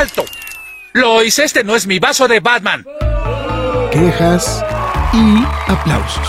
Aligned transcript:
¡Alto! 0.00 0.24
Lois, 0.94 1.38
este 1.38 1.62
no 1.62 1.76
es 1.76 1.86
mi 1.86 1.98
vaso 1.98 2.26
de 2.26 2.40
Batman. 2.40 2.86
Quejas 3.92 4.64
y 5.12 5.44
aplausos. 5.70 6.26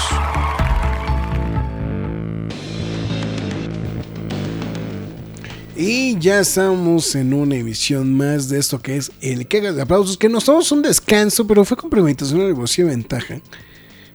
Y 5.78 6.20
ya 6.20 6.42
estamos 6.42 7.16
en 7.16 7.34
una 7.34 7.56
emisión 7.56 8.14
más 8.14 8.50
de 8.50 8.60
esto 8.60 8.82
que 8.82 8.98
es 8.98 9.10
el 9.22 9.48
Quejas 9.48 9.78
de 9.78 9.84
Aplausos, 9.84 10.18
que 10.18 10.28
nos 10.28 10.44
tomamos 10.44 10.70
un 10.74 10.82
descanso, 10.82 11.48
pero 11.48 11.64
fue 11.64 11.78
con 11.78 11.90
premeditación, 11.90 12.40
negocio 12.40 12.84
de 12.88 12.92
ventaja. 12.92 13.40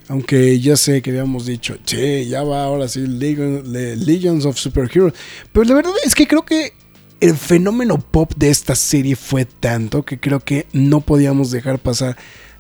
Aunque 0.09 0.61
ya 0.61 0.77
sé 0.77 1.01
que 1.01 1.09
habíamos 1.09 1.47
dicho, 1.47 1.79
che, 1.83 2.27
ya 2.27 2.43
va 2.43 2.63
ahora 2.63 2.89
sí 2.89 3.07
Legends 3.07 4.45
of 4.45 4.59
Superheroes. 4.59 5.15
Pero 5.51 5.65
la 5.65 5.75
verdad 5.77 5.95
es 6.05 6.15
que 6.15 6.29
creo 6.29 6.45
que 6.45 6.75
el 7.21 7.37
fenómeno 7.37 7.99
pop 7.99 8.33
de 8.37 8.51
esta 8.51 8.75
serie 8.75 9.17
fue 9.17 9.45
tanto 9.45 10.03
que 10.05 10.19
creo 10.19 10.41
que 10.41 10.67
no 10.73 11.01
podíamos 11.01 11.51
dejar 11.51 11.79
pasar 11.79 12.17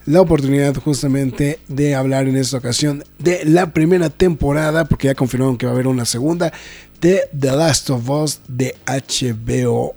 la 0.07 0.21
oportunidad 0.21 0.75
justamente 0.77 1.59
de 1.67 1.97
hablar 1.97 2.29
en 2.29 2.37
esta 2.37 2.59
ocasión 2.59 3.05
de 3.19 3.45
la 3.45 3.73
primera 3.73 4.09
temporada, 4.09 4.85
porque 4.85 5.09
ya 5.09 5.15
confirmaron 5.15 5.59
que 5.59 5.67
va 5.67 5.73
a 5.73 5.75
haber 5.75 5.89
una 5.89 6.05
segunda, 6.05 6.53
de 7.01 7.23
The 7.39 7.53
Last 7.53 7.91
of 7.91 8.09
Us 8.09 8.41
de 8.49 8.75
HBO. 8.87 9.95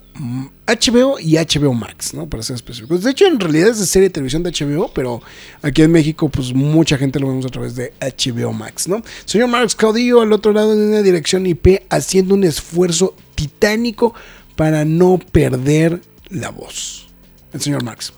HBO 0.67 1.17
y 1.19 1.37
HBO 1.37 1.73
Max, 1.73 2.13
¿no? 2.13 2.27
Para 2.27 2.43
ser 2.43 2.55
específicos. 2.55 3.03
De 3.03 3.11
hecho, 3.11 3.25
en 3.25 3.39
realidad 3.39 3.69
es 3.69 3.79
de 3.79 3.85
serie 3.85 4.09
de 4.09 4.13
televisión 4.13 4.43
de 4.43 4.51
HBO, 4.51 4.91
pero 4.93 5.21
aquí 5.61 5.81
en 5.83 5.91
México, 5.91 6.27
pues 6.27 6.53
mucha 6.53 6.97
gente 6.97 7.19
lo 7.19 7.27
vemos 7.27 7.45
a 7.45 7.49
través 7.49 7.75
de 7.75 7.93
HBO 8.01 8.51
Max, 8.51 8.87
¿no? 8.87 9.01
Señor 9.25 9.47
Marx 9.47 9.75
Caudillo, 9.75 10.21
al 10.21 10.33
otro 10.33 10.51
lado 10.51 10.75
de 10.75 10.87
una 10.87 11.01
dirección 11.01 11.45
IP, 11.45 11.83
haciendo 11.89 12.33
un 12.33 12.43
esfuerzo 12.43 13.15
titánico 13.35 14.13
para 14.59 14.83
no 14.83 15.19
perder 15.19 16.01
la 16.29 16.49
voz. 16.49 17.07
El 17.53 17.61
señor 17.61 17.81
Max. 17.81 18.11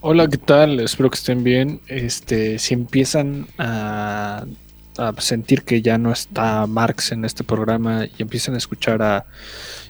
Hola, 0.00 0.26
¿qué 0.26 0.38
tal? 0.38 0.80
Espero 0.80 1.10
que 1.10 1.16
estén 1.16 1.44
bien. 1.44 1.82
Este, 1.86 2.58
si 2.58 2.72
empiezan 2.72 3.46
a, 3.58 4.46
sentir 5.18 5.64
que 5.64 5.82
ya 5.82 5.98
no 5.98 6.12
está 6.12 6.66
Marx 6.66 7.12
en 7.12 7.26
este 7.26 7.44
programa 7.44 8.06
y 8.06 8.22
empiezan 8.22 8.54
a 8.54 8.56
escuchar 8.56 9.02
a 9.02 9.26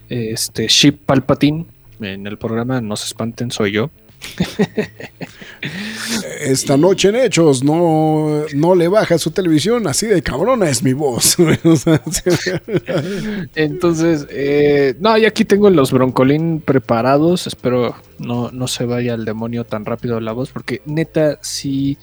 este 0.08 0.66
Ship 0.66 0.98
Palpatine 1.06 1.66
en 2.00 2.26
el 2.26 2.36
programa, 2.36 2.80
no 2.80 2.96
se 2.96 3.06
espanten, 3.06 3.52
soy 3.52 3.70
yo. 3.70 3.92
Esta 6.40 6.76
noche 6.76 7.08
en 7.08 7.16
Hechos 7.16 7.62
no, 7.62 8.44
no 8.54 8.74
le 8.74 8.88
baja 8.88 9.18
su 9.18 9.30
televisión, 9.30 9.86
así 9.86 10.06
de 10.06 10.22
cabrona 10.22 10.68
es 10.68 10.82
mi 10.82 10.92
voz. 10.92 11.36
Entonces, 13.54 14.26
eh, 14.30 14.94
no, 14.98 15.16
y 15.18 15.26
aquí 15.26 15.44
tengo 15.44 15.70
los 15.70 15.92
broncolín 15.92 16.60
preparados. 16.60 17.46
Espero 17.46 17.94
no, 18.18 18.50
no 18.50 18.68
se 18.68 18.84
vaya 18.84 19.14
al 19.14 19.24
demonio 19.24 19.64
tan 19.64 19.84
rápido 19.84 20.20
la 20.20 20.32
voz, 20.32 20.50
porque 20.50 20.82
neta, 20.86 21.38
sí, 21.42 21.98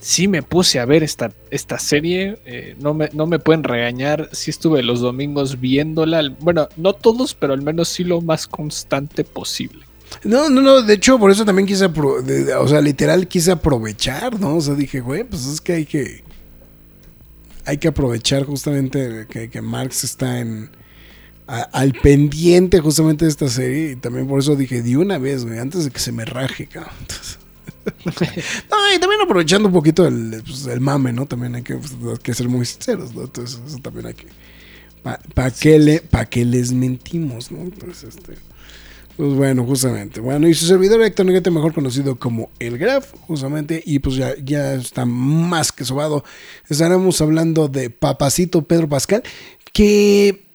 sí 0.00 0.28
me 0.28 0.42
puse 0.42 0.80
a 0.80 0.84
ver 0.84 1.02
esta, 1.02 1.32
esta 1.50 1.78
serie. 1.78 2.38
Eh, 2.44 2.76
no, 2.80 2.94
me, 2.94 3.08
no 3.12 3.26
me 3.26 3.38
pueden 3.38 3.64
regañar. 3.64 4.28
Sí 4.32 4.50
estuve 4.50 4.82
los 4.82 5.00
domingos 5.00 5.60
viéndola. 5.60 6.22
Bueno, 6.40 6.68
no 6.76 6.92
todos, 6.92 7.34
pero 7.34 7.52
al 7.52 7.62
menos 7.62 7.88
sí 7.88 8.04
lo 8.04 8.20
más 8.20 8.46
constante 8.46 9.24
posible. 9.24 9.84
No, 10.24 10.48
no, 10.50 10.60
no, 10.60 10.82
de 10.82 10.94
hecho 10.94 11.18
por 11.18 11.30
eso 11.30 11.44
también 11.44 11.66
quise, 11.66 11.86
o 11.86 12.68
sea, 12.68 12.80
literal 12.80 13.28
quise 13.28 13.52
aprovechar, 13.52 14.38
¿no? 14.38 14.56
O 14.56 14.60
sea, 14.60 14.74
dije, 14.74 15.00
güey, 15.00 15.24
pues 15.24 15.46
es 15.46 15.60
que 15.60 15.72
hay 15.72 15.86
que, 15.86 16.24
hay 17.64 17.78
que 17.78 17.88
aprovechar 17.88 18.44
justamente 18.44 19.26
que, 19.28 19.62
Marx 19.62 20.04
está 20.04 20.40
en, 20.40 20.70
al 21.46 21.92
pendiente 21.92 22.80
justamente 22.80 23.24
de 23.24 23.30
esta 23.30 23.48
serie 23.48 23.92
y 23.92 23.96
también 23.96 24.26
por 24.26 24.40
eso 24.40 24.56
dije, 24.56 24.82
de 24.82 24.96
una 24.96 25.18
vez, 25.18 25.44
güey, 25.44 25.58
antes 25.58 25.84
de 25.84 25.90
que 25.90 26.00
se 26.00 26.12
me 26.12 26.24
raje, 26.24 26.66
cabrón. 26.66 26.92
no, 28.04 28.94
y 28.94 29.00
también 29.00 29.20
aprovechando 29.22 29.68
un 29.68 29.74
poquito 29.74 30.06
el, 30.06 30.42
pues, 30.44 30.80
mame, 30.80 31.12
¿no? 31.12 31.26
También 31.26 31.54
hay 31.56 31.62
que, 31.62 31.76
pues, 31.76 32.18
que, 32.20 32.34
ser 32.34 32.48
muy 32.48 32.64
sinceros, 32.64 33.14
¿no? 33.14 33.22
Entonces, 33.22 33.60
eso 33.66 33.78
también 33.78 34.06
hay 34.06 34.14
que. 34.14 34.26
¿Para 35.02 35.18
pa 35.34 35.50
qué, 35.50 35.78
le, 35.78 36.00
pa 36.00 36.26
que 36.26 36.44
les 36.44 36.72
mentimos, 36.72 37.50
no? 37.50 37.60
Entonces, 37.60 38.14
este. 38.16 38.34
Pues 39.16 39.34
bueno, 39.34 39.64
justamente. 39.64 40.20
Bueno, 40.20 40.48
y 40.48 40.54
su 40.54 40.66
servidor 40.66 41.02
Héctor 41.02 41.26
Neguete, 41.26 41.50
mejor 41.50 41.74
conocido 41.74 42.16
como 42.16 42.50
El 42.58 42.78
Graf, 42.78 43.12
justamente, 43.26 43.82
y 43.84 43.98
pues 43.98 44.16
ya, 44.16 44.34
ya 44.42 44.74
está 44.74 45.04
más 45.04 45.70
que 45.70 45.84
sobado. 45.84 46.24
Estaremos 46.68 47.20
hablando 47.20 47.68
de 47.68 47.90
Papacito 47.90 48.62
Pedro 48.62 48.88
Pascal, 48.88 49.22
que 49.72 50.46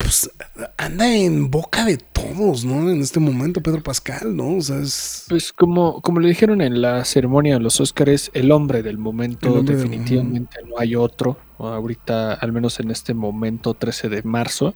pues 0.00 0.30
anda 0.78 1.14
en 1.14 1.50
boca 1.50 1.84
de 1.84 1.98
todos, 1.98 2.64
¿no? 2.64 2.90
En 2.90 3.02
este 3.02 3.20
momento, 3.20 3.60
Pedro 3.60 3.82
Pascal, 3.82 4.34
¿no? 4.34 4.56
O 4.56 4.62
sea, 4.62 4.80
es... 4.80 5.26
Pues 5.28 5.52
como, 5.52 6.00
como 6.00 6.20
le 6.20 6.28
dijeron 6.28 6.62
en 6.62 6.80
la 6.80 7.04
ceremonia 7.04 7.54
de 7.54 7.60
los 7.60 7.82
Óscares, 7.82 8.30
el 8.32 8.50
hombre 8.50 8.82
del 8.82 8.96
momento, 8.96 9.62
definitivamente 9.62 10.56
no 10.66 10.78
hay 10.78 10.96
otro. 10.96 11.36
Ahorita, 11.58 12.32
al 12.32 12.50
menos 12.50 12.80
en 12.80 12.90
este 12.90 13.12
momento, 13.12 13.74
13 13.74 14.08
de 14.08 14.22
marzo, 14.22 14.74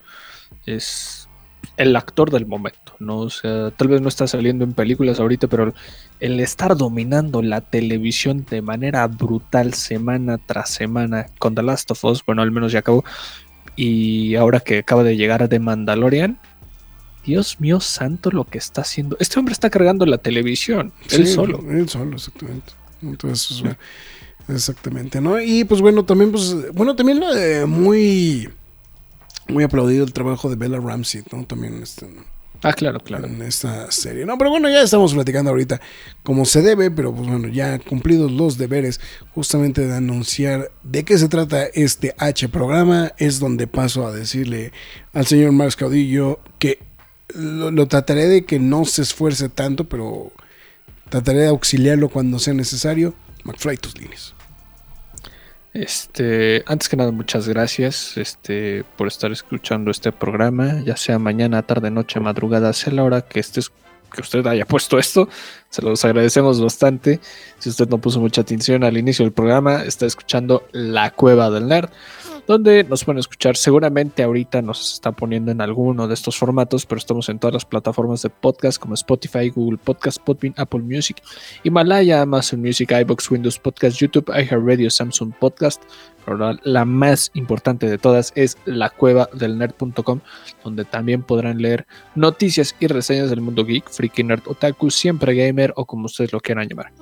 es 0.67 1.24
el 1.77 1.97
actor 1.97 2.31
del 2.31 2.47
momento, 2.47 2.95
¿no? 2.99 3.19
O 3.19 3.31
sea, 3.31 3.71
tal 3.71 3.89
vez 3.89 4.01
no 4.01 4.09
está 4.09 4.27
saliendo 4.27 4.65
en 4.65 4.73
películas 4.73 5.21
ahorita, 5.21 5.47
pero 5.47 5.75
el 6.21 6.41
estar 6.41 6.77
dominando 6.77 7.43
la 7.43 7.61
televisión 7.61 8.47
de 8.49 8.63
manera 8.63 9.07
brutal 9.07 9.75
semana 9.75 10.39
tras 10.39 10.71
semana 10.71 11.27
con 11.39 11.55
The 11.55 11.63
Last 11.63 11.91
of 11.91 12.05
Us, 12.05 12.25
bueno, 12.27 12.43
al 12.43 12.51
menos 12.51 12.73
ya 12.73 12.81
acabó, 12.81 13.05
y 13.77 14.35
ahora 14.37 14.61
que 14.61 14.79
acaba 14.79 15.03
de 15.03 15.17
llegar 15.17 15.43
a 15.43 15.49
The 15.49 15.59
Mandalorian, 15.59 16.39
Dios 17.27 17.59
mío 17.61 17.81
santo 17.81 18.31
lo 18.31 18.45
que 18.45 18.59
está 18.59 18.83
haciendo. 18.83 19.17
Este 19.19 19.39
hombre 19.39 19.53
está 19.53 19.71
cargando 19.71 20.05
la 20.07 20.19
televisión, 20.19 20.93
él 21.11 21.27
solo. 21.27 21.65
Él 21.71 21.89
solo, 21.89 22.17
exactamente. 22.17 22.73
Entonces, 23.03 23.61
bueno, 23.61 23.77
exactamente, 24.49 25.21
¿no? 25.21 25.41
Y 25.41 25.65
pues 25.65 25.81
bueno, 25.81 26.05
también, 26.05 26.31
pues, 26.31 26.73
bueno, 26.73 26.95
también 26.95 27.21
muy 27.67 28.49
muy 29.49 29.65
aplaudido 29.65 30.05
el 30.05 30.13
trabajo 30.13 30.49
de 30.51 30.57
Bella 30.57 30.79
Ramsey, 30.81 31.23
¿no? 31.33 31.45
También 31.45 31.83
este, 31.83 32.07
Ah, 32.65 32.73
claro, 32.73 32.99
claro. 32.99 33.27
En 33.27 33.43
esta 33.43 33.91
serie. 33.91 34.25
No, 34.25 34.39
pero 34.39 34.49
bueno, 34.49 34.71
ya 34.71 34.81
estamos 34.81 35.13
platicando 35.13 35.51
ahorita 35.51 35.83
como 36.23 36.47
se 36.47 36.63
debe, 36.63 36.91
pero 36.91 37.15
pues 37.15 37.29
bueno, 37.29 37.49
ya 37.49 37.79
cumplidos 37.79 38.33
los 38.33 38.57
deberes 38.57 39.01
justamente 39.35 39.87
de 39.87 39.95
anunciar 39.95 40.73
de 40.83 41.05
qué 41.05 41.19
se 41.19 41.29
trata 41.29 41.67
este 41.67 42.15
H 42.17 42.49
programa, 42.49 43.13
es 43.19 43.39
donde 43.39 43.67
paso 43.67 44.07
a 44.07 44.13
decirle 44.13 44.73
al 45.13 45.27
señor 45.27 45.53
Max 45.53 45.77
Caudillo 45.77 46.41
que 46.59 46.79
lo, 47.35 47.71
lo 47.71 47.87
trataré 47.87 48.29
de 48.29 48.47
que 48.47 48.59
no 48.59 48.87
se 48.87 49.03
esfuerce 49.03 49.51
tanto, 49.51 49.85
pero 49.85 50.33
trataré 51.11 51.41
de 51.41 51.49
auxiliarlo 51.49 52.09
cuando 52.09 52.39
sea 52.39 52.55
necesario. 52.55 53.15
McFly, 53.45 53.77
tus 53.77 53.99
líneas. 54.01 54.34
Este, 55.75 56.63
antes 56.67 56.89
que 56.89 56.97
nada, 56.97 57.11
muchas 57.11 57.49
gracias 57.49 58.17
este, 58.17 58.85
por 58.97 59.09
estar 59.09 59.33
escuchando 59.33 59.91
este 59.91 60.13
programa, 60.13 60.81
ya 60.85 60.97
sea 60.97 61.19
mañana, 61.19 61.63
tarde, 61.63 61.91
noche, 61.91 62.21
madrugada, 62.21 62.73
sea 62.73 62.93
la 62.93 63.03
hora 63.03 63.23
que 63.23 63.41
estés 63.41 63.73
que 64.15 64.21
usted 64.21 64.47
haya 64.47 64.65
puesto 64.65 64.99
esto. 64.99 65.29
Se 65.75 65.83
los 65.83 66.05
agradecemos 66.05 66.61
bastante. 66.61 67.19
Si 67.59 67.69
usted 67.69 67.89
no 67.89 67.99
puso 67.99 68.21
mucha 68.21 68.43
atención 68.43 68.85
al 68.85 68.97
inicio 68.97 69.25
del 69.25 69.33
programa, 69.33 69.83
está 69.83 70.07
escuchando 70.07 70.63
La 70.71 71.11
Cueva 71.11 71.51
del 71.51 71.67
Nerd 71.67 71.91
donde 72.47 72.85
nos 72.85 73.05
pueden 73.05 73.19
escuchar. 73.19 73.57
Seguramente 73.57 74.23
ahorita 74.23 74.63
nos 74.63 74.95
está 74.95 75.13
poniendo 75.13 75.51
en 75.51 75.61
alguno 75.61 76.07
de 76.09 76.15
estos 76.15 76.37
formatos, 76.37 76.87
pero 76.87 76.99
estamos 76.99 77.29
en 77.29 77.39
todas 77.39 77.55
las 77.55 77.65
plataformas 77.65 78.23
de 78.23 78.31
podcast 78.31 78.79
como 78.79 78.95
Spotify, 78.95 79.51
Google 79.51 79.79
Podcast, 79.79 80.19
Podbean, 80.19 80.55
Apple 80.57 80.81
Music, 80.81 81.23
Himalaya, 81.63 82.23
Amazon 82.23 82.61
Music, 82.61 82.93
iBox, 82.93 83.31
Windows 83.31 83.59
Podcast, 83.59 83.99
YouTube, 83.99 84.31
iHeartRadio, 84.31 84.91
Samsung 84.91 85.33
Podcast. 85.39 85.83
Pero 86.25 86.55
la 86.63 86.85
más 86.87 87.31
importante 87.35 87.87
de 87.87 87.99
todas 87.99 88.33
es 88.35 88.57
la 88.65 88.89
cueva 88.89 89.29
del 89.35 89.59
nerd.com, 89.59 90.21
donde 90.63 90.87
también 90.87 91.23
podrán 91.23 91.61
leer 91.61 91.87
noticias 92.15 92.75
y 92.81 92.87
reseñas 92.87 93.29
del 93.29 93.43
mundo 93.43 93.65
geek, 93.67 93.91
freaky 93.91 94.25
nerd, 94.25 94.41
otaku, 94.47 94.91
siempre 94.91 95.35
gamer 95.35 95.64
o 95.77 95.87
como 95.87 96.07
ustedes 96.07 96.33
lo 96.33 96.41
quieran 96.41 96.69
llamar. 96.69 96.93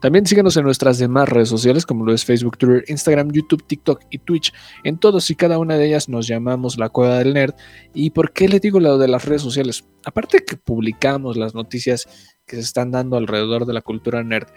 También 0.00 0.26
síguenos 0.26 0.56
en 0.56 0.62
nuestras 0.64 0.98
demás 0.98 1.28
redes 1.28 1.48
sociales, 1.48 1.84
como 1.84 2.04
lo 2.04 2.14
es 2.14 2.24
Facebook, 2.24 2.56
Twitter, 2.56 2.84
Instagram, 2.86 3.32
YouTube, 3.32 3.66
TikTok 3.66 4.02
y 4.10 4.18
Twitch. 4.18 4.52
En 4.84 4.96
todos 4.98 5.28
y 5.30 5.34
cada 5.34 5.58
una 5.58 5.76
de 5.76 5.86
ellas 5.86 6.08
nos 6.08 6.28
llamamos 6.28 6.78
La 6.78 6.88
Cueva 6.88 7.18
del 7.18 7.34
Nerd. 7.34 7.54
¿Y 7.94 8.10
por 8.10 8.32
qué 8.32 8.48
le 8.48 8.60
digo 8.60 8.78
lo 8.78 8.96
de 8.96 9.08
las 9.08 9.24
redes 9.24 9.42
sociales? 9.42 9.84
Aparte 10.04 10.44
que 10.44 10.56
publicamos 10.56 11.36
las 11.36 11.54
noticias 11.54 12.36
que 12.46 12.56
se 12.56 12.62
están 12.62 12.92
dando 12.92 13.16
alrededor 13.16 13.66
de 13.66 13.72
la 13.72 13.82
cultura 13.82 14.22
nerd, 14.22 14.48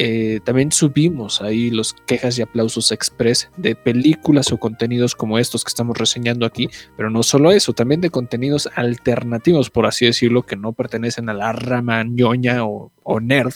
eh, 0.00 0.38
también 0.44 0.70
subimos 0.70 1.42
ahí 1.42 1.70
los 1.70 1.92
quejas 1.92 2.38
y 2.38 2.42
aplausos 2.42 2.92
express 2.92 3.50
de 3.56 3.74
películas 3.74 4.52
o 4.52 4.56
contenidos 4.56 5.16
como 5.16 5.40
estos 5.40 5.64
que 5.64 5.70
estamos 5.70 5.98
reseñando 5.98 6.46
aquí, 6.46 6.68
pero 6.96 7.10
no 7.10 7.24
solo 7.24 7.50
eso, 7.50 7.72
también 7.72 8.00
de 8.00 8.10
contenidos 8.10 8.68
alternativos, 8.76 9.70
por 9.70 9.86
así 9.86 10.06
decirlo, 10.06 10.46
que 10.46 10.54
no 10.54 10.72
pertenecen 10.72 11.28
a 11.28 11.34
la 11.34 11.52
rama 11.52 12.04
ñoña 12.04 12.64
o, 12.64 12.92
nerd. 13.20 13.54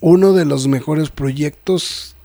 uno 0.00 0.32
de 0.32 0.44
los 0.44 0.66
mejores 0.66 1.10
proyectos. 1.10 2.16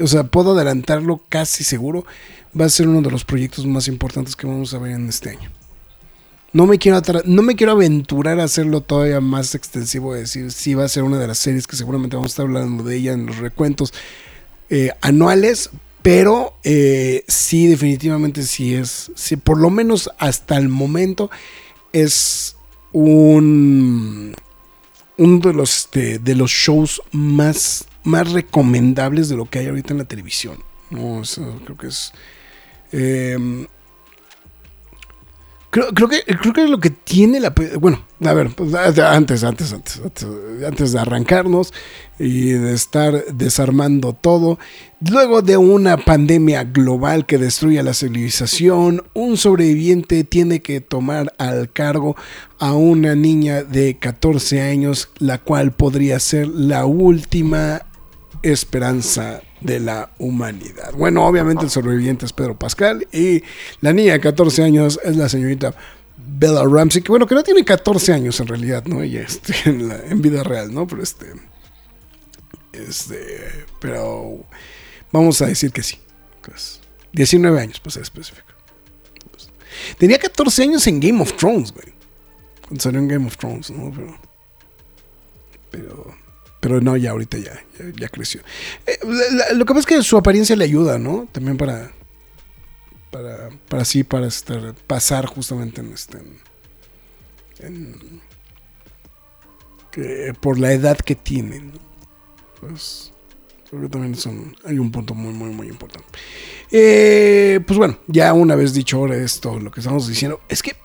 O 0.00 0.06
sea, 0.08 0.24
puedo 0.24 0.54
adelantarlo 0.54 1.22
casi 1.28 1.62
seguro. 1.62 2.04
Va 2.58 2.64
a 2.64 2.70
ser 2.70 2.88
uno 2.88 3.02
de 3.02 3.12
los 3.12 3.24
proyectos 3.24 3.64
más 3.66 3.86
importantes 3.86 4.34
que 4.34 4.46
vamos 4.48 4.74
a 4.74 4.78
ver 4.78 4.92
en 4.92 5.08
este 5.08 5.30
año. 5.30 5.50
No 6.52 6.66
me, 6.66 6.78
quiero 6.78 7.02
no 7.26 7.42
me 7.42 7.56
quiero 7.56 7.72
aventurar 7.72 8.40
a 8.40 8.44
hacerlo 8.44 8.80
todavía 8.80 9.20
más 9.20 9.54
extensivo, 9.54 10.14
decir 10.14 10.50
si 10.50 10.72
va 10.72 10.84
a 10.84 10.88
ser 10.88 11.02
una 11.02 11.18
de 11.18 11.26
las 11.26 11.38
series 11.38 11.66
que 11.66 11.76
seguramente 11.76 12.16
vamos 12.16 12.30
a 12.30 12.32
estar 12.32 12.46
hablando 12.46 12.84
de 12.84 12.96
ella 12.96 13.12
en 13.12 13.26
los 13.26 13.36
recuentos 13.36 13.92
eh, 14.70 14.92
anuales, 15.02 15.68
pero 16.00 16.54
eh, 16.64 17.22
sí, 17.28 17.66
definitivamente 17.66 18.42
sí 18.44 18.74
es, 18.74 19.12
sí, 19.14 19.36
por 19.36 19.58
lo 19.58 19.68
menos 19.68 20.10
hasta 20.18 20.56
el 20.56 20.70
momento 20.70 21.30
es 21.92 22.56
un, 22.92 24.34
uno 25.18 25.38
de 25.40 25.52
los, 25.52 25.76
este, 25.76 26.18
de 26.18 26.34
los 26.34 26.50
shows 26.50 27.02
más, 27.12 27.84
más 28.04 28.32
recomendables 28.32 29.28
de 29.28 29.36
lo 29.36 29.50
que 29.50 29.58
hay 29.58 29.66
ahorita 29.66 29.92
en 29.92 29.98
la 29.98 30.04
televisión. 30.06 30.56
No, 30.88 31.20
creo 31.64 31.76
que 31.76 31.88
es... 31.88 32.12
Eh, 32.92 33.66
Creo, 35.70 36.08
que, 36.08 36.22
creo 36.24 36.54
que 36.54 36.66
lo 36.66 36.80
que 36.80 36.88
tiene 36.88 37.40
la... 37.40 37.52
Bueno, 37.78 38.02
a 38.24 38.32
ver, 38.32 38.48
pues, 38.56 38.72
antes, 38.74 39.04
antes, 39.44 39.72
antes, 39.74 40.00
antes, 40.66 40.92
de 40.92 40.98
arrancarnos 40.98 41.74
y 42.18 42.52
de 42.52 42.72
estar 42.72 43.26
desarmando 43.26 44.14
todo, 44.14 44.58
luego 45.00 45.42
de 45.42 45.58
una 45.58 45.98
pandemia 45.98 46.64
global 46.64 47.26
que 47.26 47.36
destruye 47.36 47.82
la 47.82 47.92
civilización, 47.92 49.04
un 49.12 49.36
sobreviviente 49.36 50.24
tiene 50.24 50.62
que 50.62 50.80
tomar 50.80 51.34
al 51.36 51.70
cargo 51.70 52.16
a 52.58 52.72
una 52.72 53.14
niña 53.14 53.62
de 53.62 53.98
14 53.98 54.62
años, 54.62 55.10
la 55.18 55.36
cual 55.36 55.72
podría 55.72 56.18
ser 56.18 56.48
la 56.48 56.86
última 56.86 57.82
esperanza 58.42 59.42
de 59.60 59.80
la 59.80 60.10
humanidad. 60.18 60.92
Bueno, 60.94 61.26
obviamente 61.26 61.64
el 61.64 61.70
sobreviviente 61.70 62.26
es 62.26 62.32
Pedro 62.32 62.58
Pascal 62.58 63.06
y 63.12 63.42
la 63.80 63.92
niña 63.92 64.12
de 64.12 64.20
14 64.20 64.62
años 64.62 65.00
es 65.04 65.16
la 65.16 65.28
señorita 65.28 65.74
Bella 66.16 66.64
Ramsey, 66.64 67.02
que 67.02 67.10
bueno, 67.10 67.26
que 67.26 67.34
no 67.34 67.42
tiene 67.42 67.64
14 67.64 68.12
años 68.12 68.38
en 68.40 68.46
realidad, 68.46 68.84
¿no? 68.84 69.02
Ella 69.02 69.22
este, 69.22 69.54
en, 69.64 70.22
vida 70.22 70.42
real, 70.42 70.72
¿no? 70.72 70.86
Pero 70.86 71.02
este, 71.02 71.32
este, 72.72 73.66
pero 73.80 74.44
vamos 75.12 75.40
a 75.42 75.46
decir 75.46 75.72
que 75.72 75.82
sí. 75.82 75.98
19 77.12 77.54
pues, 77.54 77.62
años, 77.62 77.80
pues 77.80 77.94
ser 77.94 78.02
específico. 78.02 78.48
tenía 79.98 80.18
14 80.18 80.62
años 80.62 80.86
en 80.86 81.00
Game 81.00 81.20
of 81.20 81.34
Thrones, 81.34 81.72
güey. 81.72 81.94
Cuando 82.66 82.82
salió 82.82 83.00
en 83.00 83.08
Game 83.08 83.26
of 83.26 83.36
Thrones, 83.36 83.70
¿no? 83.70 83.92
Pero, 83.92 84.18
pero 85.70 86.27
pero 86.60 86.80
no, 86.80 86.96
ya 86.96 87.12
ahorita 87.12 87.38
ya, 87.38 87.64
ya, 87.96 88.08
creció. 88.08 88.40
Eh, 88.86 88.98
lo 89.54 89.64
que 89.64 89.74
pasa 89.74 89.80
es 89.80 89.86
que 89.86 90.02
su 90.02 90.16
apariencia 90.16 90.56
le 90.56 90.64
ayuda, 90.64 90.98
¿no? 90.98 91.28
También 91.32 91.56
para. 91.56 91.92
Para, 93.10 93.48
para 93.68 93.84
sí, 93.84 94.04
para 94.04 94.28
pasar 94.86 95.26
justamente 95.26 95.80
en 95.80 95.92
este. 95.92 96.18
En, 97.60 98.20
por 100.40 100.58
la 100.58 100.72
edad 100.72 100.98
que 100.98 101.14
tienen. 101.14 101.72
Pues. 102.60 103.12
Creo 103.70 103.82
que 103.82 103.88
también 103.88 104.14
son, 104.14 104.56
hay 104.64 104.78
un 104.78 104.90
punto 104.90 105.14
muy, 105.14 105.32
muy, 105.32 105.50
muy 105.50 105.68
importante. 105.68 106.08
Eh, 106.70 107.60
pues 107.66 107.76
bueno, 107.78 107.98
ya 108.06 108.32
una 108.32 108.54
vez 108.54 108.72
dicho 108.72 108.96
ahora 108.96 109.16
esto, 109.16 109.58
lo 109.60 109.70
que 109.70 109.80
estamos 109.80 110.08
diciendo, 110.08 110.40
es 110.48 110.62
que 110.62 110.76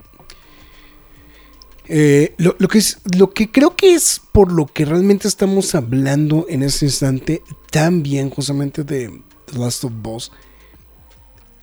eh, 1.87 2.33
lo, 2.37 2.55
que 2.67 2.77
es, 2.77 2.99
lo 3.15 3.31
que 3.31 3.51
creo 3.51 3.75
que 3.75 3.93
es 3.93 4.21
por 4.31 4.51
lo 4.51 4.65
que 4.67 4.85
realmente 4.85 5.27
estamos 5.27 5.75
hablando 5.75 6.45
en 6.47 6.63
este 6.63 6.85
instante 6.85 7.41
también 7.71 8.29
justamente 8.29 8.83
de 8.83 9.21
The 9.47 9.59
Last 9.59 9.83
of 9.83 9.91
Us 10.05 10.31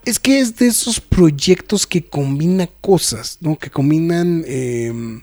es 0.04 0.18
que 0.18 0.40
es 0.40 0.56
de 0.56 0.66
esos 0.66 1.00
proyectos 1.00 1.86
que 1.86 2.04
combina 2.04 2.66
cosas, 2.66 3.38
¿no? 3.40 3.58
Que 3.58 3.70
combinan 3.70 4.44
em, 4.46 5.22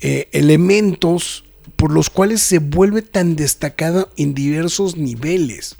eh, 0.00 0.28
elementos 0.32 1.44
por 1.76 1.92
los 1.92 2.10
cuales 2.10 2.42
se 2.42 2.58
vuelve 2.58 3.02
tan 3.02 3.36
destacada 3.36 4.08
en 4.16 4.34
diversos 4.34 4.96
niveles. 4.96 5.76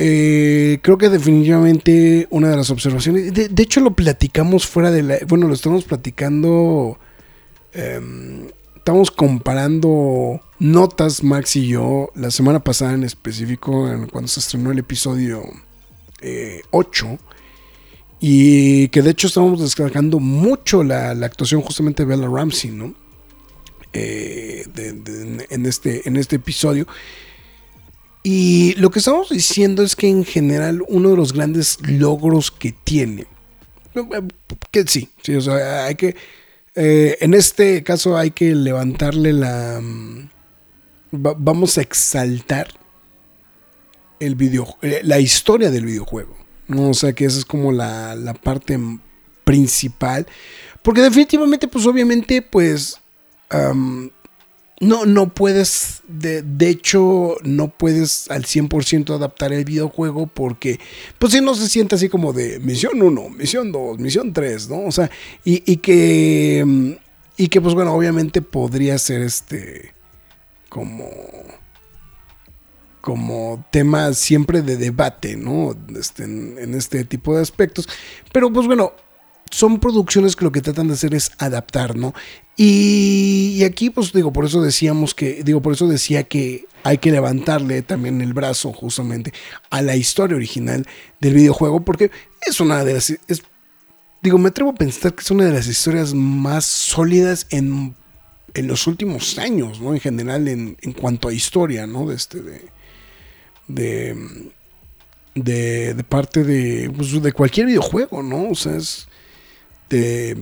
Eh, 0.00 0.78
creo 0.80 0.96
que 0.96 1.08
definitivamente 1.08 2.28
una 2.30 2.50
de 2.50 2.56
las 2.56 2.70
observaciones, 2.70 3.34
de, 3.34 3.62
hecho 3.62 3.80
lo 3.80 3.90
platicamos 3.96 4.64
fuera 4.64 4.92
de 4.92 5.02
la, 5.02 5.18
bueno, 5.26 5.48
lo 5.48 5.54
estamos 5.54 5.82
platicando, 5.84 7.00
em, 7.72 8.46
estamos 8.76 9.10
comparando 9.10 10.40
notas 10.60 11.24
Max 11.24 11.56
y 11.56 11.66
yo 11.66 12.12
la 12.14 12.30
semana 12.30 12.62
pasada 12.62 12.94
en 12.94 13.02
específico, 13.02 13.90
cuando 14.12 14.28
se 14.28 14.38
estrenó 14.38 14.70
el 14.70 14.78
episodio 14.78 15.42
8. 16.70 17.06
Eh, 17.06 17.18
y 18.20 18.88
que 18.88 19.02
de 19.02 19.10
hecho 19.10 19.26
estábamos 19.26 19.60
descargando 19.60 20.20
mucho 20.20 20.84
la, 20.84 21.10
actuación 21.10 21.60
justamente 21.60 22.04
de 22.04 22.16
Bella 22.16 22.28
Ramsey, 22.28 22.70
¿no? 22.70 22.94
Eh, 23.92 24.64
en, 25.50 25.66
este, 25.66 26.08
en 26.08 26.16
este 26.16 26.36
episodio. 26.36 26.86
Y 28.22 28.74
lo 28.74 28.90
que 28.90 28.98
estamos 28.98 29.30
diciendo 29.30 29.82
es 29.82 29.96
que 29.96 30.08
en 30.08 30.24
general 30.24 30.82
uno 30.88 31.10
de 31.10 31.16
los 31.16 31.32
grandes 31.32 31.78
logros 31.86 32.50
que 32.50 32.72
tiene, 32.72 33.26
que 34.70 34.84
sí, 34.86 35.08
sí 35.22 35.34
o 35.34 35.40
sea, 35.40 35.86
hay 35.86 35.94
que, 35.94 36.16
eh, 36.74 37.16
en 37.20 37.34
este 37.34 37.82
caso 37.82 38.16
hay 38.16 38.30
que 38.32 38.54
levantarle 38.54 39.32
la, 39.32 39.80
mm, 39.80 40.28
vamos 41.12 41.78
a 41.78 41.82
exaltar 41.82 42.68
el 44.20 44.34
video, 44.34 44.76
eh, 44.82 45.00
la 45.04 45.20
historia 45.20 45.70
del 45.70 45.86
videojuego, 45.86 46.36
¿no? 46.66 46.90
O 46.90 46.94
sea 46.94 47.12
que 47.12 47.24
esa 47.24 47.38
es 47.38 47.44
como 47.44 47.72
la, 47.72 48.14
la 48.14 48.34
parte 48.34 48.78
principal. 49.44 50.26
Porque 50.82 51.00
definitivamente, 51.02 51.68
pues 51.68 51.86
obviamente, 51.86 52.42
pues... 52.42 53.00
no, 54.80 55.06
no 55.06 55.34
puedes, 55.34 56.02
de, 56.06 56.42
de 56.42 56.68
hecho, 56.68 57.36
no 57.42 57.68
puedes 57.68 58.30
al 58.30 58.44
100% 58.44 59.14
adaptar 59.14 59.52
el 59.52 59.64
videojuego 59.64 60.28
porque, 60.28 60.78
pues 61.18 61.32
si 61.32 61.40
no 61.40 61.54
se 61.54 61.68
siente 61.68 61.96
así 61.96 62.08
como 62.08 62.32
de 62.32 62.60
misión 62.60 63.02
1, 63.02 63.30
misión 63.30 63.72
2, 63.72 63.98
misión 63.98 64.32
3, 64.32 64.68
¿no? 64.68 64.84
O 64.84 64.92
sea, 64.92 65.10
y, 65.44 65.62
y 65.70 65.78
que, 65.78 66.96
y 67.36 67.48
que 67.48 67.60
pues 67.60 67.74
bueno, 67.74 67.92
obviamente 67.92 68.40
podría 68.40 68.98
ser 68.98 69.22
este, 69.22 69.94
como, 70.68 71.10
como 73.00 73.66
tema 73.72 74.12
siempre 74.12 74.62
de 74.62 74.76
debate, 74.76 75.36
¿no? 75.36 75.74
Este, 75.98 76.22
en, 76.22 76.56
en 76.56 76.74
este 76.74 77.04
tipo 77.04 77.34
de 77.34 77.42
aspectos. 77.42 77.88
Pero 78.32 78.52
pues 78.52 78.68
bueno, 78.68 78.92
son 79.50 79.80
producciones 79.80 80.36
que 80.36 80.44
lo 80.44 80.52
que 80.52 80.60
tratan 80.60 80.88
de 80.88 80.94
hacer 80.94 81.14
es 81.14 81.32
adaptar, 81.38 81.96
¿no? 81.96 82.14
Y, 82.56 83.54
y, 83.56 83.64
aquí, 83.64 83.88
pues 83.88 84.12
digo, 84.12 84.32
por 84.32 84.44
eso 84.44 84.60
decíamos 84.60 85.14
que, 85.14 85.44
digo, 85.44 85.62
por 85.62 85.74
eso 85.74 85.86
decía 85.86 86.24
que 86.24 86.66
hay 86.82 86.98
que 86.98 87.12
levantarle 87.12 87.82
también 87.82 88.20
el 88.20 88.32
brazo 88.32 88.72
justamente 88.72 89.32
a 89.70 89.80
la 89.80 89.94
historia 89.94 90.36
original 90.36 90.84
del 91.20 91.34
videojuego, 91.34 91.84
porque 91.84 92.10
es 92.44 92.60
una 92.60 92.84
de 92.84 92.94
las, 92.94 93.10
es, 93.10 93.42
digo, 94.22 94.38
me 94.38 94.48
atrevo 94.48 94.70
a 94.70 94.74
pensar 94.74 95.14
que 95.14 95.20
es 95.22 95.30
una 95.30 95.44
de 95.44 95.52
las 95.52 95.68
historias 95.68 96.14
más 96.14 96.64
sólidas 96.64 97.46
en, 97.50 97.94
en 98.54 98.66
los 98.66 98.86
últimos 98.86 99.38
años, 99.38 99.80
¿no? 99.80 99.94
En 99.94 100.00
general, 100.00 100.48
en, 100.48 100.76
en 100.80 100.92
cuanto 100.92 101.28
a 101.28 101.32
historia, 101.32 101.86
¿no? 101.86 102.06
De 102.06 102.16
este, 102.16 102.42
de, 102.42 102.68
de, 103.68 104.50
de, 105.34 105.94
de 105.94 106.04
parte 106.04 106.42
de, 106.42 106.90
pues, 106.90 107.22
de 107.22 107.32
cualquier 107.32 107.66
videojuego, 107.66 108.22
¿no? 108.22 108.50
O 108.50 108.54
sea, 108.56 108.76
es 108.76 109.06
de 109.88 110.36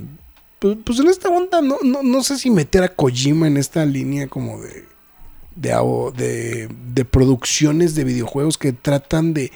pues, 0.59 0.79
pues, 0.85 0.99
en 1.01 1.09
esta 1.09 1.29
onda 1.29 1.61
no, 1.61 1.79
no, 1.83 2.03
no, 2.03 2.23
sé 2.23 2.39
si 2.39 2.51
meter 2.51 2.83
a 2.83 2.89
Kojima 2.89 3.47
en 3.47 3.57
esta 3.57 3.85
línea 3.85 4.27
como 4.27 4.61
de 4.61 4.85
de, 5.55 5.71
de 6.17 6.69
de, 6.95 7.05
producciones 7.05 7.95
de 7.95 8.05
videojuegos 8.05 8.59
que 8.59 8.73
tratan 8.73 9.35
de 9.35 9.53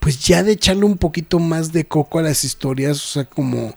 pues 0.00 0.18
ya 0.24 0.42
de 0.42 0.52
echarle 0.52 0.84
un 0.84 0.98
poquito 0.98 1.38
más 1.38 1.72
de 1.72 1.86
coco 1.86 2.18
a 2.18 2.22
las 2.22 2.44
historias, 2.44 2.96
o 3.04 3.08
sea, 3.08 3.24
como 3.24 3.74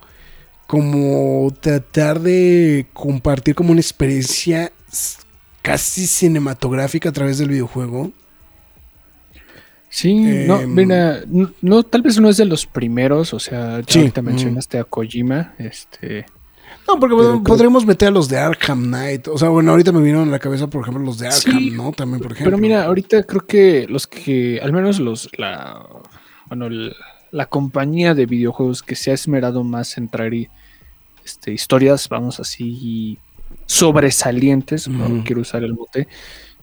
como 0.68 1.54
tratar 1.62 2.20
de 2.20 2.88
compartir 2.94 3.54
como 3.54 3.72
una 3.72 3.82
experiencia 3.82 4.72
casi 5.62 6.08
cinematográfica 6.08 7.10
a 7.10 7.12
través 7.12 7.38
del 7.38 7.50
videojuego. 7.50 8.12
Sí, 9.96 10.12
eh, 10.28 10.44
no, 10.46 10.60
mira, 10.68 11.22
no, 11.62 11.84
tal 11.84 12.02
vez 12.02 12.20
no 12.20 12.28
es 12.28 12.36
de 12.36 12.44
los 12.44 12.66
primeros, 12.66 13.34
o 13.34 13.40
sea, 13.40 13.80
ya 13.80 13.86
sí, 13.88 14.00
ahorita 14.00 14.22
mencionaste 14.22 14.78
mm. 14.78 14.82
a 14.82 14.84
Kojima, 14.84 15.54
este... 15.58 16.26
No, 16.86 17.00
porque 17.00 17.16
pero 17.16 17.42
podríamos 17.42 17.84
creo... 17.84 17.94
meter 17.94 18.08
a 18.10 18.12
los 18.12 18.28
de 18.28 18.38
Arkham 18.38 18.88
Knight, 18.88 19.30
o 19.30 19.38
sea, 19.38 19.48
bueno, 19.48 19.72
ahorita 19.72 19.94
me 19.94 20.00
vinieron 20.00 20.28
a 20.28 20.32
la 20.34 20.40
cabeza, 20.40 20.68
por 20.68 20.82
ejemplo, 20.82 21.02
los 21.02 21.18
de 21.18 21.28
Arkham, 21.28 21.60
sí, 21.60 21.72
¿no? 21.72 21.94
También, 21.94 22.22
por 22.22 22.34
ejemplo. 22.34 22.52
Pero 22.52 22.58
mira, 22.58 22.84
ahorita 22.84 23.24
creo 23.24 23.48
que 23.48 23.88
los 23.88 24.06
que, 24.06 24.60
al 24.62 24.74
menos 24.74 25.00
los, 25.00 25.30
la, 25.38 25.88
bueno, 26.48 26.66
el, 26.66 26.94
la 27.32 27.46
compañía 27.46 28.14
de 28.14 28.26
videojuegos 28.26 28.84
que 28.84 28.98
se 28.98 29.12
ha 29.12 29.14
esmerado 29.14 29.64
más 29.64 29.98
en 29.98 30.10
traer 30.10 30.50
este, 31.24 31.54
historias, 31.54 32.10
vamos 32.10 32.42
así, 32.42 33.18
sobresalientes, 33.66 34.90
no 34.90 35.24
quiero 35.24 35.40
usar 35.40 35.64
el 35.64 35.74
mote, 35.74 36.10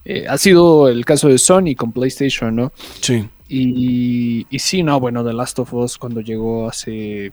eh, 0.04 0.26
ha 0.28 0.37
sido 0.38 0.88
el 0.88 1.04
caso 1.04 1.28
de 1.28 1.38
Sony 1.38 1.75
con 1.76 1.92
PlayStation, 1.92 2.54
¿no? 2.54 2.73
Sí. 3.00 3.28
Y, 3.49 4.47
y, 4.50 4.59
sí, 4.59 4.82
no, 4.82 4.99
bueno, 4.99 5.25
The 5.25 5.32
Last 5.35 5.59
of 5.59 5.75
Us 5.75 5.99
cuando 5.99 6.21
llegó 6.23 6.68
hace 6.68 7.32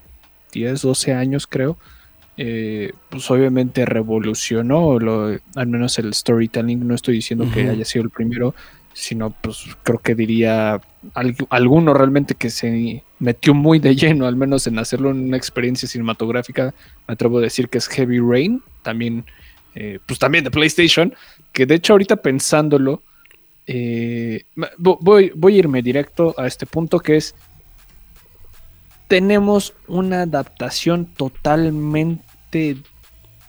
10, 0.52 0.82
12 0.82 1.14
años, 1.14 1.46
creo, 1.46 1.78
eh, 2.36 2.92
pues 3.08 3.30
obviamente 3.30 3.86
revolucionó 3.86 4.98
lo, 4.98 5.38
al 5.54 5.66
menos 5.66 5.98
el 5.98 6.12
storytelling. 6.12 6.86
No 6.86 6.94
estoy 6.94 7.16
diciendo 7.16 7.44
uh 7.44 7.48
-huh. 7.48 7.54
que 7.54 7.68
haya 7.70 7.84
sido 7.84 8.04
el 8.04 8.10
primero, 8.10 8.54
sino 8.92 9.30
pues 9.30 9.64
creo 9.82 9.98
que 9.98 10.14
diría 10.14 10.80
al, 11.14 11.36
alguno 11.48 11.94
realmente 11.94 12.34
que 12.34 12.50
se 12.50 13.02
metió 13.18 13.54
muy 13.54 13.78
de 13.78 13.94
lleno, 13.96 14.26
al 14.26 14.36
menos 14.36 14.66
en 14.66 14.78
hacerlo 14.78 15.10
en 15.10 15.24
una 15.24 15.36
experiencia 15.36 15.88
cinematográfica. 15.88 16.74
Me 17.08 17.14
atrevo 17.14 17.38
a 17.38 17.42
decir 17.42 17.68
que 17.68 17.78
es 17.78 17.88
Heavy 17.88 18.18
Rain, 18.20 18.62
también, 18.82 19.24
eh, 19.74 20.00
pues 20.06 20.18
también 20.18 20.44
de 20.44 20.50
PlayStation 20.50 21.14
que 21.52 21.66
de 21.66 21.74
hecho 21.76 21.94
ahorita 21.94 22.16
pensándolo, 22.16 23.02
eh, 23.66 24.44
voy, 24.78 25.32
voy 25.34 25.54
a 25.54 25.58
irme 25.58 25.82
directo 25.82 26.34
a 26.38 26.46
este 26.46 26.66
punto 26.66 26.98
que 26.98 27.16
es, 27.16 27.34
tenemos 29.08 29.74
una 29.88 30.22
adaptación 30.22 31.06
totalmente 31.06 32.76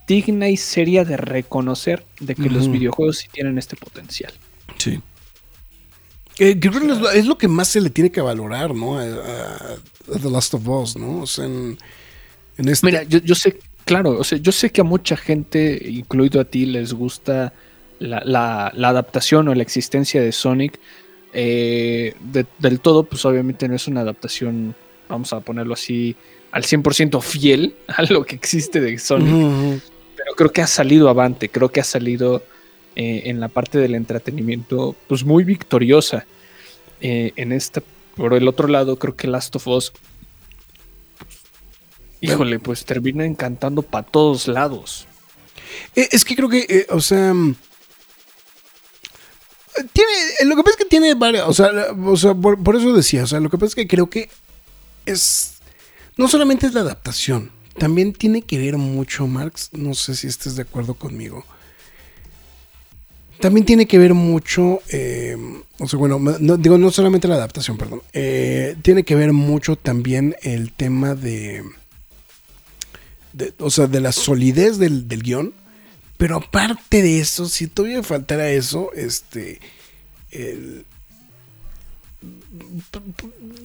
digna 0.08 0.50
y 0.50 0.58
seria 0.58 1.06
de 1.06 1.18
reconocer 1.18 2.06
de 2.20 2.36
que 2.36 2.44
uh 2.44 2.46
-huh. 2.46 2.52
los 2.52 2.72
videojuegos 2.72 3.18
sí 3.20 3.28
tienen 3.32 3.58
este 3.58 3.76
potencial. 3.76 4.34
Sí. 4.78 5.00
Eh, 6.40 6.60
creo 6.60 6.74
que 6.74 7.18
es 7.20 7.26
lo 7.26 7.38
que 7.38 7.48
más 7.48 7.68
se 7.68 7.82
le 7.82 7.90
tiene 7.90 8.12
que 8.12 8.22
valorar, 8.22 8.74
¿no? 8.74 8.98
A, 8.98 9.04
a, 9.04 9.74
a 10.16 10.20
The 10.20 10.30
Last 10.30 10.54
of 10.56 10.68
Us, 10.68 10.98
¿no? 10.98 11.22
O 11.22 11.28
sea, 11.28 11.46
en, 11.46 11.78
en 12.58 12.68
este... 12.68 12.86
Mira, 12.88 13.04
yo, 13.04 13.20
yo, 13.20 13.36
sé, 13.36 13.60
claro, 13.86 14.18
o 14.18 14.24
sea, 14.24 14.40
yo 14.40 14.52
sé 14.52 14.72
que 14.72 14.82
a 14.82 14.84
mucha 14.84 15.16
gente, 15.16 15.80
incluido 15.88 16.42
a 16.42 16.46
ti, 16.46 16.66
les 16.66 16.94
gusta 16.94 17.54
la, 18.02 18.22
la, 18.26 18.72
la 18.76 18.90
adaptación 18.90 19.48
o 19.48 19.56
la 19.56 19.62
existencia 19.62 20.22
de 20.22 20.32
Sonic. 20.32 20.80
Eh, 21.34 22.14
de, 22.20 22.46
del 22.60 22.82
todo, 22.82 23.04
pues 23.04 23.24
obviamente 23.24 23.68
no 23.68 23.76
es 23.76 23.88
una 23.88 24.02
adaptación, 24.02 24.76
vamos 25.08 25.32
a 25.32 25.40
ponerlo 25.40 25.76
así, 25.76 26.16
al 26.52 26.64
100% 26.64 27.22
fiel 27.22 27.76
a 27.88 28.04
lo 28.04 28.26
que 28.26 28.36
existe 28.36 28.82
de 28.82 28.98
Sonic. 28.98 29.34
Uh 29.34 29.38
-huh. 29.38 29.82
Pero 30.18 30.36
creo 30.36 30.52
que 30.52 30.62
ha 30.62 30.68
salido 30.68 31.10
avante, 31.10 31.50
creo 31.50 31.70
que 31.70 31.80
ha 31.80 31.86
salido 31.86 32.44
eh, 32.96 33.24
en 33.26 33.40
la 33.40 33.48
parte 33.48 33.78
del 33.78 33.96
entretenimiento, 33.96 34.96
pues 35.08 35.24
muy 35.24 35.44
victoriosa. 35.44 36.26
Eh, 37.00 37.32
en 37.36 37.52
esta, 37.52 37.82
por 38.16 38.34
el 38.34 38.48
otro 38.48 38.68
lado, 38.68 38.98
creo 38.98 39.16
que 39.16 39.28
Last 39.28 39.56
of 39.56 39.68
Us, 39.68 39.94
híjole, 42.20 42.60
pues 42.60 42.86
termina 42.86 43.26
encantando 43.26 43.82
para 43.82 44.06
todos 44.06 44.48
lados. 44.48 45.08
Eh, 45.96 46.10
es 46.12 46.26
que 46.26 46.36
creo 46.36 46.50
que, 46.50 46.86
o 46.90 47.00
sea 47.00 47.34
tiene, 49.94 50.12
lo 50.46 50.56
que 50.56 50.64
pasa 50.64 50.72
es 50.72 50.84
que 50.84 50.90
tiene 50.90 51.14
varias, 51.16 51.48
o 51.48 51.54
sea, 51.54 51.72
o 52.06 52.18
sea 52.18 52.34
por, 52.34 52.76
eso 52.76 52.94
decía, 52.94 53.24
o 53.24 53.28
sea, 53.28 53.40
lo 53.40 53.50
que 53.50 53.58
pasa 53.58 53.68
es 53.68 53.76
que 53.76 53.88
creo 53.88 54.10
que 54.10 54.30
es, 55.06 55.56
no 56.18 56.28
solamente 56.28 56.68
es 56.68 56.74
la 56.74 56.82
adaptación, 56.82 57.52
también 57.78 58.14
tiene 58.14 58.42
que 58.42 58.58
ver 58.58 58.78
mucho, 58.78 59.28
Marx, 59.28 59.70
no 59.74 59.94
sé 59.94 60.16
si 60.16 60.28
estés 60.28 60.56
de 60.56 60.64
acuerdo 60.64 60.94
conmigo, 60.94 61.46
también 63.40 63.66
tiene 63.66 63.88
que 63.88 63.98
ver 63.98 64.14
mucho, 64.14 64.80
eh, 64.90 65.38
o 65.80 65.88
sea, 65.88 65.98
bueno, 65.98 66.20
no, 66.20 66.58
digo, 66.58 66.78
no 66.78 66.92
solamente 66.92 67.28
la 67.28 67.36
adaptación, 67.36 67.78
perdón, 67.78 68.02
eh, 68.14 68.76
tiene 68.82 69.04
que 69.04 69.16
ver 69.16 69.34
mucho 69.34 69.78
también 69.78 70.36
el 70.42 70.74
tema 70.74 71.16
de, 71.16 71.64
de 73.34 73.54
o 73.60 73.72
sea, 73.72 73.88
de 73.88 74.02
la 74.02 74.12
solidez 74.12 74.78
del, 74.78 75.08
del 75.08 75.24
guion, 75.24 75.54
pero 76.22 76.36
aparte 76.36 77.02
de 77.02 77.20
eso, 77.20 77.50
si 77.50 77.66
todavía 77.66 78.04
faltara 78.04 78.48
eso, 78.52 78.92
este. 78.94 79.60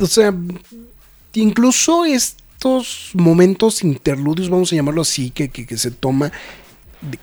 O 0.00 0.06
sea, 0.06 0.34
incluso 1.34 2.06
estos 2.06 3.10
momentos 3.12 3.84
interludios, 3.84 4.48
vamos 4.48 4.72
a 4.72 4.76
llamarlo 4.76 5.02
así, 5.02 5.28
que, 5.28 5.50
que, 5.50 5.66
que 5.66 5.76
se 5.76 5.90
toma, 5.90 6.32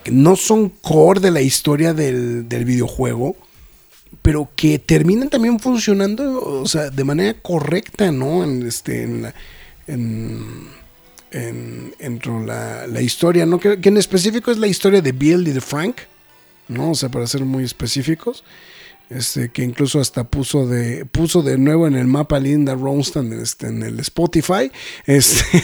que 0.04 0.12
no 0.12 0.36
son 0.36 0.68
core 0.68 1.18
de 1.18 1.32
la 1.32 1.40
historia 1.40 1.92
del, 1.94 2.48
del, 2.48 2.64
videojuego, 2.64 3.34
pero 4.22 4.48
que 4.54 4.78
terminan 4.78 5.30
también 5.30 5.58
funcionando, 5.58 6.62
o 6.62 6.68
sea, 6.68 6.90
de 6.90 7.02
manera 7.02 7.34
correcta, 7.42 8.12
¿no? 8.12 8.44
En, 8.44 8.64
este, 8.64 9.02
en 9.88 10.83
en, 11.34 12.46
la, 12.46 12.86
la, 12.86 13.02
historia, 13.02 13.44
¿no? 13.44 13.58
Que, 13.58 13.78
en 13.82 13.96
específico 13.96 14.50
es 14.50 14.58
la 14.58 14.68
historia 14.68 15.02
de 15.02 15.12
Bill 15.12 15.48
y 15.48 15.52
de 15.52 15.60
Frank, 15.60 15.96
¿no? 16.68 16.92
O 16.92 16.94
sea, 16.94 17.08
para 17.08 17.26
ser 17.26 17.44
muy 17.44 17.64
específicos. 17.64 18.44
Este, 19.10 19.50
que 19.50 19.62
incluso 19.62 20.00
hasta 20.00 20.24
puso 20.24 20.66
de, 20.66 21.04
puso 21.04 21.42
de 21.42 21.58
nuevo 21.58 21.86
en 21.86 21.94
el 21.94 22.06
mapa 22.06 22.40
Linda 22.40 22.74
Ronstadt 22.74 23.30
este, 23.32 23.66
en 23.66 23.82
el 23.82 24.00
Spotify. 24.00 24.70
Este, 25.04 25.62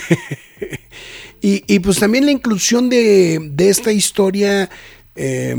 y, 1.41 1.65
y, 1.67 1.79
pues 1.79 1.99
también 1.99 2.27
la 2.27 2.33
inclusión 2.33 2.91
de, 2.91 3.39
de 3.53 3.69
esta 3.71 3.93
historia, 3.93 4.69
eh, 5.17 5.57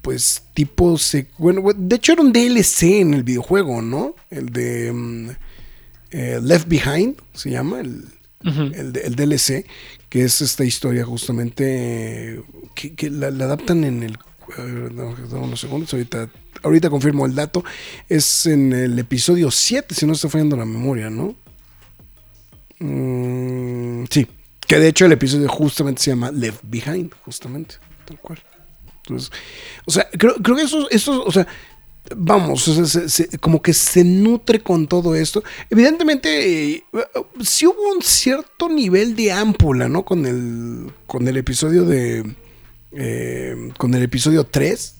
pues 0.00 0.42
tipo, 0.54 0.98
bueno, 1.36 1.62
de 1.76 1.96
hecho 1.96 2.12
era 2.12 2.22
un 2.22 2.32
DLC 2.32 2.82
en 3.00 3.14
el 3.14 3.24
videojuego, 3.24 3.82
¿no? 3.82 4.14
El 4.30 4.48
de 4.48 4.90
um, 4.90 5.28
eh, 6.10 6.40
Left 6.42 6.66
Behind, 6.66 7.16
se 7.34 7.50
llama, 7.50 7.80
el, 7.80 8.04
El, 8.44 8.96
el, 8.96 9.14
DLC, 9.14 9.66
que 10.08 10.24
es 10.24 10.40
esta 10.40 10.64
historia 10.64 11.04
justamente 11.04 12.42
que, 12.74 13.10
la, 13.10 13.28
adaptan 13.28 13.84
en 13.84 14.02
el... 14.02 14.18
No, 14.94 15.14
unos 15.38 15.60
segundos, 15.60 15.92
ahorita, 15.92 16.28
ahorita 16.62 16.90
confirmo 16.90 17.24
el 17.26 17.34
dato. 17.34 17.64
Es 18.08 18.46
en 18.46 18.72
el 18.72 18.98
episodio 18.98 19.50
7, 19.50 19.94
si 19.94 20.06
no 20.06 20.12
está 20.12 20.28
fallando 20.28 20.56
la 20.56 20.64
memoria, 20.64 21.08
¿no? 21.08 21.34
Mm, 22.80 24.04
sí. 24.10 24.26
Que 24.66 24.78
de 24.78 24.88
hecho 24.88 25.06
el 25.06 25.12
episodio 25.12 25.48
justamente 25.48 26.02
se 26.02 26.10
llama 26.10 26.30
Left 26.30 26.60
Behind, 26.64 27.12
justamente. 27.24 27.76
Tal 28.04 28.18
cual. 28.18 28.42
Entonces, 29.04 29.32
o 29.84 29.90
sea, 29.90 30.08
creo, 30.10 30.34
creo 30.36 30.56
que 30.56 30.62
eso, 30.62 30.88
eso, 30.90 31.24
o 31.24 31.32
sea, 31.32 31.46
vamos, 32.16 32.62
se- 32.64 33.38
como 33.38 33.62
que 33.62 33.72
se 33.72 34.04
nutre 34.04 34.60
con 34.62 34.86
todo 34.86 35.14
esto. 35.14 35.42
Evidentemente, 35.70 36.74
eh, 36.74 36.84
sí 37.42 37.66
hubo 37.66 37.94
un 37.94 38.02
cierto 38.02 38.68
nivel 38.68 39.14
de 39.16 39.32
ámpula, 39.32 39.88
¿no? 39.88 40.04
Con 40.04 40.26
el, 40.26 40.90
con 41.06 41.26
el 41.28 41.36
episodio 41.36 41.84
de, 41.84 42.34
eh, 42.92 43.70
con 43.78 43.94
el 43.94 44.02
episodio 44.02 44.44
3, 44.44 44.96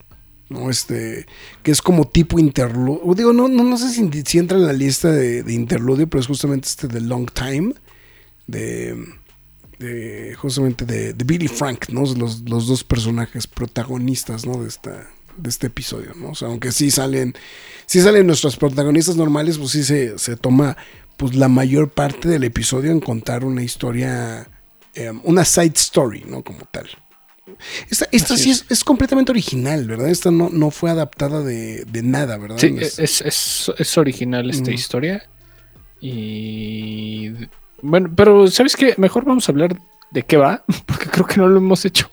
¿no? 0.49 0.71
Este, 0.71 1.27
que 1.63 1.71
es 1.71 1.83
como 1.83 2.07
tipo 2.09 2.39
interludio. 2.39 3.15
Digo, 3.15 3.33
no, 3.33 3.49
no, 3.49 3.65
no 3.65 3.77
sé 3.77 3.91
si, 3.91 4.39
entra 4.39 4.59
en 4.59 4.67
la 4.67 4.73
lista 4.73 5.11
de, 5.11 5.43
de 5.43 5.53
interludio, 5.53 6.09
pero 6.09 6.21
es 6.21 6.27
justamente 6.27 6.69
este 6.69 6.89
de 6.89 7.01
Long 7.01 7.29
Time, 7.33 7.75
de, 8.47 8.97
de 9.79 10.35
justamente 10.37 10.85
de, 10.85 11.13
de 11.15 11.25
Billy 11.25 11.49
Frank, 11.49 11.89
¿no? 11.89 12.03
Los, 12.03 12.41
los 12.49 12.67
dos 12.67 12.85
personajes 12.85 13.47
protagonistas, 13.47 14.47
¿no? 14.47 14.63
De 14.63 14.69
esta 14.69 15.11
de 15.37 15.51
este 15.51 15.69
episodio, 15.69 16.13
¿no? 16.17 16.31
O 16.31 16.35
sea, 16.35 16.49
aunque 16.49 16.73
sí 16.73 16.91
salen, 16.91 17.35
sí 17.87 18.01
salen 18.01 18.27
nuestros 18.27 18.57
protagonistas 18.57 19.17
normales, 19.17 19.59
pues 19.59 19.71
sí 19.71 19.85
se, 19.85 20.19
se 20.19 20.37
toma 20.37 20.77
pues 21.17 21.35
la 21.35 21.49
mayor 21.49 21.91
parte 21.91 22.29
del 22.29 22.45
episodio 22.45 22.91
en 22.91 23.01
contar 23.01 23.45
una 23.45 23.63
historia, 23.63 24.49
eh, 24.95 25.13
una 25.25 25.45
side 25.45 25.73
story, 25.77 26.25
¿no? 26.27 26.43
Como 26.43 26.61
tal. 26.71 26.89
Esta, 27.91 28.07
esta 28.13 28.37
sí 28.37 28.51
es. 28.51 28.63
es. 28.63 28.71
es 28.71 28.85
completamente 28.85 29.33
original, 29.33 29.87
¿verdad? 29.87 30.09
Esta 30.09 30.31
no, 30.31 30.49
no 30.51 30.71
fue 30.71 30.91
adaptada 30.91 31.43
de, 31.43 31.85
de 31.85 32.03
nada, 32.03 32.39
¿verdad? 32.39 32.57
Sí, 32.59 32.75
Es- 32.81 32.99
es, 32.99 33.73
es, 33.77 33.99
original 33.99 34.49
esta 34.51 34.71
historia. 34.71 35.29
Y. 36.01 37.31
Bueno, 37.83 38.13
pero 38.15 38.49
¿sabes 38.49 38.77
qué? 38.77 38.95
Mejor 38.97 39.25
vamos 39.25 39.49
a 39.49 39.53
hablar 39.53 39.77
de 40.11 40.23
qué 40.23 40.37
va, 40.37 40.65
porque 40.87 41.07
creo 41.07 41.27
que 41.27 41.37
no 41.39 41.49
lo 41.49 41.59
hemos 41.59 41.85
hecho. 41.85 42.09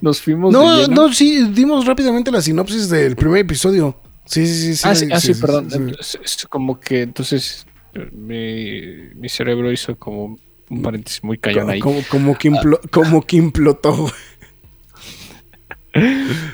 Nos 0.00 0.20
fuimos. 0.20 0.52
No, 0.52 0.86
no, 0.88 1.12
sí, 1.12 1.46
dimos 1.52 1.86
rápidamente 1.86 2.30
la 2.30 2.40
sinopsis 2.42 2.88
del 2.88 3.16
primer 3.16 3.40
episodio. 3.40 3.96
Sí, 4.24 4.46
sí, 4.46 4.76
sí. 4.76 4.82
ah, 4.88 4.94
sí, 4.94 5.08
ah, 5.12 5.20
sí, 5.20 5.34
sí, 5.34 5.40
perdón. 5.40 5.70
sí, 5.70 5.78
sí. 5.78 6.18
Es, 6.22 6.36
es 6.38 6.46
como 6.46 6.78
que 6.78 7.02
entonces 7.02 7.66
mi, 8.12 8.80
mi 9.14 9.28
cerebro 9.28 9.70
hizo 9.72 9.96
como 9.96 10.38
un 10.70 10.82
paréntesis 10.82 11.22
muy 11.24 11.38
callón 11.38 11.68
ahí. 11.70 11.80
Como, 11.80 12.00
como, 12.08 12.38
que 12.38 12.50
implo- 12.50 12.80
como 12.90 13.22
que 13.22 13.36
implotó. 13.36 14.10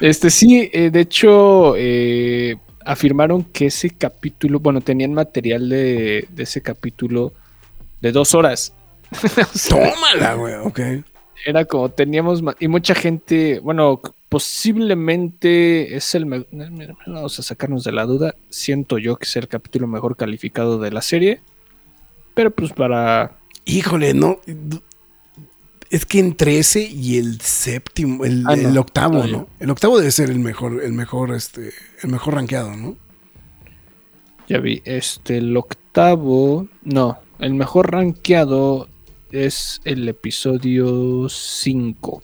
Este 0.01 0.31
sí, 0.31 0.69
eh, 0.73 0.91
de 0.91 1.01
hecho, 1.01 1.75
eh, 1.77 2.57
afirmaron 2.85 3.45
que 3.45 3.67
ese 3.67 3.91
capítulo, 3.91 4.59
bueno, 4.59 4.81
tenían 4.81 5.13
material 5.15 5.69
de, 5.69 6.27
de 6.31 6.43
ese 6.43 6.61
capítulo 6.63 7.33
de 8.01 8.13
dos 8.13 8.35
horas. 8.35 8.73
O 9.23 9.59
sea, 9.59 9.93
Tómala, 9.95 10.35
güey, 10.35 10.55
ok. 10.55 10.81
Era 11.45 11.65
como 11.65 11.89
teníamos, 11.91 12.43
y 12.59 12.69
mucha 12.69 12.95
gente, 12.95 13.61
bueno, 13.61 14.01
posiblemente 14.29 15.97
es 15.97 16.15
el, 16.15 16.25
vamos 17.07 17.39
a 17.39 17.43
sacarnos 17.43 17.85
de 17.85 17.93
la 17.93 18.05
duda, 18.05 18.35
siento 18.51 18.99
yo 18.99 19.17
que 19.17 19.25
es 19.25 19.37
el 19.37 19.49
capítulo 19.49 19.87
mejor 19.87 20.17
calificado 20.17 20.79
de 20.79 20.91
la 20.91 21.03
serie, 21.03 21.41
pero 22.35 22.51
pues 22.51 22.73
para, 22.73 23.39
Híjole, 23.65 24.15
no. 24.15 24.41
Es 25.91 26.07
que 26.07 26.19
entre 26.21 26.59
ese 26.59 26.83
y 26.89 27.19
el 27.19 27.41
séptimo, 27.41 28.25
el, 28.25 28.45
Ah, 28.47 28.57
no. 28.57 28.69
el 28.69 28.79
octavo, 28.79 29.19
No, 29.19 29.27
¿no? 29.27 29.49
El 29.61 29.71
octavo 29.71 29.99
debe 29.99 30.11
ser 30.11 30.31
el 30.31 30.39
mejor, 30.39 30.83
el 30.83 30.93
mejor, 30.93 31.35
este, 31.35 31.73
el 32.03 32.11
mejor 32.11 32.35
rankeado, 32.35 32.75
¿no? 32.77 32.97
ya 34.49 34.59
vi, 34.59 34.81
este, 34.87 35.37
el 35.39 35.55
octavo, 35.55 36.67
no, 36.83 37.19
el 37.39 37.53
mejor 37.53 37.93
rankeado 37.93 38.89
es 39.33 39.81
el 39.85 40.09
episodio 40.09 41.29
5. 41.29 42.23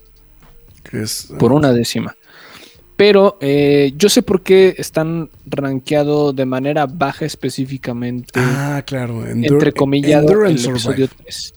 Que 0.83 1.03
es, 1.03 1.33
por 1.39 1.53
una 1.53 1.73
décima. 1.73 2.17
Pero 2.97 3.39
eh, 3.41 3.93
yo 3.97 4.09
sé 4.09 4.23
por 4.23 4.43
qué 4.43 4.75
están 4.79 5.29
rankeado 5.47 6.33
de 6.33 6.47
manera 6.47 6.87
baja 6.87 7.25
específicamente, 7.25 8.31
Ah, 8.37 8.83
claro. 8.87 9.27
Entre 9.27 9.73
comillas, 9.73 10.23
el 10.23 10.29
Survive. 10.59 10.71
episodio 10.71 11.09
3. 11.23 11.55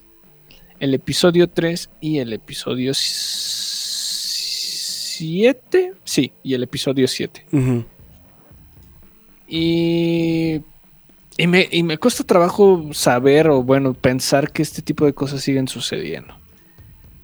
El 0.80 0.94
episodio 0.96 1.48
3 1.50 1.90
y 2.02 2.18
el 2.20 2.34
episodio 2.34 2.92
7. 5.18 5.94
Sí, 6.04 6.32
y 6.44 6.54
el 6.54 6.64
episodio 6.64 7.08
7. 7.08 7.46
Ujú. 7.52 7.84
Y, 9.48 10.62
y, 11.38 11.48
me, 11.48 11.68
y 11.72 11.84
me 11.84 11.98
cuesta 11.98 12.24
trabajo 12.24 12.90
saber 12.94 13.48
o, 13.50 13.62
bueno, 13.64 13.94
pensar 13.94 14.52
que 14.52 14.62
este 14.64 14.82
tipo 14.82 15.06
de 15.06 15.14
cosas 15.14 15.42
siguen 15.42 15.68
sucediendo. 15.68 16.34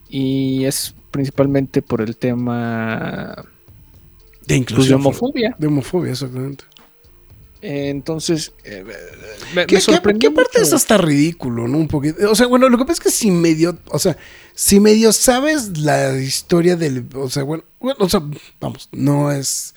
Y 0.10 0.65
es 0.65 0.93
principalmente 1.12 1.82
por 1.82 2.02
el 2.02 2.15
tema 2.17 3.34
De 3.36 3.43
pues, 3.43 4.47
de 4.47 4.56
inclusión. 4.56 4.95
homofobia. 5.02 5.56
De 5.58 5.67
homofobia, 5.67 6.12
exactamente. 6.12 6.63
Entonces, 7.62 8.52
eh, 8.65 8.84
me, 9.56 9.65
¿Qué, 9.65 9.76
me 9.76 9.82
sorprendió. 9.82 10.30
qué- 10.32 10.36
qué 10.36 10.41
parte 10.43 10.62
es 10.62 10.73
hasta 10.73 10.97
ridículo, 10.97 11.67
¿no? 11.67 11.78
Un 11.78 11.88
poquito. 11.88 12.30
O 12.30 12.36
sea, 12.36 12.45
bueno, 12.47 12.67
lo 12.67 12.78
que 12.78 12.84
pasa 12.84 12.93
es 12.93 12.99
que 12.99 13.10
si 13.12 13.32
medio, 13.32 13.78
o 13.88 13.99
sea, 13.99 14.17
si 14.54 14.82
medio 14.82 15.13
sabes 15.13 15.78
la 15.78 16.17
historia 16.19 16.76
del, 16.76 17.06
o 17.15 17.30
sea, 17.30 17.43
bueno, 17.43 17.63
bueno, 17.80 17.99
o 18.04 18.10
sea, 18.10 18.21
vamos, 18.60 18.89
no 18.91 19.32
es, 19.32 19.73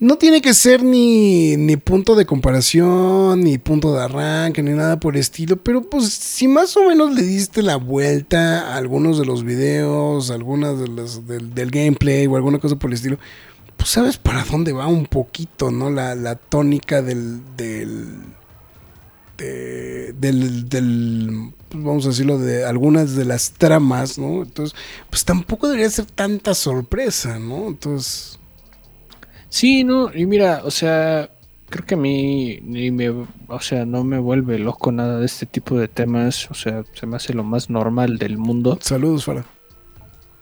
no 0.00 0.16
tiene 0.18 0.40
que 0.42 0.54
ser 0.54 0.82
ni, 0.82 1.56
ni 1.56 1.76
punto 1.76 2.14
de 2.16 2.26
comparación, 2.26 3.42
ni 3.44 3.58
punto 3.58 3.94
de 3.94 4.02
arranque, 4.02 4.62
ni 4.62 4.70
nada 4.72 4.98
por 4.98 5.14
el 5.14 5.20
estilo, 5.20 5.56
pero 5.58 5.82
pues 5.88 6.08
si 6.12 6.48
más 6.48 6.76
o 6.76 6.84
menos 6.88 7.12
le 7.14 7.22
diste 7.22 7.62
la 7.62 7.76
vuelta 7.76 8.72
a 8.72 8.76
algunos 8.76 9.18
de 9.18 9.26
los 9.26 9.44
videos, 9.44 10.30
algunas 10.30 10.78
de 10.80 10.88
las 10.88 11.26
del, 11.28 11.54
del 11.54 11.70
gameplay 11.70 12.26
o 12.26 12.36
alguna 12.36 12.58
cosa 12.58 12.76
por 12.76 12.90
el 12.90 12.94
estilo, 12.94 13.18
pues 13.76 13.90
sabes 13.90 14.16
para 14.16 14.44
dónde 14.44 14.72
va 14.72 14.86
un 14.86 15.06
poquito, 15.06 15.70
¿no? 15.70 15.90
La, 15.90 16.14
la 16.14 16.34
tónica 16.36 17.02
del, 17.02 17.40
del, 17.56 18.06
de- 19.38 20.14
del, 20.18 20.68
del, 20.68 21.52
pues, 21.68 21.82
vamos 21.84 22.04
a 22.06 22.08
decirlo, 22.10 22.38
de 22.38 22.64
algunas 22.64 23.14
de 23.16 23.24
las 23.24 23.52
tramas, 23.52 24.18
¿no? 24.18 24.42
Entonces, 24.42 24.78
pues 25.08 25.24
tampoco 25.24 25.68
debería 25.68 25.90
ser 25.90 26.06
tanta 26.06 26.54
sorpresa, 26.54 27.38
¿no? 27.38 27.68
Entonces, 27.68 28.38
Sí, 29.50 29.84
no, 29.84 30.10
y 30.14 30.26
mira, 30.26 30.62
o 30.64 30.70
sea, 30.70 31.28
creo 31.68 31.84
que 31.84 31.94
a 31.94 31.98
mí 31.98 32.60
ni 32.62 32.90
me, 32.92 33.10
o 33.10 33.60
sea, 33.60 33.84
no 33.84 34.04
me 34.04 34.18
vuelve 34.18 34.58
loco 34.58 34.92
nada 34.92 35.18
de 35.18 35.26
este 35.26 35.46
tipo 35.46 35.76
de 35.78 35.88
temas, 35.88 36.50
o 36.50 36.54
sea, 36.54 36.84
se 36.94 37.06
me 37.06 37.16
hace 37.16 37.34
lo 37.34 37.42
más 37.44 37.68
normal 37.68 38.16
del 38.18 38.38
mundo. 38.38 38.78
saludos, 38.80 39.24
Fara. 39.24 39.44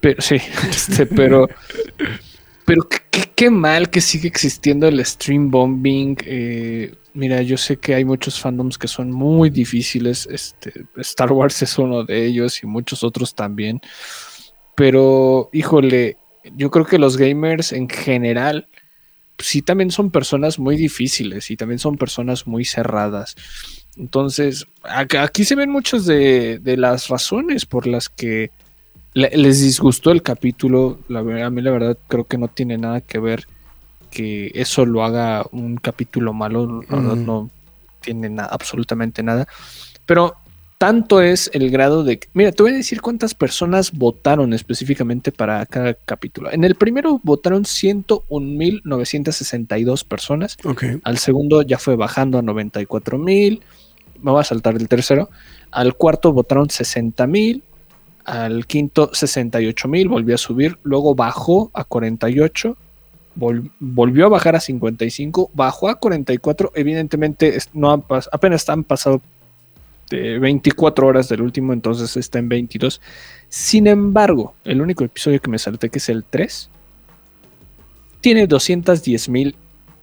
Pero 0.01 0.21
sí, 0.21 0.35
este, 0.69 1.05
pero 1.07 1.47
pero 2.65 2.83
qué, 2.87 2.97
qué- 3.09 3.31
qué 3.35 3.49
mal 3.49 3.89
que 3.89 4.01
sigue 4.01 4.27
existiendo 4.27 4.87
el 4.87 5.03
stream 5.05 5.49
bombing. 5.49 6.17
eh, 6.25 6.93
mira, 7.13 7.41
yo 7.41 7.57
sé 7.57 7.77
que 7.77 7.95
hay 7.95 8.05
muchos 8.05 8.39
fandoms 8.39 8.77
que 8.77 8.87
son 8.87 9.11
muy 9.11 9.49
difíciles. 9.49 10.27
Este, 10.31 10.71
Star 10.97 11.31
Wars 11.31 11.61
es 11.63 11.77
uno 11.79 12.03
de 12.03 12.25
ellos 12.25 12.61
y 12.63 12.67
muchos 12.67 13.03
otros 13.03 13.33
también. 13.35 13.81
Pero, 14.75 15.49
híjole, 15.51 16.17
yo 16.55 16.71
creo 16.71 16.85
que 16.85 16.99
los 16.99 17.17
gamers 17.17 17.73
en 17.73 17.89
general 17.89 18.67
sí 19.39 19.61
también 19.61 19.91
son 19.91 20.11
personas 20.11 20.59
muy 20.59 20.75
difíciles 20.77 21.49
y 21.51 21.57
también 21.57 21.79
son 21.79 21.97
personas 21.97 22.45
muy 22.47 22.65
cerradas. 22.65 23.35
Entonces, 23.97 24.65
aquí 24.83 25.43
se 25.43 25.55
ven 25.55 25.69
muchas 25.71 26.05
de, 26.05 26.59
de 26.59 26.77
las 26.77 27.07
razones 27.09 27.65
por 27.65 27.87
las 27.87 28.07
que 28.09 28.51
le- 29.13 29.35
les 29.35 29.61
disgustó 29.61 30.11
el 30.11 30.21
capítulo. 30.21 30.99
La, 31.09 31.19
a 31.19 31.49
mí 31.49 31.61
la 31.61 31.71
verdad 31.71 31.97
creo 32.07 32.25
que 32.25 32.37
no 32.37 32.47
tiene 32.47 32.77
nada 32.77 33.01
que 33.01 33.19
ver 33.19 33.45
que 34.11 34.51
eso 34.55 34.85
lo 34.85 35.03
haga 35.03 35.45
un 35.51 35.77
capítulo 35.77 36.33
malo. 36.33 36.81
La 36.89 36.95
verdad 36.97 37.13
Ujú. 37.13 37.21
no 37.23 37.49
tiene 38.01 38.33
absolutamente 38.41 39.21
nada. 39.23 39.47
Pero 40.05 40.35
tanto 40.79 41.21
es 41.21 41.51
el 41.53 41.69
grado 41.69 42.03
de... 42.05 42.19
Mira, 42.33 42.51
te 42.53 42.63
voy 42.63 42.71
a 42.71 42.75
decir 42.75 43.01
cuántas 43.01 43.35
personas 43.35 43.91
votaron 43.91 44.53
específicamente 44.53 45.29
para 45.31 45.63
cada 45.65 45.93
capítulo. 45.93 46.49
En 46.51 46.63
el 46.63 46.75
primero 46.75 47.19
votaron 47.21 47.63
101.962 47.65 50.05
personas. 50.05 50.55
Ok. 50.63 50.85
Al 51.03 51.17
segundo 51.17 51.61
ya 51.61 51.77
fue 51.77 51.97
bajando 51.97 52.37
a 52.39 52.41
94 52.41 53.17
mil. 53.17 53.61
Me 54.21 54.31
voy 54.31 54.39
a 54.41 54.45
saltar 54.45 54.75
el 54.75 54.87
tercero. 54.87 55.29
Al 55.71 55.95
cuarto 55.95 56.31
votaron 56.33 56.69
60 56.69 57.27
mil. 57.27 57.61
Al 58.23 58.65
quinto 58.65 59.09
68 59.13 59.87
mil. 59.89 60.07
Volvió 60.07 60.35
a 60.35 60.37
subir. 60.37 60.77
Luego 60.83 61.13
bajó 61.13 61.71
a 61.73 61.83
48. 61.83 62.77
vol- 63.37 63.69
volvió 63.79 64.27
a 64.27 64.29
bajar 64.29 64.55
a 64.55 64.61
55. 64.61 65.51
Bajó 65.53 65.89
a 65.89 65.95
44. 65.95 66.71
Evidentemente 66.75 67.57
no 67.73 67.91
han 67.91 68.03
apenas 68.31 68.69
han 68.69 68.85
pasado 68.85 69.21
de 70.09 70.39
24 70.39 71.07
horas 71.07 71.29
del 71.29 71.41
último. 71.41 71.73
Entonces 71.73 72.15
está 72.17 72.39
en 72.39 72.49
22. 72.49 73.01
Sin 73.49 73.87
embargo, 73.87 74.53
el 74.63 74.81
único 74.81 75.03
episodio 75.03 75.41
que 75.41 75.49
me 75.49 75.59
salté, 75.59 75.89
que 75.89 75.97
es 75.99 76.09
el 76.09 76.23
3, 76.23 76.69
tiene 78.21 78.47
210 78.47 79.29
mil 79.29 79.55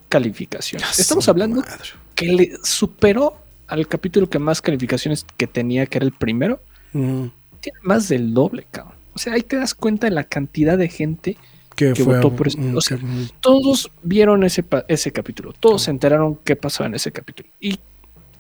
calificaciones. 0.09 0.99
Estamos 0.99 1.29
hablando 1.29 1.61
madre. 1.61 1.91
que 2.15 2.27
le 2.33 2.53
superó 2.63 3.37
al 3.67 3.87
capítulo 3.89 4.29
que 4.31 4.39
más 4.39 4.63
calificaciones 4.63 5.27
que 5.37 5.47
tenía, 5.47 5.87
que 5.87 5.99
era 5.99 6.07
el 6.07 6.13
primero, 6.13 6.61
Ujú. 6.95 7.31
tiene 7.61 7.79
más 7.83 8.09
del 8.09 8.33
doble, 8.33 8.67
cabrón. 8.71 8.95
O 9.15 9.19
sea, 9.19 9.33
ahí 9.35 9.43
te 9.43 9.57
das 9.57 9.75
cuenta 9.75 10.07
de 10.07 10.13
la 10.13 10.25
cantidad 10.25 10.79
de 10.79 10.89
gente. 10.89 11.37
Que, 11.75 11.93
Que 11.93 12.05
fue 12.05 12.17
votó 12.17 12.35
por 12.35 12.49
este- 12.49 12.61
mm, 12.63 12.77
o 12.77 12.81
sea, 12.81 12.97
que- 12.97 13.05
mm, 13.05 13.29
Todos 13.41 13.91
vieron 14.03 14.45
ese, 14.45 14.65
ese 14.89 15.13
capítulo, 15.13 15.53
todos 15.53 15.83
se 15.83 15.91
enteraron 15.91 16.39
qué 16.43 16.57
pasaba 16.57 16.87
en 16.87 16.95
ese 16.95 17.13
capítulo. 17.13 17.51
Y 17.61 17.79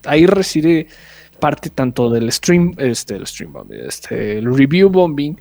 ahí 0.07 0.24
reside 0.26 0.87
parte 1.38 1.70
tanto 1.70 2.11
del 2.11 2.31
stream, 2.33 2.75
este, 2.79 3.14
el 3.16 3.27
stream 3.27 3.53
bombing, 3.53 3.81
este, 3.87 4.38
el 4.38 4.55
review 4.55 4.88
bombing, 4.88 5.40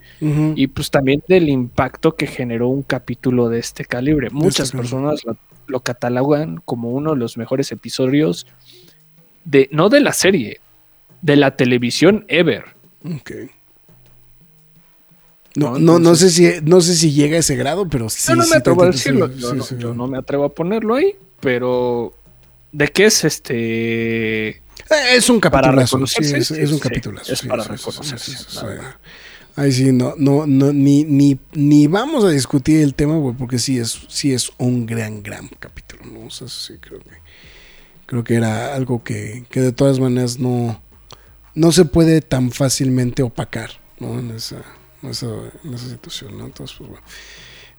y 0.55 0.67
pues 0.67 0.91
también 0.91 1.23
del 1.27 1.49
impacto 1.49 2.15
que 2.15 2.27
generó 2.27 2.67
un 2.69 2.84
capítulo 2.84 3.49
de 3.49 3.60
este 3.60 3.86
calibre. 3.86 4.29
Muchas 4.31 4.71
calibre. 4.71 4.89
personas 4.89 5.25
lo, 5.25 5.38
lo 5.67 5.79
catalogan 5.79 6.62
como 6.65 6.91
uno 6.91 7.12
de 7.12 7.17
los 7.17 7.38
mejores 7.38 7.71
episodios 7.71 8.45
de, 9.45 9.69
no 9.71 9.89
de 9.89 10.01
la 10.01 10.13
serie, 10.13 10.60
de 11.21 11.36
la 11.36 11.55
televisión 11.55 12.25
ever. 12.27 12.65
Ok. 13.03 13.31
No, 15.55 15.79
No, 15.79 15.99
no, 15.99 16.15
sé 16.15 16.29
si, 16.29 16.49
no 16.63 16.81
sé 16.81 16.95
si 16.95 17.12
llega 17.13 17.38
a 17.38 17.39
ese 17.39 17.55
grado, 17.55 17.88
pero 17.88 18.10
sí. 18.10 18.27
yo 18.27 18.36
no 18.36 18.45
me 18.45 18.58
atrevo 18.58 18.84
a 18.84 18.88
decirlo, 18.88 19.34
yo, 19.34 19.51
sí, 19.51 19.55
no, 19.55 19.63
sí. 19.63 19.75
yo 19.79 19.93
no 19.93 20.08
me 20.08 20.17
atrevo 20.17 20.43
a 20.43 20.49
ponerlo 20.49 20.95
ahí, 20.95 21.15
pero 21.39 22.13
¿de 22.73 22.89
qué 22.89 23.05
es 23.05 23.23
este? 23.23 24.62
Eh, 24.89 25.15
Es 25.15 25.30
un 25.30 25.39
capitulazo. 25.39 26.06
sí, 26.08 26.17
es, 26.21 26.52
es 26.52 26.71
un 26.71 26.80
capitulazo. 26.80 27.34
es 27.34 27.41
para 27.43 27.63
reconocerse. 27.63 28.36
Ahí 29.58 29.71
sí, 29.71 29.93
no, 29.93 30.15
no, 30.17 30.45
no, 30.45 30.74
ni, 30.74 31.06
ni, 31.06 31.39
ni 31.54 31.88
vamos 31.88 32.26
a 32.26 32.30
discutir 32.30 32.82
el 32.82 32.93
tema, 32.93 33.15
güey, 33.15 33.34
porque 33.38 33.58
sí 33.58 33.80
es, 33.80 34.02
sí 34.10 34.34
es 34.34 34.52
un 34.58 34.86
gran, 34.86 35.24
gran 35.24 35.48
capítulo, 35.60 36.04
¿no? 36.06 36.26
O 36.26 36.30
sea, 36.30 36.50
sí 36.50 36.74
creo 36.82 37.00
que 37.00 37.12
creo 38.06 38.24
que 38.26 38.36
era 38.36 38.76
algo 38.76 39.02
que, 39.02 39.45
que 39.50 39.62
de 39.62 39.71
todas 39.71 39.98
maneras 40.00 40.39
no, 40.39 40.82
no 41.54 41.71
se 41.71 41.86
puede 41.86 42.21
tan 42.21 42.52
fácilmente 42.52 43.24
opacar, 43.24 43.71
¿no? 43.98 44.19
En 44.19 44.32
esa, 44.32 44.62
en 45.02 45.12
esa, 45.12 45.28
en 45.63 45.74
esa 45.74 45.88
situación, 45.89 46.38
¿no? 46.38 46.45
Entonces, 46.48 46.76
pues 46.78 46.89
bueno. 46.89 47.06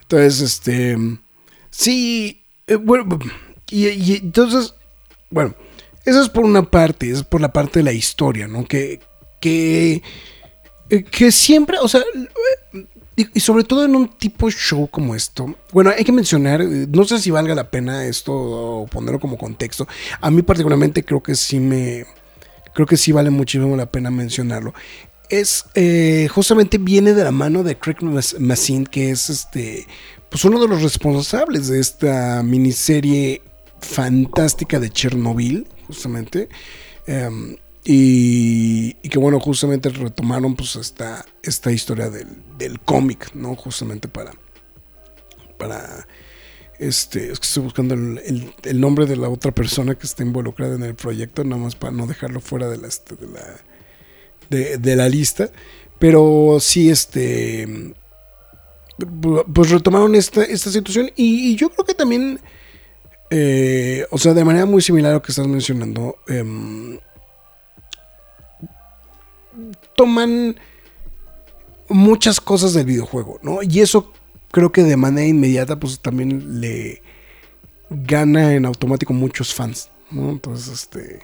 Entonces, 0.01 0.41
este 0.41 0.97
sí, 1.69 2.41
eh, 2.65 2.75
bueno, 2.75 3.19
y, 3.69 3.87
y 3.89 4.15
entonces, 4.15 4.73
bueno, 5.29 5.53
eso 6.07 6.21
es 6.21 6.29
por 6.29 6.45
una 6.45 6.63
parte, 6.63 7.11
es 7.11 7.23
por 7.23 7.41
la 7.41 7.51
parte 7.51 7.79
de 7.79 7.83
la 7.83 7.91
historia, 7.91 8.47
¿no? 8.47 8.65
Que, 8.65 9.01
que, 9.41 10.01
eh, 10.89 11.03
que 11.03 11.31
siempre, 11.33 11.77
o 11.81 11.87
sea, 11.89 12.01
y, 13.15 13.39
sobre 13.41 13.65
todo 13.65 13.83
en 13.83 13.93
un 13.93 14.07
tipo 14.07 14.49
show 14.49 14.87
como 14.87 15.15
esto, 15.15 15.53
bueno, 15.73 15.91
hay 15.95 16.05
que 16.05 16.11
mencionar, 16.13 16.63
no 16.63 17.03
sé 17.03 17.19
si 17.19 17.29
valga 17.29 17.55
la 17.55 17.69
pena 17.69 18.05
esto 18.05 18.31
o 18.33 18.87
ponerlo 18.87 19.19
como 19.19 19.37
contexto. 19.37 19.85
A 20.21 20.31
mí 20.31 20.43
particularmente 20.43 21.03
creo 21.03 21.21
que 21.21 21.35
sí 21.35 21.59
me, 21.59 22.05
creo 22.73 22.87
que 22.87 22.95
sí 22.95 23.11
vale 23.11 23.29
muchísimo 23.29 23.75
la 23.75 23.87
pena 23.87 24.09
mencionarlo. 24.09 24.73
Es 25.29 25.65
eh, 25.75 26.29
justamente 26.31 26.77
viene 26.77 27.13
de 27.13 27.25
la 27.25 27.31
mano 27.31 27.63
de 27.63 27.77
Craig 27.77 27.97
Mas- 28.01 28.39
Mazin, 28.39 28.85
que 28.85 29.09
es 29.09 29.29
este, 29.29 29.85
pues 30.29 30.45
uno 30.45 30.57
de 30.61 30.69
los 30.69 30.81
responsables 30.81 31.67
de 31.67 31.81
esta 31.81 32.43
miniserie 32.43 33.41
fantástica 33.81 34.79
de 34.79 34.89
Chernobyl, 34.89 35.67
justamente. 35.87 36.49
Em, 37.05 37.57
y, 37.89 38.93
que 38.93 39.17
bueno, 39.17 39.39
justamente 39.39 39.89
retomaron 39.89 40.55
pues 40.55 40.75
esta, 40.75 41.25
esta 41.41 41.71
historia 41.71 42.09
del, 42.09 42.27
del 42.57 42.79
cómic, 42.81 43.31
¿no? 43.33 43.55
Justamente 43.55 44.07
para. 44.09 44.33
Para. 45.57 46.05
Este. 46.79 47.31
Es 47.31 47.39
que 47.39 47.45
estoy 47.47 47.63
buscando 47.63 47.93
el, 47.93 48.53
el- 48.63 48.79
nombre 48.81 49.05
de 49.05 49.15
la 49.15 49.29
otra 49.29 49.51
persona 49.53 49.95
que 49.95 50.05
está 50.05 50.23
involucrada 50.23 50.75
en 50.75 50.83
el 50.83 50.95
proyecto, 50.95 51.43
nada 51.45 51.61
más 51.61 51.75
para 51.75 51.93
no 51.93 52.07
dejarlo 52.07 52.41
fuera 52.41 52.67
de 52.69 52.77
la, 52.77 52.87
este, 52.87 53.15
de 53.15 53.27
la, 53.27 54.77
de, 54.77 54.95
la 54.95 55.07
lista. 55.07 55.49
Pero 55.97 56.57
sí, 56.59 56.89
este. 56.89 57.93
Pues 59.53 59.69
retomaron 59.69 60.13
esta, 60.15 60.43
esta 60.43 60.71
situación. 60.71 61.09
Y 61.15 61.55
yo 61.55 61.69
creo 61.69 61.85
que 61.85 61.93
también. 61.93 62.39
Eh, 63.29 64.05
o 64.11 64.17
sea, 64.17 64.33
de 64.33 64.45
manera 64.45 64.65
muy 64.65 64.81
similar 64.81 65.11
a 65.11 65.15
lo 65.15 65.21
que 65.21 65.31
estás 65.31 65.47
mencionando. 65.47 66.17
em, 66.27 66.99
toman 69.95 70.55
muchas 71.89 72.39
cosas 72.39 72.73
del 72.73 72.85
videojuego, 72.85 73.39
¿no? 73.41 73.59
Y 73.63 73.79
eso 73.79 74.13
creo 74.51 74.71
que 74.71 74.83
de 74.83 74.97
manera 74.97 75.27
inmediata, 75.27 75.79
pues 75.79 75.99
también 75.99 76.61
le 76.61 77.01
gana 77.89 78.53
en 78.53 78.65
automático 78.65 79.13
muchos 79.13 79.53
fans, 79.53 79.89
¿no? 80.11 80.29
Entonces, 80.29 80.73
este. 80.73 81.19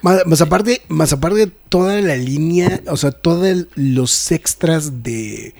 Más, 0.00 0.26
más 0.26 0.40
aparte, 0.40 0.82
más 0.88 1.12
aparte 1.12 1.46
toda 1.68 2.00
la 2.00 2.16
línea, 2.16 2.82
o 2.88 2.96
sea, 2.96 3.12
todos 3.12 3.66
los 3.74 4.32
extras 4.32 5.02
de, 5.02 5.54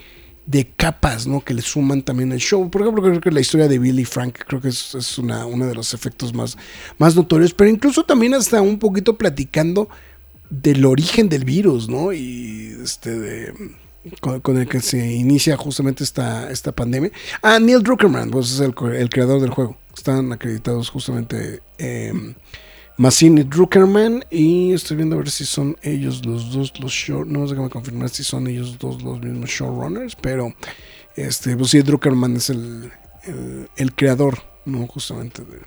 de 0.47 0.67
capas, 0.67 1.27
¿no? 1.27 1.41
Que 1.41 1.55
le 1.55 1.63
suman 1.63 2.03
también 2.03 2.33
al 2.33 2.39
show. 2.39 2.69
Por 2.71 2.83
ejemplo, 2.83 3.03
creo 3.03 3.21
que 3.21 3.31
la 3.31 3.41
historia 3.41 3.69
de 3.69 3.79
Billy 3.79 4.05
Frank, 4.05 4.39
creo 4.47 4.61
que 4.61 4.69
es, 4.69 4.95
es 4.95 5.19
una, 5.19 5.47
uno 5.47 5.67
de 5.67 5.75
los 5.75 5.95
efectos 5.95 6.35
más, 6.35 6.57
más 6.99 7.15
notorios, 7.15 7.55
pero 7.55 7.71
incluso 7.71 8.05
también 8.05 8.35
hasta 8.35 8.61
un 8.61 8.79
poquito 8.79 9.17
platicando 9.17 9.89
del 10.51 10.85
origen 10.85 11.29
del 11.29 11.45
virus, 11.45 11.89
¿no? 11.89 12.13
Y 12.13 12.77
este 12.83 13.19
de 13.19 13.53
con, 14.21 14.57
el 14.57 14.69
que 14.69 14.81
se 14.81 15.13
inicia 15.13 15.57
justamente 15.57 16.05
esta, 16.05 16.51
esta 16.51 16.73
pandemia. 16.73 17.11
Ah, 17.41 17.59
Neil 17.59 17.83
Druckerman, 17.83 18.31
pues 18.31 18.53
es 18.53 18.61
el, 18.61 18.75
creador 18.75 19.41
del 19.41 19.51
juego. 19.51 19.77
Están 19.97 20.33
acreditados 20.33 20.91
justamente 20.91 21.63
eh, 21.79 22.13
Massine 23.03 23.41
y 23.41 23.45
Druckerman. 23.45 24.25
Y 24.31 24.73
estoy 24.73 24.97
viendo 24.97 25.17
a 25.17 25.19
ver 25.19 25.31
si 25.31 25.45
son 25.45 25.77
ellos 25.83 26.25
los 26.25 26.53
dos 26.53 26.79
los 26.81 26.93
show. 26.93 27.25
No 27.25 27.47
sé 27.49 27.57
cómo 27.57 27.69
confirmar 27.69 28.09
si 28.11 28.23
son 28.23 28.47
ellos 28.47 28.79
dos 28.79 29.03
los 29.03 29.21
mismos 29.21 29.51
showrunners. 29.51 30.15
Pero 30.17 30.55
este, 31.17 31.57
pues 31.57 31.71
sí, 31.71 31.83
Druckerman 31.83 32.37
es 32.37 32.51
el, 32.51 32.93
el, 33.25 33.69
el 33.77 33.95
creador, 33.95 34.38
¿no? 34.65 34.87
Justamente 34.87 35.43
de, 35.43 35.59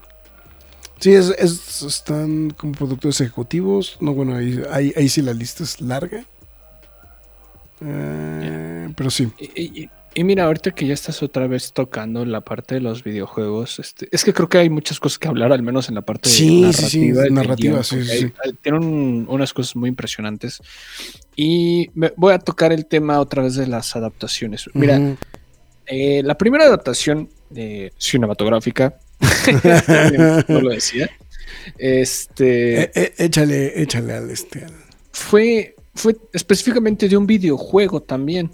Sí, 0.97 1.11
es, 1.13 1.27
es- 1.37 1.81
están 1.81 2.51
como 2.51 2.71
productores 2.71 3.19
ejecutivos. 3.19 3.97
No, 3.99 4.13
bueno, 4.13 4.35
ahí, 4.35 4.63
ahí, 4.71 4.93
ahí 4.95 5.09
sí 5.09 5.21
la 5.21 5.33
lista 5.33 5.63
es 5.63 5.81
larga. 5.81 6.23
Eh, 7.81 8.89
pero 8.95 9.09
sí. 9.09 9.29
Y, 9.37 9.61
y- 9.83 9.89
y 10.15 10.23
mira, 10.23 10.45
ahorita 10.45 10.71
que 10.71 10.87
ya 10.87 10.93
estás 10.93 11.21
otra 11.21 11.45
vez 11.47 11.73
tocando 11.73 12.25
la 12.25 12.41
parte 12.41 12.75
de 12.75 12.81
los 12.81 13.03
videojuegos, 13.03 13.79
este, 13.79 14.07
es 14.11 14.23
que 14.23 14.33
creo 14.33 14.47
que 14.49 14.57
hay 14.57 14.69
muchas 14.69 14.99
cosas 14.99 15.19
que 15.19 15.27
hablar, 15.27 15.51
al 15.51 15.61
menos 15.61 15.89
en 15.89 15.95
la 15.95 16.01
parte 16.01 16.29
Sí, 16.29 16.71
sí, 16.73 17.11
narrativa. 17.29 17.83
sí, 17.83 18.03
sí, 18.03 18.17
sí. 18.19 18.33
Tienen 18.61 19.25
unas 19.29 19.53
cosas 19.53 19.75
muy 19.75 19.89
impresionantes. 19.89 20.61
Y 21.35 21.89
me- 21.93 22.13
voy 22.15 22.33
a 22.33 22.39
tocar 22.39 22.71
el 22.71 22.85
tema 22.85 23.19
otra 23.19 23.43
vez 23.43 23.55
de 23.55 23.67
las 23.67 23.95
adaptaciones. 23.95 24.69
Mira, 24.73 25.17
eh, 25.85 26.21
la 26.23 26.37
primera 26.37 26.65
adaptación 26.65 27.29
eh, 27.55 27.91
cinematográfica, 27.97 28.97
no 30.47 30.61
lo 30.61 30.69
decía, 30.69 31.09
este, 31.77 32.81
Eh, 32.83 32.91
eh, 32.95 33.13
échale, 33.17 33.81
échale 33.81 34.13
al 34.13 34.29
este. 34.29 34.65
fue, 35.11 35.75
fue 35.93 36.15
específicamente 36.33 37.07
de 37.09 37.17
un 37.17 37.27
videojuego 37.27 38.01
también. 38.01 38.51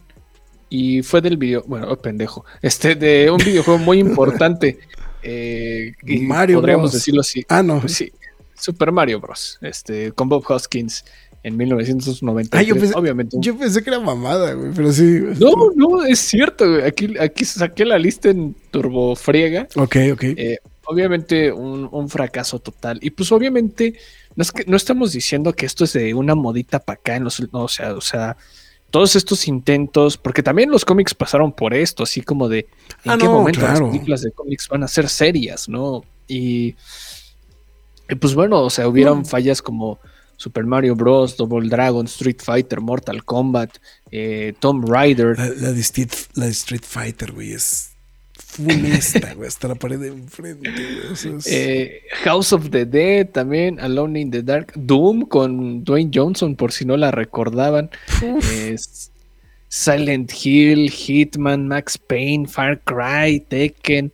Y 0.74 1.04
fue 1.04 1.20
del 1.20 1.36
video, 1.36 1.66
bueno, 1.68 1.88
oh, 1.92 1.98
pendejo, 1.98 2.46
este, 2.62 2.96
de 2.96 3.30
un 3.30 3.40
videojuego 3.40 3.78
muy 3.78 4.00
importante. 4.00 4.80
eh, 5.22 5.92
Mario 6.22 6.60
podríamos 6.60 6.92
Bros. 6.92 6.94
decirlo 6.94 7.20
así. 7.20 7.44
Ah, 7.50 7.62
no. 7.62 7.86
Sí, 7.90 8.10
Super 8.56 8.94
Mario 8.94 9.20
Bros. 9.20 9.60
Este, 9.62 10.14
con 10.14 10.30
Bob 10.30 10.46
Hoskins 10.48 11.04
en 11.44 11.58
1990. 11.58 12.58
Ah, 12.58 12.62
yo 12.62 12.76
pensé- 12.76 12.96
obviamente. 12.96 13.36
Yo 13.42 13.58
pensé 13.58 13.84
que 13.84 13.90
era 13.90 14.00
mamada, 14.00 14.54
güey, 14.54 14.72
pero 14.74 14.94
sí. 14.94 15.20
No, 15.42 15.72
no, 15.76 16.06
es 16.06 16.20
cierto, 16.20 16.66
güey. 16.72 16.84
Aquí, 16.86 17.18
aquí 17.20 17.44
saqué 17.44 17.84
la 17.84 18.00
lista 18.00 18.30
en 18.30 18.56
Turbo 18.72 19.18
Friega. 19.18 19.68
Ok, 19.76 19.98
ok. 20.14 20.24
Eh, 20.24 20.60
obviamente 20.86 21.52
un, 21.52 21.90
un 21.92 22.08
fracaso 22.08 22.60
total. 22.60 22.98
Y 23.02 23.10
pues 23.10 23.30
obviamente 23.34 23.96
no, 24.38 24.42
es 24.42 24.54
que, 24.54 24.64
no 24.66 24.78
estamos 24.78 25.12
diciendo 25.12 25.52
que 25.54 25.66
esto 25.66 25.84
es 25.84 25.92
de 25.92 26.14
una 26.14 26.36
modita 26.36 26.80
para 26.80 26.98
acá 26.98 27.16
en 27.18 27.26
los... 27.26 27.42
No, 27.52 27.64
o 27.64 27.68
sea, 27.68 27.94
o 27.94 28.02
sea, 28.02 28.38
todos 28.92 29.16
estos 29.16 29.48
intentos, 29.48 30.18
porque 30.18 30.44
también 30.44 30.70
los 30.70 30.86
cómics 30.86 31.14
pasaron 31.16 31.52
por 31.52 31.74
esto, 31.74 32.04
así 32.04 32.22
como 32.22 32.48
de 32.50 32.68
en 33.04 33.12
Ah, 33.12 33.18
qué 33.18 33.26
no, 33.26 33.32
momento 33.34 33.62
claro. 33.62 33.82
las 33.86 33.90
películas 33.92 34.22
de 34.22 34.32
cómics 34.32 34.68
van 34.68 34.84
a 34.84 34.88
ser 34.88 35.10
serias, 35.10 35.68
¿no? 35.70 36.04
Y, 36.28 36.76
y 38.10 38.16
pues 38.20 38.36
bueno, 38.36 38.62
o 38.62 38.70
sea, 38.70 38.88
hubieron 38.88 39.20
Mm. 39.20 39.26
fallas 39.26 39.62
como 39.62 40.00
Super 40.38 40.66
Mario 40.66 40.96
Bros., 40.96 41.38
Double 41.38 41.70
Dragon, 41.70 42.06
Street 42.06 42.40
Fighter, 42.44 42.82
Mortal 42.82 43.24
Kombat, 43.24 43.78
eh, 44.12 44.54
Tomb 44.60 44.86
Raider. 44.90 45.38
La, 45.38 45.48
la 45.50 45.72
de 45.72 45.82
Street, 45.82 46.10
la 46.34 46.46
de 46.46 46.52
Street 46.52 46.84
Fighter, 46.86 47.32
güey, 47.32 47.54
es 47.54 47.91
funesta, 48.52 49.34
güey, 49.34 49.48
hasta 49.48 49.68
la 49.68 49.76
pared 49.76 50.00
de 50.00 50.08
enfrente, 50.10 50.70
es- 51.12 51.48
Eh, 51.48 52.02
House 52.24 52.54
of 52.54 52.70
the 52.70 52.86
Dead 52.86 53.28
también, 53.30 53.80
Alone 53.80 54.20
in 54.20 54.32
the 54.32 54.44
Dark, 54.44 54.74
Doom 54.76 55.22
con 55.28 55.84
Dwayne 55.84 56.12
Johnson, 56.14 56.56
por 56.56 56.72
si 56.72 56.86
no 56.86 56.98
la 56.98 57.12
recordaban. 57.12 57.90
Silent 59.70 60.32
Hill, 60.44 60.90
Hitman, 60.92 61.68
Max 61.68 61.98
Payne, 61.98 62.48
Far 62.48 62.82
Cry, 62.84 63.40
Tekken. 63.48 64.12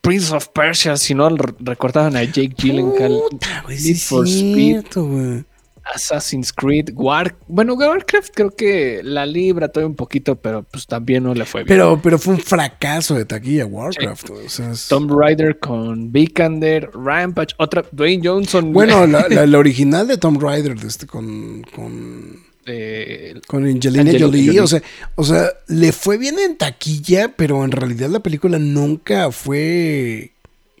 Prince 0.00 0.32
of 0.32 0.48
Persia, 0.48 0.96
si 0.98 1.14
no 1.14 1.30
recordaban 1.30 2.16
a 2.16 2.24
Jake 2.24 2.54
Gyllenhaal, 2.58 3.20
Puta, 3.30 3.64
sí 3.68 3.84
Need 3.84 3.96
es 3.96 4.04
for 4.04 4.26
Speed. 4.28 4.54
cierto, 4.56 5.06
güey. 5.06 5.44
Assassin's 5.92 6.52
Creed, 6.52 6.90
War, 6.94 7.36
bueno, 7.48 7.74
Warcraft 7.74 8.30
creo 8.34 8.50
que 8.50 9.00
la 9.02 9.26
libra 9.26 9.68
todavía 9.68 9.88
un 9.88 9.96
poquito, 9.96 10.36
pero 10.36 10.62
pues 10.62 10.86
también 10.86 11.24
no 11.24 11.34
le 11.34 11.44
fue 11.44 11.62
bien. 11.64 11.68
Pero, 11.68 12.00
pero 12.02 12.18
fue 12.18 12.34
un 12.34 12.40
fracaso 12.40 13.14
de 13.14 13.24
taquilla 13.24 13.66
Warcraft. 13.66 14.28
güey, 14.30 14.46
O 14.46 14.48
sea, 14.48 14.70
es- 14.72 14.88
Tomb 14.88 15.10
Raider 15.10 15.58
con 15.58 16.10
Vikander, 16.12 16.90
Rampage, 16.94 17.54
otra 17.58 17.84
Dwayne 17.92 18.22
Johnson. 18.26 18.72
Bueno, 18.72 19.06
la, 19.06 19.26
la- 19.28 19.46
la 19.46 19.58
original 19.58 20.06
de 20.06 20.16
Tomb 20.16 20.40
Raider 20.42 20.78
de 20.78 20.88
este, 20.88 21.06
con, 21.06 21.62
con, 21.74 22.40
eh, 22.66 23.40
con 23.46 23.64
Angelina, 23.66 24.02
Angelina 24.02 24.26
Jolie. 24.26 24.46
Jolie. 24.46 24.60
O, 24.60 24.66
sea, 24.66 24.82
o 25.16 25.24
sea, 25.24 25.48
le 25.68 25.92
fue 25.92 26.16
bien 26.18 26.38
en 26.38 26.56
taquilla, 26.56 27.34
pero 27.36 27.64
en 27.64 27.72
realidad 27.72 28.08
la 28.10 28.20
película 28.20 28.58
nunca 28.58 29.30
fue 29.32 30.32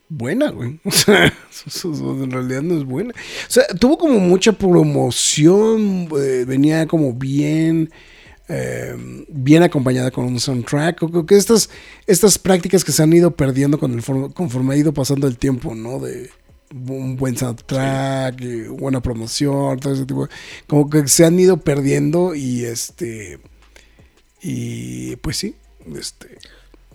buena, 0.08 0.50
güey. 0.50 0.80
O 0.84 0.90
sea, 0.90 1.32
en 1.90 2.30
realidad 2.30 2.62
no 2.62 2.76
es 2.76 2.84
buena. 2.84 3.10
O 3.10 3.50
sea, 3.50 3.64
tuvo 3.80 3.96
como 3.96 4.18
mucha 4.20 4.52
promoción, 4.52 6.08
eh, 6.20 6.44
venía 6.46 6.86
como 6.86 7.12
bien... 7.14 7.90
eh, 8.48 9.24
bien 9.28 9.62
acompañada 9.62 10.10
con 10.10 10.24
un 10.26 10.38
soundtrack. 10.40 10.98
Creo 11.08 11.24
que 11.26 11.36
estas, 11.36 11.70
estas 12.06 12.38
prácticas 12.38 12.84
que 12.84 12.92
se 12.92 13.02
han 13.02 13.12
ido 13.12 13.30
perdiendo 13.30 13.78
con 13.78 13.94
el 13.94 14.02
for- 14.02 14.32
conforme 14.34 14.74
ha 14.74 14.76
ido 14.78 14.92
pasando 14.92 15.26
el 15.26 15.38
tiempo, 15.38 15.74
¿no? 15.74 15.98
De 16.00 16.30
un 16.74 17.16
buen 17.16 17.36
soundtrack, 17.36 18.40
y 18.40 18.62
buena 18.64 19.00
promoción, 19.00 19.78
todo 19.78 19.94
ese 19.94 20.04
tipo. 20.06 20.28
Como 20.66 20.90
que 20.90 21.06
se 21.08 21.24
han 21.24 21.38
ido 21.38 21.56
perdiendo 21.58 22.34
y 22.34 22.64
este. 22.64 23.38
Y 24.42 25.16
pues 25.16 25.36
sí, 25.38 25.54
este. 25.96 26.36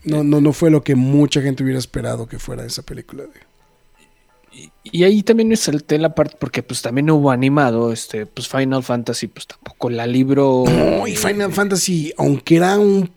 No, 0.09 0.23
no, 0.23 0.41
no 0.41 0.53
fue 0.53 0.69
lo 0.71 0.83
que 0.83 0.95
mucha 0.95 1.41
gente 1.41 1.63
hubiera 1.63 1.79
esperado 1.79 2.27
que 2.27 2.39
fuera 2.39 2.65
esa 2.65 2.81
película. 2.83 3.23
de- 3.23 3.49
y 4.83 5.03
ahí 5.03 5.21
también 5.21 5.47
me 5.49 5.55
salté 5.55 5.97
la 5.99 6.15
parte 6.15 6.35
porque 6.39 6.63
pues 6.63 6.81
también 6.81 7.09
hubo 7.11 7.29
animado, 7.31 7.91
este, 7.93 8.25
pues 8.25 8.47
Final 8.47 8.83
Fantasy, 8.83 9.27
pues 9.27 9.45
tampoco 9.47 9.89
la 9.89 10.07
libro. 10.07 10.63
No, 10.67 11.07
y 11.07 11.15
Final 11.15 11.51
Fantasy, 11.53 12.11
aunque 12.17 12.55
era 12.57 12.77
un. 12.77 13.09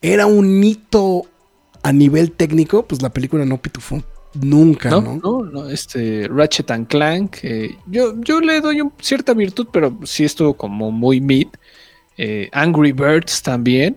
Era 0.00 0.26
un 0.26 0.62
hito 0.64 1.24
a 1.82 1.92
nivel 1.92 2.32
técnico, 2.32 2.86
pues 2.86 3.02
la 3.02 3.10
película 3.10 3.44
no 3.44 3.60
pitufó 3.60 4.02
nunca, 4.34 4.90
No, 4.90 5.00
¿no? 5.00 5.20
no, 5.22 5.42
no, 5.44 5.68
este 5.68 6.26
Ratchet 6.28 6.70
and 6.70 6.86
Clank, 6.88 7.36
eh, 7.42 7.76
yo, 7.86 8.14
yo 8.20 8.40
le 8.40 8.60
doy 8.60 8.80
un- 8.80 8.92
cierta 9.00 9.34
virtud, 9.34 9.66
pero 9.72 9.98
sí 10.04 10.24
estuvo 10.24 10.54
como 10.54 10.90
muy 10.90 11.20
mid. 11.20 11.48
Eh, 12.18 12.48
Angry 12.52 12.92
Birds 12.92 13.42
también. 13.42 13.96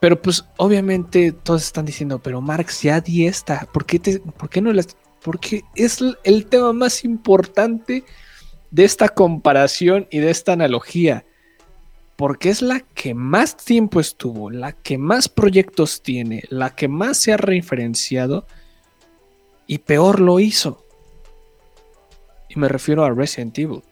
Pero 0.00 0.20
pues 0.20 0.44
obviamente 0.56 1.32
todos 1.32 1.62
están 1.62 1.84
diciendo, 1.84 2.18
pero 2.18 2.40
Marx 2.40 2.82
ya 2.82 3.00
di 3.00 3.26
esta, 3.26 3.68
¿por 3.72 3.84
qué, 3.84 3.98
te, 3.98 4.18
por 4.18 4.48
qué 4.48 4.62
no 4.62 4.72
las...? 4.72 4.96
Porque 5.22 5.62
es 5.74 5.98
el 6.24 6.46
tema 6.46 6.72
más 6.72 7.04
importante 7.04 8.04
de 8.70 8.84
esta 8.84 9.10
comparación 9.10 10.08
y 10.10 10.20
de 10.20 10.30
esta 10.30 10.54
analogía. 10.54 11.26
Porque 12.16 12.48
es 12.48 12.62
la 12.62 12.80
que 12.80 13.12
más 13.12 13.56
tiempo 13.56 14.00
estuvo, 14.00 14.50
la 14.50 14.72
que 14.72 14.96
más 14.96 15.28
proyectos 15.28 16.02
tiene, 16.02 16.44
la 16.48 16.74
que 16.74 16.88
más 16.88 17.18
se 17.18 17.34
ha 17.34 17.36
referenciado 17.36 18.46
y 19.66 19.78
peor 19.78 20.20
lo 20.20 20.40
hizo. 20.40 20.86
Y 22.48 22.58
me 22.58 22.68
refiero 22.68 23.04
a 23.04 23.10
Resident 23.10 23.58
Evil. 23.58 23.82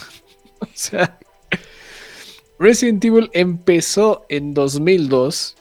o 0.60 0.66
sea, 0.74 1.18
Resident 2.62 3.04
Evil 3.04 3.28
empezó 3.32 4.24
en 4.28 4.54
2002. 4.54 5.56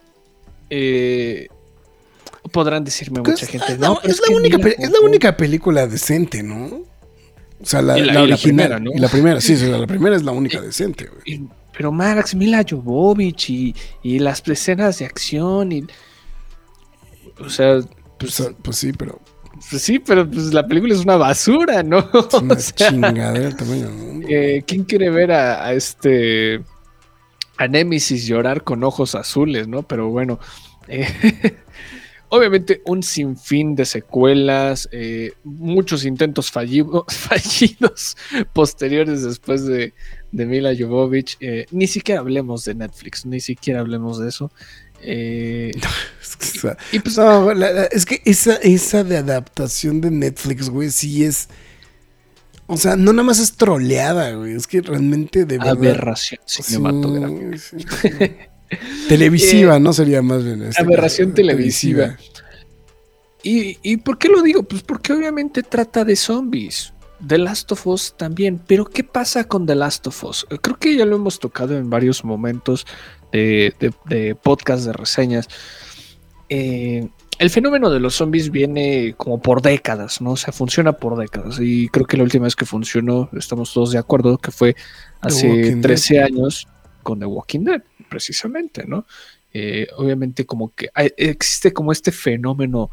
eh, 0.70 1.48
podrán 2.52 2.84
decirme 2.84 3.20
mucha 3.22 3.46
gente. 3.46 3.78
no, 3.78 4.00
pero 4.02 4.14
es 4.14 4.22
la 4.28 4.36
única, 4.36 4.58
es 4.70 4.92
la 4.92 5.38
película 5.38 5.88
decente, 5.88 6.42
¿no? 6.44 6.66
O 6.66 7.66
sea, 7.66 7.82
la, 7.82 7.98
Y 8.00 8.02
la- 8.02 8.06
la 8.06 8.12
y 8.12 8.16
la 8.16 8.22
original. 8.36 8.40
primera, 8.42 8.80
¿no? 8.80 8.92
Y 8.96 8.98
la 9.00 9.08
primera, 9.10 9.42
sí, 9.42 9.56
sí, 9.58 9.68
la 9.68 9.86
primera 9.86 10.16
es 10.16 10.24
la 10.24 10.32
única 10.32 10.60
decente, 10.62 11.08
güey. 11.08 11.48
pero 11.78 11.92
Max, 11.92 12.34
Mila 12.36 12.66
Jovovich 12.68 13.50
y, 13.50 13.76
las 14.20 14.42
escenas 14.48 14.98
de 15.00 15.06
acción 15.06 15.72
y. 15.72 15.84
O 17.40 17.50
sea, 17.50 17.78
O 17.78 17.84
pues, 18.18 18.34
sea, 18.34 18.48
pues 18.62 18.78
sí, 18.78 18.92
pero 18.94 19.20
pues 19.70 19.82
sí, 19.82 20.00
pero 20.00 20.28
pues 20.30 20.54
la 20.54 20.66
película 20.66 20.94
es 20.96 21.02
una 21.02 21.18
basura, 21.18 21.84
¿no? 21.84 22.00
es 22.28 22.34
una 22.34 22.56
O 22.56 22.60
sea, 22.60 22.90
chingadera 22.90 23.48
el 23.48 23.56
tamaño 23.56 23.90
mundo. 23.92 24.28
Eh, 24.30 24.64
¿Quién 24.66 24.84
quiere 24.84 25.10
ver 25.12 25.32
a, 25.32 25.66
a 25.66 25.74
este 25.74 26.62
a 27.64 27.68
Nemesis 27.68 28.26
llorar 28.26 28.64
con 28.64 28.84
ojos 28.84 29.16
azules, 29.16 29.68
no? 29.68 29.84
Pero 29.84 30.10
bueno, 30.10 30.40
eh, 30.88 31.08
obviamente 32.30 32.82
un 32.86 33.04
sinfín 33.04 33.76
de 33.76 33.86
secuelas, 33.86 34.88
eh, 34.92 35.34
muchos 35.44 36.06
intentos 36.06 36.52
fallido- 36.52 37.06
fallidos 37.10 38.16
posteriores 38.54 39.24
después 39.24 39.66
de, 39.66 39.94
de 40.32 40.46
Mila 40.46 40.72
Jovovich. 40.78 41.38
eh, 41.42 41.66
ni 41.72 41.88
siquiera 41.88 42.22
hablemos 42.22 42.64
de 42.66 42.76
Netflix, 42.76 43.26
ni 43.26 43.40
siquiera 43.40 43.82
hablemos 43.82 44.20
de 44.20 44.30
eso. 44.30 44.52
Eh, 45.04 45.72
Es 46.22 46.36
que, 46.62 46.78
y 46.94 47.00
pues, 47.00 47.18
no, 47.18 47.54
la- 47.54 47.72
la- 47.74 47.86
es 47.86 48.06
que 48.06 48.22
esa, 48.26 48.56
esa 48.58 49.04
de 49.04 49.18
adaptación 49.18 50.00
de 50.00 50.12
Netflix, 50.12 50.70
güey, 50.70 50.90
sí 50.92 51.26
es. 51.26 51.50
O 52.74 52.78
sea, 52.78 52.96
no 52.96 53.12
nada 53.12 53.24
más 53.24 53.40
es 53.40 53.54
troleada, 53.58 54.32
güey. 54.34 54.54
Es 54.54 54.66
que 54.66 54.82
realmente 54.82 55.44
de 55.46 55.58
verdad. 55.58 55.74
aberración 55.74 56.40
cinematográfica. 56.46 57.58
sí, 57.58 57.78
sí. 57.80 58.32
Televisiva, 59.10 59.78
¿no? 59.78 59.92
Sería 59.92 60.22
más 60.22 60.44
bien. 60.46 60.64
este 60.64 60.82
Aberración 60.82 61.30
caso, 61.32 61.36
televisiva. 61.36 62.18
¿Y, 63.44 63.78
¿Y 63.84 63.98
por 63.98 64.18
qué 64.18 64.30
lo 64.30 64.42
digo? 64.42 64.64
Pues 64.64 64.84
porque 64.84 65.12
obviamente 65.12 65.64
trata 65.64 66.06
de 66.06 66.16
zombies. 66.16 66.94
The 67.28 67.38
Last 67.40 67.72
of 67.74 67.86
Us 67.88 68.16
también. 68.18 68.62
Pero 68.66 68.86
¿qué 68.86 69.04
pasa 69.04 69.44
con 69.44 69.66
The 69.66 69.76
Last 69.76 70.08
of 70.08 70.24
Us? 70.24 70.48
Eh, 70.50 70.58
Creo 70.62 70.78
que 70.78 70.96
ya 70.96 71.06
lo 71.06 71.18
hemos 71.18 71.40
tocado 71.40 71.78
en 71.78 71.90
varios 71.90 72.24
momentos 72.24 72.88
de, 73.34 73.74
de, 73.82 73.94
de 74.06 74.36
podcast, 74.36 74.86
de 74.86 74.94
reseñas. 74.94 75.50
Eh, 76.48 77.10
el 77.42 77.50
fenómeno 77.50 77.90
de 77.90 78.00
los 78.00 78.16
zombies 78.16 78.52
viene 78.52 79.14
como 79.18 79.42
por 79.42 79.62
décadas, 79.62 80.22
¿no? 80.22 80.32
O 80.32 80.38
sea, 80.38 80.54
funciona 80.54 80.94
por 80.94 81.18
décadas. 81.18 81.60
Y 81.60 81.90
creo 81.90 82.06
que 82.06 82.18
la 82.18 82.24
última 82.24 82.46
vez 82.46 82.56
que 82.56 82.66
funcionó, 82.66 83.30
estamos 83.34 83.74
todos 83.74 83.92
de 83.92 83.98
acuerdo, 83.98 84.38
que 84.38 84.52
fue 84.52 84.76
hace 85.22 85.48
Walking 85.50 85.82
13 85.82 86.22
años 86.22 86.68
con 87.04 87.20
The 87.20 87.26
Walking 87.26 87.62
Dead, 87.66 87.82
precisamente, 88.10 88.86
¿no? 88.88 89.06
Eh, 89.54 89.88
obviamente 89.98 90.46
como 90.46 90.70
que 90.74 90.90
hay- 90.94 91.12
existe 91.18 91.74
como 91.74 91.92
este 91.92 92.12
fenómeno 92.12 92.90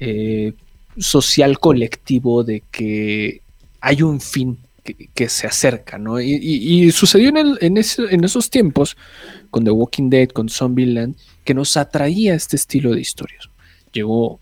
eh, 0.00 0.52
social 0.96 1.58
colectivo 1.58 2.44
de 2.44 2.62
que 2.70 3.42
hay 3.80 4.02
un 4.02 4.20
fin 4.20 4.58
que, 4.84 5.08
que 5.12 5.28
se 5.28 5.46
acerca, 5.46 5.98
¿no? 5.98 6.20
Y, 6.20 6.32
y- 6.40 6.84
y 6.86 6.92
sucedió 6.92 7.28
en, 7.30 7.36
el- 7.36 7.58
en 7.60 7.76
ese- 7.76 8.06
en 8.14 8.24
esos 8.24 8.48
tiempos 8.48 8.96
con 9.50 9.64
The 9.64 9.70
Walking 9.70 10.08
Dead, 10.08 10.28
con 10.28 10.48
Zombieland, 10.48 11.16
que 11.44 11.52
nos 11.52 11.76
atraía 11.76 12.34
este 12.34 12.56
estilo 12.56 12.94
de 12.94 13.00
historias. 13.00 13.50
Llegó, 13.92 14.40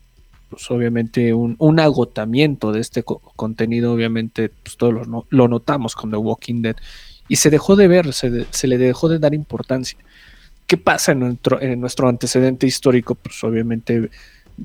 pues 0.49 0.69
obviamente, 0.71 1.33
un, 1.33 1.55
un 1.59 1.79
agotamiento 1.79 2.71
de 2.71 2.81
este 2.81 3.03
co- 3.03 3.21
contenido, 3.35 3.93
obviamente, 3.93 4.49
pues 4.49 4.77
todos 4.77 5.07
lo, 5.07 5.25
lo 5.29 5.47
notamos 5.47 5.95
con 5.95 6.11
The 6.11 6.17
Walking 6.17 6.61
Dead, 6.61 6.75
y 7.27 7.35
se 7.37 7.49
dejó 7.49 7.75
de 7.75 7.87
ver, 7.87 8.13
se, 8.13 8.29
de- 8.29 8.47
se 8.51 8.67
le 8.67 8.77
dejó 8.77 9.09
de 9.09 9.19
dar 9.19 9.33
importancia. 9.33 9.97
¿Qué 10.65 10.77
pasa 10.77 11.13
en 11.13 11.19
nuestro, 11.19 11.61
en 11.61 11.79
nuestro 11.79 12.09
antecedente 12.09 12.67
histórico? 12.67 13.15
Pues 13.15 13.41
obviamente 13.43 14.09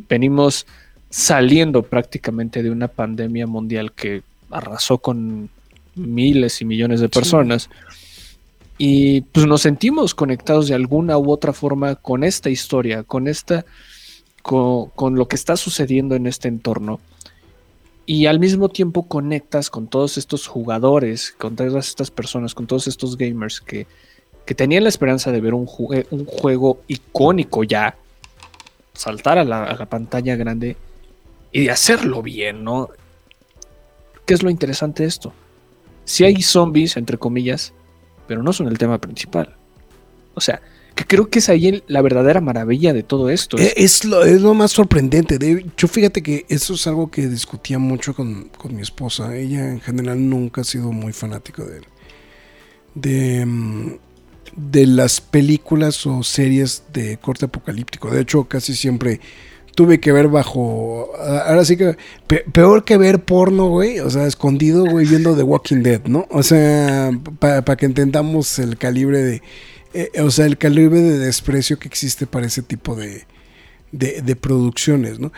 venimos 0.08 0.66
saliendo 1.10 1.82
prácticamente 1.82 2.62
de 2.62 2.70
una 2.70 2.88
pandemia 2.88 3.46
mundial 3.46 3.92
que 3.92 4.22
arrasó 4.50 4.98
con 4.98 5.48
miles 5.94 6.60
y 6.60 6.64
millones 6.64 7.00
de 7.00 7.08
personas. 7.08 7.68
Y 8.78 9.20
pues 9.20 9.46
nos 9.46 9.62
sentimos 9.62 10.14
conectados 10.14 10.66
de 10.68 10.74
alguna 10.74 11.18
u 11.18 11.30
otra 11.30 11.52
forma 11.52 11.94
con 11.94 12.24
esta 12.24 12.50
historia, 12.50 13.04
con 13.04 13.28
esta, 13.28 13.64
con, 14.42 15.16
lo 15.16 15.28
que 15.28 15.36
está 15.36 15.56
sucediendo 15.56 16.14
en 16.14 16.26
este 16.26 16.48
entorno. 16.48 17.00
Y 18.04 18.26
al 18.26 18.40
mismo 18.40 18.68
tiempo 18.68 19.06
conectas 19.06 19.70
con 19.70 19.86
todos 19.86 20.18
estos 20.18 20.48
jugadores, 20.48 21.34
con 21.38 21.54
todas 21.54 21.88
estas 21.88 22.10
personas, 22.10 22.54
con 22.54 22.66
todos 22.66 22.88
estos 22.88 23.16
gamers 23.16 23.60
que, 23.60 23.86
que 24.44 24.54
tenían 24.54 24.82
la 24.82 24.88
esperanza 24.88 25.30
de 25.30 25.40
ver 25.40 25.54
un, 25.54 25.68
un 26.10 26.26
juego 26.26 26.80
icónico 26.88 27.62
ya, 27.62 27.96
saltar 28.92 29.38
a 29.38 29.44
la, 29.44 29.64
a 29.64 29.76
la 29.76 29.86
pantalla 29.86 30.34
grande 30.36 30.76
y 31.52 31.64
de 31.64 31.70
hacerlo 31.70 32.22
bien, 32.22 32.64
¿no? 32.64 32.88
¿Qué 34.26 34.34
es 34.34 34.42
lo 34.42 34.50
interesante 34.50 35.04
de 35.04 35.08
esto? 35.08 35.32
Si 36.04 36.24
hay 36.24 36.42
zombies, 36.42 36.96
entre 36.96 37.18
comillas, 37.18 37.72
pero 38.26 38.42
no 38.42 38.52
son 38.52 38.66
el 38.66 38.78
tema 38.78 38.98
principal. 38.98 39.54
O 40.34 40.40
sea, 40.40 40.60
que 40.94 41.04
creo 41.04 41.28
que 41.28 41.38
es 41.38 41.48
ahí 41.48 41.82
la 41.86 42.02
verdadera 42.02 42.40
maravilla 42.40 42.92
de 42.92 43.02
todo 43.02 43.30
esto. 43.30 43.58
Eh, 43.58 43.72
Es 43.76 44.04
lo, 44.04 44.24
es 44.24 44.40
lo 44.40 44.54
más 44.54 44.72
sorprendente. 44.72 45.38
De, 45.38 45.66
yo 45.76 45.88
fíjate 45.88 46.22
que 46.22 46.44
eso 46.48 46.74
es 46.74 46.86
algo 46.86 47.10
que 47.10 47.28
discutía 47.28 47.78
mucho 47.78 48.14
con, 48.14 48.50
con 48.56 48.74
mi 48.74 48.82
esposa. 48.82 49.36
Ella 49.36 49.68
en 49.68 49.80
general 49.80 50.28
nunca 50.28 50.62
ha 50.62 50.64
sido 50.64 50.92
muy 50.92 51.12
fanática 51.12 51.64
de, 51.64 51.80
de, 52.94 53.46
mm, 53.46 53.92
de 54.56 54.86
las 54.86 55.20
películas 55.20 56.06
o 56.06 56.22
series 56.22 56.84
de 56.92 57.16
corte 57.18 57.46
apocalíptico. 57.46 58.10
De 58.10 58.20
hecho, 58.20 58.44
casi 58.44 58.74
siempre 58.74 59.20
tuve 59.74 60.00
que 60.00 60.12
ver 60.12 60.28
bajo. 60.28 61.10
Ahora 61.46 61.64
sí 61.64 61.76
que. 61.76 61.96
peor 62.52 62.84
que 62.84 62.96
ver 62.96 63.24
porno, 63.24 63.68
güey. 63.68 64.00
O 64.00 64.10
sea, 64.10 64.26
escondido, 64.26 64.84
güey, 64.84 65.06
viendo 65.06 65.34
The 65.36 65.42
Walking 65.42 65.82
Dead, 65.82 66.02
¿no? 66.06 66.26
O 66.30 66.42
sea, 66.42 67.10
para 67.38 67.76
que 67.76 67.86
entendamos 67.86 68.58
el 68.58 68.76
calibre 68.78 69.22
de. 69.22 69.42
Eh, 69.94 70.10
o 70.22 70.30
sea, 70.30 70.46
el 70.46 70.58
calibre 70.58 71.00
de 71.00 71.18
desprecio 71.18 71.78
que 71.78 71.88
existe 71.88 72.26
para 72.26 72.46
ese 72.46 72.62
tipo 72.62 72.94
de, 72.94 73.26
de, 73.92 74.36
producciones, 74.36 75.18
¿no? 75.18 75.32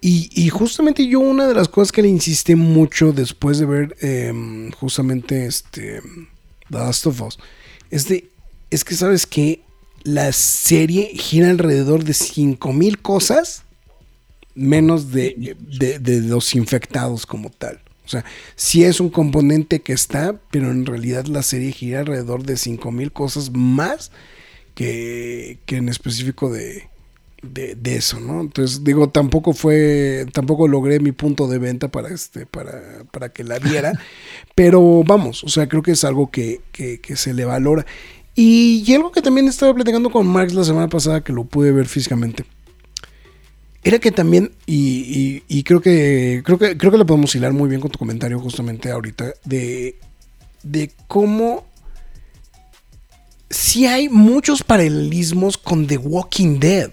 Y, 0.00 0.48
justamente 0.50 1.06
yo, 1.08 1.18
una 1.18 1.48
de 1.48 1.54
las 1.54 1.68
cosas 1.68 1.90
que 1.90 2.02
le 2.02 2.08
insistí 2.08 2.54
mucho 2.54 3.12
después 3.12 3.58
de 3.58 3.66
ver 3.66 3.96
em, 4.00 4.70
justamente 4.72 5.46
este. 5.46 6.00
The 6.70 6.78
Last 6.78 7.06
of 7.06 7.20
Us. 7.20 7.38
Es 7.90 8.06
de. 8.06 8.30
Es 8.70 8.84
que, 8.84 8.94
¿sabes 8.94 9.26
que 9.26 9.62
La 10.04 10.30
serie 10.32 11.10
gira 11.14 11.50
alrededor 11.50 12.04
de 12.04 12.14
5000 12.14 12.98
cosas 12.98 13.64
menos 14.58 15.12
de, 15.12 15.56
los 16.24 16.54
infectados 16.54 17.26
como 17.26 17.50
tal. 17.50 17.80
O 18.08 18.10
sea, 18.10 18.24
sí 18.56 18.84
es 18.84 19.00
un 19.00 19.10
componente 19.10 19.80
que 19.80 19.92
está, 19.92 20.40
pero 20.50 20.70
en 20.70 20.86
realidad 20.86 21.26
la 21.26 21.42
serie 21.42 21.72
gira 21.72 22.00
alrededor 22.00 22.42
de 22.42 22.56
5000 22.56 23.12
cosas 23.12 23.50
más 23.52 24.10
que, 24.74 25.58
en 25.66 25.90
específico 25.90 26.50
de, 26.50 26.88
eso, 27.84 28.18
¿no? 28.18 28.40
Entonces, 28.40 28.82
digo, 28.82 29.10
tampoco 29.10 29.52
fue, 29.52 30.24
tampoco 30.32 30.68
logré 30.68 31.00
mi 31.00 31.12
punto 31.12 31.48
de 31.48 31.58
venta 31.58 31.88
para 31.88 32.08
este, 32.08 32.46
para, 32.46 33.04
para 33.10 33.28
que 33.28 33.44
la 33.44 33.58
viera, 33.58 33.92
pero 34.54 35.04
vamos, 35.04 35.44
o 35.44 35.48
sea, 35.48 35.68
creo 35.68 35.82
que 35.82 35.90
es 35.90 36.02
algo 36.02 36.30
que, 36.30 36.62
que, 36.72 37.02
que 37.02 37.14
se 37.14 37.34
le 37.34 37.44
valora. 37.44 37.84
Y, 38.34 38.84
y, 38.86 38.94
algo 38.94 39.12
que 39.12 39.20
también 39.20 39.48
estaba 39.48 39.74
platicando 39.74 40.08
con 40.08 40.26
Max 40.26 40.54
la 40.54 40.64
semana 40.64 40.88
pasada, 40.88 41.22
que 41.22 41.34
lo 41.34 41.44
pude 41.44 41.72
ver 41.72 41.86
físicamente 41.88 42.46
era 43.84 43.98
que 43.98 44.10
también, 44.10 44.52
y, 44.66 45.62
creo 45.62 45.80
que 45.80 46.42
creo 46.44 46.58
que 46.58 46.76
creo 46.76 46.92
que 46.92 46.98
lo 46.98 47.06
podemos 47.06 47.34
hilar 47.34 47.52
muy 47.52 47.68
bien 47.68 47.80
con 47.80 47.90
tu 47.90 47.98
comentario 47.98 48.40
justamente 48.40 48.90
ahorita, 48.90 49.32
de, 49.44 49.96
de 50.62 50.90
cómo 51.06 51.66
si 53.50 53.86
hay 53.86 54.08
muchos 54.08 54.62
paralelismos 54.62 55.56
con 55.56 55.86
The 55.86 55.98
Walking 55.98 56.58
Dead. 56.60 56.90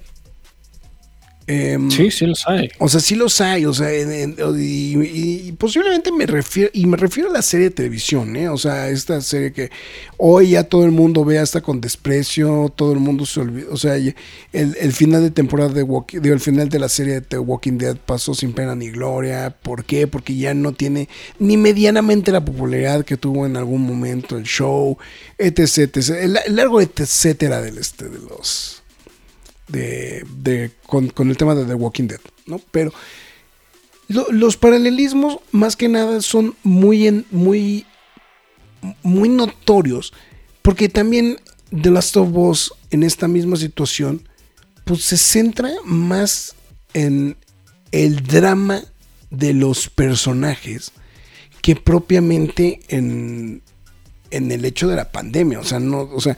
Em, 1.48 1.92
sí, 1.92 2.10
sí 2.10 2.26
los 2.26 2.48
hay. 2.48 2.72
O 2.80 2.90
sea, 2.90 3.00
sí 3.00 3.14
los 3.14 3.40
hay. 3.40 3.66
O 3.66 3.74
sea, 3.74 3.90
y, 3.94 5.52
posiblemente 5.60 6.12
me 6.12 6.26
refiero, 6.26 6.72
y 6.74 6.88
me 6.88 6.98
refiero 6.98 7.30
a 7.30 7.34
la 7.34 7.42
serie 7.44 7.70
de 7.70 7.76
televisión, 7.76 8.36
¿eh? 8.36 8.50
O 8.50 8.58
sea, 8.58 8.90
esta 8.90 9.22
serie 9.22 9.54
que 9.54 9.70
hoy 10.18 10.52
ya 10.52 10.64
todo 10.64 10.86
el 10.86 10.92
mundo 10.92 11.24
ve 11.24 11.38
hasta 11.38 11.62
con 11.62 11.82
desprecio, 11.82 12.74
todo 12.76 12.94
el 12.94 13.00
mundo 13.00 13.28
se 13.28 13.42
olvida. 13.42 13.68
O 13.72 13.78
sea, 13.78 13.96
el, 13.96 14.94
final 14.94 15.22
de 15.22 15.30
temporada 15.30 15.70
de 15.70 15.84
Walking, 15.84 16.20
digo, 16.20 16.34
el 16.34 16.42
final 16.42 16.68
de 16.70 16.80
la 16.80 16.90
serie 16.90 17.16
de 17.16 17.22
The 17.22 17.38
Walking 17.38 17.78
Dead 17.78 17.98
pasó 17.98 18.34
sin 18.34 18.54
pena 18.54 18.76
ni 18.76 18.90
gloria. 18.90 19.56
¿Por 19.62 19.86
qué? 19.86 20.08
Porque 20.08 20.36
ya 20.36 20.56
no 20.56 20.74
tiene 20.74 21.10
ni 21.38 21.58
medianamente 21.58 22.32
la 22.32 22.44
popularidad 22.44 23.06
que 23.06 23.18
tuvo 23.18 23.46
en 23.46 23.56
algún 23.56 23.84
momento 23.84 24.38
el 24.38 24.46
show, 24.46 24.98
etc, 25.38 25.60
etc. 25.78 26.10
El, 26.22 26.56
largo 26.56 26.82
etcétera 26.82 27.62
del 27.62 27.78
este 27.78 28.10
de 28.10 28.18
los 28.18 28.85
de, 29.68 30.72
con, 30.86 31.30
el 31.30 31.38
tema 31.38 31.56
de 31.56 31.66
The 31.66 31.74
Walking 31.74 32.08
Dead, 32.08 32.20
¿no? 32.46 32.60
Pero 32.72 32.94
los 34.08 34.58
paralelismos, 34.58 35.40
más 35.52 35.76
que 35.76 35.90
nada, 35.90 36.22
son 36.22 36.56
muy, 36.64 37.26
muy, 37.32 37.86
muy 39.02 39.30
notorios, 39.30 40.14
porque 40.62 40.90
también 40.90 41.40
The 41.70 41.90
Last 41.90 42.16
of 42.18 42.30
Us, 42.36 42.74
en 42.92 43.04
esta 43.04 43.28
misma 43.28 43.56
situación, 43.58 44.28
pues 44.84 45.04
se 45.04 45.18
centra 45.18 45.72
más 45.84 46.56
en 46.94 47.36
el 47.92 48.24
drama 48.24 48.84
de 49.32 49.54
los 49.54 49.90
personajes 49.90 50.92
que 51.62 51.76
propiamente 51.76 52.82
en, 52.90 53.64
en 54.30 54.52
el 54.52 54.66
hecho 54.66 54.88
de 54.88 54.96
la 54.96 55.12
pandemia. 55.12 55.60
O 55.60 55.64
sea, 55.64 55.80
no, 55.80 56.02
o 56.02 56.22
sea, 56.22 56.38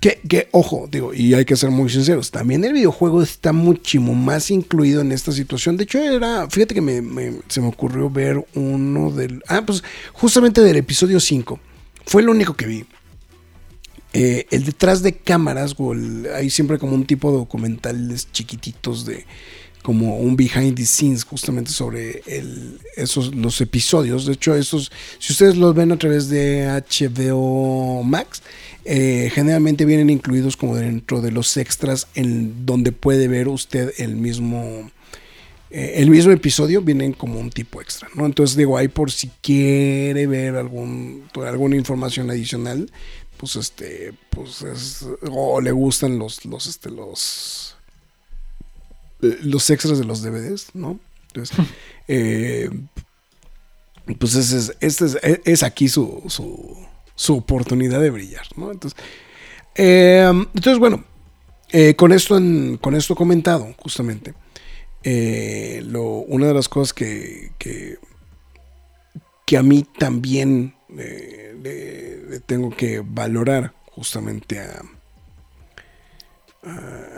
que, 0.00 0.48
ojo, 0.52 0.88
digo, 0.90 1.14
y 1.14 1.34
hay 1.34 1.44
que 1.44 1.56
ser 1.56 1.70
muy 1.70 1.88
sinceros, 1.88 2.30
también 2.30 2.64
el 2.64 2.74
videojuego 2.74 3.22
está 3.22 3.52
muchísimo 3.52 4.14
más 4.14 4.50
incluido 4.50 5.00
en 5.00 5.10
esta 5.10 5.32
situación. 5.32 5.76
De 5.76 5.84
hecho, 5.84 5.98
era, 5.98 6.48
fíjate 6.50 6.74
que 6.74 7.34
se 7.48 7.60
me 7.60 7.68
ocurrió 7.68 8.10
ver 8.10 8.44
uno 8.54 9.10
del... 9.10 9.42
Ah, 9.48 9.62
pues 9.64 9.82
justamente 10.12 10.60
del 10.60 10.76
episodio 10.76 11.18
5. 11.18 11.58
Fue 12.04 12.22
lo 12.22 12.32
único 12.32 12.54
que 12.54 12.66
vi. 12.66 12.84
Eh, 14.12 14.46
el 14.50 14.64
detrás 14.64 15.02
de 15.02 15.14
cámaras, 15.14 15.74
o 15.76 15.94
hay 16.34 16.50
siempre 16.50 16.78
como 16.78 16.94
un 16.94 17.04
tipo 17.04 17.30
de 17.30 17.38
documentales 17.38 18.30
chiquititos 18.32 19.04
de 19.04 19.26
como 19.82 20.16
un 20.16 20.34
behind 20.34 20.74
the 20.74 20.84
scenes 20.84 21.22
justamente 21.22 21.70
sobre 21.70 22.20
el, 22.26 22.80
esos 22.96 23.34
los 23.34 23.60
episodios. 23.60 24.26
De 24.26 24.32
hecho, 24.32 24.56
esos, 24.56 24.90
si 25.20 25.32
ustedes 25.32 25.56
los 25.56 25.76
ven 25.76 25.92
a 25.92 25.96
través 25.96 26.28
de 26.28 26.66
HBO 26.66 28.02
Max, 28.02 28.42
eh, 28.88 29.32
generalmente 29.34 29.84
vienen 29.84 30.10
incluidos 30.10 30.56
como 30.56 30.76
dentro 30.76 31.20
de 31.20 31.32
los 31.32 31.56
extras 31.56 32.06
en 32.14 32.64
donde 32.66 32.92
puede 32.92 33.26
ver 33.26 33.48
usted 33.48 33.92
el 33.98 34.14
mismo 34.14 34.92
eh, 35.70 35.94
el 35.96 36.08
mismo 36.08 36.30
episodio 36.30 36.80
vienen 36.82 37.12
como 37.12 37.40
un 37.40 37.50
tipo 37.50 37.82
extra, 37.82 38.08
¿no? 38.14 38.24
Entonces 38.24 38.56
digo, 38.56 38.78
ahí 38.78 38.86
por 38.86 39.10
si 39.10 39.28
quiere 39.42 40.28
ver 40.28 40.54
algún, 40.54 41.28
alguna 41.44 41.74
información 41.74 42.30
adicional, 42.30 42.88
pues 43.38 43.56
este, 43.56 44.14
pues 44.30 44.62
es, 44.62 45.04
o 45.32 45.60
le 45.60 45.72
gustan 45.72 46.20
los, 46.20 46.44
los, 46.44 46.68
este, 46.68 46.88
los, 46.88 47.76
eh, 49.20 49.36
los 49.42 49.68
extras 49.68 49.98
de 49.98 50.04
los 50.04 50.22
DVDs, 50.22 50.68
¿no? 50.74 51.00
Entonces, 51.34 51.56
pues 54.20 54.34
ese 54.36 54.58
es, 54.58 54.76
este 54.78 55.06
es, 55.06 55.18
es 55.44 55.62
aquí 55.64 55.88
su, 55.88 56.22
su 56.28 56.86
su 57.16 57.36
oportunidad 57.36 58.00
de 58.00 58.10
brillar, 58.10 58.46
¿no? 58.56 58.70
Entonces, 58.70 58.96
em, 59.74 60.46
entonces 60.54 60.78
bueno, 60.78 61.04
eh, 61.72 61.96
con, 61.96 62.12
esto 62.12 62.38
con 62.80 62.94
esto 62.94 63.16
comentado, 63.16 63.74
justamente, 63.78 64.34
eh, 65.02 65.82
lo, 65.84 66.04
una 66.04 66.46
de 66.46 66.54
las 66.54 66.68
cosas 66.68 66.92
que, 66.92 67.50
que, 67.58 67.96
a 69.56 69.62
mí 69.62 69.86
también 69.98 70.74
eh, 70.96 71.56
le, 72.28 72.40
tengo 72.40 72.70
que 72.70 73.02
valorar 73.04 73.72
justamente 73.86 74.60
a, 74.60 74.82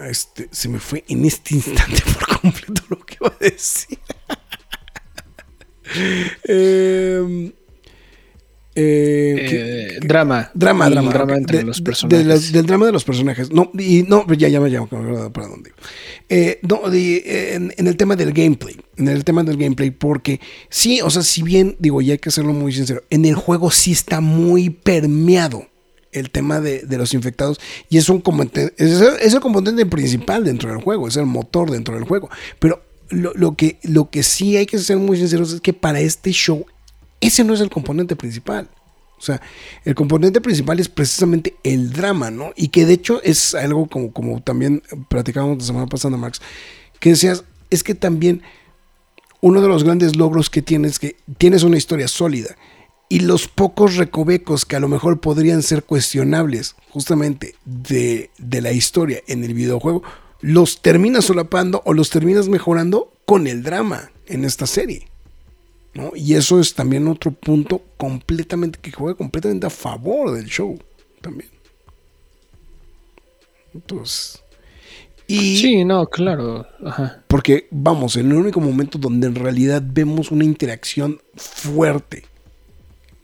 este, 0.08 0.48
se 0.50 0.68
me 0.68 0.78
fue 0.78 1.04
en 1.08 1.24
este 1.24 1.54
instante 1.54 2.02
por 2.02 2.40
completo 2.40 2.82
lo 2.90 3.00
que 3.00 3.16
iba 3.20 3.28
a 3.28 3.38
decir. 3.38 3.98
eh, 6.44 7.52
eh, 8.80 9.96
eh 9.96 9.98
drama. 10.00 10.50
Drama, 10.54 10.88
drama. 10.88 11.10
drama 11.12 11.36
entre 11.36 11.62
los 11.64 11.80
personajes. 11.80 12.52
del 12.52 12.66
drama 12.66 12.86
de 12.86 12.92
los 12.92 13.04
personajes. 13.04 13.50
No, 13.50 13.70
y 13.78 14.04
no, 14.04 14.26
ya, 14.34 14.48
ya 14.48 14.60
me 14.60 14.70
llamo 14.70 14.86
para 14.86 15.48
dónde. 15.48 15.72
Eh, 16.28 16.60
no, 16.62 16.82
en, 16.92 17.72
el 17.76 17.96
tema 17.96 18.14
del 18.14 18.32
gameplay. 18.32 18.76
En 18.96 19.08
el 19.08 19.24
tema 19.24 19.42
del 19.42 19.56
gameplay, 19.56 19.90
porque 19.90 20.40
sí, 20.68 21.00
o 21.00 21.10
sea, 21.10 21.22
si 21.22 21.42
bien, 21.42 21.76
digo, 21.78 22.00
ya 22.00 22.12
hay 22.12 22.18
que 22.18 22.28
hacerlo 22.28 22.52
muy 22.52 22.72
sincero, 22.72 23.02
en 23.10 23.24
el 23.24 23.34
juego 23.34 23.70
sí 23.70 23.92
está 23.92 24.20
muy 24.20 24.70
permeado 24.70 25.66
el 26.12 26.30
tema 26.30 26.60
de, 26.60 26.84
los 26.88 27.14
infectados 27.14 27.60
y 27.90 27.98
es 27.98 28.08
un 28.08 28.22
es, 28.54 29.00
es, 29.20 29.34
el 29.34 29.40
componente 29.40 29.84
principal 29.86 30.44
dentro 30.44 30.70
del 30.70 30.82
juego, 30.82 31.08
es 31.08 31.16
el 31.16 31.26
motor 31.26 31.70
dentro 31.70 31.94
del 31.94 32.04
juego. 32.04 32.30
Pero 32.58 32.82
lo, 33.10 33.32
lo, 33.34 33.56
que, 33.56 33.78
lo 33.82 34.10
que 34.10 34.22
sí 34.22 34.56
hay 34.56 34.66
que 34.66 34.78
ser 34.78 34.98
muy 34.98 35.16
sinceros 35.16 35.52
es 35.52 35.60
que 35.60 35.72
para 35.72 36.00
este 36.00 36.30
show 36.30 36.64
ese 37.20 37.44
no 37.44 37.54
es 37.54 37.60
el 37.60 37.70
componente 37.70 38.16
principal. 38.16 38.68
O 39.18 39.20
sea, 39.20 39.40
el 39.84 39.94
componente 39.94 40.40
principal 40.40 40.78
es 40.78 40.88
precisamente 40.88 41.56
el 41.64 41.92
drama, 41.92 42.30
¿no? 42.30 42.52
Y 42.54 42.68
que 42.68 42.86
de 42.86 42.94
hecho 42.94 43.20
es 43.22 43.54
algo 43.54 43.86
como, 43.86 44.12
como 44.12 44.40
también 44.40 44.82
platicábamos 45.08 45.58
la 45.58 45.64
semana 45.64 45.86
pasada, 45.86 46.16
Max, 46.16 46.40
que 47.00 47.10
decías, 47.10 47.44
es 47.70 47.82
que 47.82 47.94
también 47.94 48.42
uno 49.40 49.60
de 49.60 49.68
los 49.68 49.84
grandes 49.84 50.16
logros 50.16 50.50
que 50.50 50.62
tienes 50.62 50.92
es 50.92 50.98
que 50.98 51.16
tienes 51.36 51.62
una 51.64 51.76
historia 51.76 52.08
sólida 52.08 52.56
y 53.08 53.20
los 53.20 53.48
pocos 53.48 53.96
recovecos 53.96 54.64
que 54.64 54.76
a 54.76 54.80
lo 54.80 54.88
mejor 54.88 55.20
podrían 55.20 55.62
ser 55.62 55.82
cuestionables 55.82 56.76
justamente 56.90 57.54
de, 57.64 58.30
de 58.38 58.60
la 58.60 58.72
historia 58.72 59.22
en 59.26 59.44
el 59.44 59.54
videojuego, 59.54 60.02
los 60.40 60.82
terminas 60.82 61.24
solapando 61.24 61.82
o 61.84 61.94
los 61.94 62.10
terminas 62.10 62.48
mejorando 62.48 63.12
con 63.24 63.46
el 63.46 63.62
drama 63.62 64.10
en 64.26 64.44
esta 64.44 64.66
serie. 64.66 65.08
Y 66.14 66.34
eso 66.34 66.60
es 66.60 66.74
también 66.74 67.08
otro 67.08 67.30
punto 67.30 67.82
completamente 67.96 68.78
que 68.80 68.92
juega 68.92 69.16
completamente 69.16 69.66
a 69.66 69.70
favor 69.70 70.32
del 70.32 70.46
show 70.46 70.78
también. 71.20 71.50
Entonces. 73.74 74.42
Y 75.26 75.58
sí, 75.58 75.84
no, 75.84 76.06
claro. 76.06 76.66
Porque, 77.26 77.68
vamos, 77.70 78.16
en 78.16 78.30
el 78.30 78.36
único 78.38 78.60
momento 78.60 78.98
donde 78.98 79.26
en 79.26 79.34
realidad 79.34 79.82
vemos 79.84 80.30
una 80.30 80.44
interacción 80.44 81.20
fuerte 81.36 82.24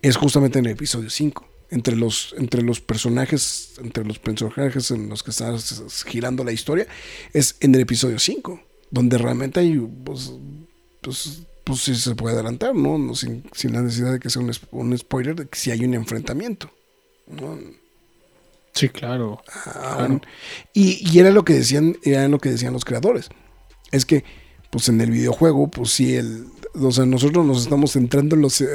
es 0.02 0.16
justamente 0.16 0.58
en 0.58 0.66
el 0.66 0.72
episodio 0.72 1.08
5. 1.08 1.48
Entre 1.70 1.96
los, 1.96 2.34
entre 2.38 2.62
los 2.62 2.80
personajes, 2.80 3.72
entre 3.78 4.04
los 4.04 4.18
personajes 4.18 4.90
en 4.90 5.08
los 5.08 5.22
que 5.22 5.30
está 5.30 5.56
girando 6.06 6.44
la 6.44 6.52
historia, 6.52 6.86
es 7.32 7.56
en 7.60 7.74
el 7.74 7.80
episodio 7.80 8.18
5 8.18 8.60
donde 8.94 9.18
realmente 9.18 9.58
hay, 9.58 9.76
pues, 10.04 10.32
pues, 11.00 11.42
pues 11.64 11.80
sí 11.80 11.94
se 11.94 12.14
puede 12.14 12.34
adelantar, 12.34 12.74
¿no? 12.74 12.98
no 12.98 13.14
sin, 13.14 13.44
sin, 13.52 13.72
la 13.72 13.82
necesidad 13.82 14.12
de 14.12 14.20
que 14.20 14.30
sea 14.30 14.42
un, 14.42 14.52
un, 14.70 14.98
spoiler, 14.98 15.34
de 15.34 15.46
que 15.46 15.58
si 15.58 15.70
hay 15.70 15.84
un 15.84 15.94
enfrentamiento, 15.94 16.70
¿no? 17.26 17.58
Sí, 18.74 18.88
claro. 18.88 19.42
Ah, 19.66 19.94
claro. 19.98 20.20
Y, 20.72 21.08
y, 21.10 21.18
era 21.18 21.30
lo 21.30 21.44
que 21.44 21.54
decían, 21.54 21.96
era 22.02 22.28
lo 22.28 22.38
que 22.38 22.50
decían 22.50 22.72
los 22.72 22.84
creadores. 22.84 23.28
Es 23.92 24.04
que, 24.04 24.24
pues 24.70 24.88
en 24.88 25.00
el 25.00 25.10
videojuego, 25.10 25.68
pues 25.70 25.90
sí, 25.90 26.16
el, 26.16 26.46
o 26.80 26.90
sea, 26.90 27.06
nosotros 27.06 27.46
nos 27.46 27.62
estamos 27.62 27.92
centrando 27.92 28.34
en 28.34 28.42
los, 28.42 28.60
eh, 28.60 28.66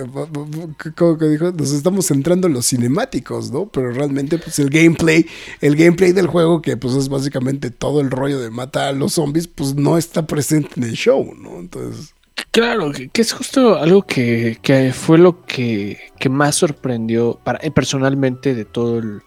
¿cómo 0.95 1.17
que 1.17 1.25
dijo? 1.25 1.51
Nos 1.51 1.71
estamos 1.71 2.07
centrando 2.07 2.47
en 2.47 2.53
los 2.53 2.65
cinemáticos, 2.67 3.51
¿no? 3.51 3.67
Pero 3.67 3.91
realmente, 3.91 4.37
pues 4.37 4.57
el 4.59 4.69
gameplay, 4.69 5.25
el 5.59 5.75
gameplay 5.75 6.13
del 6.13 6.27
juego, 6.27 6.61
que 6.61 6.77
pues 6.77 6.95
es 6.95 7.09
básicamente 7.09 7.71
todo 7.71 7.99
el 7.99 8.09
rollo 8.09 8.39
de 8.39 8.49
matar 8.49 8.87
a 8.87 8.93
los 8.93 9.13
zombies, 9.13 9.47
pues 9.47 9.75
no 9.75 9.97
está 9.97 10.25
presente 10.25 10.69
en 10.77 10.83
el 10.83 10.93
show, 10.93 11.35
¿no? 11.35 11.59
Entonces... 11.59 12.13
Claro, 12.51 12.91
que 12.91 13.21
es 13.21 13.31
justo 13.31 13.77
algo 13.77 14.01
que, 14.03 14.57
que 14.61 14.91
fue 14.91 15.17
lo 15.17 15.45
que, 15.45 15.99
que, 16.19 16.29
más 16.29 16.55
sorprendió 16.55 17.39
para, 17.43 17.59
eh, 17.61 17.71
personalmente 17.71 18.55
de 18.55 18.65
todo 18.65 18.99
el, 18.99 19.21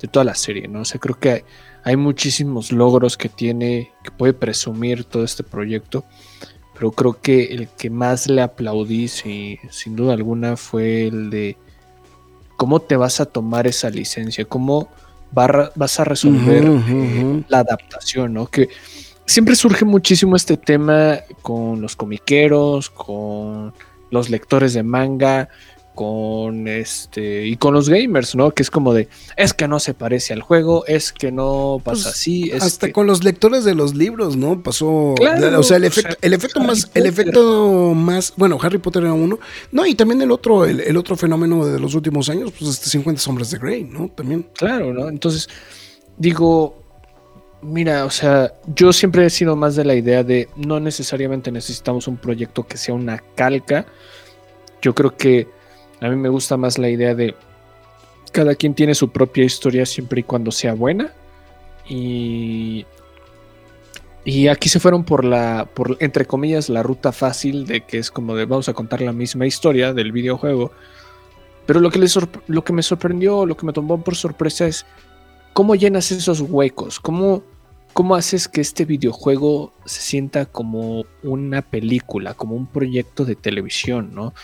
de 0.00 0.08
toda 0.08 0.24
la 0.24 0.34
serie, 0.34 0.68
¿no? 0.68 0.80
O 0.80 0.84
sea, 0.84 1.00
creo 1.00 1.18
que 1.18 1.30
hay, 1.30 1.42
hay 1.84 1.96
muchísimos 1.96 2.72
logros 2.72 3.16
que 3.16 3.28
tiene, 3.28 3.92
que 4.04 4.10
puede 4.10 4.34
presumir 4.34 5.04
todo 5.04 5.24
este 5.24 5.42
proyecto 5.42 6.04
pero 6.76 6.92
creo 6.92 7.20
que 7.20 7.44
el 7.44 7.68
que 7.68 7.88
más 7.88 8.28
le 8.28 8.42
aplaudí, 8.42 9.08
sin 9.08 9.96
duda 9.96 10.12
alguna, 10.12 10.56
fue 10.56 11.06
el 11.06 11.30
de 11.30 11.56
cómo 12.56 12.80
te 12.80 12.96
vas 12.96 13.20
a 13.20 13.24
tomar 13.24 13.66
esa 13.66 13.88
licencia, 13.88 14.44
cómo 14.44 14.90
vas 15.32 16.00
a 16.00 16.04
resolver 16.04 16.64
eh, 16.66 17.44
la 17.48 17.60
adaptación, 17.60 18.34
¿no? 18.34 18.46
Que 18.46 18.68
siempre 19.26 19.56
surge 19.56 19.84
muchísimo 19.84 20.36
este 20.36 20.56
tema 20.56 21.20
con 21.42 21.80
los 21.80 21.96
comiqueros, 21.96 22.90
con 22.90 23.74
los 24.10 24.30
lectores 24.30 24.72
de 24.72 24.82
manga, 24.82 25.48
con 25.96 26.68
este 26.68 27.46
y 27.46 27.56
con 27.56 27.72
los 27.72 27.88
gamers, 27.88 28.36
¿no? 28.36 28.52
Que 28.52 28.62
es 28.62 28.70
como 28.70 28.92
de 28.92 29.08
es 29.36 29.54
que 29.54 29.66
no 29.66 29.80
se 29.80 29.94
parece 29.94 30.34
al 30.34 30.42
juego, 30.42 30.84
es 30.86 31.10
que 31.10 31.32
no 31.32 31.80
pasa 31.82 32.04
pues, 32.04 32.06
así, 32.14 32.52
hasta 32.52 32.92
con 32.92 33.06
los 33.06 33.24
lectores 33.24 33.64
de 33.64 33.74
los 33.74 33.94
libros, 33.94 34.36
¿no? 34.36 34.62
Pasó, 34.62 35.14
o 35.14 35.62
sea, 35.62 35.78
el 35.78 35.84
efecto, 35.84 36.14
el 36.20 36.34
efecto 36.34 36.60
más, 36.60 36.90
el 36.94 37.06
efecto 37.06 37.94
más, 37.94 38.34
bueno, 38.36 38.58
Harry 38.60 38.78
Potter 38.78 39.04
era 39.04 39.14
uno, 39.14 39.40
no 39.72 39.86
y 39.86 39.94
también 39.94 40.20
el 40.20 40.30
otro, 40.30 40.66
el, 40.66 40.96
otro 40.96 41.16
fenómeno 41.16 41.64
de 41.64 41.80
los 41.80 41.94
últimos 41.94 42.28
años, 42.28 42.52
pues 42.56 42.70
este 42.70 42.90
50 42.90 43.20
sombras 43.20 43.50
de 43.50 43.58
Grey, 43.58 43.84
¿no? 43.84 44.08
También. 44.08 44.46
Claro, 44.54 44.92
¿no? 44.92 45.08
Entonces 45.08 45.48
digo, 46.18 46.85
mira, 47.66 48.04
o 48.04 48.10
sea, 48.10 48.52
yo 48.74 48.92
siempre 48.92 49.26
he 49.26 49.30
sido 49.30 49.56
más 49.56 49.76
de 49.76 49.84
la 49.84 49.94
idea 49.94 50.22
de 50.22 50.48
no 50.56 50.80
necesariamente 50.80 51.50
necesitamos 51.50 52.06
un 52.08 52.16
proyecto 52.16 52.66
que 52.66 52.76
sea 52.76 52.94
una 52.94 53.22
calca. 53.34 53.86
Yo 54.80 54.94
creo 54.94 55.16
que 55.16 55.48
a 56.00 56.08
mí 56.08 56.16
me 56.16 56.28
gusta 56.28 56.56
más 56.56 56.78
la 56.78 56.88
idea 56.88 57.14
de 57.14 57.34
cada 58.32 58.54
quien 58.54 58.74
tiene 58.74 58.94
su 58.94 59.10
propia 59.10 59.44
historia 59.44 59.84
siempre 59.84 60.20
y 60.20 60.24
cuando 60.24 60.52
sea 60.52 60.74
buena. 60.74 61.12
Y, 61.88 62.86
y 64.24 64.48
aquí 64.48 64.68
se 64.68 64.80
fueron 64.80 65.04
por 65.04 65.24
la, 65.24 65.68
por, 65.72 65.96
entre 66.00 66.24
comillas, 66.24 66.68
la 66.68 66.82
ruta 66.82 67.12
fácil 67.12 67.66
de 67.66 67.82
que 67.82 67.98
es 67.98 68.10
como 68.10 68.34
de 68.36 68.44
vamos 68.44 68.68
a 68.68 68.74
contar 68.74 69.00
la 69.00 69.12
misma 69.12 69.46
historia 69.46 69.92
del 69.92 70.12
videojuego. 70.12 70.70
Pero 71.66 71.80
lo 71.80 71.90
que, 71.90 72.04
lo 72.46 72.64
que 72.64 72.72
me 72.72 72.82
sorprendió, 72.82 73.44
lo 73.44 73.56
que 73.56 73.66
me 73.66 73.72
tomó 73.72 74.00
por 74.02 74.14
sorpresa 74.14 74.66
es 74.66 74.86
cómo 75.52 75.74
llenas 75.74 76.12
esos 76.12 76.40
huecos, 76.42 77.00
cómo, 77.00 77.42
cómo 77.96 78.14
haces 78.14 78.46
que 78.46 78.60
este 78.60 78.84
videojuego 78.84 79.72
se 79.86 80.02
sienta 80.02 80.44
como 80.44 81.06
una 81.22 81.62
película, 81.62 82.34
como 82.34 82.54
un 82.54 82.66
proyecto 82.66 83.24
de 83.24 83.36
televisión, 83.36 84.10
¿no? 84.12 84.34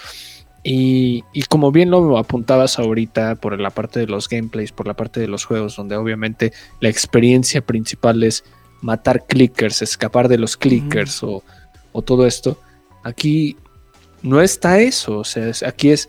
Y, 0.64 1.22
como 1.50 1.70
bien 1.70 1.90
lo 1.90 2.16
apuntabas 2.16 2.78
ahorita 2.78 3.34
por 3.34 3.60
la 3.60 3.68
parte 3.68 4.00
de 4.00 4.06
los 4.06 4.26
gameplays, 4.30 4.72
por 4.72 4.86
la 4.86 4.94
parte 4.94 5.20
de 5.20 5.28
los 5.28 5.44
juegos, 5.44 5.76
donde 5.76 5.96
obviamente 5.96 6.54
la 6.80 6.88
experiencia 6.88 7.60
principal 7.60 8.22
es 8.22 8.42
matar 8.80 9.26
clickers, 9.26 9.82
escapar 9.82 10.28
de 10.28 10.38
los 10.38 10.56
clickers 10.56 11.22
o, 11.22 11.42
todo 12.06 12.26
esto, 12.26 12.58
aquí 13.02 13.58
no 14.22 14.40
está 14.40 14.80
eso, 14.80 15.18
o 15.18 15.24
sea, 15.24 15.52
aquí 15.66 15.90
es 15.90 16.08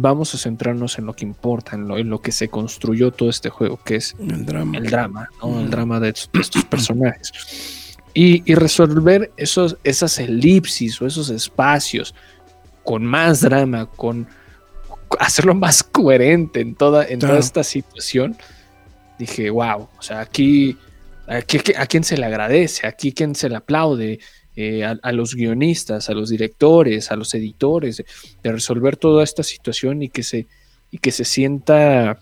vamos 0.00 0.34
a 0.34 0.38
centrarnos 0.38 0.98
en 0.98 1.06
lo 1.06 1.14
que 1.14 1.24
importa, 1.24 1.74
en 1.74 1.88
lo, 1.88 1.98
en 1.98 2.08
lo, 2.08 2.20
que 2.20 2.32
se 2.32 2.48
construyó 2.48 3.10
todo 3.10 3.30
este 3.30 3.50
juego, 3.50 3.78
que 3.82 3.96
es 3.96 4.14
el 4.18 4.44
drama, 4.44 4.78
el 4.78 4.86
drama, 4.86 5.28
el 5.42 5.70
drama 5.70 6.00
de, 6.00 6.10
estos, 6.10 6.64
personajes. 6.64 7.96
Y, 8.14 8.42
y, 8.50 8.54
resolver 8.54 9.30
esos, 9.36 9.76
esas 9.84 10.18
elipsis 10.18 11.00
o 11.02 11.06
esos 11.06 11.28
espacios 11.30 12.14
con 12.82 13.04
más 13.04 13.40
drama, 13.40 13.86
con 13.86 14.26
hacerlo 15.18 15.54
más 15.54 15.82
coherente 15.82 16.60
en 16.60 16.74
toda, 16.74 17.06
en 17.06 17.18
toda 17.18 17.38
esta 17.38 17.64
situación, 17.64 18.36
dije, 19.18 19.50
wow, 19.50 19.88
o 19.98 20.02
sea, 20.02 20.20
aquí, 20.20 20.76
aquí, 21.26 21.58
a 21.76 21.86
quién 21.86 22.04
se 22.04 22.16
le 22.16 22.26
agradece, 22.26 22.86
aquí 22.86 23.12
quién 23.12 23.34
se 23.34 23.48
le 23.48 23.56
aplaude, 23.56 24.20
eh, 24.56 24.84
a, 24.84 25.12
los 25.12 25.34
guionistas, 25.34 26.08
a 26.08 26.14
los 26.14 26.30
directores, 26.30 27.10
a 27.10 27.16
los 27.16 27.34
editores, 27.34 28.02
de, 28.42 28.52
resolver 28.52 28.96
toda 28.96 29.22
esta 29.22 29.42
situación 29.42 30.02
y 30.02 30.08
que 30.08 30.22
se, 30.22 30.46
y 30.90 30.96
que 30.96 31.12
se 31.12 31.26
sienta 31.26 32.18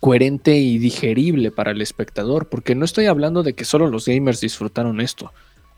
coherente 0.00 0.56
y 0.56 0.78
digerible 0.78 1.52
para 1.52 1.70
el 1.70 1.82
espectador, 1.82 2.48
porque 2.48 2.74
no 2.74 2.84
estoy 2.84 3.06
hablando 3.06 3.44
de 3.44 3.52
que 3.52 3.64
solo 3.64 3.88
los 3.88 4.06
gamers 4.06 4.40
disfrutaron 4.40 5.00
esto, 5.00 5.32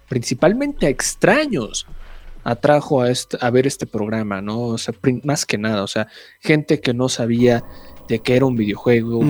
principalmente 0.09 0.87
a 0.87 0.91
extraños 0.91 1.87
atrajo 2.43 3.03
a, 3.03 3.11
este, 3.11 3.37
a 3.41 3.51
ver 3.51 3.67
este 3.67 3.87
programa, 3.87 4.41
¿no? 4.41 4.61
O 4.61 4.79
sea, 4.79 4.95
más 5.25 5.45
que 5.45 5.59
nada, 5.59 5.83
o 5.83 5.87
sea, 5.87 6.09
gente 6.41 6.81
que 6.81 6.95
no 6.95 7.11
sabía 7.11 7.63
de 8.09 8.21
qué 8.21 8.37
era 8.37 8.47
un 8.47 8.57
videojuego, 8.57 9.21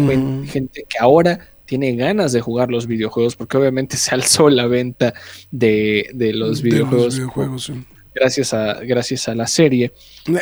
gente 0.47 0.85
que 0.89 0.99
ahora 0.99 1.50
tiene 1.71 1.95
ganas 1.95 2.33
de 2.33 2.41
jugar 2.41 2.69
los 2.69 2.89
videojuegos, 2.89 3.37
porque 3.37 3.57
obviamente 3.57 3.97
se 3.97 4.13
alzó 4.13 4.51
la 4.51 4.67
venta 4.67 5.15
de, 5.53 6.11
los 6.35 6.63
videojuegos. 6.63 7.73
Gracias 8.13 8.53
a, 8.53 8.81
gracias 8.81 9.29
a 9.29 9.37
la 9.37 9.47
serie. 9.47 9.93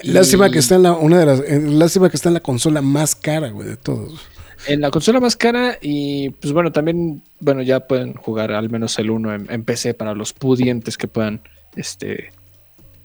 Lástima 0.04 0.50
que 0.50 0.58
está 0.58 0.76
en 0.76 0.84
la, 0.84 0.92
una 0.94 1.18
de 1.18 1.26
las, 1.26 1.40
eh, 1.40 1.60
lástima 1.60 2.08
que 2.08 2.16
está 2.16 2.30
en 2.30 2.34
la 2.34 2.40
consola 2.40 2.80
más 2.80 3.14
cara, 3.14 3.50
güey, 3.50 3.68
de 3.68 3.76
todos. 3.76 4.18
En 4.66 4.80
la 4.80 4.90
consola 4.90 5.20
más 5.20 5.36
cara 5.36 5.76
y 5.82 6.30
pues 6.30 6.54
bueno, 6.54 6.72
también, 6.72 7.22
bueno, 7.40 7.60
ya 7.60 7.80
pueden 7.80 8.14
jugar 8.14 8.52
al 8.52 8.70
menos 8.70 8.98
el 8.98 9.10
1 9.10 9.34
en, 9.34 9.46
en 9.50 9.64
PC 9.64 9.92
para 9.92 10.14
los 10.14 10.32
pudientes 10.32 10.96
que 10.96 11.08
puedan 11.08 11.42
este, 11.76 12.32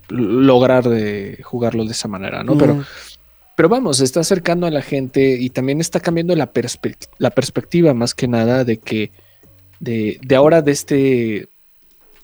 lograr 0.07 0.87
de 0.87 1.41
jugarlo 1.43 1.83
de 1.83 1.91
esa 1.91 2.07
manera, 2.07 2.41
¿no? 2.41 2.57
Pero, 2.57 2.85
pero 3.55 3.69
vamos, 3.69 3.99
está 3.99 4.21
acercando 4.21 4.65
a 4.67 4.71
la 4.71 4.81
gente 4.81 5.37
y 5.39 5.49
también 5.49 5.79
está 5.79 5.99
cambiando 5.99 6.35
la, 6.35 6.51
la 7.19 7.29
perspectiva 7.29 7.93
más 7.93 8.13
que 8.13 8.27
nada 8.27 8.63
de 8.63 8.77
que 8.77 9.11
de, 9.79 10.19
de, 10.21 10.35
ahora 10.35 10.61
de 10.61 10.71
este 10.71 11.49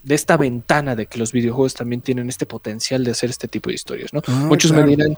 de 0.01 0.15
esta 0.15 0.38
ventana 0.38 0.95
de 0.95 1.05
que 1.07 1.19
los 1.19 1.32
videojuegos 1.32 1.73
también 1.73 2.01
tienen 2.01 2.30
este 2.30 2.45
potencial 2.45 3.03
de 3.03 3.11
hacer 3.11 3.30
este 3.30 3.47
tipo 3.47 3.69
de 3.69 3.75
historias, 3.75 4.13
¿no? 4.13 4.21
Ah, 4.27 4.45
Muchos 4.47 4.71
me 4.71 4.84
dirán, 4.84 5.17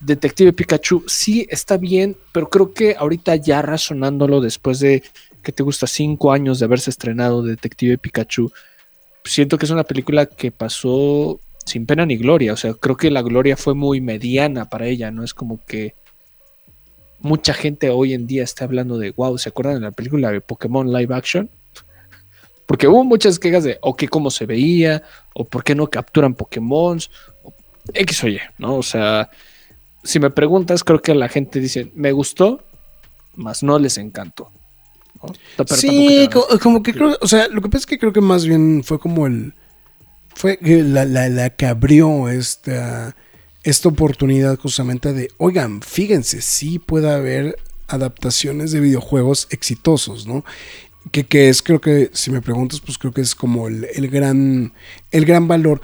Detective 0.00 0.52
Pikachu, 0.52 1.04
sí 1.06 1.46
está 1.48 1.76
bien, 1.76 2.16
pero 2.32 2.48
creo 2.48 2.72
que 2.72 2.96
ahorita 2.98 3.36
ya 3.36 3.62
razonándolo 3.62 4.40
después 4.40 4.80
de 4.80 5.02
que 5.42 5.52
te 5.52 5.62
gusta 5.62 5.86
cinco 5.86 6.32
años 6.32 6.58
de 6.58 6.64
haberse 6.64 6.90
estrenado 6.90 7.42
Detective 7.42 7.98
Pikachu, 7.98 8.50
siento 9.24 9.58
que 9.58 9.66
es 9.66 9.70
una 9.70 9.84
película 9.84 10.26
que 10.26 10.50
pasó 10.50 11.40
sin 11.64 11.86
pena 11.86 12.06
ni 12.06 12.16
gloria. 12.16 12.52
O 12.52 12.56
sea, 12.56 12.74
creo 12.74 12.96
que 12.96 13.10
la 13.10 13.22
gloria 13.22 13.56
fue 13.56 13.74
muy 13.74 14.00
mediana 14.00 14.68
para 14.68 14.86
ella, 14.86 15.10
¿no? 15.10 15.24
Es 15.24 15.34
como 15.34 15.60
que 15.64 15.94
mucha 17.20 17.54
gente 17.54 17.90
hoy 17.90 18.14
en 18.14 18.26
día 18.26 18.42
está 18.42 18.64
hablando 18.64 18.98
de, 18.98 19.12
wow, 19.12 19.38
¿se 19.38 19.48
acuerdan 19.48 19.74
de 19.74 19.80
la 19.80 19.92
película 19.92 20.30
de 20.30 20.40
Pokémon 20.40 20.92
Live 20.92 21.14
Action? 21.14 21.48
Porque 22.66 22.88
hubo 22.88 23.04
muchas 23.04 23.38
quejas 23.38 23.64
de, 23.64 23.78
o 23.80 23.96
que 23.96 24.08
cómo 24.08 24.30
se 24.30 24.46
veía, 24.46 25.02
o 25.34 25.44
por 25.44 25.64
qué 25.64 25.74
no 25.74 25.86
capturan 25.88 26.34
Pokémon, 26.34 26.98
X 27.94 28.24
o 28.24 28.28
Y, 28.28 28.40
¿no? 28.58 28.76
O 28.76 28.82
sea, 28.82 29.30
si 30.04 30.18
me 30.18 30.30
preguntas, 30.30 30.84
creo 30.84 31.00
que 31.00 31.14
la 31.14 31.28
gente 31.28 31.60
dice, 31.60 31.90
me 31.94 32.12
gustó, 32.12 32.64
más 33.34 33.62
no 33.62 33.78
les 33.78 33.98
encantó. 33.98 34.50
sí, 35.66 36.28
como 36.60 36.82
que 36.82 36.92
creo, 36.92 37.16
o 37.20 37.26
sea, 37.26 37.48
lo 37.48 37.60
que 37.62 37.68
pasa 37.68 37.78
es 37.78 37.86
que 37.86 37.98
creo 37.98 38.12
que 38.12 38.20
más 38.20 38.44
bien 38.44 38.82
fue 38.84 38.98
como 38.98 39.26
el 39.26 39.54
fue 40.34 40.58
la, 40.62 41.04
la, 41.04 41.50
que 41.50 41.66
abrió 41.66 42.28
esta, 42.28 43.14
esta 43.62 43.88
oportunidad 43.88 44.58
justamente 44.58 45.12
de, 45.12 45.28
oigan, 45.38 45.82
fíjense, 45.82 46.42
sí 46.42 46.78
puede 46.78 47.12
haber 47.12 47.56
adaptaciones 47.88 48.72
de 48.72 48.80
videojuegos 48.80 49.46
exitosos, 49.50 50.26
¿no? 50.26 50.44
Que, 51.10 51.24
que, 51.24 51.48
es, 51.48 51.62
creo 51.62 51.80
que, 51.80 52.10
si 52.12 52.30
me 52.30 52.40
preguntas, 52.40 52.80
pues 52.80 52.96
creo 52.96 53.12
que 53.12 53.20
es 53.20 53.34
como 53.34 53.68
el, 53.68 54.08
gran, 54.08 54.72
el 55.10 55.24
gran 55.24 55.48
valor. 55.48 55.80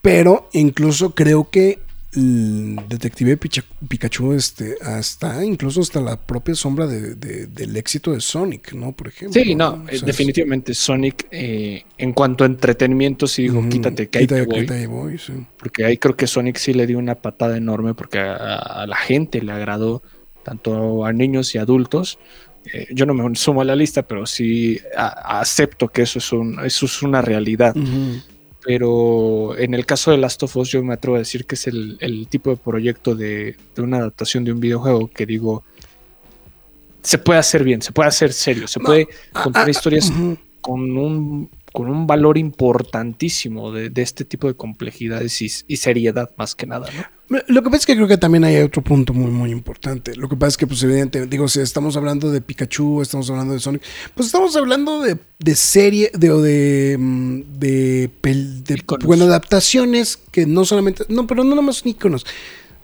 Pero 0.00 0.48
incluso 0.52 1.14
creo 1.14 1.48
que 1.48 1.78
el 1.78 1.80
Detective 2.14 3.38
Pikachu 3.88 4.32
este, 4.34 4.76
hasta 4.82 5.44
incluso 5.44 5.80
hasta 5.80 6.00
la 6.00 6.16
propia 6.16 6.54
sombra 6.54 6.86
de- 6.86 7.14
de- 7.14 7.46
del 7.46 7.76
éxito 7.76 8.12
de 8.12 8.20
Sonic, 8.20 8.72
¿no? 8.74 8.92
Por 8.92 9.08
ejemplo. 9.08 9.40
Sí, 9.42 9.54
no, 9.54 9.70
O 9.84 9.88
eh, 9.88 9.98
sea, 9.98 10.06
definitivamente 10.06 10.74
Sonic, 10.74 11.26
eh, 11.30 11.84
en 11.98 12.12
cuanto 12.12 12.44
a 12.44 12.46
entretenimiento, 12.46 13.26
sí 13.26 13.42
digo, 13.42 13.60
ujú, 13.60 13.68
quítate 13.70 14.08
que 14.08 14.18
ahí 14.20 14.26
quita- 14.26 14.36
te 14.74 14.86
voy, 14.86 15.18
sí. 15.18 15.32
porque 15.58 15.84
ahí 15.84 15.96
creo 15.96 16.16
que 16.16 16.26
Sonic 16.26 16.56
sí 16.58 16.74
le 16.74 16.86
dio 16.86 16.98
una 16.98 17.14
patada 17.14 17.56
enorme 17.56 17.94
porque 17.94 18.18
a, 18.18 18.56
a 18.56 18.86
la 18.86 18.96
gente 18.96 19.40
le 19.40 19.52
agradó, 19.52 20.02
tanto 20.44 21.04
a 21.06 21.12
niños 21.12 21.54
y 21.54 21.58
adultos. 21.58 22.18
Eh, 22.72 22.86
yo 22.92 23.06
no 23.06 23.14
me 23.14 23.34
sumo 23.34 23.60
a 23.60 23.64
la 23.64 23.74
lista, 23.74 24.02
pero 24.06 24.24
sí 24.26 24.78
a- 24.96 25.40
acepto 25.40 25.88
que 25.88 26.02
eso 26.02 26.18
es, 26.18 26.32
un, 26.32 26.58
eso 26.64 26.86
es 26.86 27.02
una 27.02 27.20
realidad. 27.22 27.74
Pero 28.64 29.56
en 29.58 29.74
el 29.74 29.84
caso 29.84 30.10
de 30.10 30.18
Last 30.18 30.42
of 30.42 30.56
Us 30.56 30.70
yo 30.70 30.82
me 30.82 30.94
atrevo 30.94 31.16
a 31.16 31.20
decir 31.20 31.46
que 31.46 31.56
es 31.56 31.66
el, 31.66 31.96
el 32.00 32.28
tipo 32.28 32.50
de 32.50 32.56
proyecto 32.56 33.14
de, 33.14 33.56
de 33.74 33.82
una 33.82 33.98
adaptación 33.98 34.44
de 34.44 34.52
un 34.52 34.60
videojuego 34.60 35.08
que 35.08 35.26
digo, 35.26 35.64
se 37.02 37.18
puede 37.18 37.40
hacer 37.40 37.64
bien, 37.64 37.82
se 37.82 37.92
puede 37.92 38.08
hacer 38.08 38.32
serio, 38.32 38.68
se 38.68 38.80
puede 38.80 39.08
ah, 39.34 39.42
contar 39.42 39.66
ah, 39.66 39.70
historias 39.70 40.12
con 40.60 40.96
un, 40.96 41.50
con 41.72 41.88
un 41.88 42.06
valor 42.06 42.38
importantísimo 42.38 43.72
de, 43.72 43.90
de 43.90 44.02
este 44.02 44.24
tipo 44.24 44.46
de 44.48 44.54
complejidades 44.54 45.40
y, 45.42 45.50
y 45.66 45.76
seriedad 45.76 46.30
más 46.36 46.54
que 46.54 46.66
nada, 46.66 46.88
¿no? 46.96 47.22
Lo 47.48 47.62
que 47.62 47.70
pasa 47.70 47.76
es 47.78 47.86
que 47.86 47.94
creo 47.94 48.08
que 48.08 48.18
también 48.18 48.44
hay 48.44 48.58
otro 48.58 48.82
punto 48.82 49.14
muy, 49.14 49.30
muy 49.30 49.50
importante. 49.50 50.14
Lo 50.16 50.28
que 50.28 50.36
pasa 50.36 50.48
es 50.48 50.56
que, 50.58 50.66
pues, 50.66 50.82
evidentemente, 50.82 51.30
digo, 51.30 51.48
si 51.48 51.60
estamos 51.60 51.96
hablando 51.96 52.30
de 52.30 52.42
Pikachu, 52.42 53.00
estamos 53.00 53.30
hablando 53.30 53.54
de 53.54 53.60
Sonic, 53.60 53.82
pues 54.14 54.26
estamos 54.26 54.54
hablando 54.56 55.00
de, 55.00 55.16
de 55.38 55.54
serie, 55.54 56.10
de, 56.12 56.30
o 56.30 56.42
de, 56.42 56.96
mm, 56.98 57.40
de, 57.58 58.10
bueno, 59.04 59.24
adaptaciones 59.24 60.18
que 60.30 60.46
no 60.46 60.64
solamente, 60.64 61.04
no, 61.08 61.26
pero 61.26 61.42
no 61.42 61.50
nada 61.50 61.62
más 61.62 61.76
son 61.76 61.88
iconos, 61.88 62.26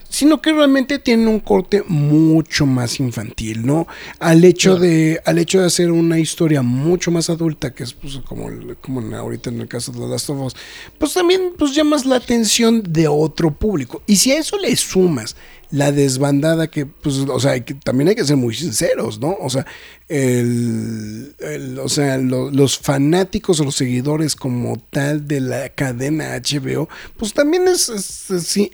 sino 0.09 0.41
que 0.41 0.53
realmente 0.53 0.99
tienen 0.99 1.29
un 1.29 1.41
corte 1.41 1.83
mucho 1.87 2.67
más 2.67 2.99
infantil, 3.01 3.67
¿no? 3.67 3.87
Al 4.19 4.45
hecho 4.45 4.71
Claro. 4.77 4.83
de, 4.83 5.21
al 5.25 5.39
hecho 5.39 5.61
de 5.61 5.67
hacer 5.67 5.91
una 5.91 6.19
historia 6.19 6.63
mucho 6.63 7.11
más 7.11 7.31
adulta, 7.31 7.75
que 7.75 7.85
es 7.85 7.93
pues, 7.93 8.19
como, 8.27 8.49
como 8.81 9.17
ahorita 9.17 9.51
en 9.51 9.61
el 9.61 9.69
caso 9.69 9.93
de 9.93 9.99
The 10.01 10.07
Last 10.07 10.31
of 10.31 10.41
Us, 10.41 10.57
pues 10.99 11.13
también 11.13 11.53
pues 11.57 11.75
llamas 11.75 12.07
la 12.07 12.17
atención 12.17 12.83
de 12.83 13.09
otro 13.09 13.55
público. 13.55 14.03
Y 14.07 14.17
si 14.17 14.33
a 14.33 14.39
eso 14.39 14.59
le 14.59 14.75
sumas 14.77 15.37
la 15.71 15.93
desbandada 15.93 16.69
que, 16.69 16.87
pues, 16.87 17.17
o 17.17 17.41
sea, 17.41 17.63
también 17.85 18.09
hay 18.09 18.15
que 18.15 18.25
ser 18.25 18.37
muy 18.37 18.55
sinceros, 18.55 19.21
¿no? 19.21 19.37
O 19.41 19.51
sea, 19.51 19.67
el, 20.09 21.35
o 21.83 21.89
sea, 21.89 22.17
lo- 22.17 22.51
los 22.51 22.79
fanáticos 22.79 23.61
o 23.61 23.65
los 23.65 23.75
seguidores 23.75 24.35
como 24.35 24.79
tal 24.91 25.29
de 25.29 25.41
la 25.41 25.69
cadena 25.69 26.35
HBO, 26.37 26.89
pues 27.17 27.35
también 27.35 27.69
es, 27.69 27.91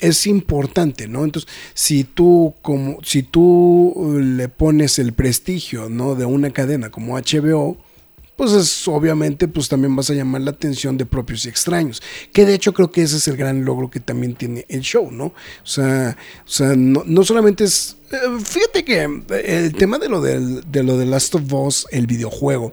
es, 0.00 0.26
importante, 0.26 1.08
¿no? 1.08 1.24
Entonces, 1.24 1.50
si 1.74 2.04
tú 2.04 2.54
como, 2.62 2.98
si 3.02 3.22
tú 3.24 4.20
le 4.22 4.48
pones 4.48 4.98
el 4.98 5.12
prestigio, 5.12 5.88
¿no? 5.88 6.14
De 6.14 6.24
una 6.24 6.50
cadena 6.50 6.90
como 6.90 7.18
HBO, 7.18 7.76
pues 8.36 8.52
es, 8.52 8.88
obviamente 8.88 9.48
pues 9.48 9.68
también 9.68 9.94
vas 9.94 10.10
a 10.10 10.14
llamar 10.14 10.42
la 10.42 10.50
atención 10.50 10.96
de 10.96 11.06
propios 11.06 11.46
y 11.46 11.48
extraños. 11.48 12.02
Que 12.32 12.44
de 12.44 12.54
hecho 12.54 12.72
creo 12.72 12.90
que 12.90 13.02
ese 13.02 13.16
es 13.16 13.28
el 13.28 13.36
gran 13.36 13.64
logro 13.64 13.90
que 13.90 14.00
también 14.00 14.34
tiene 14.34 14.66
el 14.68 14.80
show, 14.80 15.10
¿no? 15.10 15.26
O 15.26 15.34
sea, 15.66 16.16
o 16.44 16.48
sea 16.48 16.74
no, 16.76 17.02
no 17.06 17.24
solamente 17.24 17.64
es... 17.64 17.96
eh, 18.10 18.16
Fíjate 18.44 18.84
que 18.84 19.02
el 19.44 19.74
tema 19.74 19.98
de 19.98 20.08
lo 20.08 20.20
del, 20.20 20.64
de 20.70 20.82
lo 20.82 20.98
de 20.98 21.06
Last 21.06 21.34
of 21.34 21.52
Us, 21.52 21.86
el 21.90 22.06
videojuego, 22.06 22.72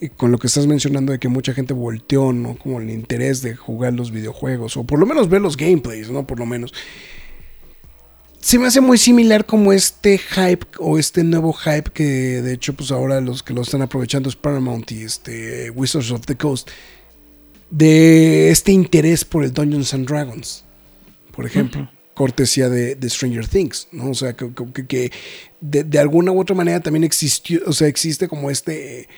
y 0.00 0.10
con 0.10 0.30
lo 0.30 0.38
que 0.38 0.46
estás 0.46 0.66
mencionando 0.66 1.12
de 1.12 1.18
que 1.18 1.28
mucha 1.28 1.54
gente 1.54 1.72
volteó, 1.72 2.32
¿no? 2.32 2.56
Como 2.58 2.80
el 2.80 2.90
interés 2.90 3.40
de 3.42 3.56
jugar 3.56 3.94
los 3.94 4.10
videojuegos, 4.10 4.76
o 4.76 4.84
por 4.84 4.98
lo 4.98 5.06
menos 5.06 5.28
ver 5.28 5.40
los 5.40 5.56
gameplays, 5.56 6.10
¿no? 6.10 6.26
Por 6.26 6.38
lo 6.38 6.46
menos 6.46 6.74
se 8.40 8.58
me 8.58 8.66
hace 8.66 8.80
muy 8.80 8.98
similar 8.98 9.44
como 9.44 9.72
este 9.72 10.18
hype 10.18 10.66
o 10.78 10.98
este 10.98 11.24
nuevo 11.24 11.52
hype 11.52 11.90
que 11.92 12.04
de 12.42 12.52
hecho 12.52 12.74
pues 12.74 12.90
ahora 12.92 13.20
los 13.20 13.42
que 13.42 13.52
lo 13.54 13.62
están 13.62 13.82
aprovechando 13.82 14.28
es 14.28 14.36
Paramount 14.36 14.90
y 14.92 15.02
este 15.02 15.70
Wizards 15.70 16.10
of 16.12 16.26
the 16.26 16.36
Coast 16.36 16.70
de 17.70 18.50
este 18.50 18.72
interés 18.72 19.24
por 19.24 19.42
el 19.44 19.52
Dungeons 19.52 19.92
and 19.94 20.06
Dragons 20.08 20.64
por 21.32 21.44
ejemplo 21.46 21.90
cortesía 22.14 22.68
de, 22.68 22.94
de 22.94 23.10
Stranger 23.10 23.46
Things 23.48 23.88
no 23.92 24.10
o 24.10 24.14
sea 24.14 24.34
que, 24.34 24.50
que- 24.72 24.86
que 24.86 25.12
de, 25.60 25.82
de 25.84 25.98
alguna 25.98 26.30
u 26.32 26.40
otra 26.40 26.54
manera 26.54 26.80
también 26.80 27.04
existió 27.04 27.60
o 27.66 27.72
sea 27.72 27.88
existe 27.88 28.28
como 28.28 28.50
este 28.50 29.08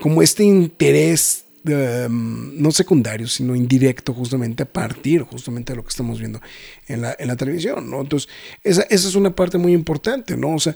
como 0.00 0.22
este 0.22 0.44
interés 0.44 1.44
um, 1.66 2.60
no 2.60 2.70
secundario, 2.72 3.26
sino 3.28 3.54
indirecto 3.54 4.12
justamente 4.14 4.62
a 4.64 4.66
partir 4.72 5.22
justamente 5.22 5.72
de 5.72 5.76
lo 5.76 5.82
que 5.82 5.90
estamos 5.90 6.18
viendo 6.18 6.40
en 6.88 7.02
la, 7.02 7.16
en 7.18 7.28
la 7.28 7.36
televisión, 7.36 7.90
¿no? 7.90 8.00
Entonces, 8.00 8.28
esa, 8.62 8.82
esa 8.82 9.08
es 9.08 9.14
una 9.14 9.34
parte 9.34 9.58
muy 9.58 9.72
importante, 9.72 10.36
¿no? 10.36 10.54
O 10.54 10.58
sea, 10.60 10.74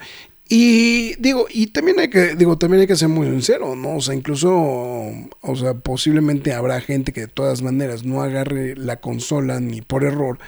y 0.48 1.16
digo, 1.16 1.46
y 1.50 1.66
también 1.68 1.98
hay 1.98 2.08
que, 2.08 2.36
digo, 2.36 2.56
también 2.56 2.82
hay 2.82 2.86
que 2.86 2.94
ser 2.94 3.08
muy 3.08 3.26
sincero, 3.26 3.74
¿no? 3.74 3.96
O 3.96 4.00
sea, 4.00 4.14
incluso, 4.14 4.52
o 4.54 5.56
sea, 5.56 5.74
posiblemente 5.74 6.52
habrá 6.52 6.80
gente 6.80 7.12
que 7.12 7.22
de 7.22 7.26
todas 7.28 7.62
maneras 7.62 8.04
no 8.04 8.22
agarre 8.22 8.76
la 8.76 9.00
consola 9.00 9.58
ni 9.58 9.80
por 9.80 10.04
error, 10.04 10.38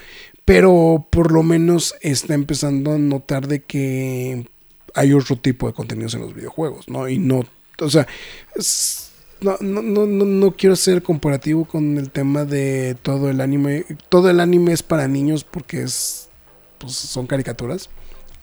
pero 0.45 1.05
por 1.09 1.31
lo 1.33 1.43
menos 1.43 1.95
está 2.01 2.33
empezando 2.33 2.93
a 2.93 2.97
notar 2.97 3.47
de 3.47 3.61
que 3.63 4.47
hay 4.95 5.11
otro 5.13 5.35
tipo 5.35 5.67
de 5.67 5.73
contenidos 5.73 6.13
en 6.13 6.21
los 6.21 6.33
videojuegos, 6.33 6.87
¿no? 6.87 7.07
Y 7.09 7.19
no, 7.19 7.43
o 7.81 7.89
sea, 7.89 8.07
es- 8.55 9.08
no, 9.41 9.57
no, 9.61 9.81
no, 9.81 10.05
no, 10.05 10.25
no 10.25 10.51
quiero 10.51 10.75
ser 10.75 11.01
comparativo 11.01 11.65
con 11.65 11.97
el 11.97 12.09
tema 12.09 12.45
de 12.45 12.95
todo 13.01 13.29
el 13.29 13.41
anime. 13.41 13.85
Todo 14.09 14.29
el 14.29 14.39
anime 14.39 14.73
es 14.73 14.83
para 14.83 15.07
niños 15.07 15.43
porque 15.43 15.83
es, 15.83 16.29
pues, 16.77 16.93
son 16.93 17.27
caricaturas, 17.27 17.89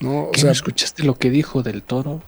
¿no? 0.01 0.24
O 0.24 0.30
¿Qué 0.32 0.40
sea, 0.40 0.53
escuchaste 0.53 1.05
lo 1.05 1.14
que 1.14 1.30
dijo 1.30 1.62
del 1.62 1.82
toro? 1.82 2.22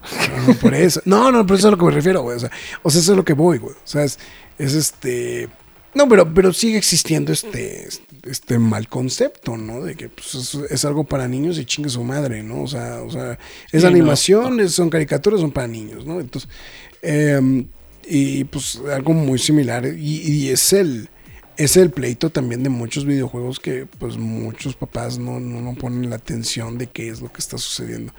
no, 0.46 0.54
por 0.54 0.74
eso. 0.74 1.00
No, 1.04 1.32
no, 1.32 1.46
pero 1.46 1.58
eso 1.58 1.68
es 1.68 1.68
a 1.68 1.70
lo 1.70 1.78
que 1.78 1.84
me 1.84 1.90
refiero, 1.92 2.22
güey. 2.22 2.36
O 2.36 2.40
sea, 2.40 2.50
o 2.82 2.90
sea, 2.90 3.00
eso 3.00 3.12
es 3.12 3.14
a 3.14 3.16
lo 3.16 3.24
que 3.24 3.34
voy, 3.34 3.58
güey. 3.58 3.74
O 3.74 3.86
sea, 3.86 4.04
es, 4.04 4.18
es 4.58 4.74
este. 4.74 5.48
No, 5.94 6.06
pero, 6.06 6.32
pero 6.32 6.52
sigue 6.52 6.76
existiendo 6.76 7.32
este, 7.32 7.88
este 8.24 8.58
mal 8.58 8.88
concepto, 8.88 9.56
¿no? 9.56 9.82
De 9.82 9.96
que 9.96 10.10
pues, 10.10 10.34
es, 10.34 10.54
es 10.70 10.84
algo 10.84 11.04
para 11.04 11.26
niños 11.26 11.58
y 11.58 11.64
chingue 11.64 11.88
su 11.88 12.04
madre, 12.04 12.42
¿no? 12.42 12.62
O 12.62 12.68
sea, 12.68 13.02
o 13.02 13.10
sea 13.10 13.38
es 13.72 13.80
Sí, 13.80 13.86
animación, 13.86 14.68
son 14.68 14.90
caricaturas, 14.90 15.40
son 15.40 15.50
para 15.50 15.66
niños, 15.66 16.04
¿no? 16.04 16.20
Entonces, 16.20 16.50
em, 17.00 17.66
y 18.08 18.44
pues 18.44 18.80
algo 18.92 19.12
muy 19.12 19.38
similar. 19.38 19.86
Y, 19.86 20.22
y 20.22 20.48
es 20.48 20.72
el. 20.72 21.08
Es 21.56 21.76
el 21.76 21.90
pleito 21.90 22.30
también 22.30 22.62
de 22.62 22.68
muchos 22.68 23.04
videojuegos 23.04 23.58
que 23.58 23.84
pues 23.84 24.16
muchos 24.16 24.76
papás 24.76 25.18
no, 25.18 25.40
no, 25.40 25.60
no 25.60 25.74
ponen 25.74 26.08
la 26.08 26.14
atención 26.14 26.78
de 26.78 26.86
qué 26.86 27.08
es 27.08 27.20
lo 27.20 27.32
que 27.32 27.40
está 27.40 27.58
sucediendo 27.58 28.12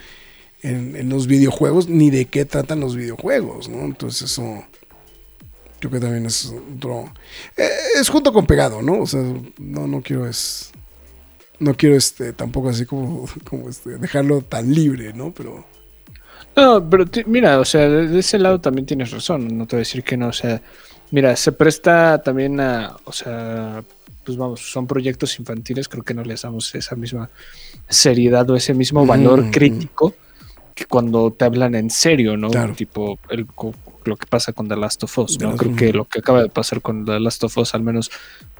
en, 0.62 1.10
los 1.10 1.28
videojuegos 1.28 1.88
ni 1.88 2.10
de 2.10 2.26
qué 2.26 2.46
tratan 2.46 2.80
los 2.80 2.96
videojuegos, 2.96 3.70
¿no? 3.70 3.86
Entonces 3.86 4.32
eso 4.32 4.64
creo 5.80 5.92
que 5.92 6.00
también 6.00 6.26
es 6.26 6.54
otro... 6.76 7.14
eh, 7.56 7.70
es 7.96 8.10
junto 8.10 8.34
con 8.34 8.46
pegado, 8.46 8.82
¿no? 8.82 9.02
O 9.02 9.08
sea, 9.08 9.22
no, 9.58 9.88
no 9.88 10.02
quiero 10.02 10.28
es... 10.28 10.72
No 11.60 11.76
quiero 11.76 11.98
este 11.98 12.32
tampoco 12.32 12.70
así 12.70 12.86
como, 12.86 13.26
como 13.50 13.70
este, 13.70 13.98
dejarlo 13.98 14.42
tan 14.42 14.74
libre, 14.74 15.14
¿no? 15.14 15.34
Pero... 15.34 15.66
No, 16.56 16.90
pero 16.90 17.06
mira, 17.26 17.60
o 17.60 17.66
sea, 17.66 17.88
de, 17.88 18.20
ese 18.20 18.38
lado 18.38 18.60
también 18.60 18.86
tienes 18.86 19.12
razón, 19.12 19.58
no 19.58 19.66
te 19.66 19.76
voy 19.76 19.80
a 19.80 19.86
decir 19.86 20.04
que 20.04 20.18
no, 20.18 20.28
o 20.28 20.34
sea, 20.34 20.62
mira, 21.12 21.36
se 21.36 21.52
presta 21.52 22.22
también 22.22 22.60
a, 22.60 22.98
o 23.06 23.12
sea, 23.12 23.84
pues 24.24 24.38
vamos, 24.38 24.60
son 24.60 24.86
proyectos 24.86 25.40
infantiles, 25.40 25.88
creo 25.88 26.04
que 26.04 26.14
no 26.14 26.24
les 26.24 26.42
damos 26.42 26.74
esa 26.76 26.96
misma 26.96 27.30
seriedad 27.88 28.50
o 28.50 28.56
ese 28.56 28.74
mismo 28.74 29.06
valor 29.06 29.40
Ujú. 29.40 29.52
crítico 29.52 30.16
que 30.76 30.86
cuando 30.86 31.32
te 31.32 31.46
hablan 31.46 31.76
en 31.76 31.90
serio, 31.90 32.38
¿no? 32.38 32.50
Claro. 32.50 32.74
Tipo 32.74 33.20
el, 33.30 33.46
lo 34.06 34.16
que 34.16 34.26
pasa 34.28 34.54
con 34.54 34.68
The 34.68 34.76
Last 34.76 35.04
of 35.04 35.18
Us, 35.18 35.40
¿no? 35.40 35.56
Creo 35.58 35.76
que 35.76 35.94
lo 35.94 36.06
que 36.06 36.20
acaba 36.20 36.42
de 36.42 36.50
pasar 36.50 36.82
con 36.82 37.06
The 37.06 37.20
Last 37.20 37.44
of 37.44 37.58
Us, 37.58 37.74
al 37.74 37.84
menos 37.84 38.12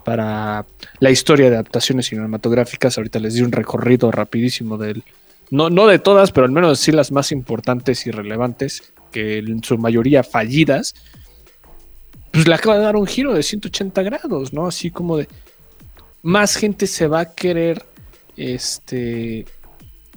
para 0.04 0.66
la 1.00 1.12
historia 1.12 1.50
de 1.50 1.56
adaptaciones 1.56 2.08
cinematográficas, 2.08 2.98
ahorita 2.98 3.20
les 3.20 3.36
di 3.36 3.42
un 3.42 3.52
recorrido 3.52 4.12
rapidísimo 4.12 4.78
del, 4.78 5.04
no, 5.52 5.70
no 5.70 5.88
de 5.88 6.00
todas, 6.00 6.32
pero 6.32 6.46
al 6.46 6.52
menos 6.52 6.80
sí 6.80 6.92
las 6.92 7.12
más 7.12 7.32
importantes 7.32 8.06
y 8.08 8.12
relevantes, 8.12 8.94
que 9.12 9.40
en 9.40 9.64
su 9.64 9.78
mayoría 9.78 10.24
fallidas, 10.24 10.94
pues 12.32 12.48
le 12.48 12.54
acaba 12.54 12.78
de 12.78 12.84
dar 12.84 12.96
un 12.96 13.08
giro 13.08 13.34
de 13.34 13.42
180 13.44 14.02
grados, 14.04 14.54
¿no? 14.54 14.68
Así 14.68 14.92
como 14.92 15.18
de 15.18 15.28
más 16.22 16.56
gente 16.56 16.86
se 16.86 17.08
va 17.08 17.22
a 17.22 17.34
querer 17.34 17.86
este 18.38 19.46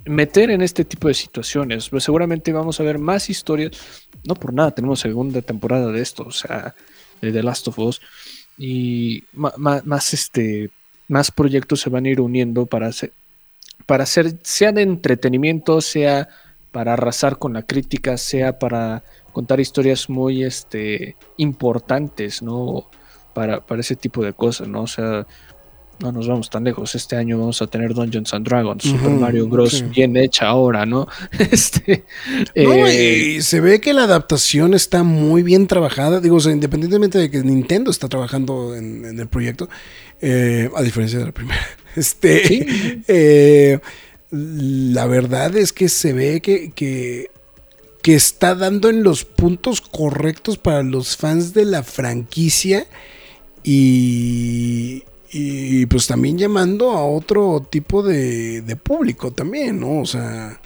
meter 0.05 0.51
en 0.51 0.63
este 0.63 0.85
tipo 0.85 1.09
de 1.09 1.15
situaciones. 1.15 1.89
Pues 1.89 2.05
seguramente 2.05 2.53
vamos 2.53 2.81
a 2.81 2.83
ver 2.83 2.99
más 2.99 3.31
historias. 3.31 3.71
No 4.25 4.35
por 4.35 4.53
nada 4.53 4.73
tenemos 4.73 5.01
segunda 5.01 5.41
temporada 5.43 5.91
de 5.91 6.01
esto, 6.03 6.25
o 6.25 6.31
sea, 6.33 6.75
de 7.21 7.33
The 7.33 7.43
Last 7.43 7.69
of 7.69 7.79
Us. 7.79 8.01
Y 8.59 9.25
ma- 9.33 9.55
más, 9.85 10.13
este, 10.13 10.71
más 11.09 11.31
proyectos 11.31 11.81
se 11.81 11.91
van 11.91 12.05
a 12.05 12.11
ir 12.11 12.21
uniendo 12.21 12.67
para 12.67 12.89
hacer, 12.89 13.13
para 13.87 14.05
hacer, 14.05 14.39
sea 14.43 14.73
de 14.73 14.83
entretenimiento, 14.83 15.81
sea 15.81 16.29
para 16.71 16.95
arrasar 16.95 17.39
con 17.39 17.53
la 17.53 17.63
crítica, 17.63 18.17
sea 18.17 18.59
para 18.59 19.05
contar 19.33 19.61
historias 19.61 20.09
muy 20.09 20.43
este, 20.43 21.17
importantes, 21.37 22.43
¿no? 22.43 22.89
Para, 23.35 23.61
para 23.61 23.81
ese 23.81 23.97
tipo 23.97 24.25
de 24.25 24.33
cosas, 24.33 24.69
¿no? 24.69 24.83
O 24.83 24.87
sea, 24.87 25.27
no 26.03 26.13
nos 26.13 26.27
vamos 26.27 26.51
tan 26.51 26.65
lejos. 26.65 26.95
Este 26.95 27.17
año 27.17 27.39
vamos 27.39 27.63
a 27.63 27.67
tener 27.67 27.95
Dungeons 27.95 28.35
and 28.35 28.47
Dragons, 28.47 28.83
Super 28.83 29.11
Mario 29.11 29.47
Bros. 29.47 29.71
sí. 29.71 29.85
bien 29.85 30.17
hecha 30.17 30.49
ahora, 30.49 30.85
¿no? 30.85 31.07
Este, 31.39 32.05
No, 32.57 32.87
eh, 32.87 33.37
y 33.37 33.43
se 33.43 33.61
ve 33.61 33.81
que 33.81 33.95
la 33.95 34.05
adaptación 34.05 34.75
está 34.75 35.03
muy 35.03 35.43
bien 35.43 35.67
trabajada. 35.67 36.21
Digo, 36.21 36.37
o 36.37 36.41
sea, 36.41 36.53
independientemente 36.53 37.19
de 37.19 37.31
que 37.31 37.43
Nintendo 37.43 37.91
está 37.91 38.09
trabajando 38.09 38.75
en, 38.75 39.05
en 39.05 39.19
el 39.19 39.29
proyecto, 39.29 39.69
eh, 40.21 40.71
a 40.75 40.83
diferencia 40.83 41.19
de 41.19 41.27
la 41.27 41.33
primera. 41.33 41.61
Este, 41.97 42.43
Sí. 42.45 42.67
eh, 43.09 43.81
la 44.31 45.07
verdad 45.07 45.57
es 45.57 45.73
que 45.73 45.89
se 45.89 46.13
ve 46.13 46.41
que, 46.41 46.73
que, 46.73 47.31
que 48.03 48.15
está 48.15 48.55
dando 48.55 48.89
en 48.89 49.03
los 49.03 49.25
puntos 49.25 49.81
correctos 49.81 50.59
para 50.59 50.83
los 50.83 51.17
fans 51.17 51.53
de 51.55 51.67
la 51.67 51.83
franquicia 51.83 52.87
y, 53.63 55.05
y 55.31 55.87
pues 55.87 56.07
también 56.07 56.39
llamando 56.39 56.93
a 56.93 57.05
otro 57.07 57.67
tipo 57.71 58.03
de, 58.03 58.63
de 58.63 58.77
público 58.77 59.33
también, 59.33 59.81
¿no? 59.81 60.01
O 60.01 60.07
sea, 60.07 60.61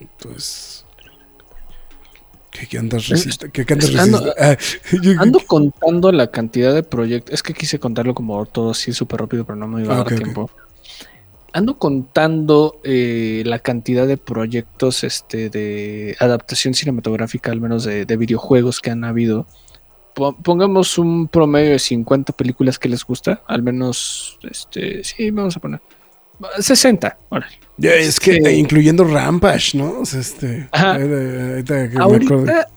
entonces... 0.00 0.85
¿Qué, 2.58 2.66
qué 2.66 2.78
andas 2.78 3.08
resist- 3.08 3.50
qué- 3.52 3.64
qué 3.64 3.72
andas 3.74 3.90
Ando- 3.94 4.34
resist- 4.34 5.14
Ah, 5.18 5.22
ando 5.22 5.40
contando 5.46 6.12
la 6.12 6.30
cantidad 6.30 6.74
de 6.74 6.82
proyectos. 6.82 7.34
Es 7.34 7.42
que 7.42 7.52
quise 7.54 7.78
contarlo 7.78 8.14
como 8.14 8.44
todo 8.46 8.70
así 8.70 8.92
súper 8.92 9.20
rápido, 9.20 9.44
pero 9.44 9.56
no 9.56 9.66
me 9.68 9.82
iba 9.82 9.94
a 9.94 9.98
dar 9.98 10.06
tiempo. 10.16 10.50
Ando 11.52 11.78
contando 11.78 12.80
eh, 12.84 13.42
la 13.46 13.58
cantidad 13.60 14.06
de 14.06 14.18
proyectos 14.18 15.04
este, 15.04 15.48
de 15.48 16.14
adaptación 16.20 16.74
cinematográfica, 16.74 17.50
al 17.50 17.60
menos 17.62 17.84
de, 17.84 18.04
de 18.04 18.16
videojuegos 18.18 18.80
que 18.80 18.90
han 18.90 19.04
habido. 19.04 19.46
Po- 20.14 20.36
Pongamos 20.36 20.98
un 20.98 21.28
promedio 21.28 21.70
de 21.70 21.78
50 21.78 22.34
películas 22.34 22.78
que 22.78 22.90
les 22.90 23.04
gusta, 23.04 23.42
al 23.46 23.62
menos, 23.62 24.38
este, 24.50 25.02
sí, 25.02 25.30
vamos 25.30 25.56
a 25.56 25.60
poner 25.60 25.80
60. 26.58 27.18
órale. 27.28 27.60
Ya, 27.78 27.92
es 27.94 28.18
que 28.20 28.36
incluyendo 28.52 29.04
Rampage, 29.04 29.76
¿no? 29.76 30.00
O 30.00 30.06
sea, 30.06 30.20
este, 30.20 30.68
Ajá. 30.72 30.98
ahorita- 32.00 32.68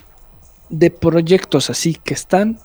de 0.70 0.92
proyectos 0.92 1.70
así 1.70 1.96
que 2.04 2.14
están 2.14 2.60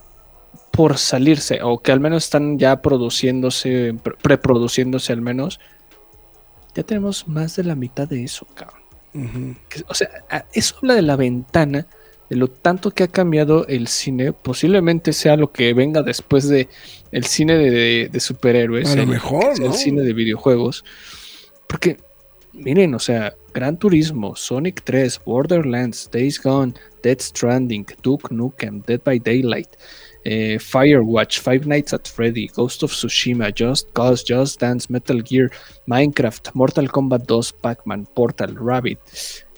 por 0.70 0.98
salirse, 0.98 1.60
o 1.62 1.80
que 1.80 1.92
al 1.92 2.00
menos 2.00 2.24
están 2.24 2.58
ya 2.58 2.82
produciéndose, 2.82 3.94
pre- 4.02 4.16
preproduciéndose 4.20 5.12
al 5.12 5.20
menos, 5.22 5.60
ya 6.74 6.82
tenemos 6.82 7.28
más 7.28 7.54
de 7.56 7.64
la 7.64 7.76
mitad 7.76 8.08
de 8.08 8.24
eso, 8.24 8.46
cabrón. 8.54 8.82
O 9.88 9.94
sea, 9.94 10.08
eso 10.52 10.74
habla 10.78 10.94
de 10.94 11.02
la 11.02 11.14
ventana, 11.16 11.86
de 12.30 12.36
lo 12.36 12.48
tanto 12.48 12.90
que 12.90 13.02
ha 13.04 13.08
cambiado 13.08 13.66
el 13.66 13.86
cine. 13.88 14.32
Posiblemente 14.32 15.12
sea 15.12 15.36
lo 15.36 15.52
que 15.52 15.72
venga 15.74 16.02
después 16.02 16.48
de 16.48 16.68
el 17.12 17.24
cine 17.24 17.56
de, 17.56 17.70
de- 17.70 18.08
de 18.10 18.20
superhéroes. 18.20 18.90
A 18.92 18.96
lo 18.96 19.02
el- 19.02 19.08
mejor, 19.08 19.58
¿no? 19.60 19.66
El 19.66 19.72
cine 19.74 20.02
de 20.02 20.12
videojuegos. 20.12 20.84
Porque, 21.68 21.98
miren, 22.52 22.94
o 22.94 22.98
sea, 22.98 23.34
Gran 23.52 23.78
Turismo, 23.78 24.34
Sonic 24.36 24.82
3, 24.84 25.20
Borderlands, 25.24 26.08
Days 26.12 26.40
Gone, 26.42 26.74
Dead 27.02 27.18
Stranding, 27.20 27.86
Duke 28.02 28.34
Nukem, 28.34 28.82
Dead 28.86 29.00
by 29.04 29.18
Daylight, 29.18 29.68
eh, 30.24 30.58
Firewatch, 30.58 31.40
Five 31.40 31.66
Nights 31.66 31.92
at 31.92 32.08
Freddy, 32.08 32.48
Ghost 32.48 32.82
of 32.82 32.92
Tsushima, 32.92 33.52
Just 33.54 33.92
Cause, 33.92 34.24
Just 34.24 34.60
Dance, 34.60 34.90
Metal 34.90 35.22
Gear, 35.22 35.50
Minecraft, 35.86 36.50
Mortal 36.54 36.88
Kombat 36.88 37.26
2, 37.26 37.52
Pac-Man, 37.60 38.06
Portal, 38.14 38.54
Rabbit, 38.54 38.98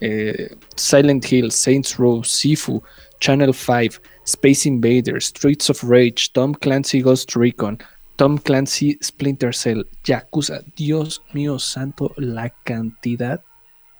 eh, 0.01 0.49
Silent 0.77 1.25
Hill, 1.25 1.51
Saints 1.51 1.99
Row, 1.99 2.23
Sifu, 2.23 2.83
Channel 3.21 3.53
5, 3.53 4.01
Space 4.25 4.67
Invaders, 4.67 5.27
Streets 5.27 5.71
of 5.71 5.83
Rage, 5.85 6.33
Tom 6.33 6.55
Clancy 6.55 7.01
Ghost 7.01 7.37
Recon, 7.37 7.79
Tom 8.17 8.39
Clancy 8.39 8.99
Splinter 9.03 9.55
Cell, 9.55 9.87
Yakuza. 10.05 10.63
Dios 10.75 11.23
mío 11.33 11.59
santo, 11.59 12.13
la 12.17 12.51
cantidad 12.65 13.43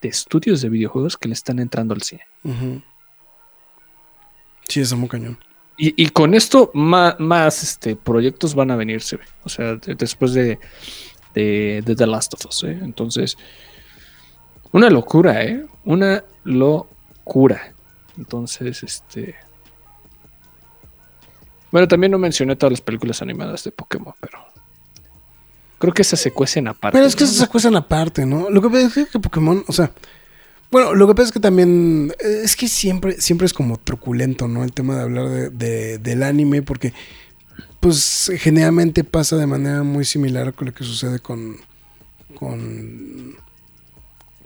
de 0.03 0.09
estudios 0.09 0.63
de 0.63 0.69
videojuegos 0.69 1.17
que 1.17 1.29
le 1.29 1.35
están 1.35 1.59
entrando 1.59 1.95
al 1.95 2.03
cine. 2.03 2.23
Sí, 4.69 4.81
está 4.81 4.97
muy 4.97 5.09
cañón. 5.09 5.39
Y, 5.79 6.03
y 6.03 6.09
con 6.09 6.33
esto 6.35 6.71
más, 6.75 7.19
más 7.21 7.63
este, 7.63 7.97
proyectos 7.97 8.55
van 8.55 8.71
a 8.71 8.77
venirse, 8.77 9.19
o 9.45 9.49
sea, 9.49 9.75
de- 9.75 9.95
después 9.95 10.33
de, 10.33 10.59
de, 11.35 11.83
de 11.85 11.95
The 11.97 12.07
Last 12.07 12.33
of 12.35 12.47
Us. 12.47 12.65
¿eh? 12.65 12.79
Entonces, 12.83 13.37
una 14.73 14.89
locura, 14.89 15.45
¿eh? 15.45 15.67
Una 15.85 16.25
locura. 16.45 17.75
Entonces, 18.17 18.83
este... 18.83 19.35
Bueno, 21.71 21.87
también 21.89 22.13
no 22.13 22.19
mencioné 22.19 22.57
todas 22.57 22.73
las 22.73 22.81
películas 22.81 23.21
animadas 23.21 23.65
de 23.65 23.73
Pokémon, 23.73 24.15
pero 24.21 24.39
creo 25.79 25.93
que 25.93 26.03
esas 26.03 26.21
se 26.21 26.31
cuecen 26.31 26.69
aparte. 26.69 26.97
Pero 26.97 27.07
es 27.07 27.15
que 27.15 27.25
¿no? 27.25 27.31
se 27.31 27.49
cuestan 27.49 27.77
aparte, 27.77 28.25
¿no? 28.25 28.49
Lo 28.49 28.63
que 28.63 28.71
pasa 28.71 29.01
es 29.01 29.11
que 29.11 29.19
Pokémon, 29.19 29.63
o 29.67 29.73
sea, 29.73 29.91
bueno, 30.71 30.95
lo 30.95 31.07
que 31.07 31.15
pasa 31.15 31.29
es 31.29 31.33
que 31.33 31.41
también, 31.41 32.13
eh, 32.21 32.41
es 32.45 32.57
que 32.57 32.69
siempre, 32.69 33.21
siempre 33.21 33.47
es 33.47 33.53
como 33.55 33.79
truculento, 33.79 34.49
¿no? 34.49 34.65
El 34.65 34.73
tema 34.73 34.97
de 34.97 35.03
hablar 35.03 35.29
de, 35.29 35.51
de- 35.51 35.99
del 35.99 36.23
anime, 36.23 36.63
porque, 36.63 36.93
pues, 37.81 38.31
generalmente 38.39 39.05
pasa 39.05 39.37
de 39.37 39.47
manera 39.47 39.83
muy 39.83 40.05
similar 40.05 40.53
con 40.55 40.67
lo 40.69 40.75
que 40.75 40.85
sucede 40.85 41.21
con, 41.21 41.57
con, 42.35 43.37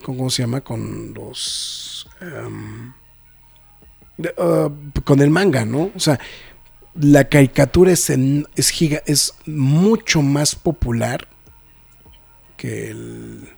con 0.02 0.16
¿cómo 0.16 0.30
se 0.30 0.42
llama? 0.42 0.60
Con 0.60 1.14
los, 1.14 2.08
em, 2.20 2.92
uh, 4.18 4.70
con 5.04 5.20
el 5.20 5.30
manga, 5.30 5.64
¿no? 5.64 5.90
O 5.94 6.00
sea, 6.00 6.18
la 6.94 7.28
caricatura 7.28 7.92
es, 7.92 8.10
en- 8.10 8.46
es, 8.56 8.68
giga, 8.70 9.02
es 9.06 9.34
mucho 9.46 10.22
más 10.22 10.54
popular 10.54 11.28
que 12.56 12.90
el. 12.90 13.48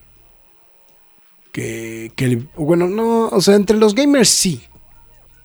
Que, 1.52 2.12
que 2.16 2.24
el. 2.24 2.48
Bueno, 2.56 2.88
no, 2.88 3.28
o 3.28 3.40
sea, 3.40 3.54
entre 3.56 3.76
los 3.76 3.94
gamers 3.94 4.28
sí. 4.28 4.62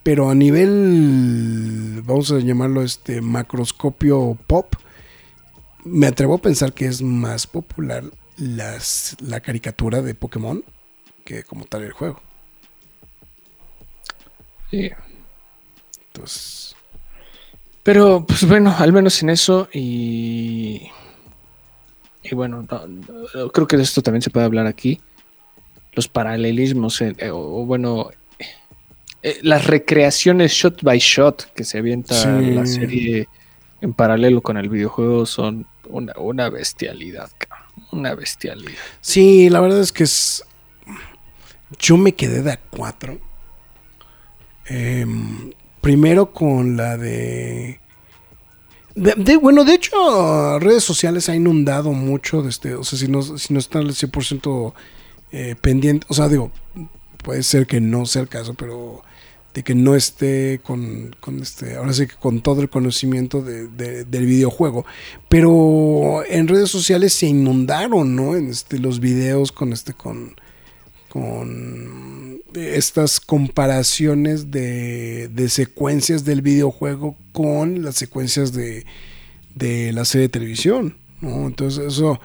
Pero 0.04 0.30
a 0.30 0.36
nivel. 0.36 2.02
Vamos 2.06 2.32
a 2.32 2.40
llamarlo 2.40 2.82
este 2.82 3.22
macroscopio 3.22 4.38
pop. 4.48 4.74
Me 5.84 6.08
atrevo 6.08 6.36
a 6.36 6.42
pensar 6.42 6.74
que 6.74 6.86
es 6.86 7.02
más 7.02 7.46
popular 7.48 8.04
las, 8.38 9.16
la 9.22 9.40
caricatura 9.42 10.02
de 10.02 10.16
Pokémon 10.16 10.64
que 11.26 11.44
como 11.44 11.66
tal 11.66 11.84
el 11.84 11.92
juego. 11.92 12.22
Sí. 14.72 14.90
Entonces. 16.14 16.76
Pero, 17.84 18.26
pues 18.28 18.46
bueno, 18.48 18.76
al 18.78 18.92
menos 18.92 19.22
en 19.24 19.30
eso 19.30 19.70
y... 19.74 20.90
Y 22.24 22.36
bueno, 22.36 22.66
no- 22.70 22.88
no- 22.88 23.50
creo 23.52 23.66
que 23.68 23.78
de 23.78 23.84
esto 23.84 24.02
también 24.02 24.22
se 24.22 24.30
puede 24.30 24.46
hablar 24.46 24.68
aquí. 24.68 25.00
Los 25.98 26.08
paralelismos, 26.08 27.02
eh, 27.02 27.16
eh, 27.18 27.32
o, 27.32 27.66
bueno, 27.66 28.12
eh, 29.24 29.40
las 29.42 29.66
recreaciones 29.66 30.52
shot 30.52 30.84
by 30.84 31.00
shot 31.00 31.52
que 31.56 31.64
se 31.64 31.80
avienta 31.80 32.14
Sí. 32.14 32.52
la 32.54 32.66
serie 32.68 33.28
en 33.82 33.94
paralelo 33.94 34.42
con 34.42 34.58
el 34.58 34.70
videojuego 34.70 35.26
son 35.26 35.66
una, 35.90 36.14
una 36.18 36.50
bestialidad, 36.50 37.32
una 37.92 38.14
bestialidad. 38.14 38.78
Sí, 39.02 39.50
la 39.50 39.60
verdad 39.60 39.80
es 39.82 39.92
que 39.92 40.04
es. 40.04 40.44
Yo 41.80 41.98
me 41.98 42.14
quedé 42.14 42.44
de 42.44 42.52
a 42.52 42.60
cuatro. 42.60 43.18
Em, 44.68 45.52
primero 45.82 46.32
con 46.32 46.78
la 46.78 46.96
de, 46.98 47.80
de- 48.96 49.14
de- 49.16 49.38
Bueno, 49.38 49.64
de 49.64 49.74
hecho, 49.76 50.60
redes 50.60 50.84
sociales 50.84 51.28
ha 51.30 51.36
inundado 51.36 51.92
mucho. 51.94 52.42
De 52.44 52.50
este, 52.50 52.76
o 52.76 52.84
sea, 52.84 53.00
si 53.00 53.08
no, 53.08 53.22
si 53.24 53.54
no 53.54 53.60
está 53.60 53.80
al 53.80 53.90
100% 53.96 54.74
eh, 55.32 55.56
pendiente. 55.60 56.06
O 56.10 56.14
sea, 56.14 56.28
digo, 56.30 56.52
puede 57.24 57.44
ser 57.44 57.68
que 57.68 57.82
no 57.82 58.06
sea 58.06 58.22
el 58.24 58.28
caso, 58.30 58.54
pero 58.54 59.02
de 59.54 59.64
que 59.64 59.74
no 59.74 59.96
esté 59.96 60.60
con, 60.64 61.16
con 61.20 61.42
este. 61.42 61.76
Ahora 61.78 61.92
sí 61.94 62.06
que 62.08 62.16
con 62.16 62.42
todo 62.42 62.62
el 62.62 62.70
conocimiento 62.70 63.42
de- 63.42 63.68
de- 63.68 64.06
del 64.06 64.26
videojuego. 64.28 64.86
Pero 65.30 66.24
en 66.30 66.48
redes 66.48 66.70
sociales 66.70 67.14
se 67.14 67.26
inundaron, 67.28 68.16
¿no? 68.16 68.36
En 68.36 68.50
este, 68.50 68.78
los 68.78 69.00
videos 69.00 69.52
con 69.52 69.74
este, 69.74 69.94
con, 69.94 70.36
con 71.10 72.42
estas 72.54 73.20
comparaciones 73.20 74.52
de, 74.52 75.28
de 75.30 75.50
secuencias 75.50 76.24
del 76.26 76.42
videojuego 76.42 77.16
con 77.32 77.84
las 77.84 77.96
secuencias 77.96 78.54
de, 78.54 78.86
de 79.56 79.92
la 79.94 80.06
serie 80.06 80.28
de 80.28 80.30
televisión, 80.30 80.96
¿no? 81.22 81.48
Entonces 81.48 81.94
eso, 81.94 82.20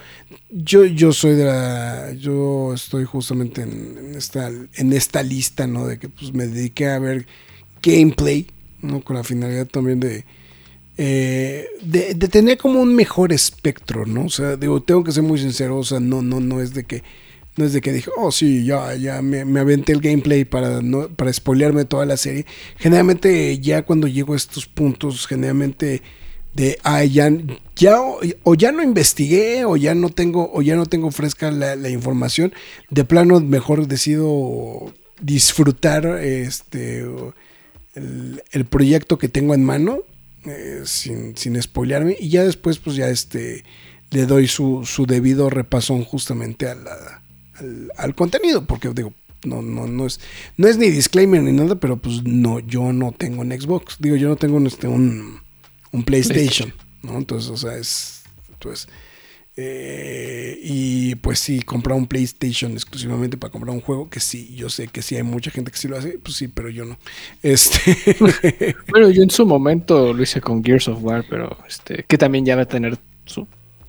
yo, 0.51 0.84
yo 0.84 1.12
soy 1.12 1.34
de 1.34 1.45
la, 1.45 2.12
yo 2.12 2.74
estoy 2.74 3.05
justamente 3.05 3.62
en, 3.62 4.14
esta, 4.16 4.49
en 4.49 4.93
esta 4.93 5.22
lista, 5.22 5.66
¿no? 5.66 5.86
De 5.86 5.99
que 5.99 6.09
pues 6.09 6.32
me 6.34 6.47
dediqué 6.47 6.88
a 6.88 6.99
ver 6.99 7.26
gameplay, 7.82 8.47
¿no? 8.80 9.03
Con 9.03 9.16
la 9.16 9.24
finalidad 9.24 9.66
también 9.66 10.01
de, 10.01 10.24
eh, 10.99 11.66
de, 11.82 12.14
de 12.14 12.28
tener 12.28 12.59
como 12.59 12.80
un 12.80 12.95
mejor 12.95 13.32
espectro, 13.32 14.05
¿no? 14.07 14.26
O 14.26 14.30
sea, 14.30 14.57
digo, 14.57 14.82
tengo 14.82 15.05
que 15.05 15.12
ser 15.12 15.22
muy 15.22 15.38
sincero, 15.38 15.78
o 15.78 15.84
sea, 15.84 16.01
no, 16.01 16.22
no, 16.22 16.40
no 16.40 16.61
es 16.61 16.74
de 16.74 16.84
que, 16.84 17.03
no 17.57 17.64
es 17.64 17.72
de 17.72 17.80
que 17.80 17.93
dije, 17.93 18.11
oh 18.16 18.30
sí, 18.30 18.64
ya, 18.64 18.95
ya 18.95 19.22
me, 19.22 19.45
me 19.45 19.61
aventé 19.61 19.93
el 19.93 20.01
gameplay 20.01 20.45
para, 20.45 20.82
no, 20.82 21.09
para 21.09 21.32
spoilearme 21.32 21.84
toda 21.86 22.05
la 22.05 22.16
serie. 22.16 22.47
Generalmente 22.76 23.59
ya 23.59 23.82
cuando 23.82 24.07
llego 24.07 24.34
a 24.34 24.36
estos 24.36 24.66
puntos, 24.66 25.26
generalmente 25.26 26.03
de 26.55 26.78
ah, 26.82 27.05
ya, 27.05 27.30
o 28.42 28.55
ya 28.55 28.72
no 28.72 28.82
investigué 28.82 29.64
o 29.64 29.76
ya 29.76 29.94
no 29.94 30.11
tengo 30.11 30.50
o 30.53 30.62
ya 30.62 30.76
no 30.76 30.86
tengo 30.86 31.11
fresca 31.11 31.50
la, 31.50 31.88
información 31.88 32.53
de 32.90 33.05
plano 33.05 33.40
mejor 33.40 33.86
decido 33.88 34.92
disfrutar 35.20 36.05
este 36.20 37.07
el, 37.94 38.64
proyecto 38.68 39.18
que 39.18 39.28
tengo 39.28 39.55
en 39.55 39.64
mano 39.64 40.00
eh, 40.44 40.82
sin, 40.84 41.36
sin 41.36 41.61
spoilearme 41.61 42.16
y 42.18 42.28
ya 42.28 42.44
después 42.44 42.78
pues 42.78 42.96
ya 42.96 43.09
este 43.09 43.64
le 44.11 44.26
doy 44.26 44.46
su, 44.46 44.82
su 44.84 45.07
debido 45.07 45.48
repasón 45.48 46.05
justamente 46.05 46.68
al, 46.68 46.80
al 47.96 48.14
contenido 48.14 48.66
porque 48.66 48.90
digo 48.90 49.14
no, 49.44 49.62
no, 49.62 49.86
no 49.86 50.07
es 50.07 50.20
no 50.57 50.68
es 50.68 50.76
ni 50.76 50.90
disclaimer 50.90 51.42
ni 51.42 51.53
nada 51.53 51.76
pero 51.76 51.96
pues 51.96 52.22
no 52.24 52.61
yo 52.61 52.92
no 52.92 53.12
tengo 53.12 53.40
un 53.40 53.50
Xbox 53.50 53.96
digo 53.98 54.16
yo 54.16 54.28
no 54.28 54.36
tengo 54.36 54.57
un, 54.57 54.66
este, 54.66 54.86
un, 54.86 55.41
un 55.93 56.05
PlayStation, 56.05 56.72
¿no? 57.03 57.18
Entonces, 57.18 57.51
o 57.51 57.57
sea, 57.57 57.76
es. 57.76 58.22
Entonces. 58.53 58.88
eh, 59.57 60.59
y 60.62 61.14
pues 61.16 61.38
sí, 61.38 61.61
comprar 61.62 61.97
un 61.99 62.07
PlayStation 62.07 62.72
exclusivamente 62.72 63.36
para 63.36 63.51
comprar 63.51 63.74
un 63.74 63.82
juego, 63.82 64.09
que 64.09 64.18
sí, 64.20 64.55
yo 64.57 64.70
sé 64.70 64.88
que 64.88 65.03
sí 65.03 65.16
hay 65.16 65.22
mucha 65.24 65.51
gente 65.51 65.70
que 65.70 65.76
sí 65.76 65.88
lo 65.88 65.99
hace, 65.99 66.18
pues 66.18 66.36
sí, 66.36 66.49
pero 66.49 66.70
yo 66.70 66.84
no. 66.86 66.99
Este. 67.43 68.16
Bueno, 68.88 69.11
yo 69.11 69.22
en 69.22 69.30
su 69.30 69.45
momento 69.47 70.12
lo 70.14 70.22
hice 70.22 70.40
con 70.40 70.64
Gears 70.64 70.88
of 70.88 71.03
War, 71.03 71.24
pero 71.28 71.57
este, 71.68 72.05
que 72.09 72.16
también 72.18 72.45
ya 72.47 72.57
va 72.57 72.62
a 72.62 72.68
tener 72.68 72.97
su, 73.26 73.47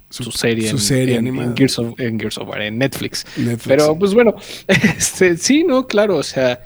su, 0.10 0.32
serie, 0.32 0.70
su 0.70 0.76
en, 0.76 0.82
serie 0.82 1.16
en- 1.16 1.28
en 1.28 1.56
Gears 1.56 1.80
of, 1.80 2.00
en 2.00 2.20
Gears 2.20 2.38
of 2.40 2.50
War, 2.50 2.62
en 2.62 2.78
Netflix. 2.78 3.26
Netflix. 3.38 3.68
Pero 3.68 3.98
pues 3.98 4.14
bueno, 4.14 4.36
este, 4.68 5.38
sí, 5.38 5.64
no, 5.64 5.88
claro, 5.88 6.18
o 6.18 6.24
sea, 6.24 6.62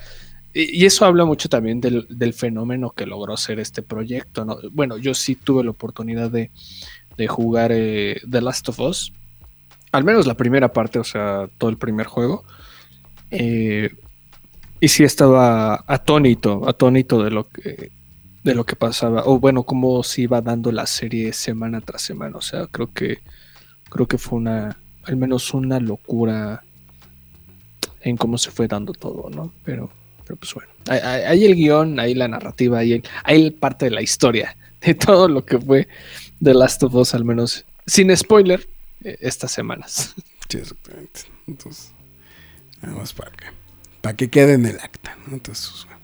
y, 0.54 0.84
eso 0.84 1.04
habla 1.04 1.24
mucho 1.24 1.48
también 1.48 1.80
del, 1.80 2.06
del 2.08 2.32
fenómeno 2.32 2.90
que 2.90 3.06
logró 3.06 3.36
ser 3.36 3.60
este 3.60 3.82
proyecto, 3.82 4.44
¿no? 4.44 4.58
Bueno, 4.72 4.96
yo 4.96 5.14
sí 5.14 5.34
tuve 5.34 5.64
la 5.64 5.70
oportunidad 5.70 6.30
de, 6.30 6.50
de 7.16 7.26
jugar 7.26 7.70
eh, 7.72 8.20
The 8.28 8.40
Last 8.40 8.68
of 8.68 8.80
Us, 8.80 9.12
al 9.92 10.04
menos 10.04 10.26
la 10.26 10.34
primera 10.34 10.72
parte, 10.72 10.98
o 10.98 11.04
sea, 11.04 11.48
todo 11.58 11.70
el 11.70 11.76
primer 11.76 12.06
juego. 12.06 12.44
Eh, 13.30 13.90
y 14.80 14.88
sí 14.88 15.04
estaba 15.04 15.84
atónito, 15.86 16.68
atónito 16.68 17.22
de 17.22 17.30
lo 17.30 17.48
que 17.48 17.90
de 18.44 18.54
lo 18.54 18.64
que 18.64 18.76
pasaba, 18.76 19.24
o 19.26 19.38
bueno, 19.38 19.64
cómo 19.64 20.02
se 20.02 20.22
iba 20.22 20.40
dando 20.40 20.72
la 20.72 20.86
serie 20.86 21.32
semana 21.32 21.80
tras 21.80 22.02
semana. 22.02 22.36
O 22.38 22.40
sea, 22.40 22.66
creo 22.68 22.92
que 22.92 23.18
creo 23.90 24.06
que 24.06 24.16
fue 24.16 24.38
una, 24.38 24.78
al 25.04 25.16
menos 25.16 25.52
una 25.52 25.80
locura 25.80 26.62
en 28.00 28.16
cómo 28.16 28.38
se 28.38 28.50
fue 28.50 28.68
dando 28.68 28.92
todo, 28.92 29.28
¿no? 29.28 29.52
Pero, 29.64 29.90
pero 30.28 30.36
pues 30.40 30.52
bueno, 30.52 30.68
hay, 30.90 31.46
el 31.46 31.54
guion, 31.54 31.98
hay 31.98 32.14
la 32.14 32.28
narrativa, 32.28 32.80
hay, 32.80 33.02
el, 33.26 33.54
parte 33.54 33.86
de 33.86 33.92
la 33.92 34.02
historia 34.02 34.58
de 34.82 34.92
todo 34.94 35.26
lo 35.26 35.46
que 35.46 35.58
fue 35.58 35.88
The 36.42 36.52
Last 36.52 36.82
of 36.82 36.94
Us, 36.94 37.14
al 37.14 37.24
menos 37.24 37.64
sin 37.86 38.14
spoiler, 38.14 38.68
eh, 39.04 39.16
estas 39.22 39.52
semanas. 39.52 40.14
Sí, 40.50 40.58
exactamente. 40.58 41.20
Entonces, 41.46 41.92
más 42.82 43.14
para 43.14 43.30
que, 43.30 43.46
para 44.02 44.16
que 44.16 44.28
quede 44.28 44.52
en 44.54 44.66
el 44.66 44.80
acta, 44.80 45.16
¿no? 45.26 45.34
Entonces, 45.34 45.70
pues, 45.70 45.84
bueno. 45.86 46.00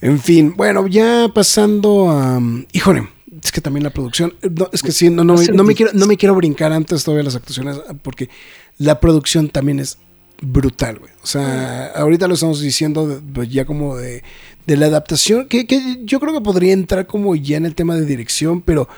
En 0.00 0.20
fin, 0.20 0.54
bueno, 0.56 0.86
ya 0.86 1.30
pasando 1.34 2.10
a. 2.10 2.40
Híjole, 2.72 3.08
es 3.42 3.52
que 3.52 3.60
también 3.60 3.84
la 3.84 3.90
producción. 3.90 4.34
no, 4.42 4.70
es 4.72 4.82
que 4.82 4.92
sí, 4.92 5.10
no, 5.10 5.24
no, 5.24 5.34
no 5.34 5.64
me 5.64 5.74
quiero, 5.74 5.92
no 5.94 6.06
me 6.06 6.16
quiero 6.16 6.34
brincar 6.34 6.72
antes 6.72 7.04
todavía 7.04 7.24
las 7.24 7.36
actuaciones, 7.36 7.78
porque 8.02 8.30
la 8.78 9.00
producción 9.00 9.50
también 9.50 9.80
es 9.80 9.98
brutal, 10.40 10.98
güey. 10.98 11.12
O 11.22 11.26
sea, 11.26 11.86
ahorita 11.96 12.28
lo 12.28 12.34
estamos 12.34 12.60
diciendo 12.60 13.20
pues, 13.34 13.50
ya 13.50 13.64
como 13.64 13.96
de, 13.96 14.22
de 14.66 14.76
la 14.76 14.86
adaptación, 14.86 15.46
que, 15.48 15.66
que 15.66 16.00
yo 16.04 16.20
creo 16.20 16.32
que 16.34 16.40
podría 16.40 16.72
entrar 16.72 17.06
como 17.06 17.34
ya 17.36 17.56
en 17.56 17.66
el 17.66 17.74
tema 17.74 17.94
de 17.96 18.06
dirección, 18.06 18.62
pero 18.62 18.88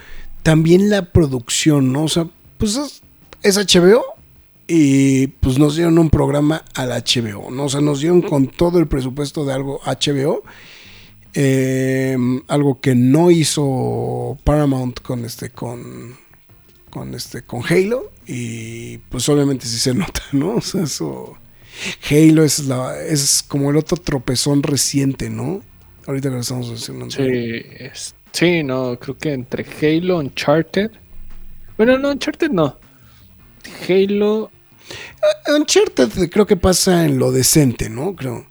también 0.43 0.91
la 0.91 1.13
producción, 1.13 1.93
¿no? 1.93 2.05
O 2.05 2.09
sea, 2.09 2.29
pues 2.59 2.77
es, 2.77 3.03
es 3.43 3.57
HBO 3.57 4.03
y 4.67 5.27
pues 5.29 5.59
nos 5.59 5.77
dieron 5.77 5.99
un 5.99 6.11
programa 6.11 6.65
al 6.75 6.91
HBO, 6.91 7.51
¿no? 7.51 7.65
O 7.65 7.69
sea, 7.69 7.81
nos 7.81 8.01
dieron 8.01 8.23
con 8.23 8.47
todo 8.49 8.79
el 8.79 8.87
presupuesto 8.87 9.45
de 9.45 9.53
algo 9.53 9.81
HBO. 9.85 10.43
eh, 11.35 12.17
algo 12.49 12.81
que 12.81 12.95
no 12.95 13.31
hizo 13.31 14.37
Paramount 14.45 15.01
con 15.01 15.25
este 15.25 15.51
con 15.51 16.17
con 16.93 17.15
este 17.15 17.43
con 17.43 17.63
Halo 17.65 18.13
y 18.27 18.99
pues 18.99 19.27
obviamente 19.31 19.67
sí 19.67 19.79
se 19.79 19.95
nota, 19.95 20.21
¿no? 20.33 20.51
O 20.57 20.61
sea, 20.61 20.83
eso 20.83 21.39
Halo 22.11 22.45
es 22.45 22.67
la 22.67 23.01
es 23.01 23.43
como 23.49 23.71
el 23.71 23.77
otro 23.79 23.97
tropezón 23.97 24.63
reciente, 24.63 25.31
¿no? 25.31 25.63
Ahorita 26.07 26.29
que 26.29 26.35
lo 26.35 26.41
estamos 26.43 26.69
mencionando. 26.69 27.11
Sí, 27.15 27.23
es- 27.79 28.15
sí, 28.33 28.63
no, 28.63 28.99
creo 29.01 29.17
que 29.17 29.33
entre 29.33 29.65
Halo, 29.81 30.19
Uncharted. 30.19 30.91
Bueno, 31.79 31.97
no, 31.99 32.11
Uncharted 32.11 32.51
no. 32.51 32.77
Halo, 33.89 34.51
Uncharted 35.57 36.29
creo 36.31 36.47
que 36.47 36.57
pasa 36.57 37.07
en 37.07 37.19
lo 37.19 37.33
decente, 37.33 37.89
¿no? 37.89 38.15
Creo. 38.15 38.45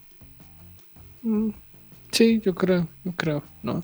mm, 1.21 1.49
sí, 2.11 2.41
yo 2.43 2.55
creo, 2.55 2.87
yo 3.03 3.11
creo, 3.15 3.43
¿no? 3.61 3.83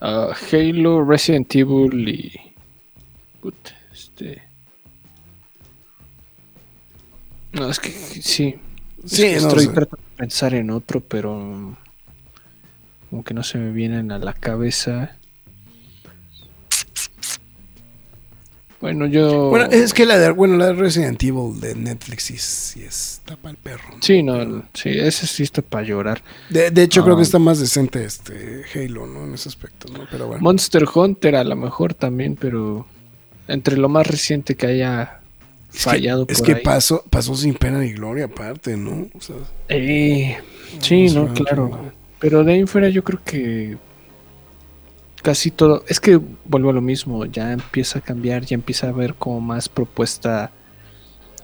Ah, 0.00 0.34
Halo, 0.50 1.04
Resident 1.04 1.54
Evil 1.54 2.08
y. 2.08 2.32
put, 3.40 3.54
este. 4.14 4.42
No, 7.52 7.68
es 7.70 7.78
que 7.80 7.90
sí. 7.90 8.56
Es 9.04 9.10
Sí, 9.10 9.22
que 9.22 9.40
no, 9.40 9.48
estoy 9.48 9.66
tratando 9.68 9.96
de 10.10 10.16
pensar 10.16 10.54
en 10.54 10.70
otro, 10.70 11.00
pero. 11.00 11.76
Como 13.10 13.22
que 13.24 13.34
no 13.34 13.42
se 13.42 13.58
me 13.58 13.70
vienen 13.70 14.10
a 14.12 14.18
la 14.18 14.32
cabeza. 14.32 15.16
Bueno, 18.80 19.06
yo. 19.06 19.48
Bueno, 19.50 19.66
es 19.66 19.94
que 19.94 20.04
la 20.04 20.18
de, 20.18 20.30
bueno, 20.30 20.56
la 20.56 20.66
de 20.66 20.72
Resident 20.74 21.22
Evil 21.22 21.58
de 21.60 21.74
Netflix 21.74 22.24
sí, 22.24 22.36
sí 22.38 22.82
es 22.82 23.22
tapa 23.24 23.48
el 23.50 23.56
perro. 23.56 23.84
¿no? 23.94 24.02
Sí, 24.02 24.22
no, 24.22 24.64
sí, 24.74 24.90
ese 24.90 25.26
sí 25.26 25.42
está 25.44 25.62
para 25.62 25.86
llorar. 25.86 26.22
De, 26.50 26.70
de 26.70 26.82
hecho, 26.82 27.02
creo 27.02 27.14
Ah. 27.14 27.18
que 27.18 27.22
está 27.22 27.38
más 27.38 27.58
decente 27.60 28.04
este 28.04 28.62
Halo, 28.74 29.06
¿no? 29.06 29.24
En 29.24 29.34
ese 29.34 29.48
aspecto, 29.48 29.90
¿no? 29.92 30.06
Pero 30.10 30.26
bueno. 30.26 30.42
Monster 30.42 30.84
Hunter 30.92 31.36
a 31.36 31.44
lo 31.44 31.56
mejor 31.56 31.94
también, 31.94 32.36
pero 32.36 32.86
entre 33.48 33.76
lo 33.76 33.88
más 33.88 34.06
reciente 34.06 34.54
que 34.54 34.66
haya 34.66 35.20
es 35.72 35.80
fallado 35.82 36.26
es 36.28 36.40
que 36.40 36.54
ahí. 36.54 36.62
pasó, 36.62 37.04
pasó 37.10 37.34
sin 37.34 37.54
pena 37.54 37.78
ni 37.80 37.92
gloria 37.92 38.26
aparte, 38.26 38.76
¿no? 38.76 39.08
O 39.14 39.20
sea, 39.20 39.36
Eh, 39.68 40.36
sí, 40.80 41.08
no, 41.08 41.32
claro. 41.34 41.92
Pero 42.20 42.42
de 42.44 42.52
ahí 42.54 42.60
en 42.60 42.68
fuera 42.68 42.88
yo 42.88 43.02
creo 43.04 43.20
que 43.24 43.76
casi 45.22 45.50
todo, 45.50 45.84
es 45.88 46.00
que 46.00 46.20
vuelvo 46.44 46.70
a 46.70 46.72
lo 46.74 46.80
mismo, 46.80 47.24
ya 47.26 47.52
empieza 47.52 47.98
a 47.98 48.02
cambiar, 48.02 48.44
ya 48.44 48.54
empieza 48.54 48.86
a 48.86 48.90
haber 48.90 49.14
como 49.14 49.40
más 49.40 49.68
propuesta 49.68 50.50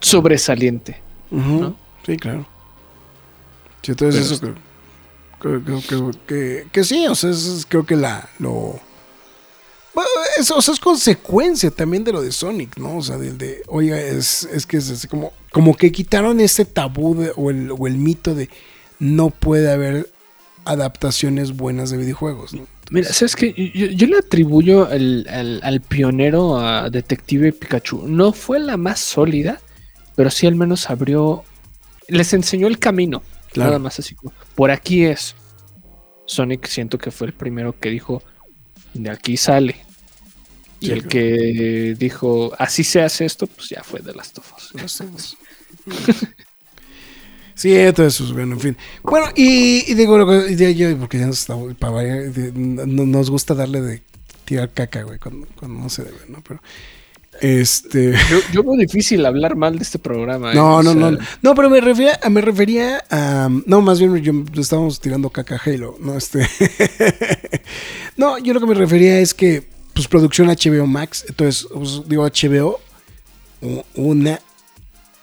sobresaliente. 0.00 1.00
Sí, 2.06 2.16
claro. 2.16 2.46
Sí, 3.82 3.92
entonces 3.92 4.38
Pero 4.40 4.52
eso 4.52 4.58
creo, 5.38 5.62
creo- 5.62 5.80
creo- 5.82 6.10
creo 6.10 6.10
que, 6.26 6.66
que 6.70 6.84
sí, 6.84 7.06
o 7.06 7.14
sea, 7.14 7.30
eso 7.30 7.56
es- 7.56 7.66
creo 7.66 7.84
que 7.86 7.96
la 7.96 8.28
lo 8.38 8.78
bueno, 9.94 10.08
eso, 10.38 10.56
o 10.56 10.62
sea, 10.62 10.74
es 10.74 10.80
consecuencia 10.80 11.70
también 11.70 12.04
de 12.04 12.12
lo 12.12 12.22
de 12.22 12.32
Sonic, 12.32 12.76
¿no? 12.78 12.98
O 12.98 13.02
sea, 13.02 13.18
del 13.18 13.36
de, 13.38 13.62
oiga, 13.66 13.98
es, 14.00 14.44
es 14.52 14.66
que 14.66 14.76
es 14.76 14.90
así 14.90 15.08
como, 15.08 15.32
como 15.50 15.76
que 15.76 15.90
quitaron 15.92 16.40
ese 16.40 16.64
tabú 16.64 17.14
de- 17.16 17.32
o, 17.36 17.50
el, 17.50 17.70
o 17.70 17.86
el 17.86 17.96
mito 17.96 18.34
de 18.34 18.48
no 18.98 19.30
puede 19.30 19.70
haber 19.72 20.08
adaptaciones 20.64 21.56
buenas 21.56 21.90
de 21.90 21.96
videojuegos, 21.96 22.52
¿no? 22.54 22.66
Mira, 22.90 23.12
¿sabes 23.12 23.36
qué? 23.36 23.52
Yo, 23.74 23.86
yo 23.86 24.06
le 24.08 24.18
atribuyo 24.18 24.86
al, 24.88 25.26
al- 25.30 25.60
al 25.62 25.80
pionero 25.80 26.58
a 26.58 26.90
Detective 26.90 27.52
Pikachu. 27.52 28.06
No 28.08 28.32
fue 28.32 28.58
la 28.58 28.76
más 28.76 28.98
sólida, 29.00 29.60
pero 30.16 30.28
sí 30.30 30.46
al 30.46 30.56
menos 30.56 30.90
abrió, 30.90 31.44
les 32.08 32.32
enseñó 32.32 32.66
el 32.66 32.78
camino. 32.78 33.22
Claro. 33.52 33.70
Nada 33.70 33.78
más 33.78 33.98
así 33.98 34.14
como, 34.14 34.32
por 34.54 34.70
aquí 34.70 35.04
es. 35.04 35.34
Sonic 36.26 36.66
siento 36.66 36.98
que 36.98 37.10
fue 37.10 37.26
el 37.28 37.32
primero 37.32 37.76
que 37.78 37.90
dijo, 37.90 38.22
de 38.94 39.10
aquí 39.10 39.36
sale. 39.36 39.76
Y 40.80 40.86
Sí, 40.86 40.92
el 40.92 41.06
claro. 41.06 41.08
que 41.10 41.96
dijo, 41.98 42.52
así 42.58 42.84
se 42.84 43.02
hace 43.02 43.24
esto, 43.26 43.46
pues 43.46 43.68
ya 43.68 43.82
fue 43.82 44.00
de 44.00 44.14
las 44.14 44.32
tofas. 44.32 44.72
Sí, 47.54 47.76
entonces, 47.76 48.18
pues, 48.18 48.32
bueno, 48.32 48.54
en 48.54 48.60
fin. 48.60 48.76
Bueno, 49.02 49.26
y, 49.36 49.90
y 49.90 49.94
digo, 49.94 50.16
porque 50.98 51.18
ya 51.18 51.26
nos, 51.26 51.46
nos 51.50 53.30
gusta 53.30 53.54
darle 53.54 53.82
de 53.82 54.02
tirar 54.46 54.70
caca, 54.70 55.02
güey, 55.02 55.18
cuando, 55.18 55.46
cuando 55.56 55.78
no 55.78 55.90
se 55.90 56.04
debe, 56.04 56.18
¿no? 56.28 56.42
Pero, 56.42 56.62
este... 57.40 58.12
Yo, 58.30 58.38
yo 58.52 58.62
veo 58.62 58.76
difícil 58.76 59.24
hablar 59.26 59.56
mal 59.56 59.76
de 59.76 59.82
este 59.82 59.98
programa. 59.98 60.52
¿eh? 60.52 60.54
No, 60.54 60.76
O 60.76 60.82
no, 60.82 60.92
sea, 60.92 61.10
no. 61.10 61.18
No, 61.42 61.54
pero 61.54 61.70
me 61.70 61.80
refería, 61.80 62.18
me 62.30 62.40
refería 62.40 63.02
a. 63.10 63.48
No, 63.66 63.80
más 63.80 63.98
bien 63.98 64.16
yo, 64.18 64.32
estábamos 64.60 65.00
tirando 65.00 65.30
caca 65.30 65.56
a 65.56 65.60
Halo, 65.64 65.96
¿no? 66.00 66.16
Este. 66.16 66.46
no, 68.16 68.38
yo 68.38 68.54
lo 68.54 68.60
que 68.60 68.66
me 68.66 68.74
refería 68.74 69.18
es 69.20 69.34
que, 69.34 69.68
pues, 69.94 70.08
producción 70.08 70.48
HBO 70.48 70.86
Max. 70.86 71.24
Entonces, 71.28 71.66
pues, 71.72 72.02
digo 72.06 72.26
HBO, 72.26 72.80
una 73.94 74.40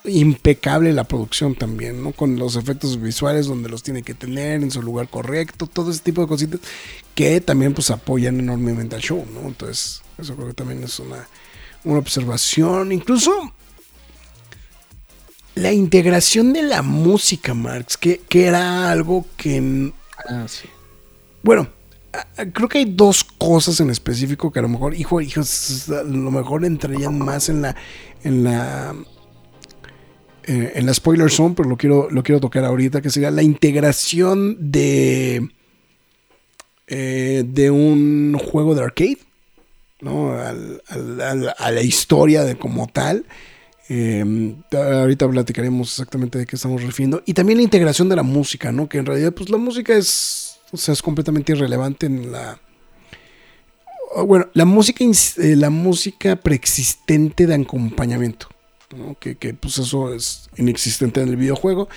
impecable 0.07 0.93
la 0.93 1.03
producción 1.03 1.55
también, 1.55 2.01
¿no? 2.01 2.11
Con 2.13 2.37
los 2.37 2.55
efectos 2.55 3.01
visuales 3.01 3.47
donde 3.47 3.69
los 3.69 3.83
tiene 3.83 4.03
que 4.03 4.13
tener 4.13 4.63
en 4.63 4.71
su 4.71 4.81
lugar 4.81 5.09
correcto, 5.09 5.67
todo 5.67 5.91
ese 5.91 6.01
tipo 6.01 6.21
de 6.21 6.27
cositas 6.27 6.59
que 7.13 7.41
también 7.41 7.73
pues 7.73 7.91
apoyan 7.91 8.39
enormemente 8.39 8.95
al 8.95 9.01
show, 9.01 9.25
¿no? 9.33 9.47
Entonces, 9.47 10.01
eso 10.17 10.35
creo 10.35 10.47
que 10.47 10.53
también 10.53 10.83
es 10.83 10.99
una, 10.99 11.27
una 11.87 11.99
observación. 11.99 12.91
Incluso 12.91 13.53
la 15.55 15.71
integración 15.71 16.53
de 16.53 16.63
la 16.63 16.81
música, 16.81 17.53
Marx, 17.53 17.97
que, 17.97 18.21
que 18.29 18.45
era 18.45 18.91
algo 18.91 19.25
que... 19.37 19.91
Ah, 20.29 20.45
sí. 20.47 20.67
Bueno, 21.43 21.67
creo 22.53 22.67
que 22.67 22.79
hay 22.79 22.85
dos 22.85 23.23
cosas 23.23 23.79
en 23.79 23.89
específico 23.89 24.51
que 24.51 24.59
a 24.59 24.61
lo 24.61 24.69
mejor, 24.69 24.93
hijo, 24.95 25.21
hijos, 25.21 25.89
a 25.89 26.03
lo 26.03 26.31
mejor 26.31 26.65
entrarían 26.65 27.17
más 27.17 27.49
en 27.49 27.61
la... 27.61 27.75
En 28.23 28.43
la 28.43 28.95
eh, 30.47 30.71
en 30.75 30.85
la 30.85 30.93
spoiler 30.93 31.29
zone, 31.29 31.55
pero 31.55 31.67
lo 31.67 31.75
quiero, 31.75 32.07
lo 32.09 32.23
quiero 32.23 32.39
tocar 32.39 32.63
ahorita, 32.63 33.01
que 33.01 33.09
sería 33.09 33.31
la 33.31 33.43
integración 33.43 34.71
de, 34.71 35.49
eh, 36.87 37.43
de 37.45 37.69
un 37.69 38.33
juego 38.39 38.73
de 38.73 38.81
arcade, 38.81 39.17
¿no? 40.01 40.33
Al, 40.33 40.81
a 40.89 41.71
la 41.71 41.81
historia 41.81 42.43
de 42.43 42.57
como 42.57 42.87
tal. 42.87 43.25
Eh, 43.89 44.55
ahorita 44.73 45.29
platicaremos 45.29 45.91
exactamente 45.91 46.37
de 46.37 46.45
qué 46.45 46.55
estamos 46.55 46.83
refiriendo. 46.83 47.23
Y 47.25 47.33
también 47.33 47.57
la 47.57 47.63
integración 47.63 48.09
de 48.09 48.15
la 48.15 48.23
música, 48.23 48.71
¿no? 48.71 48.89
Que 48.89 48.97
en 48.97 49.05
realidad, 49.05 49.33
pues 49.33 49.49
la 49.49 49.57
música 49.57 49.95
es, 49.95 50.59
o 50.71 50.77
sea, 50.77 50.93
es 50.93 51.01
completamente 51.01 51.53
irrelevante 51.53 52.05
en 52.05 52.31
la... 52.31 52.59
Bueno, 54.25 54.47
la 54.53 54.65
música, 54.65 55.03
la 55.37 55.69
música 55.69 56.37
preexistente 56.37 57.45
de 57.45 57.55
acompañamiento. 57.55 58.47
Que, 59.19 59.35
pues 59.53 59.77
eso 59.79 60.13
es 60.13 60.49
inexistente 60.55 61.21
en 61.21 61.27
el 61.27 61.35
videojuego. 61.35 61.89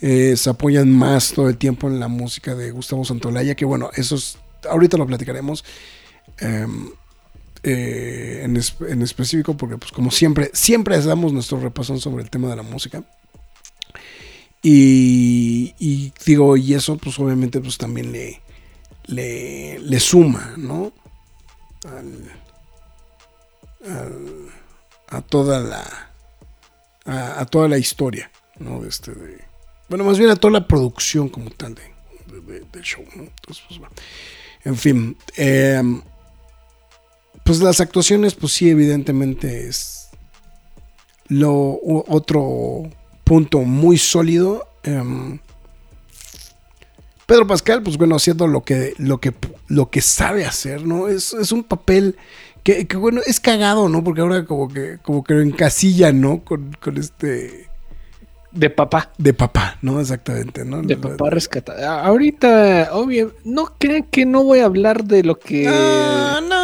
Eh, 0.00 0.34
se 0.36 0.48
apoyan 0.48 0.90
más 0.90 1.32
todo 1.32 1.48
el 1.48 1.58
tiempo 1.58 1.88
en 1.88 2.00
la 2.00 2.08
música 2.08 2.54
de 2.54 2.70
Gustavo 2.70 3.04
Santolaya, 3.04 3.54
que 3.54 3.66
bueno, 3.66 3.90
eso 3.94 4.16
es, 4.16 4.38
ahorita 4.68 4.96
lo 4.96 5.06
platicaremos 5.06 5.62
em, 6.38 6.90
eh, 7.62 8.42
en, 8.44 8.60
en, 8.88 9.02
específico, 9.02 9.56
porque 9.56 9.78
pues 9.78 9.92
como 9.92 10.10
siempre, 10.10 10.50
siempre 10.54 11.00
damos 11.00 11.32
nuestro 11.32 11.60
repasón 11.60 12.00
sobre 12.00 12.22
el 12.22 12.30
tema 12.30 12.48
de 12.48 12.56
la 12.56 12.62
música. 12.62 13.04
Y, 14.62 16.12
digo, 16.26 16.56
y 16.56 16.74
eso 16.74 16.96
pues 16.96 17.18
obviamente 17.20 17.60
pues 17.60 17.78
también 17.78 18.12
le, 18.12 18.40
le, 19.06 19.78
le 19.78 20.00
suma, 20.00 20.54
¿no? 20.56 20.92
Al, 21.86 22.32
a 25.08 25.22
toda 25.22 25.60
la 25.60 26.08
a, 27.06 27.46
toda 27.46 27.68
la 27.68 27.78
historia, 27.78 28.30
¿no? 28.58 28.80
De 28.80 28.88
este, 28.88 29.12
bueno, 29.88 30.04
más 30.04 30.18
bien 30.18 30.30
a 30.30 30.36
toda 30.36 30.52
la 30.52 30.66
producción 30.66 31.28
como 31.28 31.50
tal 31.50 31.74
de, 31.74 32.60
del 32.72 32.82
show. 32.82 33.04
Entonces, 33.14 33.64
pues, 33.68 33.78
bueno. 33.78 33.94
En 34.64 34.76
fin, 34.76 35.16
em, 35.36 36.02
pues 37.48 37.62
las 37.62 37.80
actuaciones, 37.80 38.34
pues 38.34 38.52
sí, 38.52 38.68
evidentemente 38.68 39.68
es 39.68 40.10
lo 41.28 41.80
otro 41.82 42.90
punto 43.24 43.60
muy 43.60 43.96
sólido. 43.96 44.68
Em, 44.82 45.38
Pedro 47.24 47.46
Pascal, 47.46 47.82
pues 47.82 47.96
bueno, 47.96 48.16
haciendo 48.16 48.46
lo 48.46 48.64
que, 48.64 48.92
lo 48.98 49.16
que, 49.16 49.32
lo 49.66 49.88
que 49.88 50.02
sabe 50.02 50.44
hacer, 50.44 50.84
¿no? 50.84 51.08
Es, 51.08 51.32
es 51.32 51.50
un 51.50 51.64
papel 51.64 52.16
que, 52.62 52.86
bueno, 52.98 53.22
es 53.24 53.40
cagado, 53.40 53.88
¿no? 53.88 54.04
Porque 54.04 54.20
ahora 54.20 54.44
como 54.44 54.68
que, 54.68 54.98
como 55.02 55.24
que 55.24 55.32
lo 55.32 55.40
encasilla, 55.40 56.12
¿no? 56.12 56.44
Con, 56.44 56.76
este. 56.98 57.66
De 58.52 58.68
papá. 58.68 59.10
De 59.16 59.32
papá, 59.32 59.78
¿no? 59.80 60.02
Exactamente, 60.02 60.66
¿no? 60.66 60.82
De 60.82 60.98
papá 60.98 61.30
rescatado. 61.30 61.82
Ahorita, 61.88 62.90
obvio, 62.92 63.32
no 63.42 63.72
crean 63.78 64.02
que 64.02 64.26
no 64.26 64.44
voy 64.44 64.58
a 64.58 64.66
hablar 64.66 65.04
de 65.04 65.22
lo 65.22 65.38
que. 65.38 65.64
No, 65.64 66.42
no. 66.42 66.57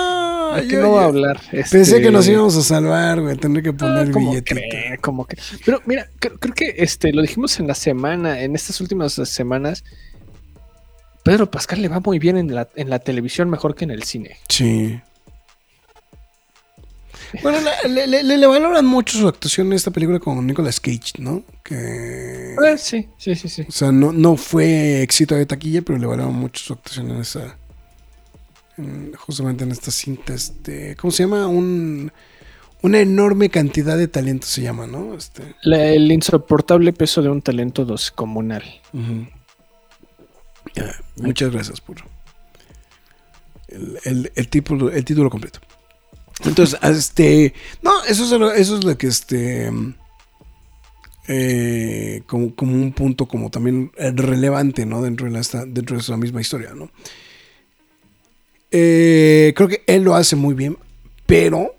Que 0.63 0.77
no 0.77 0.91
voy 0.91 1.03
a 1.03 1.07
hablar. 1.07 1.41
Pensé 1.51 2.01
que 2.01 2.11
nos 2.11 2.23
este, 2.23 2.33
íbamos 2.33 2.57
a 2.57 2.63
salvar, 2.63 3.21
güey. 3.21 3.37
Tendré 3.37 3.63
que 3.63 3.73
poner 3.73 4.09
ah, 4.09 4.19
billetito. 4.19 4.61
como 5.01 5.27
que. 5.27 5.37
Pero 5.65 5.81
mira, 5.87 6.09
creo, 6.19 6.55
que 6.55 6.75
este, 6.79 7.13
lo 7.13 7.23
dijimos 7.23 7.59
en 7.61 7.67
la 7.67 7.75
semana, 7.75 8.41
en 8.41 8.55
estas 8.55 8.81
últimas 8.81 9.15
semanas. 9.15 9.85
Pedro 11.25 11.51
Pascal 11.51 11.81
le 11.81 11.89
va 11.89 12.01
muy 12.01 12.19
bien 12.19 12.37
en 12.37 12.55
la, 12.55 12.69
en 12.77 12.91
la 12.91 12.99
televisión, 12.99 13.49
mejor 13.49 13.75
que 13.75 13.85
en 13.85 13.91
el 13.91 14.03
cine. 14.03 14.37
Sí. 14.49 15.01
Bueno, 17.43 17.59
le, 17.89 18.23
le, 18.23 18.47
valoran 18.47 18.87
mucho 18.87 19.19
su 19.19 19.27
actuación 19.27 19.69
en 19.69 19.73
esta 19.73 19.91
película 19.91 20.21
con 20.21 20.47
Nicolas 20.47 20.79
Cage, 20.79 21.15
¿no? 21.19 21.43
Que... 21.65 22.55
Eh, 22.55 22.79
sí, 22.79 23.09
sí, 23.19 23.35
sí, 23.35 23.49
sí. 23.49 23.67
O 23.69 23.73
sea, 23.73 23.91
no, 23.91 24.13
no 24.13 24.37
fue 24.37 25.03
éxito 25.03 25.35
de 25.35 25.45
taquilla, 25.45 25.83
pero 25.83 25.99
le 25.99 26.07
valoran 26.07 26.33
mucho 26.33 26.63
su 26.63 26.73
actuación 26.75 27.11
en 27.11 27.21
esa... 27.21 27.59
justamente 29.19 29.65
en 29.65 29.73
esta 29.73 29.91
cinta, 29.91 30.35
este... 30.35 30.97
¿Cómo 30.97 31.11
se 31.11 31.25
llama? 31.25 31.47
Un... 31.47 32.13
Una 32.83 33.01
enorme 33.01 33.49
cantidad 33.49 33.97
de 33.97 34.09
talento 34.09 34.47
se 34.47 34.61
llama, 34.61 34.87
¿no? 34.87 35.15
Este... 35.15 35.55
el 35.63 36.13
insoportable 36.13 36.93
peso 36.93 37.23
de 37.23 37.31
un 37.31 37.41
talento 37.41 37.85
descomunal. 37.85 38.63
muchas 41.17 41.51
gracias 41.51 41.81
por 41.81 41.97
el, 43.69 43.99
el, 44.05 44.33
el, 44.35 44.49
título, 44.49 44.91
el 44.91 45.05
título 45.05 45.31
completo. 45.31 45.61
Entonces, 46.45 46.79
este. 46.83 47.55
No, 47.83 48.05
eso 48.05 48.25
es 48.25 48.31
lo, 48.31 48.53
eso 48.53 48.79
es 48.79 48.85
lo 48.85 48.97
que 48.99 49.07
este. 49.07 49.71
Eh, 51.27 52.23
como, 52.27 52.53
un 52.61 52.93
punto 52.93 53.27
como 53.27 53.51
también 53.51 53.91
relevante, 53.97 54.85
¿no? 54.85 55.01
Dentro 55.03 55.27
de, 55.27 55.33
la, 55.33 55.65
dentro 55.67 55.97
de 55.97 56.03
esa 56.03 56.17
misma 56.17 56.41
historia, 56.41 56.75
¿no? 56.75 56.91
Eh, 58.77 59.53
creo 59.55 59.69
que 59.69 59.85
él 59.87 60.03
lo 60.03 60.17
hace 60.17 60.35
muy 60.35 60.53
bien, 60.53 60.77
pero 61.27 61.77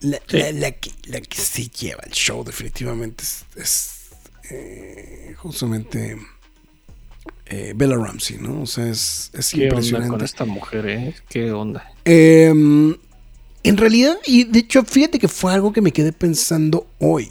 la, 0.00 0.18
que, 0.18 0.90
se 1.36 1.68
lleva 1.68 2.02
el 2.06 2.12
show 2.12 2.42
definitivamente 2.42 3.22
es, 3.56 4.08
eh, 4.50 5.34
justamente 5.36 6.16
Bella 7.74 7.96
Ramsey, 7.96 8.38
¿no? 8.38 8.62
O 8.62 8.66
sea, 8.66 8.88
es, 8.88 9.30
es 9.34 9.50
¿Qué 9.50 9.68
Onda 9.68 10.08
con 10.08 10.22
esta 10.22 10.46
mujer, 10.46 10.86
¿eh? 10.88 11.14
¿Qué 11.28 11.52
onda? 11.52 11.92
Eh, 12.06 12.48
en 12.48 13.76
realidad, 13.76 14.16
y 14.24 14.44
de 14.44 14.60
hecho, 14.60 14.82
fíjate 14.84 15.18
que 15.18 15.28
fue 15.28 15.52
algo 15.52 15.70
que 15.70 15.82
me 15.82 15.92
quedé 15.92 16.14
pensando 16.14 16.86
hoy. 16.98 17.30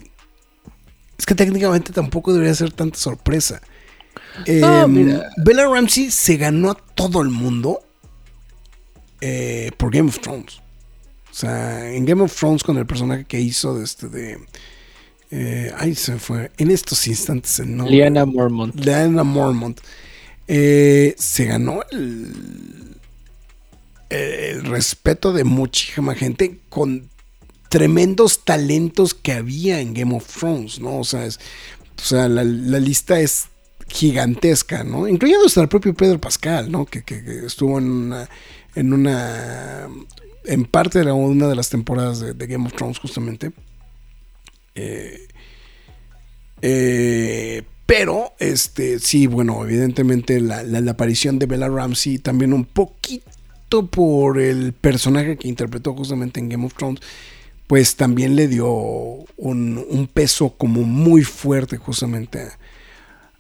Es 1.18 1.26
que 1.26 1.34
técnicamente 1.34 1.91
tampoco 1.91 2.34
debería 2.34 2.54
ser 2.54 2.72
tanta 2.72 2.99
sorpresa. 2.99 3.64
Em, 4.45 5.20
Bella 5.38 5.68
Ramsey 5.68 6.12
se 6.12 6.38
ganó 6.38 6.70
a 6.70 6.76
todo 6.76 7.24
el 7.24 7.30
mundo 7.30 7.82
eh, 9.22 9.72
por 9.78 9.91
Game 9.91 10.09
of 10.09 10.19
Thrones. 10.19 10.61
O 11.30 11.34
sea, 11.34 11.93
en 11.93 12.05
Game 12.05 12.22
of 12.22 12.36
Thrones 12.36 12.63
con 12.63 12.78
el 12.78 12.86
personaje 12.86 13.26
que 13.26 13.39
hizo 13.39 13.76
de 13.76 13.86
este 13.86 14.09
de... 14.09 14.38
Eh, 15.34 15.72
ay, 15.78 15.95
se 15.95 16.17
fue. 16.19 16.51
En 16.57 16.69
estos 16.72 17.07
instantes 17.07 17.57
el 17.59 17.78
nombre. 17.78 17.95
Liana 17.95 18.26
Mormont. 18.26 18.76
Liana 18.76 19.24
Mormont. 19.24 19.80
Eh, 20.47 21.15
se 21.17 21.45
ganó 21.45 21.82
el, 21.91 22.97
el 24.09 24.65
respeto 24.65 25.32
de 25.32 25.45
muchísima 25.45 26.15
gente 26.15 26.59
con 26.67 27.09
tremendos 27.72 28.43
talentos 28.43 29.13
que 29.13 29.32
había 29.32 29.80
en 29.80 29.93
Game 29.93 30.13
of 30.13 30.28
Thrones, 30.28 30.82
¿no? 30.82 30.99
O 30.99 31.03
sea, 31.05 31.26
o 31.26 32.01
sea 32.03 32.28
la, 32.28 32.43
lista 32.43 33.22
es 33.22 33.47
gigantesca, 33.88 34.84
¿no? 34.84 35.08
Incluyendo 35.08 35.46
hasta 35.46 35.62
el 35.62 35.70
propio 35.70 35.94
Pedro 35.94 36.20
Pascal, 36.20 36.72
¿no? 36.72 36.86
Que, 36.86 37.04
estuvo 37.46 37.78
en 37.78 37.90
una, 37.90 38.30
en 38.76 38.94
una, 38.94 39.88
en 40.46 40.66
parte 40.66 41.04
de 41.04 41.12
una 41.12 41.48
de 41.48 41.56
las 41.56 41.70
temporadas 41.70 42.20
de, 42.20 42.48
Game 42.48 42.66
of 42.66 42.74
Thrones 42.74 43.00
justamente. 43.00 43.52
Eh, 44.76 45.28
eh, 46.62 47.64
pero, 47.86 48.34
este, 48.40 49.00
sí, 49.00 49.28
bueno, 49.28 49.66
evidentemente 49.66 50.40
la, 50.40 50.64
la, 50.64 50.92
aparición 50.92 51.40
de 51.40 51.46
Bella 51.46 51.68
Ramsey 51.68 52.20
también 52.20 52.54
un 52.54 52.66
poquito 52.66 53.88
por 53.90 54.40
el 54.40 54.74
personaje 54.74 55.38
que 55.38 55.48
interpretó 55.48 55.94
justamente 55.94 56.40
en 56.40 56.50
Game 56.50 56.66
of 56.66 56.74
Thrones, 56.74 57.02
pues 57.68 57.96
también 57.96 58.36
le 58.36 58.50
dio 58.50 58.68
un, 58.68 60.10
peso 60.14 60.50
como 60.58 60.84
muy 60.84 61.24
fuerte 61.24 61.78
justamente 61.78 62.50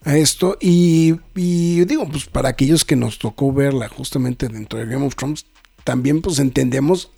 esto. 0.05 0.57
Y, 0.59 1.13
digo, 1.33 2.07
pues 2.09 2.25
para 2.25 2.49
aquellos 2.49 2.85
que 2.85 2.95
nos 2.95 3.19
tocó 3.19 3.51
verla 3.53 3.87
justamente 3.87 4.47
dentro 4.47 4.79
de 4.79 4.85
Game 4.85 5.05
of 5.05 5.15
Thrones, 5.15 5.45
también 5.83 6.21
pues 6.21 6.39
entendemos 6.39 7.11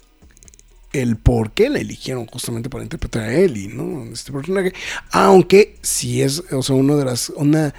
el 0.94 1.18
por 1.18 1.52
qué 1.52 1.70
la 1.70 1.80
eligieron 1.80 2.28
justamente 2.28 2.70
para 2.70 2.84
interpretar 2.84 3.24
a 3.24 3.34
Ellie, 3.34 3.68
¿no? 3.68 4.04
Este 4.12 4.32
personaje. 4.32 4.74
Aunque 5.12 5.78
sí 5.82 6.22
es, 6.22 6.44
o 6.52 6.62
sea, 6.62 6.76
uno 6.76 6.98
de 6.98 7.06
las, 7.06 7.30
una 7.30 7.74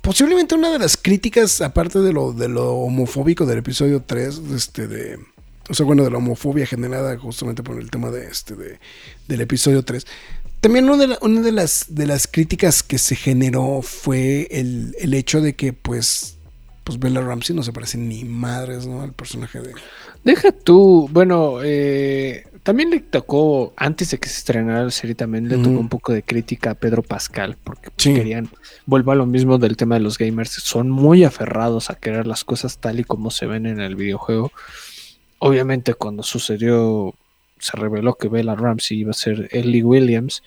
posiblemente 0.00 0.54
una 0.54 0.70
de 0.70 0.78
las 0.78 0.96
críticas, 0.96 1.60
aparte 1.60 1.98
de 2.00 2.12
lo, 2.12 2.32
de 2.32 2.48
lo 2.48 2.72
homofóbico 2.74 3.46
del 3.46 3.58
episodio 3.58 4.02
3, 4.02 4.40
este, 4.54 4.86
de, 4.86 5.18
o 5.68 5.74
sea, 5.74 5.86
bueno, 5.86 6.04
de 6.04 6.10
la 6.10 6.18
homofobia 6.18 6.66
generada 6.66 7.16
justamente 7.18 7.62
por 7.62 7.78
el 7.78 7.90
tema 7.90 8.10
de 8.10 8.26
este, 8.26 8.54
de, 8.56 8.78
del 9.28 9.40
episodio 9.40 9.84
3, 9.84 10.06
También 10.60 10.84
una 10.88 10.96
de, 10.98 11.06
la- 11.08 11.18
una 11.22 11.40
de 11.40 11.52
las 11.52 11.86
de 11.88 12.06
las 12.06 12.26
críticas 12.26 12.82
que 12.82 12.98
se 12.98 13.16
generó 13.16 13.80
fue 13.82 14.46
el, 14.50 14.94
el 14.98 15.14
hecho 15.14 15.40
de 15.40 15.54
que 15.54 15.72
pues 15.72 16.36
pues 16.84 16.98
Bella 16.98 17.20
Ramsey 17.20 17.54
no 17.54 17.62
se 17.62 17.72
parece 17.72 17.98
ni 17.98 18.24
madres, 18.24 18.86
¿no? 18.86 19.02
Al 19.02 19.12
personaje 19.12 19.60
de 19.60 19.72
Deja 20.24 20.50
tú, 20.52 21.08
bueno, 21.12 21.58
eh, 21.62 22.44
también 22.62 22.90
le 22.90 23.00
tocó, 23.00 23.72
antes 23.76 24.10
de 24.10 24.18
que 24.18 24.28
se 24.28 24.38
estrenara 24.38 24.84
la 24.84 24.90
serie, 24.90 25.14
también 25.14 25.48
le 25.48 25.56
tocó 25.56 25.70
un 25.78 25.88
poco 25.88 26.12
de 26.12 26.22
crítica 26.22 26.70
a 26.72 26.74
Pedro 26.74 27.02
Pascal, 27.02 27.56
porque 27.62 27.90
pues, 27.90 28.02
Sí. 28.02 28.12
querían, 28.14 28.50
vuelvo 28.86 29.12
a 29.12 29.14
lo 29.14 29.24
mismo 29.24 29.56
del 29.58 29.76
tema 29.76 29.94
de 29.94 30.00
los 30.02 30.18
gamers, 30.18 30.50
son 30.50 30.90
muy 30.90 31.22
aferrados 31.24 31.90
a 31.90 31.94
querer 31.94 32.26
las 32.26 32.44
cosas 32.44 32.78
tal 32.78 32.98
y 33.00 33.04
como 33.04 33.30
se 33.30 33.46
ven 33.46 33.66
en 33.66 33.80
el 33.80 33.94
videojuego. 33.96 34.50
Obviamente 35.38 35.94
cuando 35.94 36.22
sucedió, 36.22 37.14
se 37.60 37.76
reveló 37.76 38.14
que 38.16 38.28
Bella 38.28 38.54
Ramsey 38.56 38.98
iba 39.00 39.10
a 39.10 39.14
ser 39.14 39.48
Ellie 39.52 39.84
Williams, 39.84 40.42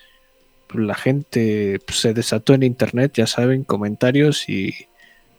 pues, 0.68 0.84
la 0.86 0.96
gente 0.96 1.80
pues, 1.86 2.00
se 2.00 2.14
desató 2.14 2.54
en 2.54 2.64
internet, 2.64 3.14
ya 3.16 3.28
saben, 3.28 3.64
comentarios 3.64 4.50
y 4.50 4.74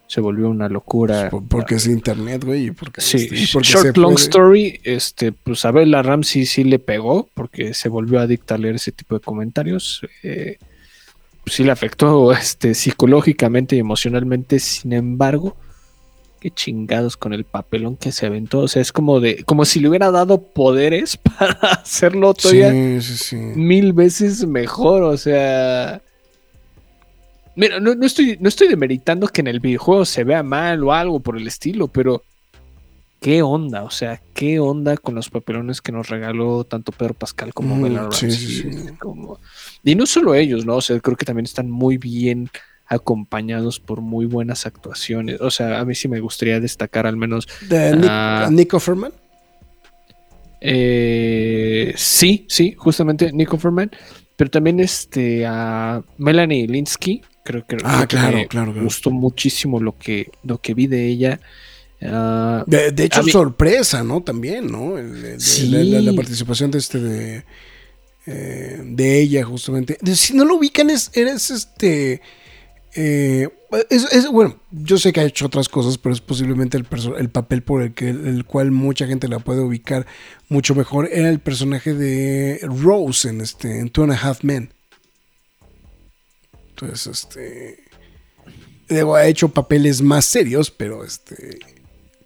se 0.07 0.20
volvió 0.20 0.49
una 0.49 0.68
locura. 0.68 1.31
por- 1.31 1.49
porque 1.49 1.75
es 1.77 1.87
internet, 1.87 2.45
güey, 2.45 2.70
porque, 2.70 3.01
Sí, 3.01 3.16
este, 3.31 3.53
porque 3.53 3.68
short 3.68 3.97
long 3.97 4.12
puede. 4.14 4.25
story, 4.25 4.81
este, 4.85 5.33
pues 5.33 5.64
a 5.64 5.70
Bella 5.72 6.03
Ramsey 6.03 6.47
sí 6.47 6.62
le 6.62 6.79
pegó 6.79 7.29
porque 7.35 7.75
se 7.75 7.89
volvió 7.89 8.20
adicta 8.20 8.55
a 8.55 8.59
leer 8.59 8.77
ese 8.77 8.93
tipo 8.93 9.14
de 9.16 9.20
comentarios. 9.20 10.03
eh, 10.22 10.59
pues, 11.43 11.57
sí 11.57 11.64
le 11.64 11.72
afectó 11.72 12.33
este, 12.33 12.75
psicológicamente 12.75 13.77
y 13.77 13.81
emocionalmente. 13.81 14.59
Sin 14.61 14.93
embargo, 14.93 15.57
qué 16.45 16.51
chingados 16.51 17.16
con 17.16 17.32
el 17.32 17.45
papelón 17.45 17.97
que 17.97 18.12
se 18.12 18.26
aventó. 18.26 18.59
O 18.61 18.68
sea, 18.68 18.82
es 18.82 18.92
como 18.92 19.18
de, 19.18 19.45
como 19.45 19.64
si 19.64 19.80
le 19.80 19.88
hubiera 19.88 20.11
dado 20.11 20.42
poderes 20.42 21.16
para 21.38 21.53
hacerlo 21.72 22.34
todavía 22.34 22.70
Sí, 22.70 23.01
sí, 23.01 23.16
sí. 23.16 23.36
mil 23.36 23.95
veces 23.95 24.47
mejor. 24.47 25.05
O 25.05 25.16
sea. 25.16 26.03
Mira, 27.57 27.80
no, 27.80 27.95
no 27.95 28.05
estoy, 28.05 28.36
no 28.40 28.49
estoy 28.51 28.68
demeritando 28.68 29.26
que 29.28 29.40
en 29.40 29.47
el 29.47 29.61
videojuego 29.61 30.05
se 30.05 30.22
vea 30.24 30.42
mal 30.42 30.82
o 30.84 30.92
algo 30.92 31.20
por 31.20 31.38
el 31.38 31.47
estilo, 31.47 31.88
pero 31.88 32.22
¿qué 33.20 33.40
onda? 33.40 33.84
O 33.84 33.90
sea, 33.90 34.20
¿qué 34.34 34.59
onda 34.61 34.99
con 34.99 35.14
los 35.14 35.30
papelones 35.30 35.80
que 35.80 35.92
nos 35.92 36.09
regaló 36.11 36.64
tanto 36.64 36.92
Pedro 36.92 37.14
Pascal 37.14 37.55
como 37.55 37.76
Mm, 37.76 37.82
Bella 37.84 38.03
Ramsey? 38.03 38.97
como- 38.99 39.38
Y 39.82 39.95
no 39.95 40.05
solo 40.05 40.34
ellos, 40.34 40.66
¿no? 40.66 40.76
O 40.76 40.80
sea, 40.82 41.01
creo 41.01 41.16
que 41.16 41.24
también 41.24 41.45
están 41.47 41.70
muy 41.70 41.97
bien 41.97 42.51
acompañados 42.87 43.80
por 43.80 44.01
muy 44.01 44.26
buenas 44.26 44.66
actuaciones. 44.66 45.41
O 45.41 45.51
sea, 45.51 45.80
a 45.80 45.85
mí 45.85 45.95
sí 45.95 46.09
me 46.09 46.20
gustaría 46.20 46.61
destacar 46.61 47.07
al 47.07 47.16
menos 47.16 47.47
De 47.68 47.97
Nick, 47.97 48.07
Ah. 48.11 48.49
Nick 48.51 48.74
Offerman. 48.74 49.12
Eh, 50.66 51.93
sí, 51.97 52.47
sí, 52.49 52.74
justamente 52.76 53.30
Nico 53.32 53.59
Ferman, 53.59 53.91
pero 54.37 54.51
también 54.51 54.80
este 54.80 55.45
a 55.47 56.03
Melanie 56.16 56.66
Linsky, 56.66 57.20
creo 57.45 57.66
que, 57.66 57.76
Ah, 57.85 57.97
creo 57.97 58.09
que 58.09 58.16
claro, 58.16 58.37
me 58.39 58.47
claro, 58.49 58.72
claro. 58.72 58.85
gustó 58.85 59.11
muchísimo 59.11 59.78
lo 59.78 59.99
que 59.99 60.30
lo 60.43 60.59
que 60.62 60.72
vi 60.72 60.87
de 60.87 61.07
ella. 61.07 61.39
Ah, 62.03 62.64
De, 62.66 62.93
de 62.93 63.05
hecho, 63.05 63.22
sorpresa, 63.24 64.03
¿no? 64.03 64.22
También, 64.22 64.66
¿no? 64.72 64.97
El- 64.99 65.24
el- 65.24 65.41
Sí. 65.41 65.68
la, 65.68 65.85
la- 65.85 66.01
la 66.01 66.12
participación 66.14 66.70
de 66.70 66.78
este 66.78 66.99
de, 66.99 67.45
eh, 68.26 68.80
de 68.85 69.20
ella, 69.20 69.45
justamente. 69.45 69.99
De- 70.01 70.16
si 70.16 70.35
no 70.35 70.45
lo 70.47 70.57
ubican, 70.57 70.89
es, 70.91 71.11
eres 71.14 71.51
este. 71.51 72.22
Eh, 72.95 73.49
es, 73.90 74.28
bueno, 74.30 74.57
yo 74.70 74.99
sé 74.99 75.12
que 75.12 75.20
ha 75.20 75.24
hecho 75.24 75.47
otras 75.47 75.68
cosas, 75.68 75.99
pero 75.99 76.14
es 76.14 76.20
posiblemente 76.20 76.76
el, 76.76 76.86
el 77.18 77.28
papel 77.28 77.62
por 77.62 77.82
el, 77.82 77.92
que, 77.92 78.09
el 78.09 78.45
cual 78.45 78.70
mucha 78.70 79.07
gente 79.07 79.26
la 79.28 79.40
puede 79.40 79.61
ubicar 79.61 80.07
mucho 80.49 80.74
mejor. 80.74 81.09
Era 81.12 81.28
el 81.28 81.40
personaje 81.40 81.95
de 81.95 82.61
Rose 82.62 83.28
en, 83.28 83.40
este, 83.40 83.80
en 83.80 83.90
Two 83.90 84.05
and 84.05 84.12
a 84.12 84.16
Half 84.16 84.45
Men. 84.45 84.72
Entonces, 86.70 87.07
este. 87.07 87.84
Digo, 88.88 89.16
ha 89.16 89.26
hecho 89.26 89.49
papeles 89.49 90.03
más 90.03 90.24
serios, 90.24 90.70
pero 90.70 91.05
este. 91.05 91.59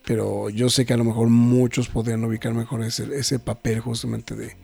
Pero 0.05 0.51
yo 0.51 0.71
sé 0.71 0.87
que 0.87 0.95
a 0.95 0.97
lo 0.97 1.05
mejor 1.05 1.29
muchos 1.29 1.89
podrían 1.89 2.25
ubicar 2.25 2.55
mejor 2.55 2.83
ese, 2.83 3.05
ese 3.15 3.39
papel 3.39 3.81
justamente 3.81 4.35
de, 4.35 4.57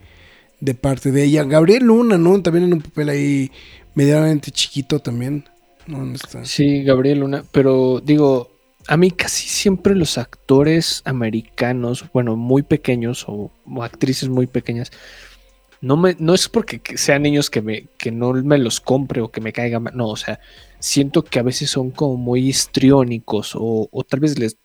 de 0.59 0.73
parte 0.73 1.11
de 1.11 1.23
ella. 1.23 1.43
Gabriel 1.43 1.85
Luna, 1.85 2.17
¿no? 2.17 2.41
También 2.41 2.65
en 2.65 2.73
un 2.73 2.81
papel 2.81 3.09
ahí 3.09 3.51
medianamente 3.93 4.51
chiquito 4.51 4.99
también. 4.99 5.45
Sí, 6.43 6.83
Gabriel 6.83 7.19
Luna, 7.19 7.43
pero 7.51 8.01
digo, 8.03 8.51
a 8.87 8.97
mí 8.97 9.11
casi 9.11 9.47
siempre 9.47 9.95
los 9.95 10.17
actores 10.17 11.01
americanos, 11.05 12.05
bueno, 12.13 12.35
muy 12.35 12.63
pequeños 12.63 13.25
o, 13.27 13.51
actrices 13.81 14.29
muy 14.29 14.47
pequeñas, 14.47 14.91
no 15.81 15.97
me, 15.97 16.15
no 16.19 16.33
es 16.33 16.49
porque 16.49 16.79
que 16.79 16.97
sean 16.97 17.23
niños 17.23 17.49
que 17.49 17.61
me, 17.61 17.87
que 17.97 18.11
no 18.11 18.33
me 18.33 18.57
los 18.57 18.79
compre 18.79 19.21
o 19.21 19.29
que 19.29 19.41
me 19.41 19.53
caigan 19.53 19.83
mal, 19.83 19.95
no, 19.95 20.07
o 20.07 20.15
sea, 20.15 20.39
siento 20.79 21.23
que 21.23 21.39
a 21.39 21.43
veces 21.43 21.69
son 21.69 21.91
como 21.91 22.17
muy 22.17 22.47
histriónicos 22.47 23.55
o, 23.55 23.89
o 23.91 24.03
tal 24.03 24.19
vez 24.19 24.39
les, 24.39 24.57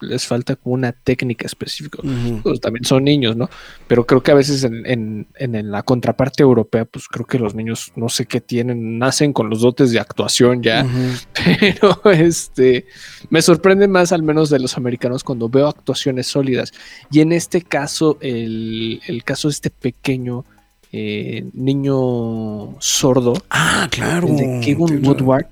les 0.00 0.26
falta 0.26 0.56
como 0.56 0.74
una 0.74 0.92
técnica 0.92 1.46
específica. 1.46 1.98
Pues 2.42 2.60
también 2.60 2.84
son 2.84 3.04
niños, 3.04 3.34
¿no? 3.36 3.48
Pero 3.88 4.04
creo 4.06 4.22
que 4.22 4.30
a 4.30 4.34
veces 4.34 4.62
en, 4.64 4.84
en- 4.86 5.26
en- 5.36 5.54
en 5.54 5.70
la 5.70 5.82
contraparte 5.82 6.42
europea, 6.42 6.84
pues 6.84 7.08
creo 7.08 7.24
que 7.26 7.38
los 7.38 7.54
niños 7.54 7.92
no 7.96 8.08
sé 8.08 8.26
qué 8.26 8.40
tienen, 8.40 8.98
nacen 8.98 9.32
con 9.32 9.48
los 9.48 9.62
dotes 9.62 9.92
de 9.92 9.98
actuación 10.00 10.62
ya, 10.62 10.86
pero 11.60 11.98
este 12.12 12.86
me 13.30 13.40
sorprende 13.42 13.88
más 13.88 14.12
al 14.12 14.22
menos 14.22 14.50
de 14.50 14.58
los 14.58 14.76
americanos 14.76 15.24
cuando 15.24 15.48
veo 15.48 15.66
actuaciones 15.68 16.26
sólidas. 16.26 16.72
Y 17.10 17.20
en 17.20 17.32
este 17.32 17.62
caso, 17.62 18.18
el, 18.20 19.00
el 19.06 19.24
caso 19.24 19.48
de 19.48 19.52
este 19.52 19.70
pequeño 19.70 20.44
eh, 20.92 21.44
niño 21.54 22.76
sordo, 22.80 23.34
Ah, 23.50 23.88
claro. 23.90 24.28
el 24.28 24.36
de 24.36 24.60
Kevin 24.64 25.04
Woodward. 25.06 25.46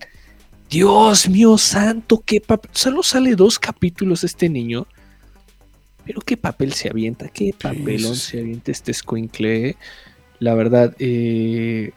Dios 0.74 1.28
mío 1.28 1.56
santo, 1.56 2.22
qué 2.26 2.40
papel. 2.40 2.70
Solo 2.74 3.02
sale 3.02 3.36
dos 3.36 3.58
capítulos 3.58 4.24
este 4.24 4.48
niño. 4.48 4.86
Pero 6.04 6.20
qué 6.20 6.36
papel 6.36 6.72
se 6.72 6.90
avienta, 6.90 7.28
qué 7.28 7.54
papelón 7.58 8.14
sí, 8.16 8.30
se 8.32 8.40
avienta 8.40 8.70
este 8.72 8.90
escuincle. 8.90 9.76
La 10.38 10.54
verdad, 10.54 10.94
eh, 10.98 11.92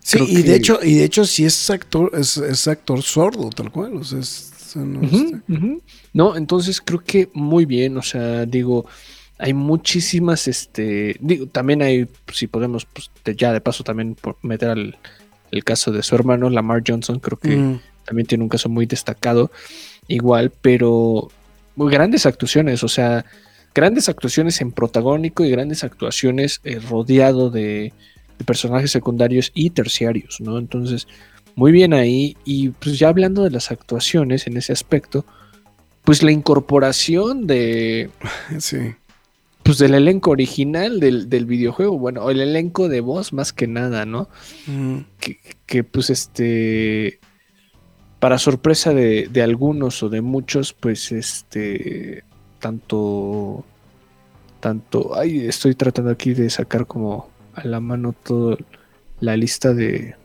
Sí, 0.00 0.18
y 0.26 0.42
de 0.42 0.56
hecho, 0.56 0.78
y 0.82 0.94
de 0.94 1.04
hecho 1.04 1.26
sí 1.26 1.44
es 1.44 1.68
actor, 1.68 2.10
es, 2.14 2.38
es 2.38 2.66
actor 2.66 3.02
sordo, 3.02 3.50
tal 3.50 3.70
cual. 3.70 3.94
O 3.96 4.04
sea, 4.04 4.20
es- 4.20 4.52
este-. 4.74 5.80
No, 6.14 6.34
entonces 6.36 6.80
creo 6.80 7.00
que 7.04 7.28
muy 7.34 7.66
bien, 7.66 7.96
o 7.98 8.02
sea, 8.02 8.46
digo, 8.46 8.86
hay 9.38 9.52
muchísimas, 9.52 10.48
este, 10.48 11.16
digo, 11.20 11.46
también 11.46 11.82
hay, 11.82 12.08
si 12.32 12.46
podemos, 12.46 12.86
pues, 12.86 13.10
ya 13.36 13.52
de 13.52 13.60
paso 13.60 13.84
también 13.84 14.14
por 14.14 14.36
meter 14.42 14.70
al, 14.70 14.96
el 15.50 15.62
caso 15.64 15.92
de 15.92 16.02
su 16.02 16.14
hermano, 16.14 16.48
Lamar 16.50 16.82
Johnson, 16.86 17.18
creo 17.20 17.38
que 17.38 17.56
Mm. 17.56 17.80
También 18.08 18.26
tiene 18.26 18.42
un 18.42 18.48
caso 18.48 18.70
muy 18.70 18.86
destacado, 18.86 19.50
igual, 20.08 20.50
pero 20.62 21.28
muy 21.76 21.92
grandes 21.92 22.24
actuaciones, 22.26 22.82
o 22.82 22.88
sea, 22.88 23.26
grandes 23.74 24.08
actuaciones 24.08 24.60
en 24.62 24.72
protagónico 24.72 25.44
y 25.44 25.50
grandes 25.50 25.84
actuaciones 25.84 26.60
eh, 26.64 26.80
rodeado 26.80 27.50
de, 27.50 27.92
de 28.38 28.44
personajes 28.44 28.90
secundarios 28.90 29.52
y 29.54 29.70
terciarios, 29.70 30.40
¿no? 30.40 30.58
Entonces, 30.58 31.06
muy 31.58 31.72
bien 31.72 31.92
ahí. 31.92 32.36
Y 32.44 32.70
pues 32.70 32.98
ya 32.98 33.08
hablando 33.08 33.42
de 33.42 33.50
las 33.50 33.70
actuaciones 33.70 34.46
en 34.46 34.56
ese 34.56 34.72
aspecto, 34.72 35.26
pues 36.04 36.22
la 36.22 36.30
incorporación 36.30 37.46
de, 37.46 38.10
Sí. 38.58 38.94
pues 39.64 39.78
del 39.78 39.94
elenco 39.94 40.30
original 40.30 41.00
del, 41.00 41.28
del 41.28 41.46
videojuego, 41.46 41.98
bueno, 41.98 42.30
el 42.30 42.40
elenco 42.40 42.88
de 42.88 43.00
voz 43.00 43.32
más 43.32 43.52
que 43.52 43.66
nada, 43.66 44.06
¿no? 44.06 44.28
Mm. 44.66 44.98
que, 45.18 45.38
que, 45.66 45.84
pues 45.84 46.10
este 46.10 47.18
para 48.18 48.38
sorpresa 48.38 48.92
de, 48.92 49.28
de 49.30 49.42
algunos 49.42 50.02
o 50.02 50.08
de 50.08 50.20
muchos 50.20 50.72
pues 50.72 51.12
este 51.12 52.24
tanto 52.58 53.64
tanto 54.60 55.16
ay 55.16 55.46
estoy 55.46 55.74
tratando 55.74 56.10
aquí 56.10 56.34
de 56.34 56.50
sacar 56.50 56.86
como 56.86 57.30
a 57.54 57.64
la 57.64 57.80
mano 57.80 58.12
toda 58.12 58.56
la 59.20 59.36
lista 59.36 59.72
de 59.72 60.16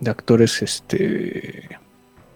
de 0.00 0.10
actores 0.10 0.62
este 0.62 1.78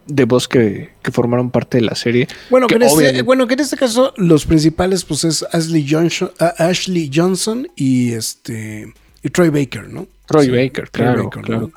de 0.06 0.24
voz 0.24 0.48
que, 0.48 0.90
que 1.02 1.12
formaron 1.12 1.50
parte 1.50 1.78
de 1.78 1.82
la 1.82 1.94
serie 1.94 2.28
Bueno, 2.50 2.66
que 2.66 2.78
Que 2.78 2.84
en 2.84 2.90
este, 2.90 3.22
bueno, 3.22 3.46
que 3.46 3.54
en 3.54 3.60
este 3.60 3.76
caso 3.76 4.14
los 4.16 4.46
principales 4.46 5.04
pues 5.04 5.24
es 5.24 5.44
Ashley 5.52 5.86
Johnson, 5.88 6.30
Ashley 6.56 7.10
Johnson 7.12 7.68
y 7.76 8.12
este 8.12 8.94
y 9.22 9.30
Troy 9.30 9.50
Baker, 9.50 9.88
¿no? 9.88 10.06
Troy 10.26 10.46
Sí, 10.46 10.50
Baker, 10.50 10.88
Troy 10.90 11.06
claro, 11.06 11.24
Baker, 11.24 11.42
claro. 11.42 11.70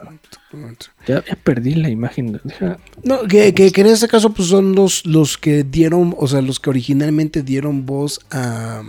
¿no? 0.53 0.67
ya, 1.07 1.23
ya 1.25 1.35
perdí 1.41 1.75
la 1.75 1.89
imagen 1.89 2.39
deja- 2.43 2.77
No, 3.03 3.23
que, 3.27 3.53
que- 3.53 3.71
que 3.71 3.81
en 3.81 3.87
este 3.87 4.07
caso 4.09 4.33
pues 4.33 4.49
son 4.49 4.75
los, 4.75 5.05
los 5.05 5.37
que 5.37 5.63
dieron, 5.63 6.13
o 6.17 6.27
sea, 6.27 6.41
los 6.41 6.59
que 6.59 6.69
originalmente 6.69 7.41
dieron 7.43 7.85
voz 7.85 8.19
a, 8.31 8.83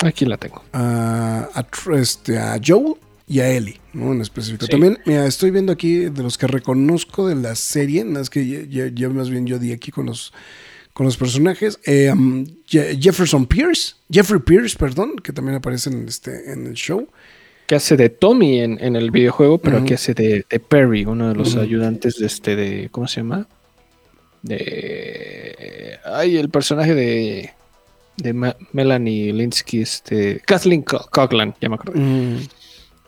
aquí 0.00 0.24
la 0.24 0.36
tengo 0.36 0.62
a, 0.72 1.48
este, 1.96 2.38
a 2.38 2.60
Joel 2.64 2.94
y 3.28 3.40
a 3.40 3.48
Ellie, 3.50 3.78
¿no? 3.92 4.12
En 4.12 4.20
específico. 4.22 4.64
Sí. 4.66 4.70
También, 4.72 4.98
mira, 5.06 5.26
estoy 5.26 5.50
viendo 5.50 5.70
aquí 5.72 5.96
de 6.06 6.22
los 6.22 6.36
que 6.38 6.46
reconozco 6.46 7.28
de 7.28 7.34
la 7.36 7.54
serie, 7.54 8.04
no, 8.04 8.18
es 8.20 8.30
que 8.30 8.66
ya 8.94 9.08
más 9.10 9.28
bien 9.30 9.46
yo 9.46 9.58
di 9.58 9.70
aquí 9.72 9.90
con 9.92 10.06
los, 10.06 10.32
con 10.94 11.04
los 11.06 11.16
personajes. 11.16 11.78
eh, 11.84 12.10
um, 12.10 12.44
Je- 12.68 12.98
Jefferson 13.00 13.46
Pierce, 13.46 13.94
Jeffrey 14.10 14.40
Pierce, 14.40 14.76
perdón, 14.78 15.16
que 15.22 15.32
también 15.32 15.56
aparece 15.56 15.90
en, 15.90 16.08
este, 16.08 16.50
en 16.52 16.66
el 16.66 16.74
show. 16.74 17.06
Que 17.68 17.74
hace 17.74 17.98
de 17.98 18.08
Tommy 18.08 18.60
en, 18.60 18.96
el 18.96 19.10
videojuego, 19.10 19.58
pero 19.58 19.76
aquí 19.76 19.92
hace 19.92 20.14
de, 20.14 20.42
Perry, 20.68 21.04
uno 21.04 21.28
de 21.28 21.34
los 21.34 21.54
ayudantes 21.54 22.18
de 22.18 22.24
este, 22.24 22.56
de, 22.56 22.88
¿cómo 22.90 23.06
se 23.06 23.20
llama? 23.20 23.46
De, 24.40 25.98
ay, 26.02 26.38
el 26.38 26.48
personaje 26.48 26.94
de, 26.94 27.50
de 28.16 28.54
Melanie 28.72 29.34
Linsky, 29.34 29.82
este, 29.82 30.40
Kathleen 30.46 30.82
Coughlin, 30.82 31.54
ya 31.60 31.68
me 31.68 31.74
acuerdo. 31.74 32.00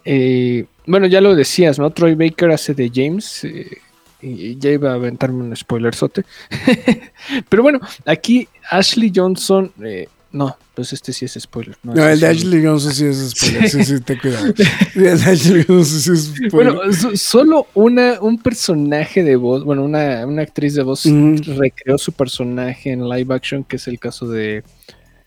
Eh, 0.04 0.66
bueno, 0.86 1.06
ya 1.06 1.22
lo 1.22 1.34
decías, 1.34 1.78
¿no? 1.78 1.88
Troy 1.90 2.14
Baker 2.14 2.50
hace 2.50 2.74
de 2.74 2.90
James. 2.94 3.44
Eh, 3.44 3.78
y 4.20 4.58
ya 4.58 4.72
iba 4.72 4.90
a 4.90 4.94
aventarme 4.94 5.42
un 5.42 5.56
spoiler 5.56 5.94
sote. 5.94 6.26
Pero 7.48 7.62
bueno, 7.62 7.80
aquí 8.04 8.46
Ashley 8.70 9.10
Johnson. 9.14 9.72
Eh, 9.82 10.06
no, 10.32 10.56
pues 10.74 10.92
este 10.92 11.12
sí 11.12 11.24
es 11.24 11.36
spoiler. 11.40 11.76
No, 11.82 11.92
el 12.08 12.20
de 12.20 12.26
Ashley 12.26 12.64
Johnson 12.64 12.92
sí 12.92 13.06
es 13.06 13.30
spoiler. 13.30 13.68
Sí, 13.68 13.84
sí, 13.84 14.00
te 14.00 14.18
cuidado. 14.18 14.46
El 14.94 15.02
de 15.02 15.10
Ashley 15.10 15.64
Johnson 15.66 16.00
sí 16.00 16.12
es 16.12 16.24
spoiler. 16.48 16.50
Bueno, 16.74 16.80
solo 17.16 17.66
una, 17.74 18.20
un 18.20 18.38
personaje 18.38 19.22
de 19.24 19.36
voz, 19.36 19.64
bueno, 19.64 19.84
una, 19.84 20.26
una 20.26 20.42
actriz 20.42 20.74
de 20.74 20.82
voz 20.82 21.04
recreó 21.04 21.98
su 21.98 22.12
personaje 22.12 22.92
en 22.92 23.08
live 23.08 23.34
action, 23.34 23.64
que 23.64 23.76
es 23.76 23.88
el 23.88 23.98
caso 23.98 24.28
de 24.28 24.62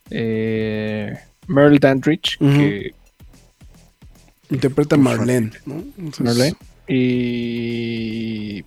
eh, 0.10 1.18
Merle 1.48 1.80
Dandridge, 1.80 2.38
que 2.38 2.94
interpreta 4.50 4.96
a 4.96 5.00
Marlene, 5.00 5.52
¿no? 5.66 5.84
Marlene. 6.20 6.56
Y 6.88 8.64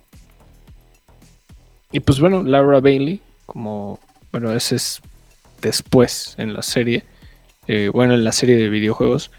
y 1.91 1.99
pues 2.01 2.19
bueno, 2.19 2.43
Laura 2.43 2.79
Bailey, 2.79 3.21
como, 3.45 3.99
bueno, 4.31 4.51
ese 4.51 4.75
es 4.75 5.01
después 5.61 6.35
en 6.37 6.53
la 6.53 6.61
serie, 6.61 7.03
eh, 7.67 7.89
bueno, 7.93 8.13
en 8.13 8.23
la 8.23 8.31
serie 8.31 8.55
de 8.57 8.69
videojuegos, 8.69 9.31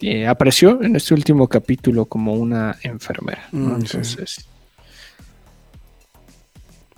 eh, 0.00 0.26
apareció 0.26 0.82
en 0.82 0.96
este 0.96 1.14
último 1.14 1.48
capítulo 1.48 2.04
como 2.04 2.34
una 2.34 2.76
enfermera. 2.82 3.48
Mm, 3.52 3.76
Entonces, 3.76 4.46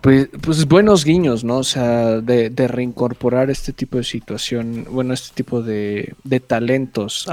pues, 0.01 0.29
pues, 0.41 0.67
buenos 0.67 1.05
guiños, 1.05 1.45
¿no? 1.45 1.59
O 1.59 1.65
sea, 1.65 2.21
de, 2.21 2.69
reincorporar 2.69 3.51
este 3.51 3.73
tipo 3.73 3.99
de 3.99 4.05
situación, 4.05 4.87
bueno, 4.91 5.13
este 5.13 5.35
tipo 5.35 5.63
de, 5.63 6.15
de 6.25 6.41
talentos. 6.41 7.27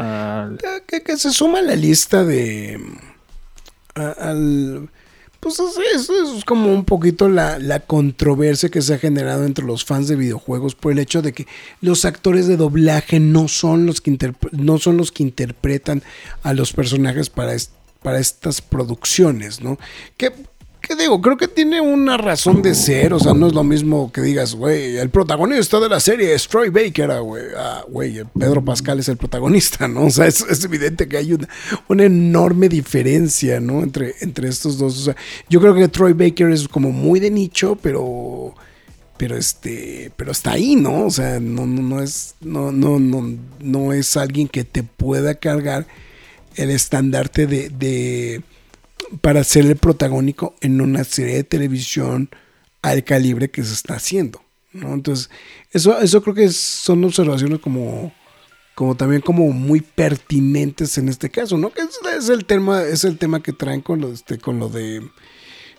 Que, 0.88 1.04
que, 1.04 1.18
se 1.18 1.32
suma 1.32 1.60
a 1.60 1.62
la 1.64 1.76
lista 1.76 2.24
de... 2.24 2.80
al 3.94 4.90
pues 5.46 5.60
eso 5.60 6.36
es 6.36 6.44
como 6.44 6.74
un 6.74 6.86
poquito 6.86 7.30
la, 7.30 7.80
controversia 7.86 8.70
que 8.70 8.82
se 8.82 8.96
ha 8.96 8.98
generado 8.98 9.46
entre 9.46 9.64
los 9.64 9.86
fans 9.86 10.08
de 10.08 10.16
videojuegos 10.16 10.74
por 10.74 10.92
el 10.92 10.98
hecho 10.98 11.22
de 11.22 11.34
que 11.34 11.46
los 11.82 12.04
actores 12.04 12.48
de 12.48 12.58
doblaje 12.58 13.20
no 13.20 13.48
son 13.48 13.86
los 13.86 14.02
que, 14.02 14.18
no 14.54 14.80
son 14.80 14.98
los 14.98 15.12
que 15.12 15.22
interpretan 15.22 16.02
a 16.42 16.56
los 16.56 16.74
personajes 16.74 17.30
para, 17.30 17.56
para 18.02 18.18
estas 18.18 18.62
producciones, 18.62 19.62
¿no? 19.62 19.78
Que 20.18 20.34
¿Qué 20.88 20.96
digo? 20.96 21.20
Creo 21.20 21.36
que 21.36 21.48
tiene 21.48 21.82
una 21.82 22.16
razón 22.16 22.62
de 22.62 22.76
ser. 22.76 23.14
O 23.14 23.20
sea, 23.20 23.34
no 23.34 23.48
es 23.48 23.54
lo 23.54 23.64
mismo 23.64 24.12
que 24.12 24.22
digas, 24.22 24.54
güey, 24.54 24.98
el 24.98 25.10
protagonista 25.10 25.80
de 25.80 25.90
la 25.90 26.00
serie 26.00 26.34
es 26.34 26.48
Troy 26.48 26.70
Baker, 26.70 27.10
ah, 27.10 27.20
güey. 27.20 27.44
Ah, 27.58 27.84
güey, 27.88 28.24
Pedro 28.38 28.64
Pascal 28.64 29.00
es 29.00 29.10
el 29.10 29.18
protagonista, 29.18 29.88
¿no? 29.88 30.06
O 30.06 30.10
sea, 30.12 30.28
es, 30.28 30.64
evidente 30.64 31.08
que 31.08 31.18
hay 31.18 31.34
una, 31.88 32.04
enorme 32.04 32.70
diferencia, 32.70 33.60
¿no? 33.60 33.82
Entre, 33.82 34.14
entre 34.22 34.48
estos 34.48 34.78
dos. 34.78 35.00
O 35.00 35.04
sea, 35.06 35.16
yo 35.50 35.60
creo 35.60 35.74
que 35.74 35.88
Troy 35.88 36.14
Baker 36.14 36.52
es 36.52 36.68
como 36.68 36.92
muy 36.92 37.20
de 37.20 37.32
nicho, 37.32 37.78
pero. 37.82 38.54
Pero 39.18 39.38
este. 39.38 40.12
Pero 40.16 40.34
está 40.34 40.52
ahí, 40.52 40.76
¿no? 40.76 41.06
O 41.06 41.10
sea, 41.10 41.40
no, 41.40 41.66
no, 41.66 41.82
no 41.82 42.02
es. 42.04 42.36
No, 42.42 42.72
no, 42.72 43.00
no, 43.00 43.36
no 43.60 43.94
es 43.94 44.18
alguien 44.18 44.48
que 44.48 44.64
te 44.64 44.84
pueda 44.84 45.34
cargar 45.36 45.88
el 46.58 46.70
estandarte 46.70 47.48
de 47.48 48.44
para 49.22 49.44
ser 49.44 49.66
el 49.66 49.76
protagónico 49.76 50.56
en 50.62 50.82
una 50.82 51.04
serie 51.04 51.36
de 51.36 51.44
televisión 51.44 52.30
al 52.82 53.04
calibre 53.04 53.50
que 53.50 53.64
se 53.64 53.74
está 53.74 53.96
haciendo. 53.96 54.42
¿no? 54.74 54.94
Entonces, 54.94 55.30
eso, 55.72 56.00
eso 56.00 56.22
creo 56.22 56.36
que 56.36 56.50
son 56.50 57.04
observaciones 57.04 57.60
como, 57.60 58.14
como 58.76 58.96
también 58.96 59.22
como 59.22 59.52
muy 59.52 59.82
pertinentes 59.82 60.98
en 60.98 61.10
este 61.10 61.30
caso, 61.30 61.58
¿no? 61.58 61.72
Que 61.72 61.82
es, 62.18 62.30
el 62.30 62.46
tema, 62.46 62.84
es 62.84 63.04
el 63.04 63.18
tema 63.18 63.42
que 63.42 63.54
traen 63.54 63.82
con 63.82 64.02
lo, 64.02 64.12
este, 64.12 64.38
con 64.38 64.60
lo 64.60 64.70
de 64.70 65.02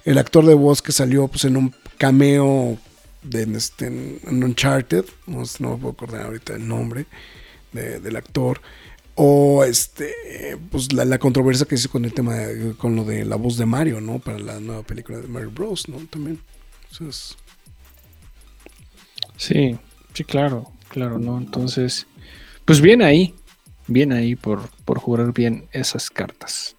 el 0.05 0.19
actor 0.19 0.47
de 0.47 0.55
voz 0.55 0.83
que 0.83 0.93
salió 0.93 1.29
pues, 1.29 1.45
en 1.45 1.57
un 1.57 1.75
cameo 1.99 2.79
de, 3.23 3.43
este, 3.57 3.87
en 3.87 4.45
Uncharted, 4.45 5.05
no, 5.27 5.43
no 5.59 5.71
me 5.71 5.77
puedo 5.77 5.93
acordar 5.93 6.27
ahorita 6.27 6.55
el 6.55 6.67
nombre 6.67 7.07
del 7.73 8.17
actor. 8.17 8.61
O 9.19 9.65
este, 9.65 10.15
pues 10.71 10.93
la, 10.93 11.19
controversia 11.19 11.67
que 11.67 11.75
hizo 11.75 11.91
con 11.91 12.05
el 12.05 12.13
tema, 12.13 12.37
con 12.77 12.95
lo 12.95 13.05
de 13.05 13.25
la 13.25 13.37
voz 13.37 13.57
de 13.57 13.65
Mario, 13.65 14.01
¿no? 14.03 14.19
Para 14.19 14.39
la 14.39 14.61
nueva 14.61 14.83
película 14.83 15.19
de 15.19 15.27
Mario 15.27 15.51
Bros, 15.51 15.89
¿no? 15.89 15.97
También. 16.07 16.39
Sí, 19.37 19.79
sí, 20.13 20.25
claro, 20.25 20.71
claro, 20.89 21.19
¿no? 21.19 21.39
Entonces, 21.39 22.07
pues 22.67 22.81
bien 22.81 23.01
ahí, 23.03 23.35
bien 23.87 24.13
ahí 24.13 24.37
por, 24.37 24.69
por 24.85 24.99
jugar 24.99 25.33
bien 25.33 25.67
esas 25.73 26.11
cartas. 26.11 26.77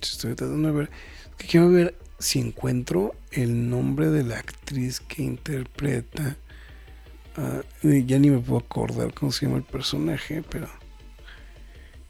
Estoy 0.00 0.34
tratando 0.34 0.68
de 0.68 0.74
ver, 0.74 0.90
quiero 1.36 1.70
ver 1.70 1.94
si 2.18 2.40
encuentro 2.40 3.14
el 3.30 3.68
nombre 3.68 4.08
de 4.08 4.22
la 4.24 4.38
actriz 4.38 5.00
que 5.00 5.22
interpreta. 5.22 6.36
Ah, 7.36 7.62
ya 7.82 8.18
ni 8.18 8.30
me 8.30 8.38
puedo 8.38 8.58
acordar 8.58 9.14
cómo 9.14 9.32
se 9.32 9.46
llama 9.46 9.58
el 9.58 9.64
personaje, 9.64 10.42
pero 10.48 10.68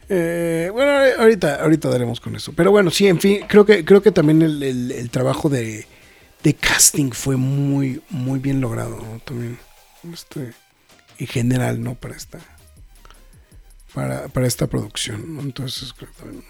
eh, 0.09 0.71
bueno, 0.73 0.91
ahorita, 1.21 1.63
ahorita 1.63 1.89
daremos 1.89 2.21
con 2.21 2.35
eso. 2.37 2.53
Pero 2.55 2.71
bueno, 2.71 2.91
sí, 2.91 3.07
en 3.07 3.21
fin, 3.21 3.41
creo 3.47 3.67
que, 3.67 3.85
creo 3.85 4.03
que 4.03 4.13
también 4.13 4.43
el, 4.43 5.11
trabajo 5.11 5.49
de, 5.49 5.87
casting 6.61 7.11
fue 7.11 7.37
muy, 7.37 8.03
muy 8.09 8.39
bien 8.39 8.61
logrado, 8.61 8.99
También, 9.25 9.59
este, 10.13 10.53
en 11.19 11.27
general, 11.27 11.83
¿no? 11.83 11.95
Para 11.95 12.17
esta, 12.17 12.39
para, 13.93 14.29
para 14.29 14.47
esta 14.47 14.67
producción, 14.67 15.39
Entonces, 15.41 15.93
creo 15.93 16.11
que 16.11 16.19
también 16.23 16.45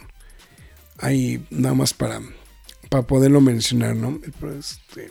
hay 0.99 1.45
nada 1.51 1.75
más 1.75 1.95
para, 1.95 2.21
para 2.89 3.05
poderlo 3.05 3.41
mencionar, 3.41 3.97
¿no? 3.97 4.21
Este, 4.59 5.11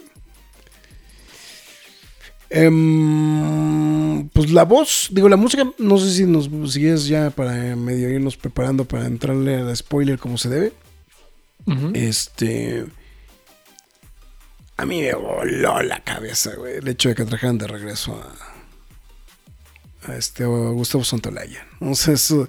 Em, 2.49 4.29
pues 4.29 4.51
la 4.51 4.63
voz, 4.63 5.09
digo, 5.11 5.27
la 5.27 5.35
música, 5.35 5.69
no 5.77 5.97
sé 5.97 6.13
si 6.13 6.25
nos 6.25 6.49
sigues 6.71 7.07
ya 7.07 7.29
para 7.29 7.75
medio 7.75 8.09
irnos 8.09 8.37
preparando 8.37 8.85
para 8.85 9.05
entrarle 9.05 9.57
al 9.57 9.75
spoiler 9.75 10.17
como 10.17 10.37
se 10.37 10.49
debe. 10.49 10.73
Este. 11.93 12.85
A 14.77 14.85
mí 14.85 15.01
me 15.01 15.13
voló 15.13 15.81
la 15.81 15.99
cabeza, 15.99 16.55
güey, 16.55 16.77
el 16.77 16.87
hecho 16.87 17.09
de 17.09 17.15
que 17.15 17.25
trajeran 17.25 17.57
de 17.57 17.67
regreso 17.67 18.23
a, 20.05 20.11
a 20.11 20.15
este 20.15 20.45
Gustavo 20.45 21.03
Santolaya. 21.03 21.67
O 21.81 21.93
sea, 21.95 22.13
eso. 22.13 22.47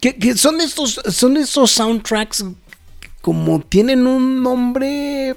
Que, 0.00 0.36
son 0.36 0.60
estos, 0.60 1.00
son 1.08 1.36
estos 1.36 1.70
soundtracks 1.72 2.44
como 3.20 3.60
tienen 3.60 4.06
un 4.06 4.42
nombre 4.42 5.36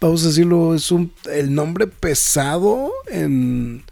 vamos 0.00 0.24
a 0.24 0.28
decirlo, 0.28 0.74
es 0.74 0.90
un, 0.90 1.12
el 1.32 1.54
nombre 1.54 1.86
pesado 1.86 2.92
en, 3.08 3.84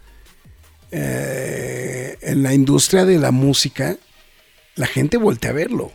eh, 0.91 2.17
en 2.21 2.43
la 2.43 2.53
industria 2.53 3.05
de 3.05 3.19
la 3.19 3.31
música, 3.31 3.97
la 4.75 4.87
gente 4.87 5.17
voltea 5.17 5.51
a 5.51 5.53
verlo. 5.53 5.91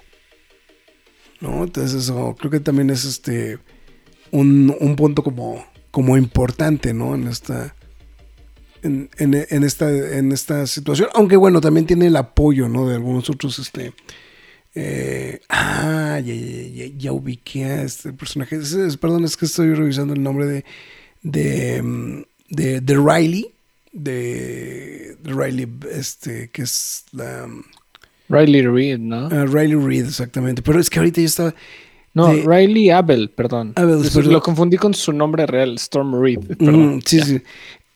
¿no? 1.40 1.64
Entonces 1.64 2.04
eso 2.04 2.36
creo 2.38 2.50
que 2.50 2.60
también 2.60 2.90
es 2.90 3.04
este 3.04 3.58
un, 4.30 4.94
punto 4.96 5.22
como, 5.22 5.64
como 5.90 6.16
importante, 6.16 6.94
¿no? 6.94 7.14
En 7.14 7.26
esta, 7.26 7.74
en, 8.82 9.08
esta, 9.64 9.90
en 9.90 10.32
esta 10.32 10.66
situación. 10.66 11.08
Aunque 11.14 11.36
bueno, 11.36 11.60
también 11.60 11.86
tiene 11.86 12.06
el 12.06 12.16
apoyo, 12.16 12.68
¿no? 12.68 12.88
De 12.88 12.94
algunos 12.94 13.28
otros 13.28 13.58
este, 13.58 13.92
eh, 14.74 15.40
ah, 15.48 16.20
ya, 16.24 16.34
ya, 16.34 16.86
ya, 16.96 17.12
ubiqué 17.12 17.64
a 17.64 17.82
este 17.82 18.12
personaje. 18.12 18.58
perdón, 19.00 19.24
es 19.24 19.36
que 19.36 19.46
estoy 19.46 19.74
revisando 19.74 20.14
el 20.14 20.22
nombre 20.22 20.46
de, 20.46 20.64
de, 21.22 21.82
mm, 21.82 22.22
de, 22.50 22.80
de 22.80 22.94
Riley. 22.94 23.50
De, 23.92 25.16
Riley, 25.24 25.68
este, 25.92 26.50
que 26.50 26.62
es 26.62 27.04
la. 27.12 27.46
Mm, 27.46 27.64
Riley 28.28 28.62
Reed, 28.62 28.98
¿no? 28.98 29.28
Ah, 29.32 29.44
Riley 29.44 29.74
Reed, 29.74 30.06
exactamente. 30.06 30.62
Pero 30.62 30.78
es 30.78 30.88
que 30.88 31.00
ahorita 31.00 31.20
yo 31.20 31.26
estaba. 31.26 31.54
No, 32.14 32.32
Riley 32.32 32.90
Abel, 32.90 33.30
perdón. 33.30 33.72
Abel, 33.76 34.02
Lo 34.26 34.40
confundí 34.40 34.76
con 34.76 34.94
su 34.94 35.12
nombre 35.12 35.46
real, 35.46 35.76
Storm 35.76 36.20
Reed. 36.20 36.40
Mm, 36.58 37.00
sí, 37.04 37.20
sí. 37.22 37.42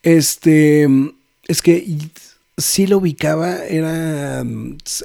Este. 0.03 0.87
Es 1.47 1.61
que 1.61 1.85
sí 2.57 2.87
lo 2.87 2.97
ubicaba, 2.97 3.65
era 3.65 4.43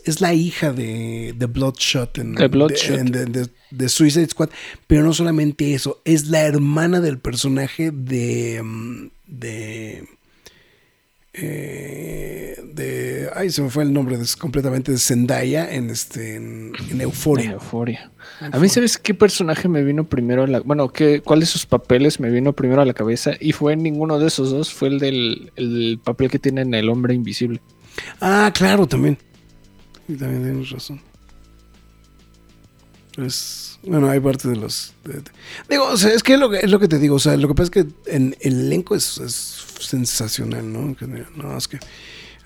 es 0.05 0.20
la 0.20 0.35
hija 0.35 0.72
de, 0.72 1.35
de 1.36 1.47
Bloodshot, 1.47 2.18
en, 2.18 2.35
de, 2.35 3.89
Suicide 3.89 4.28
Squad, 4.28 4.51
pero 4.86 5.02
no 5.02 5.12
solamente 5.12 5.74
eso, 5.74 6.01
es 6.05 6.28
la 6.28 6.43
hermana 6.43 7.01
del 7.01 7.18
personaje 7.18 7.90
de 7.90 8.62
de 9.27 10.09
eh, 11.32 12.57
de 12.74 13.31
ay, 13.35 13.51
se 13.51 13.62
me 13.62 13.70
fue 13.70 13.85
el 13.85 13.93
nombre 13.93 14.19
de, 14.19 14.27
completamente 14.39 14.93
de 14.93 14.98
Zendaya 14.98 15.73
en 15.73 15.90
este 15.90 16.36
en, 16.36 16.73
Euforia. 16.98 17.52
Euforia. 17.52 18.11
A 18.40 18.59
mí, 18.59 18.69
¿sabes 18.69 18.98
qué 18.98 19.15
personaje 19.15 19.69
me 19.69 19.82
vino 19.82 20.09
primero 20.09 20.44
a 20.44 20.47
la. 20.47 20.61
Bueno, 20.61 20.89
¿qué, 20.89 21.20
¿cuál 21.20 21.40
de 21.40 21.47
sus 21.47 21.66
papeles 21.66 22.20
me 22.20 22.31
vino 22.31 22.52
primero 22.52 22.82
a 22.82 22.85
la 22.85 22.94
cabeza? 22.94 23.32
Y 23.40 23.52
fue 23.52 23.77
ninguno 23.77 24.19
de 24.19 24.27
esos 24.27 24.51
dos, 24.51 24.73
fue 24.73 24.89
el 24.89 24.98
del 24.98 25.52
el 25.57 26.01
papel 26.02 26.31
que 26.31 26.39
tiene 26.39 26.62
en 26.62 26.74
El 26.74 26.89
Hombre 26.89 27.15
Invisible. 27.15 27.61
Ah, 28.20 28.51
claro, 28.55 28.86
también. 28.86 29.19
Y 30.09 30.15
también 30.15 30.43
tienes 30.43 30.70
razón. 30.70 31.01
Es, 33.16 33.78
bueno, 33.82 34.08
hay 34.08 34.20
parte 34.20 34.48
de 34.48 34.56
los. 34.56 34.92
digo, 35.68 35.84
o 35.84 35.96
sea, 35.96 36.12
es 36.12 36.22
que 36.22 36.34
es 36.34 36.40
lo, 36.40 36.50
que 36.50 36.60
que 36.60 36.88
te 36.88 36.98
digo. 36.98 37.16
O 37.16 37.18
sea, 37.18 37.36
lo 37.36 37.48
que 37.48 37.54
pasa 37.54 37.64
es 37.64 37.70
que 37.70 37.86
en, 38.06 38.36
el 38.40 38.60
elenco 38.66 38.94
es, 38.94 39.20
sensacional, 39.80 40.70
¿no? 40.72 40.94
No, 41.36 41.56
es 41.56 41.66
que 41.66 41.78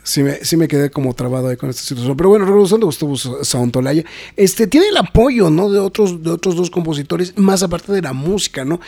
sí 0.02 0.22
me, 0.22 0.44
sí 0.44 0.56
me 0.56 0.68
quedé 0.68 0.90
como 0.90 1.14
trabado 1.14 1.48
ahí 1.48 1.56
con 1.56 1.70
esta 1.70 1.82
situación. 1.82 2.16
Pero 2.16 2.30
bueno, 2.30 2.46
regresando 2.46 2.86
a 2.86 2.88
Gustavo 2.88 3.16
Saontolaya, 3.16 4.04
este, 4.36 4.66
tiene 4.66 4.88
el 4.88 4.96
apoyo, 4.96 5.50
¿no? 5.50 5.70
De 5.70 5.80
otros, 5.80 6.22
de 6.22 6.30
otros 6.30 6.56
dos 6.56 6.70
compositores, 6.70 7.36
más 7.36 7.62
aparte 7.62 7.92
de 7.92 8.02
la 8.02 8.12
música, 8.12 8.64
¿no? 8.64 8.80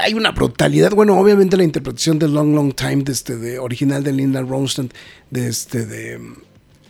Hay 0.00 0.14
una 0.14 0.30
brutalidad. 0.30 0.92
Bueno, 0.92 1.18
obviamente 1.18 1.56
la 1.56 1.64
interpretación 1.64 2.18
de 2.18 2.28
Long 2.28 2.54
Long 2.54 2.74
Time, 2.74 3.04
de 3.04 3.12
este, 3.12 3.36
de 3.36 3.58
original 3.58 4.02
de 4.04 4.12
Linda 4.12 4.42
Ronstadt, 4.42 4.92
de 5.30 5.48
este, 5.48 5.86
de 5.86 6.20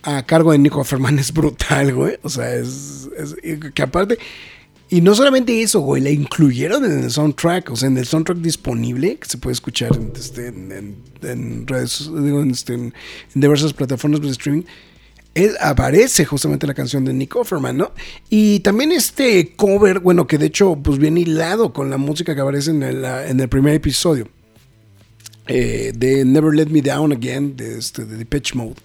a 0.03 0.25
cargo 0.25 0.53
de 0.53 0.59
Nico 0.59 0.83
Ferman 0.85 1.19
es 1.21 1.33
brutal, 1.33 1.95
güey. 1.95 2.19
O 2.23 2.29
sea, 2.29 2.55
es, 2.55 3.09
que 3.75 3.83
aparte 3.83 4.19
y 4.93 5.01
no 5.01 5.15
solamente 5.15 5.63
eso, 5.63 5.81
güey, 5.81 6.03
la 6.03 6.11
incluyeron 6.11 6.85
en 6.85 7.05
el 7.05 7.11
soundtrack, 7.11 7.71
o 7.71 7.77
sea, 7.77 7.89
en 7.89 7.97
el 7.97 8.05
soundtrack 8.05 8.37
disponible, 8.37 9.17
que 9.17 9.27
se 9.27 9.39
puede 9.39 9.55
escuchar 9.55 9.97
en, 9.97 10.13
este, 10.15 10.49
en, 10.49 11.67
redes, 11.67 12.11
digo, 12.15 12.43
este, 12.43 12.75
en, 12.75 12.95
diversas 13.33 13.73
plataformas 13.73 14.21
de 14.21 14.29
streaming. 14.29 14.65
aparece 15.61 16.27
justamente 16.27 16.67
la 16.67 16.75
canción 16.75 17.07
de 17.07 17.15
Nick 17.15 17.35
Offerman, 17.35 17.75
¿no? 17.75 17.93
Y 18.29 18.61
también 18.61 18.93
este 18.93 19.55
cover, 19.57 20.01
bueno, 20.01 20.27
que 20.27 20.37
de 20.37 20.45
hecho 20.45 20.77
pues 20.77 20.99
viene 20.99 21.21
hilado 21.21 21.73
con 21.73 21.89
la 21.89 21.97
música 21.97 22.35
que 22.35 22.43
aparece 22.43 22.73
en 22.73 22.83
el, 22.83 23.03
en 23.03 23.41
el 23.41 23.49
primer 23.49 23.73
episodio 23.73 24.29
eh, 25.47 25.93
de 25.97 26.27
Never 26.27 26.53
Let 26.55 26.67
Me 26.67 26.83
Down 26.83 27.13
Again, 27.13 27.57
de, 27.57 27.79
este, 27.79 28.05
de 28.05 28.27
Pitch 28.27 28.55
Mode. 28.55 28.77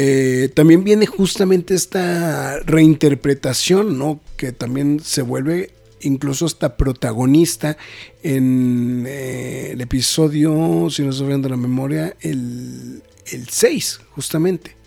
Eh, 0.00 0.50
también 0.54 0.84
viene 0.84 1.06
justamente 1.06 1.74
esta 1.74 2.60
reinterpretación, 2.60 3.98
¿no? 3.98 4.20
Que 4.36 4.52
también 4.52 5.00
se 5.00 5.22
vuelve 5.22 5.72
incluso 6.02 6.46
hasta 6.46 6.76
protagonista 6.76 7.76
en 8.22 9.06
eh, 9.08 9.70
el 9.72 9.80
episodio, 9.80 10.86
si 10.88 11.02
no 11.02 11.10
estoy 11.10 11.26
viendo 11.26 11.48
la 11.48 11.56
memoria, 11.56 12.14
el, 12.20 13.02
el 13.26 13.48
6, 13.48 14.02
justamente. 14.10 14.77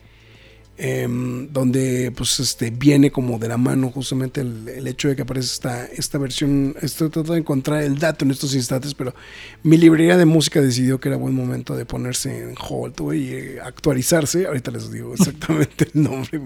Em, 0.84 1.48
donde 1.54 2.12
pues 2.18 2.40
este 2.40 2.72
viene 2.72 3.12
como 3.12 3.38
de 3.38 3.48
la 3.48 3.58
mano 3.58 3.92
justamente 3.92 4.42
el, 4.42 4.88
hecho 4.88 5.10
de 5.10 5.16
que 5.16 5.22
aparece 5.22 5.54
esta, 5.54 5.86
esta 5.86 6.18
versión, 6.18 6.76
estoy 6.82 7.10
tratando 7.10 7.34
de 7.34 7.40
encontrar 7.42 7.84
el 7.84 8.00
dato 8.00 8.26
en 8.26 8.32
estos 8.32 8.56
instantes, 8.56 8.96
pero 8.96 9.14
mi 9.62 9.78
librería 9.78 10.18
de 10.18 10.26
música 10.26 10.60
decidió 10.60 11.00
que 11.00 11.10
era 11.10 11.18
buen 11.20 11.36
momento 11.36 11.76
de 11.76 11.86
ponerse 11.86 12.36
en 12.36 12.56
hold 12.60 12.96
y 13.14 13.30
eh, 13.30 13.60
actualizarse, 13.64 14.48
ahorita 14.48 14.72
les 14.72 14.92
digo 14.92 15.14
exactamente 15.20 15.88
el 15.94 16.02
nombre, 16.02 16.42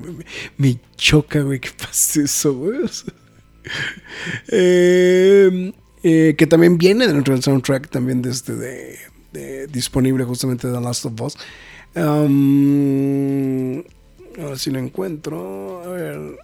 me, 0.57 0.81
choca, 0.97 1.39
güey, 1.39 1.61
que 1.61 1.69
pase 1.71 2.23
eso, 2.23 2.55
güey. 2.55 2.79
Em, 4.49 5.71
eh, 6.03 6.35
que 6.37 6.45
también 6.45 6.77
viene 6.77 7.07
dentro 7.07 7.33
del 7.33 7.41
soundtrack 7.41 7.87
también 7.89 8.21
de 8.21 8.31
este 8.31 8.53
de, 8.53 9.67
disponible 9.67 10.25
justamente 10.25 10.67
de 10.67 10.73
The 10.73 10.81
Last 10.81 11.05
of 11.05 11.21
Us. 11.21 11.37
Um, 11.95 13.81
a 14.39 14.45
ver 14.45 14.59
si 14.59 14.71
lo 14.71 14.79
encuentro. 14.79 15.83
A 15.83 15.87
ver. 15.87 16.39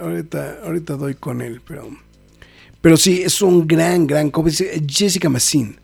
ahorita, 0.00 0.60
ahorita 0.64 0.96
doy 0.96 1.14
con 1.14 1.42
él, 1.42 1.60
pero. 1.66 1.88
Pero 2.80 2.96
sí, 2.96 3.22
es 3.22 3.42
un 3.42 3.66
gran, 3.66 4.06
gran 4.06 4.30
cover. 4.30 4.52
Jessica 4.86 5.28
Massin. 5.28 5.76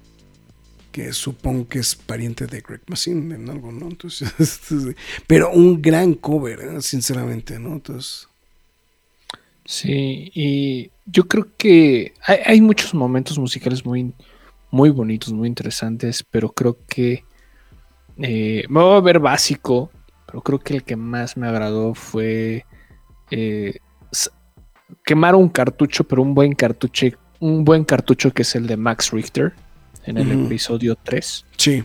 Que 0.91 1.13
supongo 1.13 1.69
que 1.69 1.81
es 1.81 1.95
pariente 1.95 2.47
de 2.47 2.63
Greg 2.63 2.81
Massin 2.87 3.31
en 3.33 3.51
algo, 3.51 3.71
¿no? 3.71 3.89
Entonces, 3.89 4.33
pero 5.27 5.51
un 5.51 5.83
gran 5.83 6.15
cover, 6.15 6.61
¿eh? 6.61 6.81
sinceramente, 6.81 7.59
¿no? 7.59 7.75
Entonces. 7.75 8.29
Sí, 9.67 10.31
y 10.33 10.91
yo 11.07 11.27
creo 11.27 11.49
que 11.57 12.15
hay, 12.25 12.61
muchos 12.61 12.95
momentos 12.95 13.37
musicales 13.37 13.85
muy, 13.85 14.13
muy 14.71 14.91
bonitos, 14.91 15.33
muy 15.33 15.49
interesantes, 15.49 16.25
pero 16.31 16.53
creo 16.53 16.79
que 16.87 17.25
eh, 18.19 18.65
a 18.73 19.01
ver 19.01 19.19
básico, 19.19 19.91
pero 20.27 20.41
creo 20.43 20.59
que 20.59 20.75
el 20.75 20.83
que 20.83 20.97
más 20.97 21.37
me 21.37 21.47
agradó 21.47 21.95
fue 21.95 22.65
eh, 23.31 23.79
quemar 25.05 25.35
un 25.35 25.49
cartucho, 25.49 26.05
pero 26.05 26.23
un 26.23 26.35
buen 26.35 26.55
cartucho, 26.55 27.07
un 27.41 27.65
buen 27.65 27.85
cartucho 27.85 28.33
que 28.33 28.43
es 28.43 28.55
el 28.55 28.67
de 28.67 28.77
Max 28.77 29.11
Richter 29.13 29.53
en 30.05 30.19
el 30.19 30.47
episodio 30.47 30.97
3. 31.03 31.45
Sí. 31.57 31.85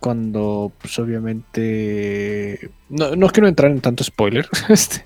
Cuando, 0.00 0.72
pues 0.80 0.98
obviamente. 0.98 2.70
No, 2.88 3.28
quiero 3.28 3.46
entrar 3.46 3.70
en 3.70 3.80
tanto 3.80 4.02
spoiler. 4.02 4.48
Este, 4.68 5.04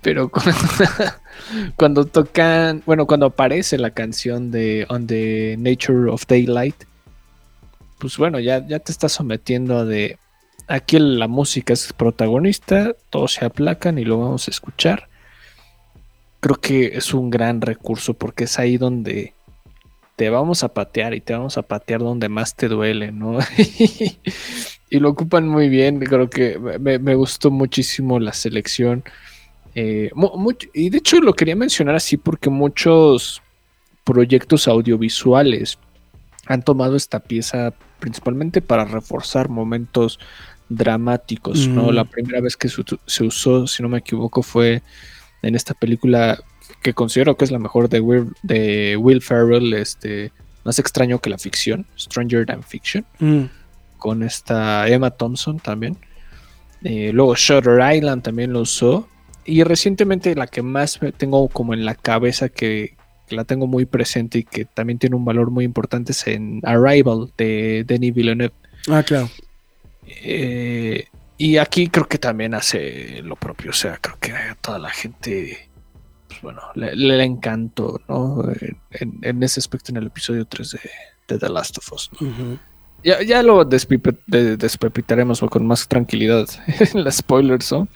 pero 0.00 0.30
cuando, 1.76 2.06
tocan. 2.06 2.84
Bueno, 2.86 3.06
cuando 3.06 3.26
aparece 3.26 3.78
la 3.78 3.90
canción 3.90 4.52
de 4.52 4.86
On 4.88 5.08
the 5.08 5.56
Nature 5.58 6.08
of 6.10 6.24
Daylight. 6.28 6.84
Pues 7.98 8.16
bueno, 8.16 8.38
ya, 8.38 8.64
ya 8.64 8.78
te 8.78 8.92
estás 8.92 9.12
sometiendo 9.12 9.78
a 9.78 9.84
de 9.84 10.18
aquí 10.68 10.98
la 10.98 11.28
música 11.28 11.72
es 11.72 11.92
protagonista, 11.92 12.94
todos 13.10 13.34
se 13.34 13.44
aplacan 13.44 13.98
y 13.98 14.04
lo 14.04 14.18
vamos 14.18 14.48
a 14.48 14.50
escuchar. 14.50 15.08
Creo 16.40 16.56
que 16.56 16.86
es 16.96 17.14
un 17.14 17.30
gran 17.30 17.60
recurso 17.60 18.14
porque 18.14 18.44
es 18.44 18.58
ahí 18.58 18.76
donde 18.76 19.34
te 20.16 20.30
vamos 20.30 20.64
a 20.64 20.68
patear 20.68 21.14
y 21.14 21.20
te 21.20 21.34
vamos 21.34 21.58
a 21.58 21.62
patear 21.62 22.00
donde 22.00 22.28
más 22.28 22.54
te 22.54 22.68
duele, 22.68 23.12
¿no? 23.12 23.38
y 24.90 24.98
lo 24.98 25.10
ocupan 25.10 25.46
muy 25.48 25.68
bien, 25.68 26.00
creo 26.00 26.30
que 26.30 26.58
me, 26.58 27.14
gustó 27.14 27.50
muchísimo 27.50 28.18
la 28.18 28.32
selección. 28.32 29.04
Eh, 29.74 30.10
y 30.72 30.88
de 30.88 30.98
hecho 30.98 31.20
lo 31.20 31.34
quería 31.34 31.54
mencionar 31.54 31.96
así 31.96 32.16
porque 32.16 32.48
muchos 32.48 33.42
proyectos 34.04 34.68
audiovisuales 34.68 35.78
han 36.46 36.62
tomado 36.62 36.96
esta 36.96 37.20
pieza 37.20 37.74
principalmente 37.98 38.62
para 38.62 38.84
reforzar 38.84 39.48
momentos 39.48 40.18
dramáticos, 40.68 41.68
¿no? 41.68 41.92
La 41.92 42.04
primera 42.04 42.40
vez 42.40 42.56
que 42.56 42.68
se, 42.68 43.24
usó, 43.24 43.66
si 43.66 43.82
no 43.82 43.88
me 43.88 43.98
equivoco, 43.98 44.42
fue 44.42 44.82
en 45.42 45.54
esta 45.54 45.74
película 45.74 46.38
que 46.82 46.92
considero 46.92 47.36
que 47.36 47.44
es 47.44 47.50
la 47.50 47.58
mejor 47.58 47.88
de 47.88 48.00
Will, 48.00 48.32
de 48.42 48.96
Will 48.96 49.22
Ferrell, 49.22 49.74
este, 49.74 50.32
más 50.64 50.78
extraño 50.78 51.20
que 51.20 51.30
la 51.30 51.38
ficción, 51.38 51.86
Stranger 51.96 52.46
Than 52.46 52.62
Fiction, 52.62 53.04
mm. 53.20 53.44
con 53.98 54.22
esta 54.22 54.88
Emma 54.88 55.10
Thompson 55.10 55.58
también. 55.58 55.96
Eh, 56.82 57.10
luego 57.12 57.34
Shutter 57.34 57.80
Island 57.94 58.22
también 58.22 58.52
lo 58.52 58.60
usó. 58.60 59.08
Y 59.44 59.62
recientemente 59.62 60.34
la 60.34 60.48
que 60.48 60.62
más 60.62 60.98
tengo 61.16 61.48
como 61.48 61.72
en 61.72 61.84
la 61.84 61.94
cabeza 61.94 62.48
que, 62.48 62.96
la 63.28 63.44
tengo 63.44 63.66
muy 63.66 63.86
presente 63.86 64.38
y 64.38 64.44
que 64.44 64.64
también 64.64 65.00
tiene 65.00 65.16
un 65.16 65.24
valor 65.24 65.50
muy 65.50 65.64
importante 65.64 66.12
es 66.12 66.26
en 66.28 66.60
Arrival 66.62 67.32
de 67.36 67.84
Denis 67.84 68.14
Villeneuve. 68.14 68.54
Ah, 68.88 69.02
claro. 69.02 69.28
Eh, 70.06 71.08
y 71.38 71.58
aquí 71.58 71.88
creo 71.88 72.08
que 72.08 72.18
también 72.18 72.54
hace 72.54 73.20
lo 73.22 73.36
propio, 73.36 73.70
o 73.70 73.74
sea, 73.74 73.98
creo 74.00 74.16
que 74.18 74.32
a 74.32 74.54
toda 74.54 74.78
la 74.78 74.90
gente, 74.90 75.68
pues 76.28 76.40
bueno, 76.40 76.62
le, 76.74 77.24
encantó, 77.24 78.00
¿no? 78.08 78.42
En, 78.90 79.42
ese 79.42 79.60
aspecto 79.60 79.92
en 79.92 79.98
el 79.98 80.06
episodio 80.06 80.46
3 80.46 80.76
de, 81.26 81.38
The 81.38 81.48
Last 81.48 81.76
of 81.78 81.92
Us. 81.92 82.10
ya, 83.04 83.22
ya, 83.22 83.42
lo 83.42 83.64
despepitaremos 83.64 85.40
con 85.40 85.66
más 85.66 85.86
tranquilidad 85.88 86.46
en 86.94 87.04
la 87.04 87.10
spoilers 87.10 87.66
son. 87.66 87.88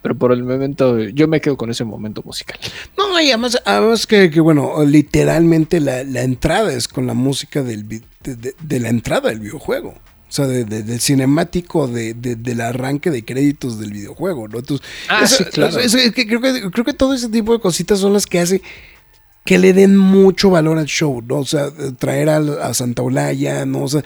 Pero 0.00 0.16
por 0.16 0.32
el 0.32 0.44
momento, 0.44 1.00
yo 1.00 1.26
me 1.26 1.40
quedo 1.40 1.56
con 1.56 1.70
ese 1.70 1.84
momento 1.84 2.22
musical. 2.22 2.56
No, 2.96 3.20
y 3.20 3.28
además, 3.30 3.60
además 3.64 4.06
que, 4.06 4.28
bueno, 4.40 4.84
literalmente 4.84 5.80
la, 5.80 6.00
entrada 6.22 6.72
es 6.72 6.86
con 6.86 7.06
la 7.08 7.14
música 7.14 7.64
del, 7.64 7.86
de 7.88 8.80
la 8.80 8.88
entrada 8.88 9.30
del 9.30 9.40
videojuego. 9.40 9.94
O 10.28 10.32
sea, 10.32 10.46
del 10.46 11.00
cinemático 11.00 11.88
del 11.88 12.60
arranque 12.60 13.10
de 13.10 13.24
créditos 13.24 13.80
del 13.80 13.92
videojuego, 13.92 14.46
¿no? 14.48 14.58
Entonces, 14.58 14.86
ah, 15.08 15.26
sí, 15.26 15.44
claro. 15.44 15.78
creo, 16.14 16.40
que, 16.40 16.70
creo 16.70 16.84
que 16.84 16.92
todo 16.92 17.14
ese 17.14 17.28
tipo 17.28 17.52
de 17.52 17.60
cositas 17.60 17.98
son 17.98 18.12
las 18.12 18.26
que 18.26 18.40
hace 18.40 18.62
que 19.48 19.58
le 19.58 19.72
den 19.72 19.96
mucho 19.96 20.50
valor 20.50 20.76
al 20.76 20.84
show, 20.84 21.22
¿no? 21.22 21.36
O 21.36 21.44
sea, 21.46 21.70
traer 21.98 22.28
a, 22.28 22.74
Santa 22.74 23.00
Olaya, 23.00 23.64
¿no? 23.64 23.84
O 23.84 23.88
sea, 23.88 24.04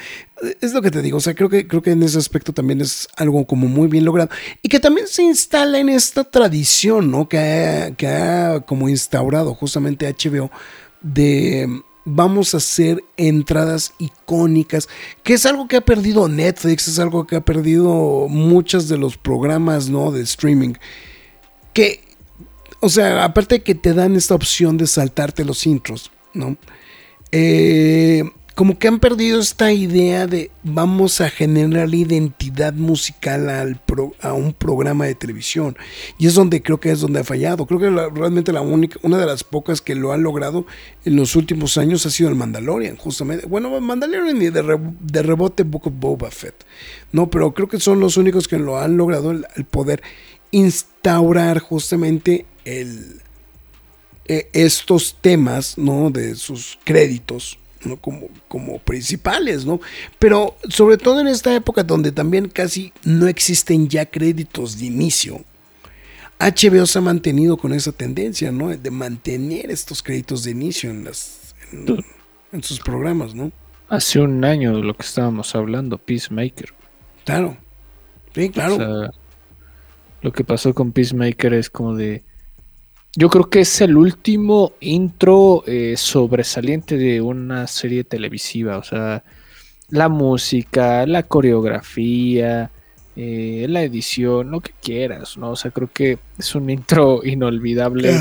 es 0.60 0.72
lo 0.72 0.80
que 0.80 0.92
te 0.92 1.02
digo, 1.02 1.16
o 1.16 1.20
sea, 1.20 1.34
creo 1.34 1.48
que, 1.48 1.66
creo 1.66 1.82
que 1.82 1.90
en 1.90 2.04
ese 2.04 2.16
aspecto 2.18 2.52
también 2.52 2.80
es 2.80 3.08
algo 3.16 3.44
como 3.44 3.66
muy 3.66 3.88
bien 3.88 4.04
logrado. 4.04 4.30
Y 4.62 4.68
que 4.68 4.78
también 4.78 5.08
se 5.08 5.24
instala 5.24 5.80
en 5.80 5.88
esta 5.88 6.22
tradición, 6.22 7.10
¿no? 7.10 7.28
Que 7.28 7.38
ha, 7.38 7.90
que 7.96 8.06
ha 8.06 8.60
como 8.60 8.88
instaurado 8.88 9.52
justamente 9.56 10.08
HBO 10.08 10.52
de 11.00 11.82
vamos 12.04 12.54
a 12.54 12.58
hacer 12.58 13.04
entradas 13.16 13.94
icónicas, 13.98 14.88
que 15.22 15.34
es 15.34 15.46
algo 15.46 15.68
que 15.68 15.76
ha 15.76 15.80
perdido 15.80 16.28
Netflix, 16.28 16.88
es 16.88 16.98
algo 16.98 17.26
que 17.26 17.36
ha 17.36 17.40
perdido 17.40 18.26
muchos 18.28 18.88
de 18.88 18.98
los 18.98 19.16
programas, 19.16 19.88
¿no? 19.88 20.10
De 20.10 20.22
streaming. 20.22 20.74
Que, 21.72 22.00
o 22.80 22.88
sea, 22.88 23.24
aparte 23.24 23.56
de 23.56 23.62
que 23.62 23.74
te 23.74 23.94
dan 23.94 24.16
esta 24.16 24.34
opción 24.34 24.76
de 24.76 24.86
saltarte 24.86 25.44
los 25.44 25.66
intros, 25.66 26.10
¿no? 26.34 26.56
Eh, 27.30 28.24
como 28.54 28.78
que 28.78 28.88
han 28.88 28.98
perdido 28.98 29.40
esta 29.40 29.72
idea 29.72 30.26
de 30.26 30.50
vamos 30.62 31.20
a 31.22 31.30
generar 31.30 31.94
identidad 31.94 32.74
musical 32.74 33.48
al 33.48 33.80
a 34.20 34.32
un 34.32 34.52
programa 34.52 35.06
de 35.06 35.14
televisión. 35.14 35.76
Y 36.18 36.26
es 36.26 36.34
donde 36.34 36.62
creo 36.62 36.78
que 36.78 36.90
es 36.90 37.00
donde 37.00 37.20
ha 37.20 37.24
fallado. 37.24 37.66
Creo 37.66 37.80
que 37.80 37.90
realmente 37.90 38.52
la 38.52 38.60
única, 38.60 38.98
una 39.02 39.18
de 39.18 39.26
las 39.26 39.44
pocas 39.44 39.80
que 39.80 39.94
lo 39.94 40.12
han 40.12 40.22
logrado 40.22 40.66
en 41.04 41.16
los 41.16 41.34
últimos 41.36 41.78
años 41.78 42.04
ha 42.04 42.10
sido 42.10 42.28
el 42.28 42.34
Mandalorian, 42.34 42.96
justamente. 42.96 43.46
Bueno, 43.46 43.80
Mandalorian 43.80 44.40
y 44.40 44.50
de, 44.50 45.22
rebote 45.22 45.62
Book 45.62 45.86
of 45.86 45.94
Boba 45.96 46.30
Fett. 46.30 46.64
No, 47.10 47.30
pero 47.30 47.52
creo 47.54 47.68
que 47.68 47.80
son 47.80 48.00
los 48.00 48.16
únicos 48.16 48.48
que 48.48 48.58
lo 48.58 48.78
han 48.78 48.96
logrado 48.96 49.30
el, 49.30 49.46
poder 49.70 50.02
instaurar 50.50 51.58
justamente 51.58 52.44
eh, 52.64 53.18
estos 54.52 55.16
temas, 55.20 55.78
¿no? 55.78 56.10
De 56.10 56.34
sus 56.34 56.78
créditos 56.84 57.58
como, 58.00 58.28
como 58.48 58.78
principales, 58.78 59.64
¿no? 59.64 59.80
Pero 60.18 60.56
sobre 60.68 60.96
todo 60.96 61.20
en 61.20 61.28
esta 61.28 61.54
época 61.54 61.82
donde 61.82 62.12
también 62.12 62.48
casi 62.48 62.92
no 63.04 63.26
existen 63.26 63.88
ya 63.88 64.06
créditos 64.06 64.78
de 64.78 64.86
inicio, 64.86 65.44
HBO 66.42 66.86
se 66.86 66.98
ha 66.98 67.02
mantenido 67.02 67.56
con 67.56 67.72
esa 67.72 67.92
tendencia, 67.92 68.50
¿no? 68.50 68.76
De 68.76 68.90
mantener 68.90 69.70
estos 69.70 70.02
créditos 70.02 70.42
de 70.42 70.50
inicio 70.50 70.90
en, 70.90 71.04
las, 71.04 71.54
en, 71.70 72.62
sus 72.62 72.80
programas, 72.80 73.34
¿no? 73.34 73.52
Hace 73.88 74.20
un 74.20 74.44
año 74.44 74.76
de 74.76 74.82
lo 74.82 74.94
que 74.94 75.02
estábamos 75.02 75.54
hablando, 75.54 75.98
Peacemaker. 75.98 76.70
Claro. 77.24 77.56
Sí, 78.34 78.50
claro. 78.50 79.12
lo 80.22 80.32
que 80.32 80.42
pasó 80.42 80.74
con 80.74 80.92
Peacemaker 80.92 81.54
es 81.54 81.70
como 81.70 81.94
de 81.94 82.24
yo 83.14 83.28
creo 83.28 83.50
que 83.50 83.60
es 83.60 83.80
el 83.80 83.96
último 83.96 84.72
intro 84.80 85.64
eh, 85.66 85.94
sobresaliente 85.96 86.96
de 86.96 87.20
una 87.20 87.66
serie 87.66 88.04
televisiva. 88.04 88.78
O 88.78 88.82
sea, 88.82 89.22
la 89.90 90.08
música, 90.08 91.06
la 91.06 91.22
coreografía, 91.24 92.70
eh, 93.14 93.66
la 93.68 93.82
edición, 93.82 94.50
lo 94.50 94.60
que 94.60 94.72
quieras, 94.82 95.36
¿no? 95.36 95.50
O 95.50 95.56
sea, 95.56 95.70
creo 95.70 95.90
que 95.92 96.18
es 96.38 96.54
un 96.54 96.70
intro 96.70 97.20
inolvidable. 97.24 98.14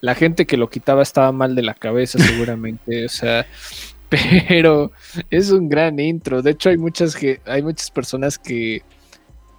la 0.00 0.14
gente 0.14 0.46
que 0.46 0.56
lo 0.56 0.70
quitaba 0.70 1.02
estaba 1.02 1.32
mal 1.32 1.56
de 1.56 1.62
la 1.62 1.74
cabeza, 1.74 2.18
seguramente. 2.20 3.06
o 3.06 3.08
sea, 3.08 3.44
pero 4.08 4.92
es 5.30 5.50
un 5.50 5.68
gran 5.68 5.98
intro. 5.98 6.42
De 6.42 6.52
hecho, 6.52 6.68
hay 6.68 6.76
muchas 6.76 7.16
que 7.16 7.40
hay 7.44 7.62
muchas 7.62 7.90
personas 7.90 8.38
que 8.38 8.82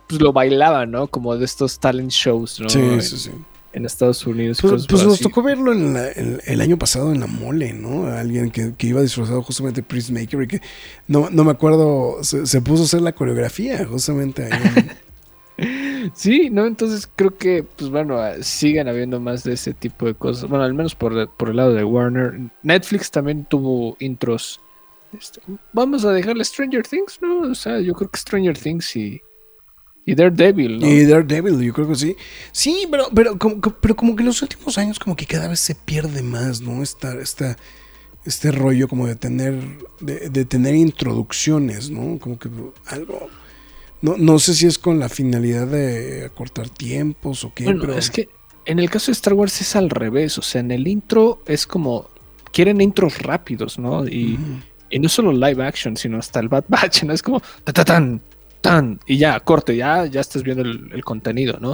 pues, 0.07 0.21
lo 0.21 0.31
bailaban, 0.31 0.91
¿no? 0.91 1.07
Como 1.07 1.35
de 1.35 1.43
estos 1.43 1.81
talent 1.81 2.11
shows, 2.11 2.61
¿no? 2.61 2.69
Sí, 2.69 3.01
sí, 3.01 3.17
sí 3.17 3.31
en 3.73 3.85
Estados 3.85 4.25
Unidos. 4.25 4.59
Pues, 4.61 4.87
pues 4.87 5.03
nos 5.03 5.19
tocó 5.19 5.43
verlo 5.43 5.73
en 5.73 6.39
el 6.45 6.61
año 6.61 6.77
pasado 6.77 7.11
en 7.11 7.19
la 7.19 7.27
mole, 7.27 7.73
¿no? 7.73 8.07
Alguien 8.07 8.51
que, 8.51 8.73
iba 8.87 9.01
disfrazado 9.01 9.41
justamente 9.41 9.81
de 9.81 9.87
Prismaker 9.87 10.41
y 10.43 10.47
que 10.47 10.61
no, 11.07 11.29
me 11.29 11.51
acuerdo, 11.51 12.23
se, 12.23 12.61
puso 12.61 12.83
a 12.83 12.85
hacer 12.85 13.01
la 13.01 13.13
coreografía 13.13 13.85
justamente 13.85 14.49
ahí. 14.51 16.09
sí, 16.13 16.49
¿no? 16.49 16.65
Entonces 16.65 17.09
creo 17.15 17.35
que, 17.35 17.63
pues 17.63 17.89
bueno, 17.89 18.17
ah, 18.17 18.35
siguen 18.41 18.87
habiendo 18.87 19.19
más 19.19 19.43
de 19.43 19.53
ese 19.53 19.73
tipo 19.73 20.05
de 20.05 20.13
cosas. 20.13 20.49
Bueno, 20.49 20.63
al 20.63 20.73
menos 20.73 20.95
por, 20.95 21.29
por 21.35 21.49
el 21.49 21.57
lado 21.57 21.73
de 21.73 21.83
Warner. 21.83 22.39
Netflix 22.63 23.11
también 23.11 23.45
tuvo 23.45 23.97
intros. 23.99 24.59
Este, 25.17 25.41
vamos 25.71 26.03
a 26.05 26.11
dejarle 26.11 26.43
Stranger 26.43 26.85
Things, 26.85 27.19
¿no? 27.21 27.41
O 27.41 27.55
sea, 27.55 27.79
yo 27.79 27.93
creo 27.93 28.09
que 28.09 28.19
Stranger 28.19 28.57
Things 28.57 28.95
y 28.95 29.21
y 30.07 30.15
Daredevil, 30.15 30.79
¿no? 30.79 30.87
Y 30.87 31.03
Daredevil, 31.03 31.61
yo 31.61 31.73
creo 31.73 31.89
que 31.89 31.95
sí. 31.95 32.15
Sí, 32.53 32.87
pero, 32.89 33.09
pero, 33.13 33.37
como, 33.37 33.59
pero 33.59 33.93
como 33.97 34.15
que 34.15 34.21
en 34.21 34.27
los 34.27 34.41
últimos 34.41 34.77
años 34.77 34.99
como 34.99 35.17
que 35.17 35.25
cada 35.25 35.49
vez 35.49 35.59
se 35.59 35.75
pierde 35.75 36.23
más, 36.23 36.61
¿no? 36.61 36.81
Esta, 36.81 37.13
esta, 37.19 37.57
este 38.23 38.53
rollo 38.53 38.87
como 38.87 39.05
de 39.05 39.17
tener, 39.17 39.61
de, 39.99 40.45
tener 40.45 40.75
introducciones, 40.75 41.89
¿no? 41.89 42.19
Como 42.19 42.39
que 42.39 42.49
algo... 42.85 43.27
No, 44.01 44.15
no 44.15 44.39
sé 44.39 44.53
si 44.53 44.65
es 44.65 44.79
con 44.79 44.97
la 44.97 45.09
finalidad 45.09 45.67
de 45.67 46.23
acortar 46.23 46.69
tiempos 46.69 47.43
o 47.43 47.53
qué. 47.53 47.65
Bueno, 47.65 47.81
pero... 47.81 47.97
es 47.97 48.09
que 48.09 48.29
en 48.63 48.79
el 48.79 48.89
caso 48.89 49.07
de 49.07 49.13
Star 49.13 49.33
Wars 49.33 49.59
es 49.59 49.75
al 49.75 49.89
revés. 49.89 50.37
O 50.37 50.41
sea, 50.41 50.61
en 50.61 50.71
el 50.71 50.87
intro 50.87 51.43
es 51.45 51.67
como... 51.67 52.09
Quieren 52.53 52.79
intros 52.79 53.21
rápidos, 53.21 53.77
¿no? 53.77 54.07
Y, 54.07 54.39
y 54.89 54.99
no 54.99 55.09
solo 55.09 55.33
live 55.33 55.65
action, 55.65 55.97
sino 55.97 56.17
hasta 56.17 56.39
el 56.39 56.47
Bad 56.47 56.63
Batch, 56.69 57.03
¿no? 57.03 57.11
Es 57.11 57.21
como... 57.21 57.41
Ta, 57.65 57.73
ta, 57.73 57.83
tan, 57.83 58.21
tan, 58.61 58.99
y 59.05 59.17
ya, 59.17 59.39
corte, 59.39 59.75
ya, 59.75 60.05
ya 60.05 60.21
estás 60.21 60.43
viendo 60.43 60.63
el, 60.63 61.03
contenido, 61.03 61.57
¿no? 61.59 61.73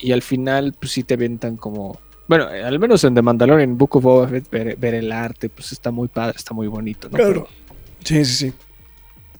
Y 0.00 0.12
al 0.12 0.22
final, 0.22 0.74
pues 0.78 0.92
sí 0.92 1.04
te 1.04 1.16
ventan 1.16 1.56
como. 1.56 1.98
Bueno, 2.28 2.46
al 2.46 2.78
menos 2.78 3.04
en 3.04 3.14
The 3.14 3.22
Mandalorian, 3.22 3.78
Book 3.78 3.96
of 3.96 4.04
Boba 4.04 4.28
Fett, 4.28 4.50
ver, 4.50 4.94
el 4.94 5.12
arte, 5.12 5.48
pues 5.48 5.72
está 5.72 5.90
muy 5.90 6.08
padre, 6.08 6.36
está 6.36 6.54
muy 6.54 6.66
bonito, 6.66 7.08
¿no? 7.08 7.16
Claro. 7.16 7.48
sí, 8.04 8.24
sí, 8.24 8.46
sí. 8.46 8.52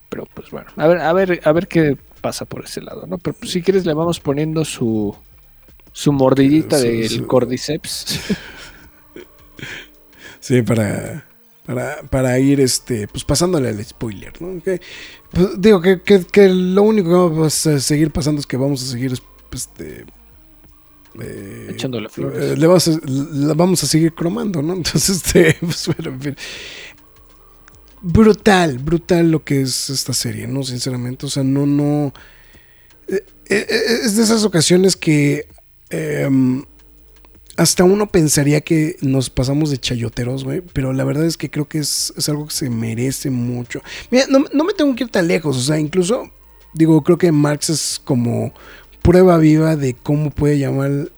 Pero 0.09 0.27
pues 0.33 0.51
bueno, 0.51 0.69
a 0.77 0.87
ver, 0.87 0.99
a 0.99 1.13
ver, 1.13 1.41
a 1.45 1.53
ver 1.53 1.69
qué 1.69 1.99
pasa 2.23 2.47
por 2.47 2.65
ese 2.65 2.81
lado, 2.81 3.07
¿no? 3.07 3.19
Pero 3.19 3.37
pues, 3.39 3.53
si 3.53 3.61
quieres 3.61 3.85
le 3.85 3.93
vamos 3.93 4.21
poniendo 4.21 4.65
su 4.65 5.15
su 5.93 6.13
mordidita 6.13 6.79
del 6.79 7.27
cordyceps. 7.27 8.21
sí, 10.41 10.63
para 10.63 11.28
para, 12.11 12.39
ir 12.39 12.61
este, 12.61 13.09
pues 13.09 13.25
pasándole 13.25 13.69
al 13.69 13.85
spoiler, 13.85 14.41
¿no? 14.41 14.61
pues, 15.31 15.61
digo 15.61 15.83
que, 15.83 16.01
que, 16.01 16.49
lo 16.49 16.83
único 16.83 17.09
que 17.09 17.15
vamos 17.15 17.67
a 17.67 17.79
seguir 17.79 18.11
pasando 18.11 18.41
es 18.41 18.47
que 18.47 18.57
vamos 18.57 18.83
a 18.83 18.87
seguir 18.87 19.13
este, 19.53 20.07
eh, 21.21 21.67
echándole 21.71 22.09
flores. 22.09 22.43
Eh, 22.43 22.57
le 22.57 22.67
vamos, 22.67 22.89
a, 22.89 23.55
vamos 23.55 23.85
a 23.85 23.87
seguir 23.87 24.15
cromando, 24.15 24.63
¿no? 24.63 24.73
Entonces, 24.77 25.17
este, 25.17 25.57
pues, 25.61 25.87
bueno, 25.87 26.11
en 26.15 26.21
fin. 26.21 26.37
Brutal, 28.01 28.79
brutal 28.79 29.31
lo 29.31 29.45
que 29.45 29.61
es 29.61 29.91
esta 29.91 30.15
serie, 30.15 30.47
¿no? 30.47 30.63
Sinceramente, 30.63 31.27
o 31.27 31.29
sea, 31.29 31.43
no, 31.43 31.67
no. 31.67 32.15
Eh, 33.09 33.25
es 34.05 34.17
de 34.17 34.23
esas 34.23 34.45
ocasiones 34.45 34.97
que 34.97 35.49
em, 35.91 36.65
hasta 37.59 37.83
uno 37.83 38.07
pensaría 38.07 38.61
que 38.61 38.97
nos 39.01 39.31
pasamos 39.31 39.71
de 39.71 39.79
chayoteros, 39.79 40.45
güey, 40.45 40.61
pero 40.61 40.93
la 40.93 41.03
verdad 41.03 41.27
es 41.27 41.37
que 41.37 41.51
creo 41.51 41.69
que 41.69 41.79
es, 41.79 42.13
algo 42.29 42.47
que 42.47 42.55
se 42.55 42.71
merece 42.71 43.31
mucho. 43.31 43.83
Mira, 44.13 44.27
no, 44.29 44.65
me 44.65 44.73
tengo 44.75 44.95
que 44.95 45.03
ir 45.03 45.11
tan 45.11 45.27
lejos, 45.27 45.57
o 45.57 45.61
sea, 45.61 45.77
incluso, 45.77 46.31
digo, 46.73 47.03
creo 47.03 47.19
que 47.19 47.33
Marx 47.33 47.69
es 47.69 48.01
como 48.05 48.55
prueba 49.03 49.39
viva 49.39 49.75
de 49.75 49.95
cómo 49.95 50.31
puede 50.31 50.61
llamar 50.61 51.11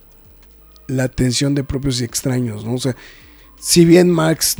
la 0.86 1.04
atención 1.04 1.54
de 1.54 1.62
propios 1.62 2.00
y 2.00 2.04
extraños, 2.04 2.64
¿no? 2.64 2.72
O 2.72 2.78
sea, 2.78 2.96
si 3.60 3.84
bien 3.84 4.08
Marx, 4.08 4.56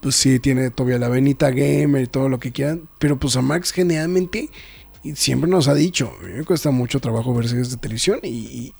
pues 0.00 0.14
sí, 0.14 0.38
tiene 0.38 0.70
todavía 0.70 0.98
la 0.98 1.08
venita 1.08 1.50
gamer 1.50 2.04
y 2.04 2.06
todo 2.06 2.28
lo 2.28 2.38
que 2.38 2.52
quieran, 2.52 2.88
pero 3.00 3.18
pues 3.18 3.34
a 3.34 3.42
Marx 3.42 3.72
generalmente 3.72 4.48
y 5.02 5.16
siempre 5.16 5.48
nos 5.48 5.66
ha 5.68 5.74
dicho, 5.74 6.12
a 6.20 6.24
mí 6.24 6.32
me 6.34 6.44
cuesta 6.44 6.70
mucho 6.70 7.00
trabajo 7.00 7.34
ver 7.34 7.48
series 7.48 7.70
de 7.70 7.78
televisión 7.78 8.20
y, 8.22 8.72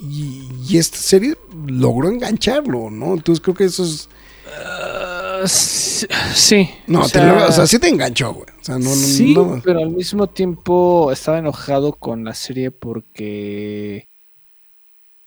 esta 0.76 0.98
serie 0.98 1.36
logró 1.66 2.08
engancharlo, 2.08 2.90
¿no? 2.90 3.14
Entonces 3.14 3.42
creo 3.42 3.54
que 3.54 3.64
eso 3.64 3.84
es... 3.84 4.08
Ah, 4.46 5.44
sí. 5.46 6.70
No, 6.86 7.02
o 7.02 7.08
sea, 7.08 7.66
sí 7.66 7.78
te 7.78 7.88
enganchó, 7.88 8.32
güey. 8.34 8.46
O 8.60 8.64
sea, 8.64 8.78
no, 8.78 8.90
sí, 8.90 9.34
pero 9.64 9.80
al 9.80 9.90
mismo 9.90 10.26
tiempo 10.26 11.10
estaba 11.12 11.38
enojado 11.38 11.94
con 11.94 12.24
la 12.24 12.34
serie 12.34 12.70
porque... 12.70 14.08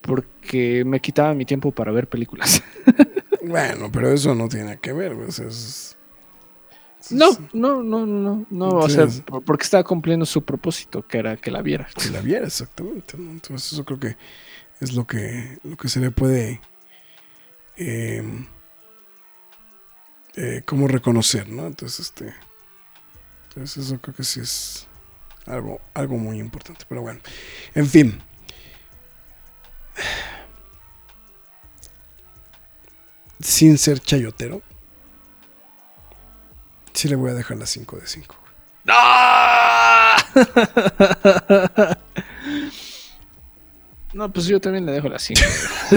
Porque 0.02 0.84
me 0.86 1.00
quitaba 1.00 1.34
mi 1.34 1.46
tiempo 1.46 1.72
para 1.72 1.92
ver 1.92 2.08
películas. 2.08 2.62
bueno, 3.42 3.90
pero 3.92 4.12
eso 4.12 4.36
no 4.36 4.50
tiene 4.50 4.78
que 4.78 4.92
ver, 4.92 5.16
güey. 5.16 5.32
Sea, 5.32 5.48
es... 7.04 7.12
No, 7.12 7.30
no, 7.54 7.84
no, 7.84 8.06
no, 8.06 8.46
no, 8.50 8.70
o 8.70 8.90
sea, 8.90 9.08
porque 9.46 9.64
estaba 9.64 9.84
cumpliendo 9.84 10.26
su 10.26 10.44
propósito, 10.44 11.06
que 11.06 11.18
era 11.18 11.38
que 11.38 11.52
la 11.52 11.62
viera. 11.62 11.88
Que 12.02 12.10
la 12.10 12.22
viera, 12.22 12.48
exactamente. 12.48 13.18
Entonces 13.18 13.74
eso 13.74 13.84
creo 13.84 14.00
que 14.00 14.16
es 14.80 14.94
lo 14.94 15.06
que, 15.06 15.60
lo 15.64 15.76
que 15.78 15.90
se 15.90 16.00
le 16.00 16.12
puede 16.12 16.62
em, 17.76 18.46
eh, 20.36 20.62
como 20.66 20.88
reconocer, 20.88 21.50
¿no? 21.50 21.68
Entonces, 21.68 22.08
este, 22.08 22.34
entonces 23.50 23.86
eso 23.86 24.00
creo 24.00 24.16
que 24.16 24.24
sí 24.24 24.40
es 24.40 24.88
algo, 25.46 25.82
algo 25.94 26.18
muy 26.18 26.40
importante. 26.40 26.86
Pero 26.88 27.02
bueno, 27.02 27.20
en 27.76 27.88
fin. 27.88 28.22
Sin 33.40 33.78
ser 33.78 34.00
chayotero 34.00 34.62
Sí 36.94 37.08
le 37.08 37.16
voy 37.16 37.32
a 37.32 37.34
dejar 37.34 37.58
las 37.58 37.70
5 37.72 37.98
de 37.98 38.06
5. 38.08 38.36
¡No! 38.86 38.94
No, 44.14 44.32
pues 44.32 44.46
yo 44.46 44.60
también 44.62 44.86
le 44.86 44.92
dejo 44.92 45.10
las 45.10 45.24
5. 45.24 45.42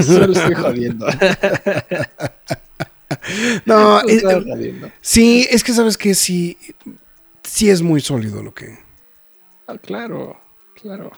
Solo 0.02 0.32
estoy 0.32 0.55
jodiendo. 0.55 1.06
No, 3.66 4.02
No 4.02 4.09
eh, 4.09 4.16
eh, 4.16 4.20
jodiendo. 4.23 4.90
sí, 5.01 5.47
es 5.51 5.62
que 5.62 5.73
sabes 5.73 5.97
que 5.97 6.14
sí, 6.14 6.59
sí 7.43 7.70
es 7.70 7.81
muy 7.82 8.01
sólido 8.01 8.43
lo 8.43 8.52
que. 8.52 8.78
Ah, 9.68 9.77
claro, 9.78 10.39
claro. 10.81 11.12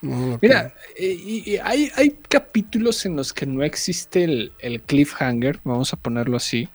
no, 0.00 0.26
lo 0.28 0.38
que- 0.40 0.46
Mira, 0.48 0.72
eh, 0.96 1.06
y- 1.18 1.50
y 1.52 1.56
hay, 1.58 1.90
hay 1.96 2.10
capítulos 2.28 3.04
en 3.06 3.16
los 3.16 3.32
que 3.32 3.46
no 3.46 3.62
existe 3.64 4.24
el, 4.24 4.52
el 4.60 4.80
cliffhanger, 4.82 5.60
vamos 5.64 5.92
a 5.92 5.96
ponerlo 5.96 6.36
así, 6.36 6.68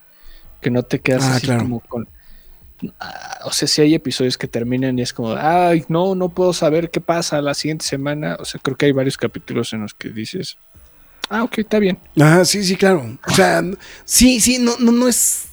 que 0.61 0.69
no 0.69 0.83
te 0.83 0.99
quedas 0.99 1.23
Ah, 1.23 1.35
así 1.35 1.45
claro. 1.47 1.61
como 1.63 1.79
con... 1.81 2.07
Ah, 2.99 3.39
o 3.45 3.51
sea, 3.51 3.67
si 3.67 3.81
hay 3.81 3.93
episodios 3.93 4.37
que 4.37 4.47
terminan 4.47 4.97
y 4.99 5.01
es 5.01 5.13
como, 5.13 5.33
ay, 5.33 5.83
no, 5.87 6.15
no 6.15 6.29
puedo 6.29 6.53
saber 6.53 6.89
qué 6.89 7.01
pasa 7.01 7.41
la 7.41 7.53
siguiente 7.53 7.85
semana. 7.85 8.37
O 8.39 8.45
sea, 8.45 8.59
creo 8.63 8.77
que 8.77 8.85
hay 8.85 8.91
varios 8.91 9.17
capítulos 9.17 9.73
en 9.73 9.81
los 9.81 9.93
que 9.93 10.09
dices, 10.09 10.57
ah, 11.29 11.43
ok, 11.43 11.59
está 11.59 11.79
bien. 11.79 11.97
Ajá, 12.19 12.45
sí, 12.45 12.63
sí, 12.63 12.75
claro. 12.75 13.17
O 13.27 13.31
sea, 13.31 13.63
sí, 14.05 14.39
sí, 14.39 14.59
no, 14.59 14.77
no, 14.79 14.91
no 14.91 15.07
es. 15.07 15.45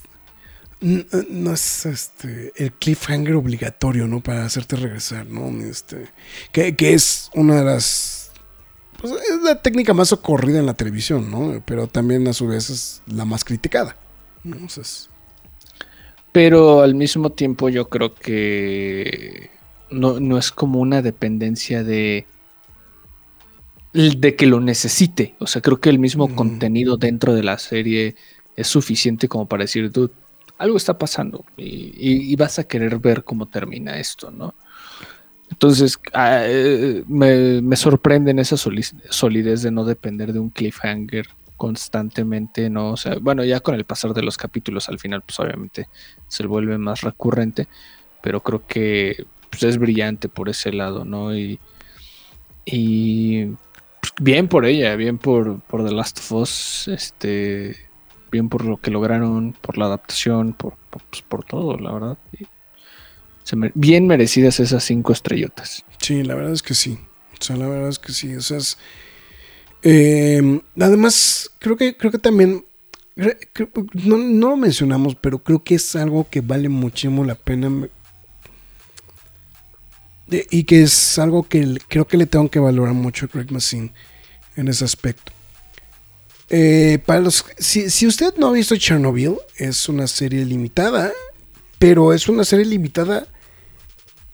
No, 0.80 1.54
es 1.54 1.86
este 1.86 2.52
el 2.54 2.70
cliffhanger 2.70 3.34
obligatorio, 3.34 4.06
¿no? 4.06 4.20
Para 4.20 4.44
hacerte 4.44 4.76
regresar, 4.76 5.26
¿no? 5.26 5.48
Este. 5.64 6.08
Que, 6.52 6.76
que 6.76 6.92
es 6.92 7.30
una 7.34 7.56
de 7.56 7.64
las. 7.64 8.30
Pues 9.00 9.12
es 9.12 9.42
la 9.42 9.60
técnica 9.60 9.94
más 9.94 10.08
socorrida 10.08 10.58
en 10.58 10.66
la 10.66 10.74
televisión, 10.74 11.30
¿no? 11.30 11.62
Pero 11.66 11.86
también 11.86 12.28
a 12.28 12.32
su 12.34 12.46
vez 12.46 12.70
es 12.70 13.02
la 13.06 13.24
más 13.24 13.44
criticada. 13.44 13.96
¿no? 14.44 14.54
Entonces, 14.56 15.08
Pero 16.36 16.82
al 16.82 16.94
mismo 16.94 17.30
tiempo 17.30 17.70
yo 17.70 17.88
creo 17.88 18.14
que 18.14 19.48
no, 19.90 20.20
no 20.20 20.36
es 20.36 20.50
como 20.52 20.80
una 20.80 21.00
dependencia 21.00 21.82
de 21.82 22.26
de 23.94 24.36
que 24.36 24.44
lo 24.44 24.60
necesite. 24.60 25.34
O 25.38 25.46
sea, 25.46 25.62
creo 25.62 25.80
que 25.80 25.88
el 25.88 25.98
mismo 25.98 26.28
Mm. 26.28 26.34
contenido 26.34 26.98
dentro 26.98 27.32
de 27.34 27.42
la 27.42 27.56
serie 27.56 28.16
es 28.54 28.66
suficiente 28.66 29.28
como 29.28 29.46
para 29.46 29.64
decir, 29.64 29.90
"Dude, 29.90 30.12
algo 30.58 30.76
está 30.76 30.98
pasando 30.98 31.46
y, 31.56 31.64
y- 31.96 32.30
y 32.30 32.36
vas 32.36 32.58
a 32.58 32.64
querer 32.64 32.98
ver 32.98 33.24
cómo 33.24 33.46
termina 33.46 33.98
esto, 33.98 34.30
¿no? 34.30 34.54
Entonces, 35.50 35.98
ah, 36.12 36.40
eh, 36.44 37.02
me, 37.08 37.62
me 37.62 37.76
sorprende 37.76 38.32
en 38.32 38.40
esa 38.40 38.58
soli- 38.58 38.82
solidez 39.08 39.62
de 39.62 39.70
no 39.70 39.86
depender 39.86 40.34
de 40.34 40.40
un 40.40 40.50
cliffhanger 40.50 41.28
constantemente, 41.56 42.70
¿no? 42.70 42.92
O 42.92 42.96
sea, 42.96 43.16
bueno, 43.20 43.44
ya 43.44 43.60
con 43.60 43.74
el 43.74 43.84
pasar 43.84 44.12
de 44.14 44.22
los 44.22 44.36
capítulos 44.36 44.88
al 44.88 44.98
final, 44.98 45.22
pues 45.22 45.38
obviamente 45.40 45.88
se 46.28 46.46
vuelve 46.46 46.78
más 46.78 47.00
recurrente, 47.02 47.68
pero 48.22 48.42
creo 48.42 48.66
que 48.66 49.24
pues, 49.50 49.62
es 49.62 49.78
brillante 49.78 50.28
por 50.28 50.48
ese 50.48 50.72
lado, 50.72 51.04
¿no? 51.04 51.36
Y, 51.36 51.58
y 52.64 53.46
pues, 54.00 54.12
bien 54.20 54.48
por 54.48 54.64
ella, 54.66 54.94
bien 54.96 55.18
por, 55.18 55.60
por 55.60 55.84
The 55.86 55.94
Last 55.94 56.18
of 56.18 56.32
Us, 56.32 56.88
este, 56.88 57.76
bien 58.30 58.48
por 58.48 58.64
lo 58.64 58.76
que 58.76 58.90
lograron, 58.90 59.54
por 59.60 59.78
la 59.78 59.86
adaptación, 59.86 60.52
por, 60.52 60.76
por, 60.90 61.02
pues, 61.02 61.46
todo, 61.46 61.76
la 61.78 61.92
verdad. 61.92 62.18
Bien 63.74 64.06
merecidas 64.06 64.58
esas 64.60 64.82
cinco 64.84 65.12
estrellotas. 65.12 65.84
sí, 66.00 66.22
la 66.24 66.34
verdad 66.34 66.52
es 66.52 66.62
que 66.62 66.74
sí. 66.74 66.98
O 67.38 67.44
sea, 67.44 67.56
la 67.56 67.68
verdad 67.68 67.88
es 67.88 67.98
que 67.98 68.12
sí. 68.12 68.34
O 68.34 68.40
sea, 68.40 68.56
es- 68.58 68.78
eh, 69.88 70.60
además, 70.80 71.48
creo 71.60 71.76
que, 71.76 71.96
creo 71.96 72.10
que 72.10 72.18
también. 72.18 72.64
No, 73.14 74.18
no 74.18 74.50
lo 74.50 74.56
mencionamos, 74.56 75.14
pero 75.14 75.38
creo 75.38 75.62
que 75.62 75.76
es 75.76 75.94
algo 75.94 76.28
que 76.28 76.40
vale 76.40 76.68
muchísimo 76.68 77.24
la 77.24 77.36
pena. 77.36 77.88
y 80.28 80.64
que 80.64 80.82
es 80.82 81.18
algo 81.20 81.44
que 81.44 81.78
creo 81.86 82.06
que 82.08 82.16
le 82.16 82.26
tengo 82.26 82.50
que 82.50 82.58
valorar 82.58 82.94
mucho 82.94 83.26
a 83.26 83.28
Craig 83.28 83.52
Mazin 83.52 83.92
en 84.56 84.66
ese 84.66 84.84
aspecto. 84.84 85.32
Eh, 86.50 86.98
para 87.06 87.20
los, 87.20 87.44
si, 87.58 87.88
si 87.88 88.08
usted 88.08 88.34
no 88.38 88.48
ha 88.48 88.52
visto 88.52 88.76
Chernobyl, 88.76 89.36
es 89.56 89.88
una 89.88 90.08
serie 90.08 90.44
limitada, 90.44 91.12
pero 91.78 92.12
es 92.12 92.28
una 92.28 92.44
serie 92.44 92.66
limitada 92.66 93.28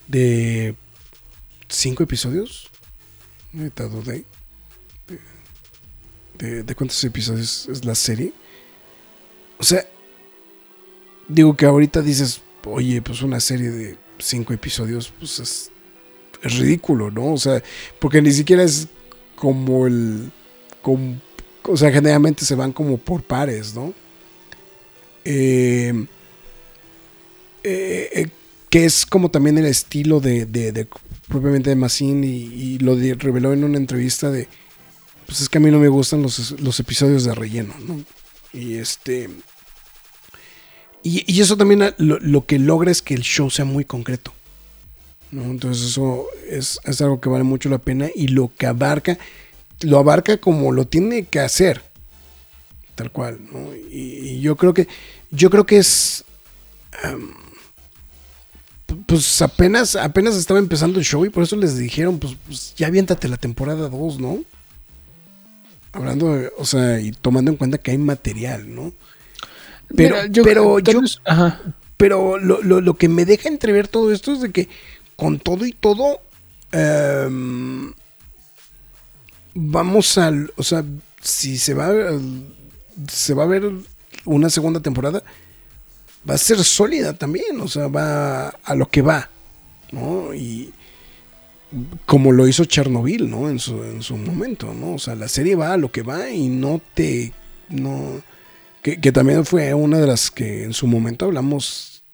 de 0.08 0.74
cinco 1.68 2.04
episodios. 2.04 2.70
Ahorita 3.54 3.84
dudé. 3.84 4.24
De, 6.38 6.74
cuántos 6.74 7.02
episodios 7.04 7.68
es 7.68 7.84
la 7.84 7.94
serie. 7.94 8.32
O 9.58 9.64
sea, 9.64 9.86
digo 11.28 11.56
que 11.56 11.66
ahorita 11.66 12.02
dices, 12.02 12.40
oye, 12.64 13.00
pues 13.02 13.22
una 13.22 13.38
serie 13.40 13.70
de 13.70 13.96
cinco 14.18 14.52
episodios, 14.52 15.12
pues 15.18 15.38
es, 15.38 15.70
es 16.42 16.58
ridículo, 16.58 17.10
¿no? 17.10 17.32
O 17.34 17.38
sea, 17.38 17.62
porque 18.00 18.20
ni 18.22 18.32
siquiera 18.32 18.62
es 18.62 18.88
como 19.36 19.86
el. 19.86 20.32
como- 20.82 21.20
o 21.64 21.76
sea, 21.76 21.92
generalmente 21.92 22.44
se 22.44 22.56
van 22.56 22.72
como 22.72 22.98
por 22.98 23.22
pares, 23.22 23.74
¿no? 23.74 23.94
Eh, 25.24 26.06
eh, 27.62 28.08
eh, 28.12 28.28
que 28.68 28.84
es 28.84 29.06
como 29.06 29.30
también 29.30 29.58
el 29.58 29.66
estilo 29.66 30.18
de, 30.18 30.46
de- 30.46 30.72
de 30.72 30.88
propiamente 31.28 31.70
de 31.70 31.76
Masin 31.76 32.24
y, 32.24 32.78
lo 32.78 32.96
reveló 32.96 33.52
en 33.52 33.64
una 33.64 33.78
entrevista 33.78 34.30
de 34.30 34.48
pues 35.26 35.40
es 35.40 35.48
que 35.48 35.58
a 35.58 35.60
mí 35.60 35.70
no 35.70 35.78
me 35.78 35.88
gustan 35.88 36.22
los, 36.22 36.60
los 36.60 36.80
episodios 36.80 37.24
de 37.24 37.34
relleno, 37.34 37.74
¿no? 37.86 38.02
Y 38.52 38.74
este 38.76 39.30
y, 41.02 41.40
eso 41.40 41.56
también 41.56 41.82
a- 41.82 41.94
lo, 41.98 42.18
lo 42.20 42.46
que 42.46 42.58
logra 42.58 42.90
es 42.90 43.02
que 43.02 43.14
el 43.14 43.22
show 43.22 43.50
sea 43.50 43.64
muy 43.64 43.84
concreto. 43.84 44.32
¿no? 45.30 45.44
Entonces 45.44 45.84
eso 45.84 46.26
es, 46.48 46.78
es 46.84 47.00
algo 47.00 47.20
que 47.20 47.28
vale 47.28 47.44
mucho 47.44 47.68
la 47.68 47.78
pena 47.78 48.08
y 48.14 48.28
lo 48.28 48.52
que 48.56 48.66
abarca, 48.66 49.18
lo 49.80 49.98
abarca 49.98 50.36
como 50.38 50.72
lo 50.72 50.86
tiene 50.86 51.24
que 51.24 51.40
hacer. 51.40 51.82
Tal 52.94 53.10
cual, 53.10 53.40
¿no? 53.50 53.74
Y, 53.74 54.40
yo 54.40 54.56
creo 54.56 54.74
que, 54.74 54.86
yo 55.30 55.48
creo 55.50 55.64
que 55.64 55.78
es, 55.78 56.24
pues 59.06 59.40
apenas, 59.40 59.96
apenas 59.96 60.36
estaba 60.36 60.60
empezando 60.60 60.98
el 60.98 61.04
show 61.04 61.24
y 61.24 61.30
por 61.30 61.42
eso 61.42 61.56
les 61.56 61.78
dijeron, 61.78 62.18
pues, 62.18 62.36
pues 62.46 62.74
ya 62.76 62.88
aviéntate 62.88 63.28
la 63.28 63.38
temporada 63.38 63.88
2, 63.88 64.20
¿no? 64.20 64.44
Hablando, 65.92 66.34
de- 66.34 66.52
o 66.58 66.64
sea, 66.64 67.00
y 67.00 67.12
tomando 67.12 67.50
en 67.50 67.56
cuenta 67.56 67.78
que 67.78 67.90
hay 67.90 67.98
material, 67.98 68.74
¿no? 68.74 68.92
Pero, 69.94 70.16
Mira, 70.22 70.42
pero 70.42 70.82
tal 70.82 70.94
yo, 70.94 71.00
ajá. 71.24 71.60
pero 71.98 72.38
lo, 72.38 72.62
lo- 72.62 72.80
lo 72.80 72.94
que 72.94 73.08
me 73.08 73.24
deja 73.26 73.48
entrever 73.48 73.88
todo 73.88 74.10
esto 74.12 74.32
es 74.32 74.40
de 74.40 74.50
que 74.50 74.68
con 75.16 75.38
todo 75.38 75.66
y 75.66 75.72
todo 75.72 76.20
em, 76.72 77.92
vamos 79.54 80.16
al, 80.18 80.52
o 80.56 80.62
sea, 80.62 80.84
si 81.20 81.58
se 81.58 81.74
va 81.74 81.90
se 83.08 83.34
va 83.34 83.44
a 83.44 83.46
ver 83.46 83.70
una 84.24 84.50
segunda 84.50 84.80
temporada 84.80 85.22
va 86.28 86.34
a 86.34 86.38
ser 86.38 86.62
sólida 86.64 87.12
también, 87.14 87.60
o 87.60 87.68
sea, 87.68 87.88
va 87.88 88.48
a 88.48 88.74
lo 88.74 88.88
que 88.88 89.02
va, 89.02 89.28
¿no? 89.90 90.32
Y 90.34 90.72
como 92.06 92.32
lo 92.32 92.46
hizo 92.46 92.64
Chernobyl, 92.64 93.30
¿no? 93.30 93.48
En 93.48 93.58
su, 93.58 93.82
en 93.82 94.02
su 94.02 94.16
momento, 94.16 94.74
¿no? 94.74 94.94
O 94.94 94.98
sea, 94.98 95.14
la 95.14 95.28
serie 95.28 95.56
va 95.56 95.72
a 95.72 95.76
lo 95.76 95.90
que 95.90 96.02
va 96.02 96.30
y 96.30 96.48
no 96.48 96.80
te, 96.94 97.32
no, 97.68 98.22
que, 98.82 99.00
que 99.00 99.12
también 99.12 99.44
fue 99.44 99.72
una 99.74 99.98
de 99.98 100.06
las 100.06 100.30
que 100.30 100.64
en 100.64 100.72
su 100.72 100.86
momento 100.86 101.26
hablamos 101.26 102.04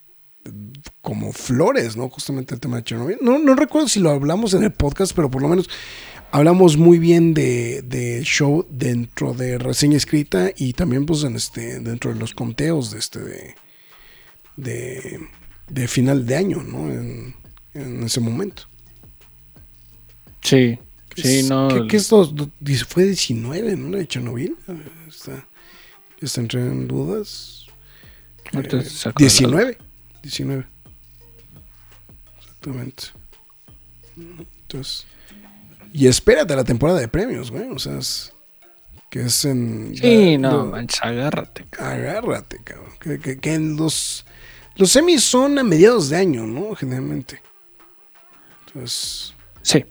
como 1.01 1.33
flores, 1.33 1.97
¿no? 1.97 2.09
Justamente 2.09 2.55
el 2.55 2.61
tema 2.61 2.77
de 2.77 2.85
Chernobyl. 2.85 3.19
No, 3.21 3.39
no 3.39 3.55
recuerdo 3.55 3.89
si 3.89 4.01
lo 4.01 4.11
hablamos 4.11 4.55
en 4.55 4.63
el 4.63 4.73
podcast, 4.73 5.13
pero 5.15 5.31
por 5.31 5.43
lo 5.43 5.49
menos 5.49 5.69
hablamos 6.31 6.77
muy 6.77 6.99
bien 6.99 7.35
de, 7.35 7.83
de 7.83 8.23
show 8.23 8.67
dentro 8.71 9.35
de 9.35 9.59
reseña 9.59 9.97
escrita 9.97 10.51
y 10.57 10.73
también 10.75 11.07
pues 11.07 11.25
en 11.25 11.37
este, 11.37 11.81
dentro 11.81 12.13
de 12.13 12.21
los 12.21 12.35
conteos 12.35 12.91
de 12.91 12.99
este 12.99 13.21
de, 13.21 13.55
de, 14.57 15.21
de 15.69 15.89
final 15.89 16.27
de 16.27 16.37
año, 16.37 16.63
¿no? 16.63 16.91
En, 16.91 17.35
en 17.75 18.03
ese 18.03 18.21
momento. 18.21 18.65
Sí, 20.43 20.79
¿Qué 21.15 21.23
sí, 21.23 21.39
es- 21.41 21.49
no. 21.49 21.69
¿Qué, 21.69 21.87
qué 21.89 21.97
es 21.97 22.09
dos- 22.09 22.35
do- 22.35 22.51
dice, 22.61 22.85
fue 22.85 23.05
19, 23.05 23.77
¿no? 23.77 23.89
La 23.91 23.99
de 23.99 24.07
Chernobyl. 24.09 24.57
A 24.69 25.09
Está, 25.09 25.47
está 26.21 26.41
entre 26.41 26.61
en 26.61 26.87
dudas. 26.89 27.67
Ahorita 28.55 28.79
Eh, 28.79 28.85
saco 28.85 29.19
la- 29.19 29.25
19. 29.27 29.79
19. 30.23 30.67
Exactamente. 32.39 33.05
Entonces. 34.17 35.07
Y 35.93 36.07
espérate 36.07 36.55
la 36.55 36.65
temporada 36.65 36.99
de 37.01 37.09
premios, 37.09 37.51
güey. 37.51 37.69
O 37.71 37.79
sea, 37.79 37.99
es, 37.99 38.33
que 39.11 39.23
es 39.23 39.45
en. 39.45 39.95
Sí, 39.97 40.37
no, 40.39 40.67
manches, 40.67 41.01
agárrate. 41.03 41.65
cabrón. 41.71 41.99
agárrate, 42.01 42.59
cabrón. 42.63 42.93
Que, 43.01 43.19
que- 43.19 43.39
que 43.39 43.55
en 43.55 43.77
los. 43.77 44.25
Los 44.77 44.93
semis 44.93 45.25
son 45.25 45.59
a 45.59 45.65
mediados 45.65 46.09
de 46.11 46.17
año, 46.17 46.47
¿no? 46.47 46.75
Generalmente. 46.77 47.41
Entonces. 48.67 49.35
Sí, 49.63 49.85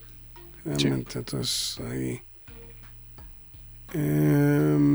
Realmente, 0.67 1.19
entonces 1.19 1.79
ahí. 1.89 2.21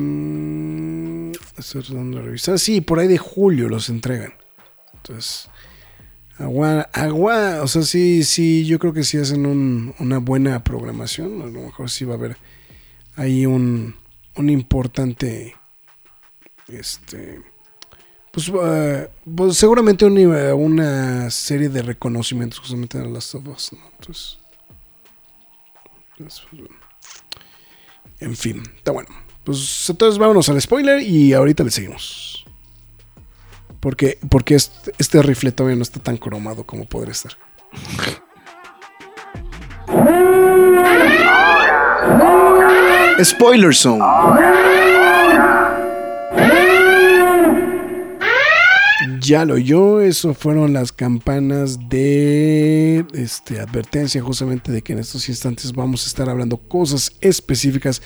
Em, 0.02 1.30
estoy 1.56 1.82
tratando 1.82 2.18
de 2.18 2.24
revisar. 2.24 2.58
Sí, 2.58 2.80
por 2.80 2.98
ahí 2.98 3.08
de 3.08 3.18
julio 3.18 3.68
los 3.68 3.88
entregan. 3.88 4.34
Entonces, 4.94 5.48
agua, 6.38 6.88
agua, 6.92 7.62
o 7.62 7.68
sea, 7.68 7.82
sí, 7.82 8.22
sí, 8.24 8.64
yo 8.66 8.78
creo 8.78 8.92
que 8.92 9.02
sí 9.04 9.16
hacen 9.18 9.46
un- 9.46 9.94
una 9.98 10.18
buena 10.18 10.62
programación. 10.62 11.40
A 11.42 11.46
lo 11.46 11.62
mejor 11.62 11.90
sí 11.90 12.04
va 12.04 12.14
a 12.14 12.18
haber 12.18 12.36
ahí 13.16 13.46
un, 13.46 13.94
un 14.36 14.50
importante, 14.50 15.54
este, 16.68 17.40
pues, 18.30 18.48
uh, 18.48 19.08
pues 19.34 19.56
seguramente 19.56 20.04
una, 20.04 20.54
una, 20.54 21.30
serie 21.30 21.68
de 21.68 21.82
reconocimientos 21.82 22.58
justamente 22.60 22.98
en 22.98 23.12
Last 23.12 23.34
of 23.34 23.46
Us, 23.48 23.72
¿no? 23.72 23.80
Entonces, 23.98 24.38
en 28.20 28.36
fin, 28.36 28.62
está 28.76 28.92
bueno. 28.92 29.10
Pues 29.44 29.88
entonces 29.90 30.18
vámonos 30.18 30.48
al 30.48 30.60
spoiler 30.60 31.02
y 31.02 31.32
ahorita 31.32 31.64
le 31.64 31.70
seguimos. 31.70 32.44
Porque, 33.80 34.18
porque 34.28 34.54
este, 34.54 34.92
este 34.98 35.20
rifle 35.22 35.50
todavía 35.50 35.76
no 35.76 35.82
está 35.82 35.98
tan 36.00 36.16
cromado 36.16 36.64
como 36.64 36.84
podría 36.84 37.12
estar. 37.12 37.32
Spoiler 43.24 43.74
Zone. 43.74 44.02
Ya 49.32 49.46
lo 49.46 49.54
oyó, 49.54 50.02
eso 50.02 50.34
fueron 50.34 50.74
las 50.74 50.92
campanas 50.92 51.88
de 51.88 53.06
este, 53.14 53.60
advertencia 53.60 54.20
justamente 54.20 54.70
de 54.70 54.82
que 54.82 54.92
en 54.92 54.98
estos 54.98 55.26
instantes 55.30 55.72
vamos 55.72 56.04
a 56.04 56.08
estar 56.08 56.28
hablando 56.28 56.58
cosas 56.58 57.12
específicas 57.22 58.02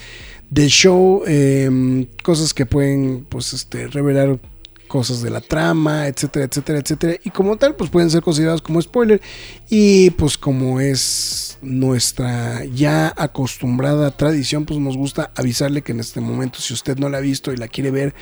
del 0.50 0.68
show, 0.68 1.24
em, 1.26 2.06
cosas 2.22 2.54
que 2.54 2.64
pueden 2.64 3.26
pues, 3.28 3.52
este, 3.54 3.88
revelar 3.88 4.38
cosas 4.86 5.20
de 5.20 5.30
la 5.30 5.40
trama, 5.40 6.06
etcétera, 6.06 6.44
etcétera, 6.44 6.78
etcétera. 6.78 7.14
Y 7.24 7.30
como 7.30 7.56
tal, 7.56 7.74
pues 7.74 7.90
pueden 7.90 8.08
ser 8.08 8.22
considerados 8.22 8.62
como 8.62 8.80
spoiler. 8.80 9.20
Y 9.68 10.10
pues 10.10 10.38
como 10.38 10.78
es 10.80 11.58
nuestra 11.60 12.64
ya 12.66 13.12
acostumbrada 13.16 14.12
tradición, 14.12 14.64
pues 14.64 14.78
nos 14.78 14.96
gusta 14.96 15.32
avisarle 15.34 15.82
que 15.82 15.90
en 15.90 15.98
este 15.98 16.20
momento, 16.20 16.60
si 16.60 16.72
usted 16.72 16.96
no 16.98 17.08
la 17.08 17.18
ha 17.18 17.20
visto 17.20 17.52
y 17.52 17.56
la 17.56 17.66
quiere 17.66 17.90
ver, 17.90 18.14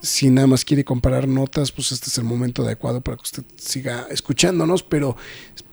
si 0.00 0.30
nada 0.30 0.46
más 0.46 0.64
quiere 0.64 0.84
comparar 0.84 1.28
notas, 1.28 1.72
pues 1.72 1.92
este 1.92 2.08
es 2.08 2.18
el 2.18 2.24
momento 2.24 2.62
adecuado 2.62 3.00
para 3.00 3.16
que 3.16 3.22
usted 3.22 3.44
siga 3.56 4.06
escuchándonos. 4.10 4.82
Pero 4.82 5.16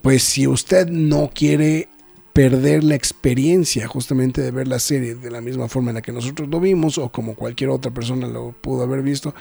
pues 0.02 0.24
si 0.24 0.48
usted 0.48 0.90
no 0.90 1.32
quiere 1.34 1.90
perder 2.34 2.84
la 2.84 2.94
experiencia 2.94 3.88
justamente 3.88 4.44
de 4.44 4.52
ver 4.52 4.68
la 4.68 4.78
serie 4.78 5.16
de 5.16 5.32
la 5.32 5.42
misma 5.42 5.68
forma 5.68 5.90
en 5.90 5.96
la 5.96 6.02
que 6.04 6.12
nosotros 6.12 6.48
lo 6.50 6.60
vimos 6.60 7.00
o 7.00 7.10
como 7.10 7.34
cualquier 7.34 7.72
otra 7.72 7.92
persona 7.92 8.28
lo 8.28 8.52
pudo 8.52 8.84
haber 8.84 9.02
visto, 9.02 9.34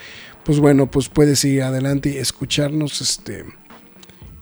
pues 0.44 0.60
bueno, 0.60 0.90
pues 0.90 1.10
puede 1.10 1.36
seguir 1.36 1.64
adelante 1.64 2.08
y 2.08 2.16
escucharnos, 2.16 3.02
este, 3.02 3.44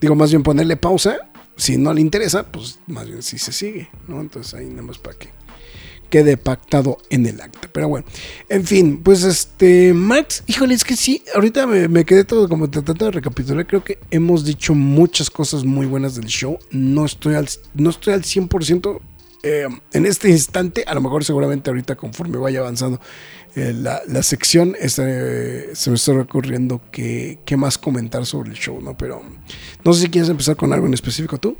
digo 0.01 0.15
más 0.15 0.31
bien 0.31 0.45
ponerle 0.45 0.77
pausa, 0.77 1.29
si 1.57 1.77
no 1.79 1.93
le 1.93 2.01
interesa, 2.01 2.45
pues 2.45 2.79
más 2.87 3.09
bien 3.09 3.23
si 3.23 3.39
se 3.39 3.51
sigue, 3.51 3.89
¿no? 4.07 4.21
Entonces 4.21 4.55
ahí 4.55 4.67
nada 4.67 4.83
más 4.83 4.99
para 4.99 5.19
que 5.19 5.31
quede 6.15 6.37
pactado 6.37 6.99
en 7.11 7.27
el 7.27 7.41
acta. 7.41 7.69
Pero 7.73 7.89
bueno, 7.89 8.07
en 8.49 8.65
fin, 8.65 9.01
pues 9.03 9.25
este, 9.25 9.93
Max, 9.93 10.45
híjole, 10.47 10.73
es 10.73 10.85
que 10.85 10.95
sí, 10.95 11.25
ahorita 11.35 11.67
me, 11.67 12.05
quedé 12.05 12.23
todo 12.23 12.49
como 12.49 12.71
tratando 12.71 13.07
de 13.07 13.11
recapitular. 13.11 13.67
Creo 13.67 13.83
que 13.83 13.99
hemos 14.13 14.45
dicho 14.45 14.77
muchas 14.77 15.29
cosas 15.29 15.65
muy 15.65 15.87
buenas 15.87 16.15
del 16.15 16.27
show. 16.27 16.57
No 16.71 17.05
estoy 17.05 17.35
al, 17.35 17.49
no 17.75 17.91
estoy 17.91 18.15
al 18.15 18.23
100% 18.23 19.01
eh, 19.43 19.67
en 19.93 20.07
este 20.07 20.29
instante. 20.29 20.85
A 20.87 20.95
lo 20.95 21.01
mejor, 21.01 21.25
seguramente, 21.25 21.69
ahorita, 21.71 21.97
conforme 21.97 22.39
vaya 22.39 22.61
avanzando 22.61 23.01
eh, 23.57 23.75
la, 23.75 24.23
sección, 24.23 24.77
este, 24.79 25.75
se 25.75 25.91
me 25.91 25.97
está 25.97 26.13
recurriendo 26.13 26.81
qué 26.93 27.57
más 27.57 27.77
comentar 27.77 28.25
sobre 28.25 28.51
el 28.51 28.57
show, 28.57 28.81
¿no? 28.81 28.97
Pero 28.97 29.21
no 29.85 29.93
sé 29.93 30.03
si 30.03 30.11
quieres 30.11 30.31
empezar 30.31 30.55
con 30.55 30.73
algo 30.73 30.87
en 30.87 30.95
específico 30.95 31.39
tú. 31.39 31.57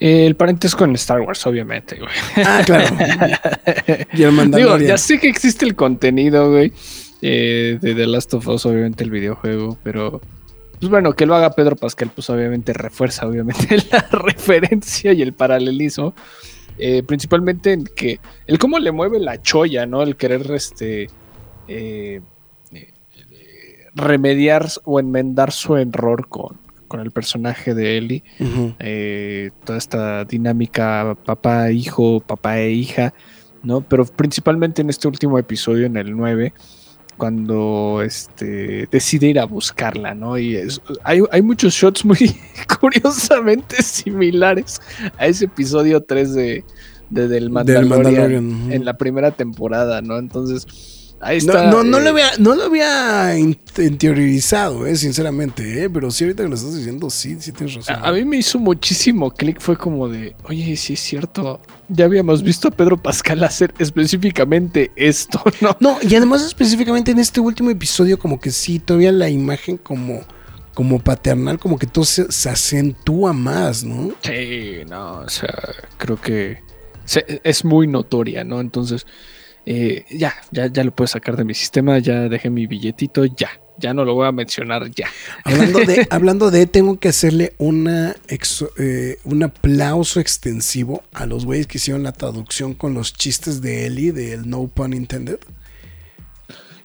El 0.00 0.36
parentesco 0.36 0.84
en 0.84 0.94
Star 0.94 1.20
Wars, 1.20 1.44
obviamente, 1.46 1.96
güey. 1.96 2.10
Ah, 2.36 2.62
claro. 2.64 2.96
y 4.12 4.22
el 4.22 4.50
Digo, 4.52 4.78
ya 4.78 4.96
sé 4.96 5.18
que 5.18 5.28
existe 5.28 5.64
el 5.64 5.74
contenido, 5.74 6.50
güey, 6.50 6.72
eh, 7.20 7.78
de 7.80 7.94
The 7.94 8.06
Last 8.06 8.34
of 8.34 8.46
Us, 8.46 8.66
obviamente 8.66 9.02
el 9.02 9.10
videojuego, 9.10 9.76
pero 9.82 10.20
pues 10.78 10.90
bueno, 10.90 11.12
que 11.14 11.26
lo 11.26 11.34
haga 11.34 11.50
Pedro 11.50 11.74
Pascal, 11.74 12.12
pues 12.14 12.30
obviamente 12.30 12.72
refuerza, 12.72 13.26
obviamente, 13.26 13.76
la 13.90 14.06
referencia 14.12 15.12
y 15.12 15.22
el 15.22 15.32
paralelismo. 15.32 16.14
Eh, 16.80 17.02
principalmente 17.02 17.72
en 17.72 17.84
que 17.84 18.20
el 18.46 18.60
cómo 18.60 18.78
le 18.78 18.92
mueve 18.92 19.18
la 19.18 19.42
cholla, 19.42 19.84
¿no? 19.84 20.00
El 20.02 20.14
querer 20.14 20.48
este 20.52 21.08
eh, 21.66 22.20
remediar 23.96 24.68
o 24.84 25.00
enmendar 25.00 25.50
su 25.50 25.76
error 25.76 26.28
con, 26.28 26.56
con 26.88 27.00
el 27.00 27.10
personaje 27.10 27.74
de 27.74 27.98
Ellie. 27.98 28.24
Eh, 28.80 29.50
toda 29.64 29.78
esta 29.78 30.24
dinámica 30.24 31.16
papá-hijo, 31.24 32.20
papá 32.20 32.58
e 32.58 32.72
hija, 32.72 33.14
¿no? 33.62 33.82
Pero 33.82 34.04
principalmente 34.06 34.82
en 34.82 34.90
este 34.90 35.06
último 35.06 35.38
episodio, 35.38 35.86
en 35.86 35.96
el 35.96 36.16
9, 36.16 36.52
cuando 37.16 38.00
este, 38.02 38.88
decide 38.90 39.28
ir 39.28 39.38
a 39.38 39.44
buscarla, 39.44 40.14
¿no? 40.14 40.38
Y 40.38 40.58
hay, 41.04 41.42
muchos 41.42 41.74
shots 41.74 42.04
muy 42.04 42.16
curiosamente 42.80 43.82
similares 43.82 44.80
a 45.18 45.26
ese 45.26 45.44
episodio 45.44 46.02
3 46.02 46.34
de, 46.34 46.64
del 47.10 47.50
Mandalorian, 47.50 48.72
en 48.72 48.84
la 48.84 48.96
primera 48.96 49.32
temporada, 49.32 50.00
¿no? 50.00 50.18
Entonces 50.18 50.97
no, 51.20 51.82
no, 51.82 51.98
lo 51.98 52.06
eh. 52.06 52.08
había, 52.10 52.30
no 52.38 52.54
lo 52.54 52.64
había 52.64 53.36
interiorizado, 53.38 54.86
eh, 54.86 54.96
sinceramente, 54.96 55.84
eh, 55.84 55.90
pero 55.90 56.10
sí, 56.10 56.24
ahorita 56.24 56.44
que 56.44 56.48
lo 56.48 56.54
estás 56.54 56.76
diciendo, 56.76 57.10
sí, 57.10 57.36
sí 57.40 57.52
tienes 57.52 57.74
razón. 57.74 57.96
A, 58.02 58.12
mí 58.12 58.24
me 58.24 58.36
hizo 58.36 58.58
muchísimo 58.58 59.30
clic, 59.30 59.60
fue 59.60 59.76
como 59.76 60.08
de, 60.08 60.36
oye, 60.44 60.76
sí 60.76 60.92
es 60.92 61.00
cierto, 61.00 61.60
ya 61.88 62.04
habíamos 62.04 62.42
visto 62.42 62.68
a 62.68 62.70
Pedro 62.70 62.96
Pascal 62.96 63.42
hacer 63.42 63.74
específicamente 63.78 64.92
esto, 64.94 65.42
¿no? 65.60 65.76
No, 65.80 65.98
y 66.02 66.14
además 66.14 66.44
específicamente 66.44 67.10
en 67.10 67.18
este 67.18 67.40
último 67.40 67.70
episodio, 67.70 68.18
como 68.18 68.38
que 68.38 68.50
sí, 68.50 68.78
todavía 68.78 69.10
la 69.10 69.28
imagen 69.28 69.76
como, 69.76 70.20
como 70.74 71.00
paternal, 71.00 71.58
como 71.58 71.78
que 71.78 71.88
todo 71.88 72.04
se, 72.04 72.30
se 72.30 72.48
acentúa 72.48 73.32
más, 73.32 73.82
¿no? 73.82 74.12
Sí, 74.22 74.82
no, 74.88 75.20
o 75.20 75.28
sea, 75.28 75.52
creo 75.96 76.20
que 76.20 76.62
es 77.42 77.64
muy 77.64 77.88
notoria, 77.88 78.44
¿no? 78.44 78.60
Entonces 78.60 79.06
eh, 79.70 80.06
ya, 80.08 80.34
ya, 80.50 80.68
ya 80.68 80.82
lo 80.82 80.92
puedo 80.92 81.06
sacar 81.06 81.36
de 81.36 81.44
mi 81.44 81.52
sistema, 81.52 81.98
ya 81.98 82.30
dejé 82.30 82.48
mi 82.48 82.66
billetito, 82.66 83.26
ya, 83.26 83.50
ya 83.76 83.92
no 83.92 84.06
lo 84.06 84.14
voy 84.14 84.26
a 84.26 84.32
mencionar 84.32 84.90
ya. 84.92 85.08
Hablando 85.44 85.80
de, 85.80 86.06
hablando 86.10 86.50
de 86.50 86.66
tengo 86.66 86.98
que 86.98 87.08
hacerle 87.08 87.52
una 87.58 88.16
eh, 88.78 89.18
un 89.24 89.42
aplauso 89.42 90.20
extensivo 90.20 91.02
a 91.12 91.26
los 91.26 91.44
güeyes 91.44 91.66
que 91.66 91.76
hicieron 91.76 92.02
la 92.02 92.12
traducción 92.12 92.72
con 92.72 92.94
los 92.94 93.12
chistes 93.12 93.60
de 93.60 93.84
Ellie, 93.84 94.12
del 94.12 94.48
No 94.48 94.68
Pun 94.68 94.94
Intended. 94.94 95.38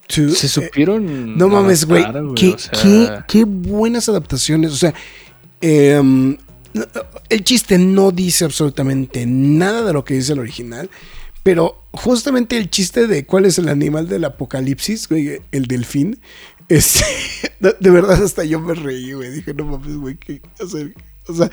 Se 0.09 0.25
eh, 0.25 0.49
supieron. 0.49 1.37
no 1.37 1.47
mames, 1.47 1.85
güey. 1.85 2.03
Qué, 2.35 2.57
qué, 3.29 3.45
buenas 3.45 4.09
adaptaciones. 4.09 4.73
O 4.73 4.75
sea, 4.75 4.93
em, 5.61 6.35
el 7.29 7.43
chiste 7.45 7.77
no 7.77 8.11
dice 8.11 8.43
absolutamente 8.43 9.25
nada 9.25 9.83
de 9.83 9.93
lo 9.93 10.03
que 10.03 10.15
dice 10.15 10.33
el 10.33 10.39
original. 10.39 10.89
Pero 11.43 11.83
justamente 11.91 12.57
el 12.57 12.69
chiste 12.69 13.07
de 13.07 13.25
cuál 13.25 13.45
es 13.45 13.57
el 13.57 13.67
animal 13.67 14.07
del 14.07 14.23
apocalipsis, 14.23 15.09
güey, 15.09 15.41
el 15.51 15.65
delfín, 15.67 16.19
es, 16.69 17.03
de 17.59 17.89
verdad 17.89 18.23
hasta 18.23 18.45
yo 18.45 18.59
me 18.59 18.73
reí, 18.73 19.11
güey. 19.13 19.29
Dije, 19.29 19.53
no 19.53 19.65
mames, 19.65 19.97
güey, 19.97 20.15
¿qué 20.15 20.41
hacer? 20.59 20.95
O 21.27 21.33
sea, 21.33 21.49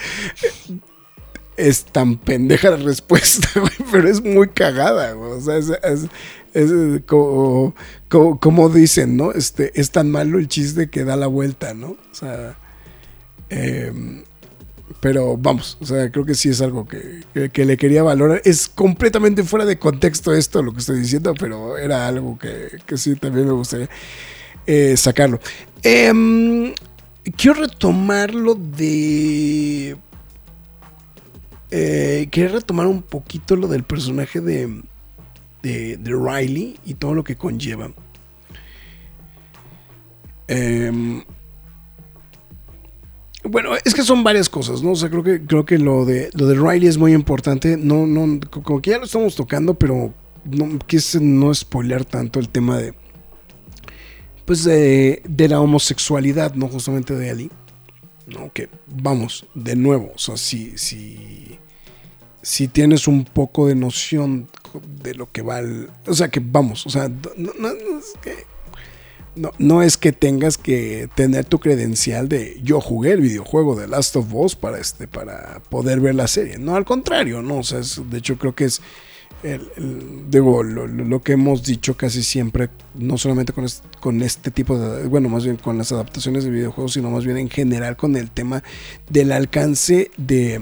es 1.56 1.84
tan 1.84 2.16
pendeja 2.16 2.70
la 2.70 2.76
respuesta, 2.76 3.48
güey, 3.60 3.72
pero 3.90 4.08
es 4.08 4.22
muy 4.22 4.48
cagada, 4.48 5.12
güey. 5.12 5.32
O 5.32 5.40
sea, 5.40 5.56
es, 5.58 6.08
como, 7.06 7.74
como, 8.08 8.68
dicen, 8.68 9.16
¿no? 9.16 9.32
Este, 9.32 9.78
es 9.80 9.90
tan 9.90 10.10
malo 10.10 10.38
el 10.38 10.48
chiste 10.48 10.88
que 10.88 11.04
da 11.04 11.16
la 11.16 11.26
vuelta, 11.26 11.74
¿no? 11.74 11.90
O 11.90 12.14
sea, 12.14 12.56
eh, 13.50 14.22
pero 14.98 15.36
vamos, 15.36 15.78
o 15.80 15.86
sea, 15.86 16.10
creo 16.10 16.24
que 16.24 16.34
sí 16.34 16.48
es 16.48 16.60
algo 16.60 16.86
que, 16.86 17.22
le 17.34 17.76
quería 17.76 18.02
valorar. 18.02 18.42
Es 18.44 18.68
completamente 18.68 19.44
fuera 19.44 19.64
de 19.64 19.78
contexto 19.78 20.34
esto, 20.34 20.62
lo 20.62 20.72
que 20.72 20.80
estoy 20.80 20.98
diciendo, 21.00 21.34
pero 21.38 21.78
era 21.78 22.08
algo 22.08 22.38
que, 22.38 22.96
sí 22.96 23.14
también 23.16 23.46
me 23.46 23.52
gustaría 23.52 23.88
eh, 24.66 24.96
sacarlo. 24.96 25.40
Em, 25.82 26.74
quiero 27.36 27.60
retomarlo 27.60 28.54
de... 28.54 29.96
Eh, 31.72 32.28
quiero 32.32 32.54
retomar 32.54 32.86
un 32.88 33.02
poquito 33.02 33.54
lo 33.54 33.68
del 33.68 33.84
personaje 33.84 34.40
de, 34.40 34.82
de, 35.62 35.96
de 35.96 36.10
Riley 36.10 36.80
y 36.84 36.94
todo 36.94 37.14
lo 37.14 37.22
que 37.22 37.36
conlleva. 37.36 37.92
Eh, 40.48 41.22
bueno, 43.44 43.70
es 43.84 43.94
que 43.94 44.02
son 44.02 44.22
varias 44.22 44.48
cosas, 44.48 44.82
¿no? 44.82 44.92
O 44.92 44.96
sea, 44.96 45.08
creo 45.08 45.22
que, 45.22 45.44
creo 45.44 45.64
que 45.64 45.78
lo 45.78 46.04
de 46.04 46.30
lo 46.34 46.46
de 46.46 46.54
Riley 46.54 46.88
es 46.88 46.98
muy 46.98 47.14
importante. 47.14 47.76
No, 47.76 48.06
no, 48.06 48.38
como 48.50 48.82
que 48.82 48.90
ya 48.90 48.98
lo 48.98 49.04
estamos 49.04 49.34
tocando, 49.34 49.74
pero 49.74 50.12
no 50.44 50.78
quise 50.86 51.20
no 51.20 51.52
spoilear 51.54 52.04
tanto 52.04 52.38
el 52.38 52.48
tema 52.48 52.78
de. 52.78 52.94
Pues 54.44 54.64
de, 54.64 55.22
de 55.28 55.48
la 55.48 55.60
homosexualidad, 55.60 56.54
¿no? 56.54 56.68
Justamente 56.68 57.14
de 57.14 57.30
Ali. 57.30 57.50
¿No? 58.26 58.52
Que 58.52 58.68
vamos, 58.86 59.46
de 59.54 59.74
nuevo. 59.74 60.12
O 60.14 60.18
sea, 60.18 60.36
si, 60.36 60.76
si, 60.76 61.58
si 62.42 62.68
tienes 62.68 63.08
un 63.08 63.24
poco 63.24 63.66
de 63.66 63.74
noción 63.74 64.48
de 65.02 65.14
lo 65.14 65.30
que 65.32 65.42
va 65.42 65.60
O 66.06 66.14
sea, 66.14 66.30
que 66.30 66.40
vamos, 66.40 66.86
o 66.86 66.90
sea, 66.90 67.08
no, 67.36 67.52
no, 67.58 67.68
es 67.70 68.14
que 68.22 68.44
no, 69.36 69.52
no 69.58 69.82
es 69.82 69.96
que 69.96 70.12
tengas 70.12 70.58
que 70.58 71.08
tener 71.14 71.44
tu 71.44 71.58
credencial 71.60 72.28
de 72.28 72.60
yo 72.62 72.80
jugué 72.80 73.12
el 73.12 73.20
videojuego 73.20 73.76
de 73.76 73.88
Last 73.88 74.16
of 74.16 74.32
Us 74.32 74.56
para, 74.56 74.78
este, 74.78 75.06
para 75.06 75.60
poder 75.70 76.00
ver 76.00 76.14
la 76.14 76.28
serie. 76.28 76.58
No, 76.58 76.76
al 76.76 76.84
contrario, 76.84 77.42
¿no? 77.42 77.58
O 77.58 77.62
sea, 77.62 77.80
de 77.80 78.18
hecho 78.18 78.38
creo 78.38 78.54
que 78.54 78.64
es 78.64 78.80
digo, 80.28 80.62
lo, 80.62 81.22
que 81.22 81.32
hemos 81.32 81.64
dicho 81.64 81.96
casi 81.96 82.22
siempre, 82.22 82.68
no 82.94 83.16
solamente 83.16 83.52
con 83.52 83.64
este, 83.64 83.88
con 83.98 84.22
este 84.22 84.50
tipo 84.50 84.78
de, 84.78 85.06
bueno, 85.08 85.28
más 85.28 85.44
bien 85.44 85.56
con 85.56 85.78
las 85.78 85.92
adaptaciones 85.92 86.44
de 86.44 86.50
videojuegos, 86.50 86.92
sino 86.92 87.10
más 87.10 87.24
bien 87.24 87.38
en 87.38 87.48
general 87.48 87.96
con 87.96 88.16
el 88.16 88.30
tema 88.30 88.62
del 89.08 89.32
alcance 89.32 90.10
de, 90.18 90.60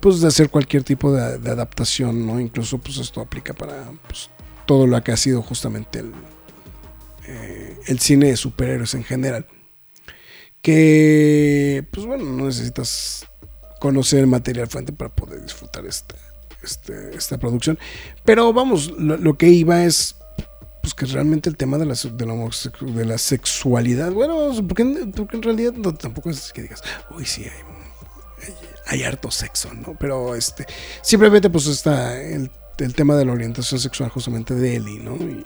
pues, 0.00 0.20
de 0.20 0.28
hacer 0.28 0.50
cualquier 0.50 0.84
tipo 0.84 1.12
de, 1.12 1.50
adaptación, 1.50 2.26
¿no? 2.26 2.38
Incluso, 2.38 2.78
pues, 2.78 2.98
esto 2.98 3.20
aplica 3.20 3.54
para 3.54 3.90
pues, 4.06 4.30
todo 4.66 4.86
lo 4.86 5.02
que 5.02 5.10
ha 5.10 5.16
sido 5.16 5.42
justamente 5.42 5.98
el, 5.98 6.12
eh, 7.26 7.78
el 7.86 7.98
cine 7.98 8.26
de 8.28 8.36
superhéroes 8.36 8.94
en 8.94 9.04
general. 9.04 9.46
Que, 10.62 11.86
pues, 11.92 12.06
bueno, 12.06 12.24
no 12.24 12.46
necesitas 12.46 13.26
conocer 13.80 14.20
el 14.20 14.26
material 14.26 14.68
fuente 14.68 14.92
para 14.92 15.14
poder 15.14 15.42
disfrutar 15.42 15.84
esta 15.84 16.16
este, 16.64 17.16
esta 17.16 17.38
producción. 17.38 17.78
Pero 18.24 18.52
vamos, 18.52 18.90
lo, 18.98 19.36
que 19.36 19.48
iba 19.48 19.84
es 19.84 20.16
pues 20.80 20.94
que 20.94 21.06
realmente 21.06 21.48
el 21.48 21.56
tema 21.56 21.78
de 21.78 21.86
la, 21.86 21.94
de 21.94 23.04
la, 23.06 23.16
sexualidad, 23.16 24.12
bueno, 24.12 24.50
porque, 24.68 24.82
en 24.82 25.42
realidad 25.42 25.72
tampoco 25.98 26.28
es 26.28 26.52
que 26.52 26.62
digas, 26.62 26.82
uy, 27.16 27.24
sí, 27.24 27.46
hay, 28.86 29.02
harto 29.02 29.30
sexo, 29.30 29.72
¿no? 29.72 29.96
Pero 29.98 30.34
este, 30.34 30.66
simplemente 31.00 31.48
pues 31.48 31.66
está 31.66 32.20
el, 32.20 32.50
tema 32.94 33.16
de 33.16 33.24
la 33.24 33.32
orientación 33.32 33.80
sexual 33.80 34.10
justamente 34.10 34.54
de 34.54 34.76
Ellie, 34.76 34.98
¿no? 34.98 35.16
Y, 35.16 35.42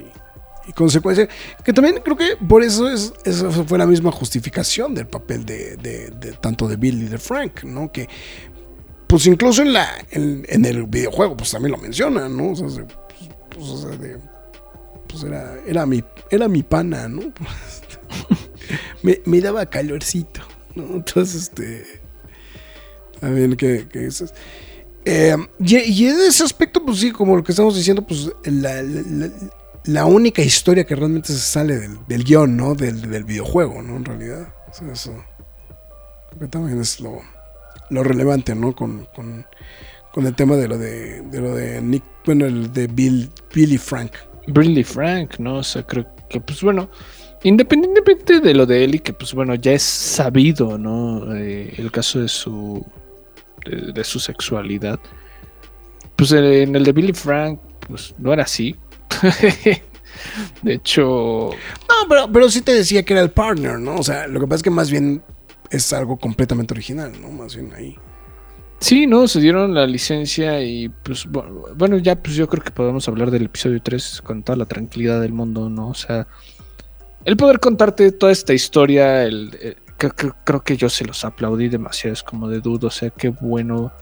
consecuencia, 0.73 1.29
que 1.65 1.73
también 1.73 2.01
creo 2.05 2.17
que 2.17 2.37
por 2.37 2.63
eso 2.63 2.89
es, 2.89 3.13
esa 3.25 3.51
fue 3.51 3.79
la 3.79 3.87
misma 3.87 4.13
justificación 4.13 4.95
del 4.95 5.07
papel 5.07 5.45
de, 5.45 5.77
de, 5.77 6.33
tanto 6.41 6.69
de 6.69 6.77
Bill 6.77 7.03
y 7.03 7.09
de 7.09 7.19
Frank, 7.19 7.65
¿no? 7.65 7.91
Que 7.91 8.09
pues 9.07 9.27
incluso 9.27 9.63
en 9.63 9.73
la 9.73 9.89
en, 10.11 10.65
el 10.65 10.85
videojuego 10.87 11.37
pues 11.37 11.51
también 11.51 11.73
lo 11.73 11.79
mencionan, 11.79 12.37
¿no? 12.37 12.53
O 12.53 12.57
sea, 12.57 12.87
pues, 13.51 13.69
o 13.69 13.79
sea 13.79 13.97
de, 13.97 14.19
pues 15.09 15.25
era, 15.25 15.57
era, 15.67 15.87
mi, 15.87 16.05
era 16.31 16.49
mi 16.49 16.63
pana, 16.63 17.09
¿no? 17.09 17.33
me, 19.03 19.21
me, 19.25 19.41
daba 19.41 19.67
calorcito, 19.67 20.41
¿no? 20.75 20.97
Entonces, 20.97 21.43
este... 21.43 21.85
A 23.21 23.31
ver, 23.31 23.57
¿qué, 23.57 23.89
qué 23.91 24.07
es? 24.07 24.33
Eh, 25.05 25.35
y, 25.59 25.77
y, 25.77 26.07
en 26.07 26.21
ese 26.21 26.45
aspecto, 26.45 26.85
pues 26.85 26.99
sí, 26.99 27.11
como 27.11 27.37
lo 27.37 27.43
que 27.43 27.53
estamos 27.53 27.75
diciendo, 27.75 28.07
pues 28.07 28.31
la 28.45 28.83
única 30.07 30.43
historia 30.43 30.85
que 30.85 30.95
realmente 30.95 31.33
se 31.33 31.39
sale 31.39 31.77
del, 31.77 31.99
del 32.07 32.25
guion, 32.25 32.57
¿no? 32.57 32.75
Del, 32.75 33.11
del, 33.11 33.25
videojuego, 33.25 33.83
¿no? 33.83 33.97
En 33.97 34.05
realidad. 34.05 34.55
O 34.71 34.75
sea, 34.75 34.93
eso. 34.93 35.13
Creo 36.29 36.41
que 36.41 36.49
también 36.49 36.81
es 36.81 37.01
lo 37.01 37.21
lo 37.91 38.03
relevante, 38.03 38.55
¿no? 38.55 38.75
Con, 38.75 39.07
con, 39.15 39.47
el 40.17 40.35
tema 40.35 40.57
de 40.57 40.67
lo 40.67 40.77
de, 40.77 41.23
de, 41.23 41.41
lo 41.41 41.55
de 41.55 41.81
Nick, 41.81 42.03
bueno, 42.25 42.47
el 42.47 42.73
de 42.73 42.89
Bill, 42.89 43.31
Billy 43.55 43.79
Frank. 43.79 44.15
Billy 44.49 44.83
Frank, 44.83 45.39
¿no? 45.39 45.59
O 45.59 45.63
sea, 45.63 45.85
creo 45.85 46.07
que, 46.29 46.41
pues 46.41 46.61
bueno, 46.61 46.91
independientemente 47.45 48.41
de 48.41 48.53
lo 48.53 48.67
de 48.67 48.83
Ellie, 48.83 48.99
que 48.99 49.13
pues 49.13 49.33
bueno, 49.33 49.55
ya 49.55 49.73
es 49.73 49.83
sabido, 49.83 50.77
¿no? 50.77 51.37
Eh, 51.37 51.73
el 51.79 51.93
caso 51.93 52.21
de 52.21 52.27
su, 52.27 52.85
de, 53.65 54.03
su 54.03 54.19
sexualidad. 54.19 54.99
Pues 56.17 56.33
en 56.33 56.75
el 56.75 56.83
de 56.83 56.93
Billy 56.93 57.13
Frank, 57.13 57.61
pues 57.87 58.13
no 58.19 58.33
era 58.33 58.43
así. 58.43 58.75
de 60.63 60.75
hecho... 60.75 61.51
No, 61.89 62.09
pero, 62.09 62.33
pero 62.33 62.51
sí 62.51 62.63
te 62.63 62.73
decía 62.73 63.03
que 63.03 63.13
era 63.13 63.23
el 63.23 63.31
partner, 63.31 63.79
¿no? 63.79 63.97
O 63.97 64.03
sea, 64.03 64.27
lo 64.27 64.41
que 64.41 64.47
pasa 64.47 64.57
es 64.57 64.63
que 64.63 64.71
más 64.71 64.91
bien 64.91 65.23
es 65.71 65.93
algo 65.93 66.17
completamente 66.19 66.75
original, 66.75 67.13
¿no? 67.21 67.31
Más 67.31 67.55
bien 67.55 67.73
ahí. 67.75 67.97
Sí, 68.81 69.07
no, 69.07 69.27
se 69.27 69.41
dieron 69.41 69.75
la 69.75 69.87
licencia 69.87 70.63
y 70.63 70.89
pues 70.89 71.27
bueno, 71.27 71.99
ya 71.99 72.15
pues 72.15 72.37
yo 72.37 72.47
creo 72.49 72.63
que 72.63 72.71
podemos 72.71 73.09
hablar 73.09 73.31
del 73.33 73.47
episodio 73.47 73.83
3 73.83 74.23
con 74.23 74.45
toda 74.45 74.57
la 74.57 74.67
tranquilidad 74.67 75.21
del 75.21 75.33
mundo, 75.33 75.69
¿no? 75.69 75.89
O 75.89 75.95
sea, 75.95 76.29
el 77.25 77.37
poder 77.37 77.59
contarte 77.59 78.13
toda 78.13 78.31
esta 78.31 78.55
historia, 78.55 79.25
el, 79.25 79.51
eh, 79.61 79.75
creo, 80.45 80.63
que 80.63 80.77
yo 80.77 80.89
se 80.89 81.05
los 81.05 81.25
aplaudí 81.25 81.69
demasiado, 81.69 82.13
es 82.13 82.23
como 82.23 82.49
de 82.49 82.61
dudo, 82.61 82.87
o 82.87 82.91
sea, 82.91 83.11
qué 83.11 83.31
bueno 83.31 83.93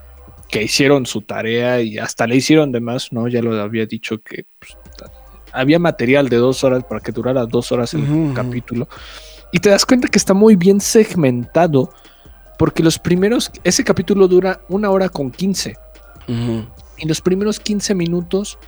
que 0.51 0.63
hicieron 0.63 1.07
su 1.07 1.23
tarea 1.23 1.81
y 1.81 1.97
hasta 1.97 2.27
le 2.27 2.37
hicieron 2.37 2.71
de 2.71 2.81
más, 2.81 3.13
¿no? 3.13 3.29
Ya 3.29 3.41
lo 3.41 3.59
había 3.61 3.87
dicho 3.87 4.21
que 4.21 4.45
pues, 4.59 4.77
había 5.57 5.79
material 5.79 6.29
de 6.29 6.37
dos 6.37 6.63
horas 6.65 6.85
para 6.85 7.01
que 7.01 7.13
durara 7.13 7.47
dos 7.47 7.73
horas 7.73 7.95
el 7.95 8.33
capítulo. 8.35 8.89
Y 9.53 9.59
te 9.59 9.71
das 9.71 9.87
cuenta 9.87 10.09
que 10.09 10.19
está 10.19 10.35
muy 10.35 10.57
bien 10.57 10.81
segmentado. 10.81 11.91
Porque 12.59 12.83
los 12.83 12.99
primeros, 12.99 13.51
ese 13.65 13.85
capítulo 13.85 14.29
dura 14.29 14.61
una 14.69 14.91
hora 14.91 15.09
con 15.09 15.31
15. 15.31 15.77
Y 16.99 17.07
los 17.07 17.21
primeros 17.21 17.61
15 17.61 17.95
minutos 17.95 18.59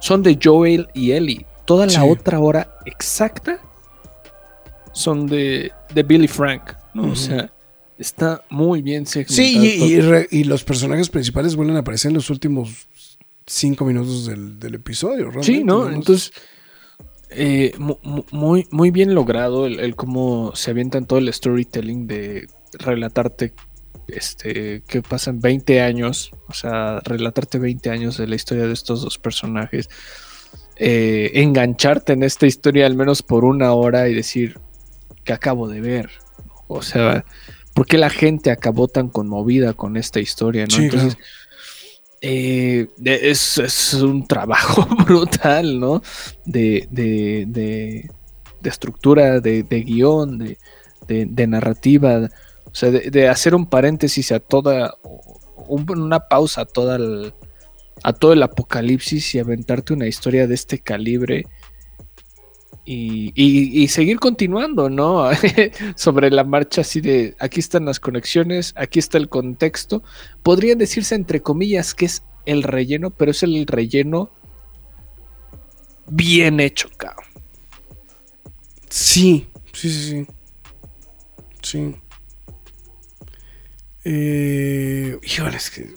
son 0.00 0.22
de 0.22 0.38
Joel 0.42 0.88
y 0.94 1.12
Ellie. 1.12 1.46
Toda 1.64 1.86
la 1.86 2.04
otra 2.04 2.38
hora 2.40 2.76
exacta 2.84 3.58
son 4.92 5.26
de, 5.26 5.72
de 5.94 6.02
Billy 6.02 6.28
Frank. 6.28 6.72
¿no? 6.94 7.12
O 7.12 7.16
sea, 7.16 7.50
está 7.98 8.42
muy 8.50 8.82
bien 8.82 9.06
segmentado. 9.06 9.36
Sí, 9.36 10.26
y, 10.30 10.44
los 10.44 10.64
personajes 10.64 11.08
principales 11.08 11.56
vuelven 11.56 11.76
a 11.76 11.80
aparecer 11.80 12.10
en 12.10 12.14
los 12.14 12.30
últimos 12.30 12.88
5 13.46 13.84
minutos 13.84 14.26
del, 14.26 14.74
episodio. 14.74 15.30
Sí, 15.42 15.64
¿no? 15.64 15.90
Entonces 15.90 16.32
eh, 17.36 17.74
muy, 18.30 18.68
muy 18.70 18.90
bien 18.90 19.14
logrado 19.14 19.66
el, 19.66 19.96
cómo 19.96 20.52
se 20.54 20.70
avienta 20.70 20.98
en 20.98 21.06
todo 21.06 21.18
el 21.18 21.32
storytelling 21.32 22.06
de 22.06 22.48
relatarte 22.78 23.54
este, 24.06 24.82
que 24.86 25.02
pasan 25.02 25.40
20 25.40 25.80
años, 25.80 26.30
o 26.48 26.52
sea, 26.52 27.00
relatarte 27.00 27.58
20 27.58 27.90
años 27.90 28.18
de 28.18 28.28
la 28.28 28.36
historia 28.36 28.66
de 28.66 28.72
estos 28.72 29.02
dos 29.02 29.18
personajes, 29.18 29.88
eh, 30.76 31.32
engancharte 31.34 32.12
en 32.12 32.22
esta 32.22 32.46
historia 32.46 32.86
al 32.86 32.94
menos 32.94 33.22
por 33.22 33.44
una 33.44 33.72
hora 33.72 34.08
y 34.08 34.14
decir 34.14 34.60
que 35.24 35.32
acabo 35.32 35.68
de 35.68 35.80
ver, 35.80 36.10
o 36.68 36.82
sea, 36.82 37.24
¿por 37.74 37.86
qué 37.86 37.98
la 37.98 38.10
gente 38.10 38.50
acabó 38.50 38.86
tan 38.86 39.08
conmovida 39.08 39.72
con 39.72 39.96
esta 39.96 40.20
historia? 40.20 40.66
¿no? 40.66 40.76
Entonces, 40.76 41.16
eh, 42.26 42.88
es, 43.04 43.92
un 43.94 44.26
trabajo 44.26 44.86
brutal, 45.04 45.78
¿no? 45.78 46.02
De, 46.46 46.88
de, 46.90 48.10
estructura, 48.62 49.40
de, 49.40 49.62
guion, 49.62 50.56
de, 51.06 51.46
narrativa, 51.46 52.30
o 52.64 52.74
sea, 52.74 52.90
de, 52.90 53.28
hacer 53.28 53.54
un 53.54 53.66
paréntesis 53.66 54.32
a 54.32 54.40
toda, 54.40 54.94
una 55.68 56.20
pausa 56.20 56.62
a, 56.62 56.64
toda 56.64 56.98
a 58.02 58.12
todo 58.14 58.32
el 58.32 58.42
apocalipsis 58.42 59.34
y 59.34 59.38
aventarte 59.38 59.92
una 59.92 60.06
historia 60.06 60.46
de 60.46 60.54
este 60.54 60.78
calibre 60.78 61.44
y, 62.86 63.88
seguir 63.88 64.18
continuando, 64.18 64.90
¿no? 64.90 65.28
Sobre 65.96 66.30
la 66.30 66.44
marcha 66.44 66.82
así 66.82 67.00
de, 67.00 67.34
aquí 67.38 67.60
están 67.60 67.86
las 67.86 68.00
conexiones, 68.00 68.74
aquí 68.76 68.98
está 68.98 69.18
el 69.18 69.28
contexto. 69.28 70.02
Podría 70.42 70.74
decirse 70.74 71.14
entre 71.14 71.40
comillas 71.40 71.94
que 71.94 72.06
es 72.06 72.22
el 72.44 72.62
relleno, 72.62 73.10
pero 73.10 73.30
es 73.30 73.42
el 73.42 73.66
relleno 73.66 74.30
bien 76.08 76.60
hecho, 76.60 76.88
cabrón. 76.96 77.24
Sí, 78.90 79.48
sí, 79.72 79.90
sí, 79.90 80.10
sí. 80.10 80.26
Sí. 81.62 81.96
Eh, 84.04 85.18
que... 85.22 85.94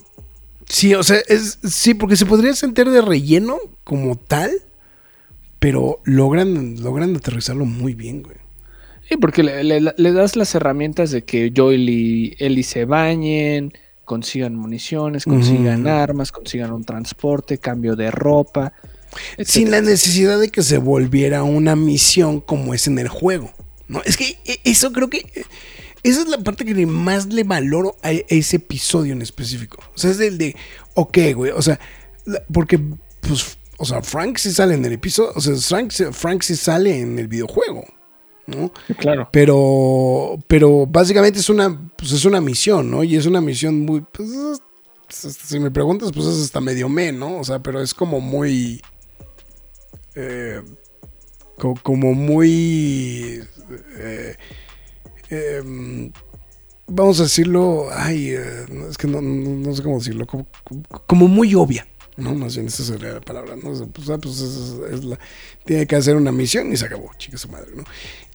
Sí, 0.66 0.94
o 0.94 1.02
sea, 1.02 1.18
es, 1.28 1.58
sí, 1.62 1.92
porque 1.92 2.16
se 2.16 2.24
podría 2.24 2.54
sentir 2.54 2.88
de 2.88 3.02
relleno 3.02 3.58
como 3.84 4.16
tal 4.16 4.50
pero 5.58 6.00
logran, 6.04 6.80
logran 6.82 7.16
aterrizarlo 7.16 7.64
muy 7.64 7.94
bien, 7.94 8.22
güey. 8.22 8.36
Sí, 9.08 9.16
porque 9.16 9.42
le, 9.42 10.12
das 10.12 10.36
las 10.36 10.54
herramientas 10.54 11.10
de 11.10 11.22
que 11.22 11.52
Joel 11.56 11.88
y 11.88 12.36
Ellie 12.38 12.62
se 12.62 12.84
bañen, 12.84 13.72
consigan 14.04 14.54
municiones, 14.54 15.24
consigan 15.24 15.86
armas, 15.86 16.30
consigan 16.30 16.72
un 16.72 16.84
transporte, 16.84 17.56
cambio 17.56 17.96
de 17.96 18.10
ropa. 18.10 18.74
Sin 19.38 19.70
la 19.70 19.80
necesidad 19.80 20.38
de 20.38 20.50
que 20.50 20.62
se 20.62 20.76
volviera 20.76 21.42
una 21.42 21.74
misión 21.74 22.40
como 22.40 22.74
es 22.74 22.86
en 22.86 22.98
el 22.98 23.08
juego. 23.08 23.50
¿no? 23.88 24.02
Es 24.04 24.18
que 24.18 24.38
e, 24.44 24.60
eso 24.64 24.92
creo 24.92 25.08
que. 25.08 25.18
E, 25.18 25.44
esa 26.02 26.22
es 26.22 26.28
la 26.28 26.38
parte 26.38 26.64
que 26.64 26.86
más 26.86 27.26
le 27.26 27.44
valoro 27.44 27.96
a 28.02 28.12
ese 28.12 28.56
episodio 28.56 29.12
en 29.14 29.22
específico. 29.22 29.78
O 29.94 29.98
sea, 29.98 30.10
es 30.10 30.20
el 30.20 30.38
de, 30.38 30.54
ok, 30.94 31.18
güey. 31.34 31.50
O 31.52 31.62
sea, 31.62 31.80
porque 32.52 32.78
pues 33.20 33.57
o 33.78 33.84
sea, 33.84 34.02
Frank 34.02 34.36
sí 34.38 34.52
sale 34.52 34.74
en 34.74 34.84
el 34.84 34.92
episodio. 34.92 35.32
O 35.34 35.40
sea, 35.40 35.54
Frank, 35.56 35.92
Frank 36.12 36.42
sí 36.42 36.54
sale 36.56 37.00
en 37.00 37.18
el 37.18 37.28
videojuego. 37.28 37.84
¿no? 38.46 38.72
Claro. 38.98 39.28
Pero, 39.30 40.38
pero 40.46 40.86
básicamente 40.86 41.38
es 41.38 41.50
una, 41.50 41.78
pues 41.96 42.12
es 42.12 42.24
una 42.24 42.40
misión, 42.40 42.90
¿no? 42.90 43.04
Y 43.04 43.14
es 43.16 43.26
una 43.26 43.42
misión 43.42 43.80
muy, 43.84 44.00
pues, 44.10 44.30
si 45.10 45.60
me 45.60 45.70
preguntas, 45.70 46.10
pues 46.14 46.26
es 46.26 46.44
hasta 46.44 46.58
medio 46.60 46.88
me, 46.88 47.12
¿no? 47.12 47.38
O 47.40 47.44
sea, 47.44 47.58
pero 47.62 47.82
es 47.82 47.92
como 47.92 48.20
muy, 48.20 48.80
eh, 50.14 50.62
co- 51.58 51.78
como 51.82 52.14
muy... 52.14 53.42
eh, 53.98 54.34
em, 55.28 56.10
vamos 56.86 57.20
a 57.20 57.24
decirlo, 57.24 57.88
ay, 57.92 58.30
eh, 58.30 58.64
es 58.88 58.96
que 58.96 59.08
no, 59.08 59.20
no- 59.20 59.56
no 59.56 59.74
sé 59.74 59.82
cómo 59.82 59.98
decirlo, 59.98 60.26
como, 60.26 60.46
como 61.06 61.28
muy 61.28 61.54
obvia, 61.54 61.86
¿no? 62.18 62.34
Más 62.34 62.54
bien 62.56 62.66
esa 62.68 62.84
sería 62.84 63.14
la 63.14 63.20
palabra, 63.22 63.56
¿no? 63.56 63.72
Pues, 63.92 64.10
ah, 64.10 64.18
pues 64.18 64.40
es, 64.40 65.04
la, 65.04 65.18
tiene 65.64 65.86
que 65.86 65.96
hacer 65.96 66.16
una 66.16 66.32
misión 66.32 66.72
y 66.72 66.76
se 66.76 66.84
acabó, 66.86 67.10
chica 67.18 67.38
su 67.38 67.48
madre, 67.48 67.70
¿no? 67.74 67.84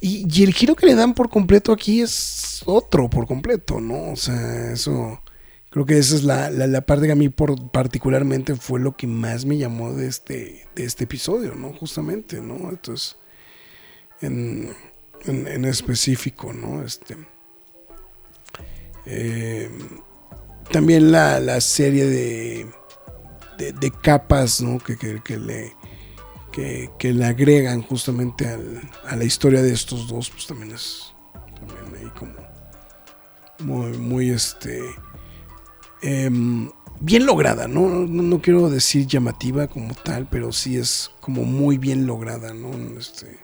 Y, 0.01 0.25
y 0.33 0.43
el 0.43 0.53
giro 0.53 0.75
que 0.75 0.87
le 0.87 0.95
dan 0.95 1.13
por 1.13 1.29
completo 1.29 1.71
aquí 1.71 2.01
es 2.01 2.63
otro 2.65 3.09
por 3.09 3.27
completo, 3.27 3.79
¿no? 3.79 4.11
O 4.11 4.15
sea, 4.15 4.71
eso... 4.73 5.21
Creo 5.69 5.87
que 5.87 5.97
esa 5.97 6.15
es 6.15 6.23
la, 6.23 6.51
la- 6.51 6.67
la 6.67 6.81
parte 6.81 7.07
que 7.07 7.13
a 7.13 7.15
mí 7.15 7.29
por, 7.29 7.71
particularmente 7.71 8.55
fue 8.55 8.79
lo 8.79 8.95
que 8.95 9.07
más 9.07 9.45
me 9.45 9.57
llamó 9.57 9.91
de 9.91 10.05
este, 10.07 10.67
de 10.75 10.83
este 10.85 11.05
episodio, 11.05 11.55
¿no? 11.55 11.73
Justamente, 11.73 12.39
¿no? 12.41 12.69
Entonces, 12.69 13.17
en, 14.21 14.71
en, 15.25 15.47
en 15.47 15.65
específico, 15.65 16.53
¿no? 16.53 16.83
Este, 16.83 17.17
eh, 19.05 19.69
también 20.71 21.11
la, 21.11 21.39
la 21.39 21.59
serie 21.61 22.05
de, 22.05 22.67
de, 23.57 23.91
capas, 23.91 24.61
¿no? 24.61 24.79
Que, 24.79 24.97
que- 24.97 25.37
le, 25.37 25.73
que, 26.51 27.13
le 27.13 27.25
agregan 27.25 27.81
justamente 27.81 28.47
al- 28.47 28.89
a 29.07 29.15
la 29.15 29.23
historia 29.23 29.61
de 29.61 29.73
estos 29.73 30.07
dos, 30.07 30.29
pues 30.29 30.45
también 30.47 30.71
es 30.73 31.13
también 31.55 31.95
ahí 32.05 32.11
como 32.17 32.33
muy, 33.59 33.97
muy 33.97 34.29
este 34.29 34.81
em, 36.01 36.69
bien 36.99 37.25
lograda, 37.25 37.67
¿no? 37.67 37.87
¿no? 37.87 38.21
no 38.23 38.41
quiero 38.41 38.69
decir 38.69 39.07
llamativa 39.07 39.67
como 39.67 39.93
tal, 39.95 40.27
pero 40.29 40.51
sí 40.51 40.77
es 40.77 41.11
como 41.21 41.43
muy 41.43 41.77
bien 41.77 42.05
lograda, 42.05 42.53
¿no? 42.53 42.71
Este, 42.99 43.39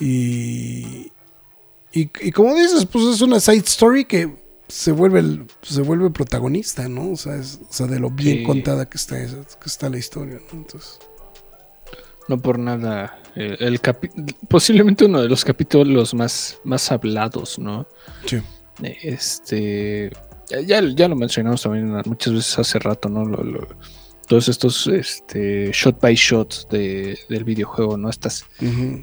y, 0.00 1.12
y, 1.92 2.10
y 2.20 2.32
como 2.32 2.54
dices, 2.54 2.86
pues 2.86 3.04
es 3.06 3.20
una 3.20 3.40
side 3.40 3.64
story 3.66 4.04
que 4.04 4.47
se 4.68 4.92
vuelve 4.92 5.20
el- 5.20 5.46
se 5.62 5.82
vuelve 5.82 6.10
protagonista, 6.10 6.88
¿no? 6.88 7.12
O 7.12 7.16
sea, 7.16 7.36
es- 7.36 7.60
o 7.68 7.72
sea 7.72 7.86
de 7.86 7.98
lo 7.98 8.10
bien 8.10 8.38
Sí. 8.38 8.42
contada 8.44 8.86
que 8.88 8.96
está, 8.98 9.16
que 9.16 9.66
está 9.66 9.88
la 9.88 9.98
historia, 9.98 10.38
¿no? 10.52 10.58
Entonces, 10.60 10.98
No 12.28 12.36
por 12.38 12.58
nada. 12.58 13.18
eh, 13.36 13.56
el 13.60 13.80
capi- 13.80 14.10
posiblemente 14.48 15.06
uno 15.06 15.22
de 15.22 15.28
los 15.28 15.44
capítulos 15.44 16.12
más, 16.14 16.58
más 16.64 16.92
hablados, 16.92 17.58
¿no? 17.58 17.86
sí. 18.26 18.36
Eh, 18.82 18.96
Este. 19.02 20.12
Ya, 20.66 20.80
ya 20.82 21.08
lo 21.08 21.16
mencionamos 21.16 21.62
también 21.62 21.90
muchas 22.06 22.32
veces 22.32 22.58
hace 22.58 22.78
rato, 22.78 23.08
¿no? 23.08 23.24
Lo- 23.24 23.42
lo- 23.42 23.68
todos 24.28 24.48
estos 24.48 24.86
este, 24.86 25.70
shot 25.72 26.00
by 26.00 26.14
shot 26.14 26.68
de- 26.70 27.18
del 27.28 27.44
videojuego, 27.44 27.96
¿no? 27.96 28.10
Estas 28.10 28.44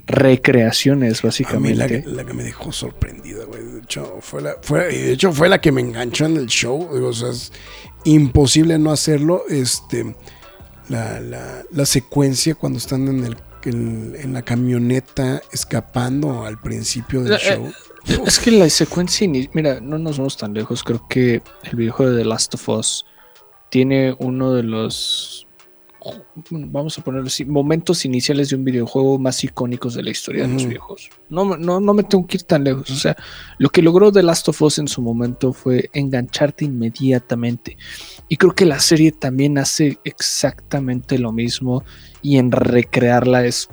recreaciones, 0.06 1.20
A 1.20 1.24
mí 1.24 1.28
básicamente. 1.30 1.76
la, 1.78 1.88
que- 1.88 2.04
la 2.08 2.26
que 2.26 2.34
me 2.34 2.44
dejó 2.44 2.72
sorprendida, 2.72 3.44
güey. 3.46 3.64
De 3.64 3.80
hecho, 3.80 4.18
fue 4.22 4.42
la, 4.42 4.56
fue, 4.62 4.94
y 4.96 5.00
de 5.02 5.12
hecho, 5.14 5.32
fue 5.32 5.50
la 5.50 5.60
que 5.60 5.72
me 5.72 5.82
enganchó 5.82 6.26
en 6.26 6.38
el 6.38 6.48
show. 6.48 6.88
O 7.06 7.14
sea, 7.14 7.30
es 7.30 7.52
imposible 8.04 8.78
no 8.78 8.92
hacerlo. 8.92 9.44
Este, 9.50 10.16
la, 10.90 11.20
la, 11.20 11.64
la 11.72 11.86
secuencia 11.86 12.56
cuando 12.56 12.78
están 12.80 13.08
en, 13.08 13.26
el, 13.26 13.38
en, 13.66 14.16
en 14.18 14.34
la 14.34 14.42
camioneta 14.44 15.42
escapando 15.52 16.46
al 16.46 16.60
principio 16.60 17.24
del 17.24 17.34
Eh, 17.34 17.40
show. 17.42 17.72
Es 18.28 18.38
que 18.38 18.52
la 18.52 18.70
secuencia, 18.70 19.28
mira, 19.54 19.80
no 19.82 19.98
nos 19.98 20.18
vamos 20.20 20.38
tan 20.38 20.54
lejos. 20.54 20.84
Creo 20.84 21.08
que 21.10 21.42
el 21.64 21.76
videojuego 21.76 22.12
de 22.12 22.20
The 22.22 22.30
Last 22.30 22.54
of 22.54 22.70
Us 22.70 23.06
tiene 23.70 24.16
uno 24.20 24.54
de 24.54 24.64
los, 24.64 25.48
vamos 26.50 26.98
a 26.98 27.04
ponerlo 27.04 27.28
así, 27.28 27.46
momentos 27.46 28.06
iniciales 28.06 28.50
de 28.50 28.56
un 28.56 28.64
videojuego 28.64 29.18
más 29.18 29.44
icónicos 29.44 29.96
de 29.96 30.04
la 30.04 30.12
historia 30.12 30.44
de 30.48 30.54
los 30.54 30.66
videojuegos. 30.66 31.10
No, 31.30 31.58
no, 31.58 31.80
no 31.80 31.94
me 31.94 32.04
tengo 32.04 32.28
que 32.28 32.38
ir 32.38 32.44
tan 32.44 32.64
lejos. 32.64 32.90
O 32.90 32.96
sea, 32.96 33.16
lo 33.58 33.70
que 33.70 33.82
logró 33.82 34.12
The 34.12 34.24
Last 34.24 34.48
of 34.50 34.62
Us 34.62 34.78
en 34.78 34.88
su 34.88 35.02
momento 35.02 35.54
fue 35.54 35.90
engancharte 35.94 36.66
inmediatamente. 36.66 37.78
Y 38.30 38.38
creo 38.38 38.54
que 38.54 38.66
la 38.66 38.80
serie 38.80 39.12
también 39.12 39.58
hace 39.58 40.00
exactamente 40.04 41.18
lo 41.18 41.32
mismo. 41.32 41.84
Y 42.22 42.38
en 42.38 42.52
recrearla 42.52 43.46
es 43.46 43.70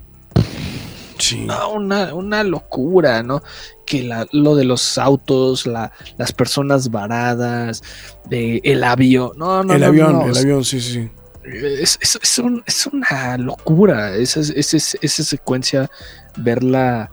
Sí. 1.23 1.41
no, 1.41 1.71
una, 1.73 2.15
una 2.15 2.43
locura, 2.45 3.23
¿no? 3.23 3.43
Que 3.87 4.03
la- 4.03 4.27
lo 4.33 4.57
de 4.57 4.65
los 4.65 4.99
autos, 4.99 5.67
la- 5.67 5.93
las 6.19 6.33
personas 6.33 6.91
varadas, 6.91 7.83
de, 8.29 8.61
el 8.65 8.83
avión, 8.85 9.33
no, 9.37 9.63
no, 9.63 9.75
el 9.75 9.81
no, 9.81 9.87
avión, 9.87 10.13
no, 10.15 10.27
el 10.29 10.37
avión, 10.37 10.65
sí, 10.65 10.81
sí. 10.81 11.09
Es, 11.45 11.99
es- 12.01 12.19
es 12.23 12.39
un- 12.39 12.63
es 12.67 12.87
una 12.87 13.37
locura 13.39 14.17
esa, 14.17 14.41
esa, 14.41 14.77
esa 14.77 15.25
secuencia, 15.25 15.91
verla 16.37 17.11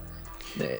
eh, 0.59 0.77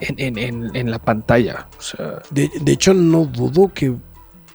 en, 0.00 0.18
en- 0.18 0.38
en- 0.38 0.76
en 0.76 0.90
la 0.90 0.98
pantalla. 0.98 1.68
O 1.78 1.82
sea, 1.82 2.22
De, 2.30 2.50
de 2.60 2.72
hecho, 2.72 2.92
no 2.94 3.24
dudo 3.24 3.72
que 3.74 3.94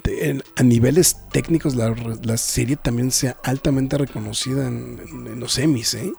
en- 0.06 0.44
a 0.56 0.64
niveles 0.64 1.18
técnicos 1.32 1.76
la, 1.76 1.94
la 2.24 2.38
serie 2.38 2.76
también 2.76 3.12
sea 3.12 3.38
altamente 3.44 3.98
reconocida 3.98 4.68
en, 4.68 5.40
los 5.40 5.58
Emmys, 5.58 5.94
¿eh? 5.96 6.12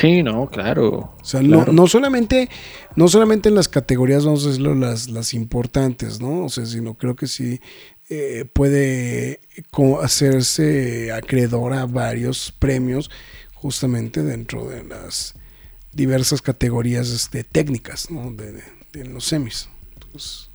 Sí, 0.00 0.22
no, 0.22 0.48
claro. 0.48 1.14
O 1.20 1.24
sea, 1.24 1.40
Claro. 1.40 1.66
no, 1.66 1.82
no 1.82 1.86
solamente, 1.86 2.48
no 2.96 3.08
solamente 3.08 3.48
en 3.48 3.54
las 3.54 3.68
categorías, 3.68 4.24
vamos 4.24 4.44
a 4.44 4.48
decirlo, 4.48 4.74
las, 4.74 5.08
las 5.08 5.34
importantes, 5.34 6.20
¿no? 6.20 6.44
O 6.44 6.48
sea, 6.48 6.66
sino 6.66 6.94
creo 6.94 7.16
que 7.16 7.26
sí 7.26 7.60
eh, 8.08 8.44
puede 8.52 9.40
co- 9.70 10.00
hacerse 10.00 11.10
acreedora 11.12 11.82
a 11.82 11.86
varios 11.86 12.52
premios 12.58 13.10
justamente 13.54 14.22
dentro 14.22 14.68
de 14.68 14.84
las 14.84 15.34
diversas 15.92 16.42
categorías 16.42 17.08
este, 17.10 17.42
técnicas, 17.42 18.10
¿no? 18.10 18.30
De, 18.32 18.52
de- 18.52 18.62
de 18.92 19.04
los 19.06 19.24
semis. 19.24 19.68
Entonces, 19.94 20.50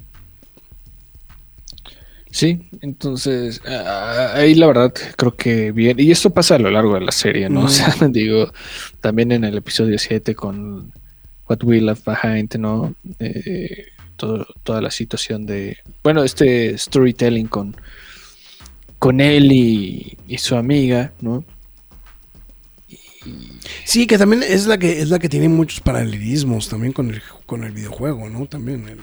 Sí, 2.31 2.69
entonces 2.81 3.61
ah, 3.67 4.31
ahí 4.35 4.55
la 4.55 4.67
verdad 4.67 4.93
creo 5.17 5.35
que 5.35 5.71
bien, 5.73 5.99
y 5.99 6.11
esto 6.11 6.29
pasa 6.29 6.55
a 6.55 6.59
lo 6.59 6.71
largo 6.71 6.95
de 6.95 7.01
la 7.01 7.11
serie, 7.11 7.49
¿no? 7.49 7.61
O 7.65 7.69
sea, 7.69 7.93
digo, 8.09 8.51
también 9.01 9.31
en 9.33 9.43
el 9.43 9.57
episodio 9.57 9.99
7 9.99 10.33
con 10.33 10.91
What 11.49 11.63
We 11.63 11.81
Left 11.81 12.05
Behind, 12.05 12.55
¿no? 12.55 12.95
Eh, 13.19 13.85
todo- 14.15 14.47
toda 14.63 14.81
la 14.81 14.91
situación 14.91 15.45
de, 15.45 15.77
bueno, 16.03 16.23
este 16.23 16.77
storytelling 16.77 17.47
con, 17.47 17.75
con 18.97 19.19
él 19.19 19.51
y, 19.51 20.17
y 20.27 20.37
su 20.37 20.55
amiga, 20.55 21.11
¿no? 21.21 21.43
Sí, 23.85 24.07
que 24.07 24.17
también 24.17 24.41
es 24.41 24.65
la 24.67 24.77
que 24.77 24.99
es 25.01 25.09
la 25.09 25.19
que 25.19 25.29
tiene 25.29 25.47
muchos 25.49 25.79
paralelismos 25.81 26.69
también 26.69 26.93
con 26.93 27.11
el, 27.11 27.21
con 27.45 27.63
el 27.63 27.71
videojuego, 27.71 28.29
¿no? 28.29 28.45
También 28.47 28.87
el, 28.87 28.99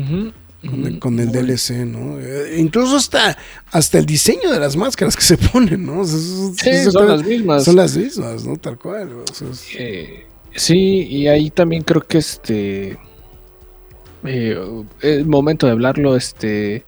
Ujú, 0.00 0.32
con, 0.60 0.84
el, 0.84 0.90
ujú. 0.92 0.98
con 1.00 1.18
el 1.20 1.26
Muy- 1.28 1.34
DLC, 1.36 1.70
¿no? 1.86 2.18
Eh, 2.20 2.56
incluso 2.58 2.96
hasta, 2.96 3.36
hasta 3.70 3.98
el 3.98 4.06
diseño 4.06 4.50
de 4.50 4.58
las 4.60 4.76
máscaras 4.76 5.14
que 5.16 5.22
se 5.22 5.36
ponen, 5.52 5.86
¿no? 5.86 6.00
O 6.00 6.04
sea, 6.04 6.16
eso- 6.18 6.54
Sí, 6.62 6.70
eso 6.70 6.90
son 6.92 7.02
está- 7.04 7.16
las 7.16 7.26
mismas. 7.26 7.64
Son 7.64 7.76
las 7.76 7.96
mismas, 7.96 8.44
¿no? 8.44 8.56
Tal 8.56 8.78
cual. 8.78 9.12
o 9.12 9.34
sea, 9.34 9.48
es- 9.50 9.66
Eh, 9.78 10.26
sí, 10.54 11.06
y 11.08 11.26
ahí 11.28 11.50
también 11.50 11.82
creo 11.82 12.02
que 12.06 12.18
este 12.18 12.98
eh, 14.24 14.56
el 15.02 15.26
momento 15.26 15.66
de 15.66 15.72
hablarlo, 15.72 16.16
este 16.16 16.84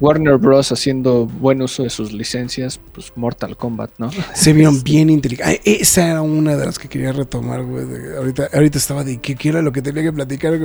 Warner 0.00 0.38
Bros. 0.38 0.72
haciendo 0.72 1.26
buen 1.26 1.60
uso 1.62 1.82
de 1.82 1.90
sus 1.90 2.12
licencias, 2.12 2.80
pues 2.92 3.12
Mortal 3.16 3.56
Kombat, 3.56 3.90
¿no? 3.98 4.10
se 4.34 4.52
vieron 4.52 4.82
bien 4.82 5.10
inteligentes. 5.10 5.60
Esa 5.64 6.08
era 6.08 6.22
una 6.22 6.56
de 6.56 6.66
las 6.66 6.78
que 6.78 6.88
quería 6.88 7.12
retomar, 7.12 7.62
güey. 7.64 7.84
ahorita, 8.16 8.48
ahorita 8.52 8.78
estaba 8.78 9.04
de 9.04 9.20
que 9.20 9.36
quiero 9.36 9.60
lo 9.62 9.72
que 9.72 9.82
tenía 9.82 10.02
que 10.02 10.12
platicar. 10.12 10.58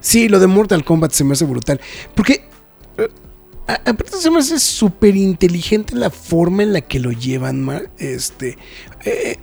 Sí, 0.00 0.28
lo 0.28 0.38
de 0.40 0.46
Mortal 0.46 0.84
Kombat 0.84 1.12
se 1.12 1.24
me 1.24 1.32
hace 1.32 1.44
brutal. 1.44 1.80
Porque. 2.14 2.44
eh, 2.98 3.08
Aparte 3.66 4.18
se 4.18 4.30
me 4.30 4.40
hace 4.40 4.58
súper 4.58 5.16
inteligente 5.16 5.96
la 5.96 6.10
forma 6.10 6.62
en 6.62 6.74
la 6.74 6.82
que 6.82 7.00
lo 7.00 7.12
llevan. 7.12 7.66
Este. 7.98 8.58
eh, 9.06 9.38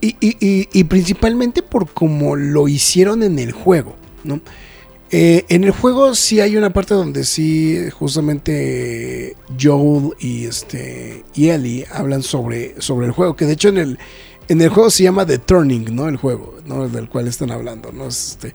y, 0.00 0.16
y- 0.18 0.36
y- 0.40 0.68
y 0.72 0.84
principalmente 0.84 1.60
por 1.62 1.86
cómo 1.92 2.36
lo 2.36 2.68
hicieron 2.68 3.22
en 3.22 3.38
el 3.38 3.52
juego, 3.52 3.94
¿no? 4.24 4.40
Eh, 5.12 5.44
en 5.48 5.62
el 5.62 5.70
juego 5.70 6.16
sí 6.16 6.40
hay 6.40 6.56
una 6.56 6.70
parte 6.70 6.94
donde 6.94 7.24
sí, 7.24 7.90
justamente 7.92 9.36
Joel 9.60 10.14
y 10.18 10.46
este 10.46 11.24
y 11.34 11.50
Ellie 11.50 11.86
hablan 11.92 12.24
sobre, 12.24 12.80
sobre 12.80 13.06
el 13.06 13.12
juego, 13.12 13.36
que 13.36 13.44
de 13.44 13.52
hecho 13.52 13.68
en 13.68 13.78
el, 13.78 13.98
en 14.48 14.60
el 14.60 14.68
juego 14.68 14.90
se 14.90 15.04
llama 15.04 15.24
The 15.24 15.38
Turning, 15.38 15.94
¿no? 15.94 16.08
El 16.08 16.16
juego, 16.16 16.56
¿no? 16.66 16.88
Del 16.88 17.08
cual 17.08 17.28
están 17.28 17.52
hablando, 17.52 17.92
¿no? 17.92 18.08
Este, 18.08 18.52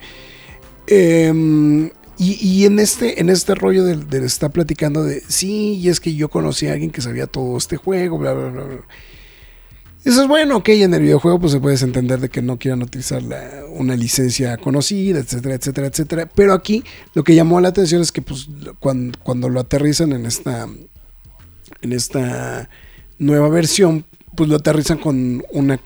em, 0.87 1.89
y, 2.17 2.37
y 2.41 2.65
en 2.65 2.79
este, 2.79 3.21
en 3.21 3.29
este 3.29 3.55
rollo 3.55 3.85
del, 3.85 4.09
del 4.09 4.25
está 4.25 4.49
platicando 4.49 5.03
de 5.05 5.21
sí, 5.27 5.75
y 5.75 5.87
es 5.87 6.01
que 6.01 6.15
yo 6.15 6.29
conocí 6.29 6.67
a 6.67 6.73
alguien 6.73 6.91
que 6.91 7.01
sabía 7.01 7.27
todo 7.27 7.57
este 7.57 7.77
juego, 7.77 8.17
bla, 8.17 8.33
bla, 8.33 8.49
bla, 8.49 8.63
bla. 8.63 8.81
Eso 10.03 10.23
es 10.23 10.27
bueno, 10.27 10.57
ok, 10.57 10.69
en 10.69 10.93
el 10.95 11.01
videojuego 11.01 11.39
pues 11.39 11.51
se 11.51 11.59
puedes 11.59 11.83
entender 11.83 12.19
de 12.19 12.29
que 12.29 12.41
no 12.41 12.57
quieran 12.57 12.81
utilizar 12.81 13.21
la- 13.21 13.65
una 13.69 13.95
licencia 13.95 14.57
conocida, 14.57 15.19
etcétera, 15.19 15.55
etcétera, 15.55 15.87
etcétera. 15.87 16.29
Pero 16.33 16.53
aquí 16.53 16.83
lo 17.13 17.23
que 17.23 17.35
llamó 17.35 17.61
la 17.61 17.67
atención 17.69 18.01
es 18.01 18.11
que 18.11 18.21
pues 18.23 18.47
cuando, 18.79 19.17
cuando 19.23 19.47
lo 19.49 19.59
aterrizan 19.59 20.11
en 20.13 20.25
esta, 20.25 20.67
en 21.81 21.93
esta 21.93 22.67
nueva 23.19 23.49
versión, 23.49 24.05
pues 24.35 24.49
lo 24.49 24.55
aterrizan 24.55 24.97
con 24.97 25.43
una, 25.51 25.79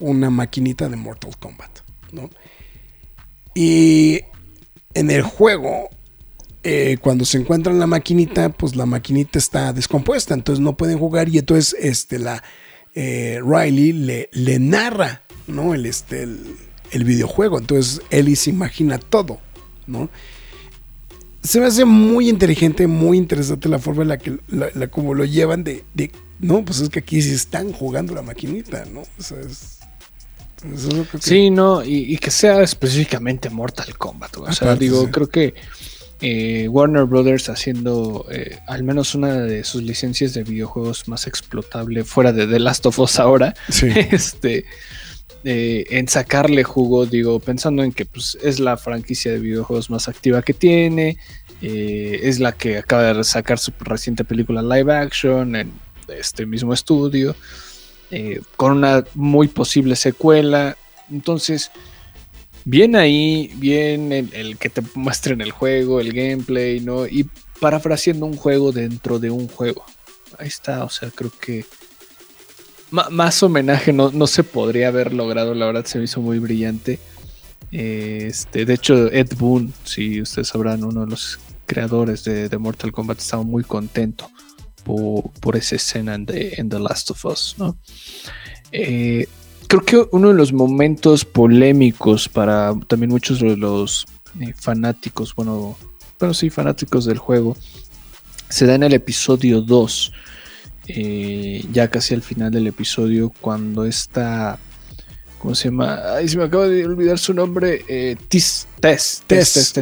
una 0.00 0.28
maquinita 0.28 0.88
de 0.90 0.96
Mortal 0.96 1.38
Kombat, 1.38 1.78
¿no? 2.12 2.28
Y 3.54 4.20
en 4.92 5.10
el 5.10 5.22
juego, 5.22 5.88
eh, 6.62 6.98
cuando 7.00 7.24
se 7.24 7.38
encuentran 7.38 7.78
la 7.78 7.86
maquinita, 7.86 8.50
pues 8.50 8.76
la 8.76 8.84
maquinita 8.86 9.38
está 9.38 9.72
descompuesta, 9.72 10.34
entonces 10.34 10.62
no 10.62 10.76
pueden 10.76 10.98
jugar 10.98 11.28
y 11.30 11.38
entonces 11.38 11.74
este, 11.78 12.18
la 12.18 12.42
eh, 12.94 13.40
Riley 13.44 13.92
le, 13.92 14.28
le, 14.32 14.58
narra, 14.58 15.22
¿no? 15.46 15.74
El, 15.74 15.86
este, 15.86 16.22
el, 16.22 17.04
videojuego, 17.04 17.58
entonces 17.58 18.02
Ellie 18.10 18.36
se 18.36 18.50
imagina 18.50 18.98
todo, 18.98 19.40
¿no? 19.86 20.10
Se 21.42 21.58
me 21.58 21.66
hace 21.66 21.84
muy 21.84 22.28
inteligente, 22.28 22.86
muy 22.86 23.18
interesante 23.18 23.68
la 23.68 23.78
forma 23.78 24.02
en 24.02 24.08
la 24.08 24.18
que 24.18 24.38
la, 24.48 24.86
como 24.88 25.14
lo 25.14 25.24
llevan 25.24 25.64
de, 25.64 25.84
de, 25.94 26.12
no, 26.38 26.64
pues 26.64 26.80
es 26.80 26.88
que 26.88 27.00
aquí 27.00 27.20
sí 27.20 27.32
están 27.32 27.72
jugando 27.72 28.14
la 28.14 28.22
maquinita, 28.22 28.84
¿no? 28.84 29.00
O 29.00 29.22
sea, 29.22 29.40
es, 29.40 29.78
Sí, 31.20 31.50
no, 31.50 31.84
y, 31.84 32.16
que 32.18 32.30
sea 32.30 32.62
específicamente 32.62 33.50
Mortal 33.50 33.96
Kombat. 33.98 34.36
O 34.38 34.52
sea, 34.52 34.76
digo, 34.76 35.10
creo 35.10 35.28
que 35.28 35.54
eh, 36.24 36.68
Warner 36.68 37.04
Brothers 37.04 37.48
haciendo 37.48 38.26
eh, 38.30 38.60
al 38.68 38.84
menos 38.84 39.16
una 39.16 39.38
de 39.38 39.64
sus 39.64 39.82
licencias 39.82 40.32
de 40.34 40.44
videojuegos 40.44 41.08
más 41.08 41.26
explotable 41.26 42.04
fuera 42.04 42.32
de 42.32 42.46
The 42.46 42.60
Last 42.60 42.86
of 42.86 43.00
Us 43.00 43.18
ahora, 43.18 43.54
este, 44.12 44.64
eh, 45.42 45.84
en 45.90 46.06
sacarle 46.06 46.62
jugo, 46.62 47.06
digo, 47.06 47.40
pensando 47.40 47.82
en 47.82 47.90
que 47.90 48.06
pues, 48.06 48.38
es 48.40 48.60
la 48.60 48.76
franquicia 48.76 49.32
de 49.32 49.40
videojuegos 49.40 49.90
más 49.90 50.06
activa 50.06 50.42
que 50.42 50.54
tiene, 50.54 51.18
es 51.60 52.38
la 52.38 52.52
que 52.52 52.78
acaba 52.78 53.14
de 53.14 53.24
sacar 53.24 53.58
su 53.58 53.72
reciente 53.80 54.24
película 54.24 54.62
live 54.62 54.92
action 54.92 55.54
en 55.54 55.72
este 56.08 56.44
mismo 56.44 56.72
estudio. 56.72 57.36
Con 58.56 58.72
una 58.78 59.04
muy 59.14 59.46
posible 59.46 59.94
secuela. 59.94 60.76
Entonces, 61.08 61.70
bien 62.64 62.96
ahí, 62.96 63.50
bien 63.56 64.12
el, 64.12 64.56
que 64.58 64.68
te 64.68 64.82
muestren 64.94 65.40
el 65.40 65.50
juego, 65.50 66.00
el 66.00 66.12
gameplay, 66.12 66.80
¿no? 66.80 67.06
Y 67.06 67.28
parafraseando 67.60 68.26
un 68.26 68.36
juego 68.36 68.72
dentro 68.72 69.18
de 69.18 69.30
un 69.30 69.48
juego. 69.48 69.84
Ahí 70.38 70.48
está, 70.48 70.84
o 70.84 70.90
sea, 70.90 71.10
creo 71.10 71.32
que 71.40 71.64
más 72.90 73.42
homenaje 73.42 73.92
no, 73.92 74.10
no, 74.10 74.26
se 74.26 74.44
podría 74.44 74.88
haber 74.88 75.14
logrado, 75.14 75.54
la 75.54 75.66
verdad 75.66 75.86
se 75.86 75.98
me 75.98 76.04
hizo 76.04 76.20
muy 76.20 76.38
brillante. 76.38 76.98
Este, 77.70 78.66
de 78.66 78.74
hecho, 78.74 79.10
Ed 79.10 79.30
Boon, 79.38 79.72
si 79.84 80.20
ustedes 80.20 80.48
sabrán, 80.48 80.84
uno 80.84 81.06
de 81.06 81.10
los 81.10 81.38
creadores 81.64 82.22
de, 82.24 82.58
Mortal 82.58 82.92
Kombat, 82.92 83.18
estaba 83.18 83.42
muy 83.44 83.64
contento 83.64 84.30
por, 84.84 85.56
esa 85.56 85.76
escena 85.76 86.14
en 86.14 86.26
The, 86.26 86.78
Last 86.78 87.12
of 87.12 87.24
Us, 87.24 87.54
¿no? 87.56 87.78
Eh, 88.72 89.26
creo 89.72 89.84
que 89.84 90.08
uno 90.14 90.28
de 90.28 90.34
los 90.34 90.52
momentos 90.52 91.24
polémicos 91.24 92.28
para 92.28 92.74
también 92.88 93.10
muchos 93.10 93.40
de 93.40 93.56
los 93.56 94.04
eh, 94.38 94.52
fanáticos, 94.54 95.34
bueno, 95.34 95.78
bueno, 96.18 96.34
sí, 96.34 96.50
fanáticos 96.50 97.06
del 97.06 97.16
juego, 97.16 97.56
se 98.50 98.66
da 98.66 98.74
en 98.74 98.82
el 98.82 98.92
episodio 98.92 99.62
2, 99.62 100.12
eh, 100.88 101.64
ya 101.72 101.88
casi 101.88 102.12
al 102.12 102.20
final 102.20 102.50
del 102.50 102.66
episodio, 102.66 103.32
cuando 103.40 103.86
está 103.86 104.58
¿Cómo 105.38 105.56
se 105.56 105.70
llama? 105.70 105.98
Ay, 106.14 106.28
se 106.28 106.36
me 106.36 106.44
acaba 106.44 106.68
de 106.68 106.86
olvidar 106.86 107.18
su 107.18 107.34
nombre. 107.34 107.84
Eh, 107.88 108.14
tis, 108.28 108.68
tes, 108.78 109.24
tes, 109.26 109.74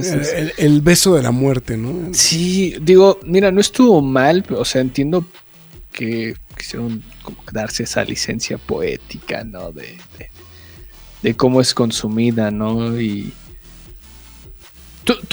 el, 0.57 0.81
beso 0.81 1.17
de 1.17 1.23
la 1.23 1.33
muerte, 1.33 1.77
¿no? 1.77 2.15
Sí, 2.15 2.77
digo, 2.81 3.21
mira, 3.27 3.53
no 3.53 3.61
estuvo 3.61 4.01
mal, 4.01 4.43
o 4.57 4.65
sea, 4.65 4.81
entiendo 4.81 5.27
que 5.93 6.35
quisieron 6.57 7.03
darse 7.53 7.85
esa 7.85 8.05
licencia 8.05 8.59
poética, 8.59 9.45
¿no? 9.45 9.73
De, 9.73 9.99
de, 11.23 11.37
cómo 11.37 11.61
es 11.61 11.75
consumida, 11.75 12.51
¿no? 12.51 13.01
Y. 13.01 13.33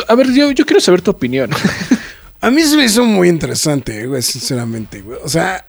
a 0.08 0.16
ver, 0.16 0.34
yo, 0.34 0.52
yo 0.52 0.66
quiero 0.66 0.80
saber 0.80 1.02
tu 1.02 1.12
opinión. 1.12 1.50
A 2.40 2.52
mí 2.52 2.62
se 2.62 2.78
me 2.78 2.86
hizo 2.86 3.04
muy 3.04 3.30
interesante, 3.30 4.06
güey, 4.06 4.22
sinceramente. 4.22 5.04
O 5.24 5.28
sea, 5.28 5.68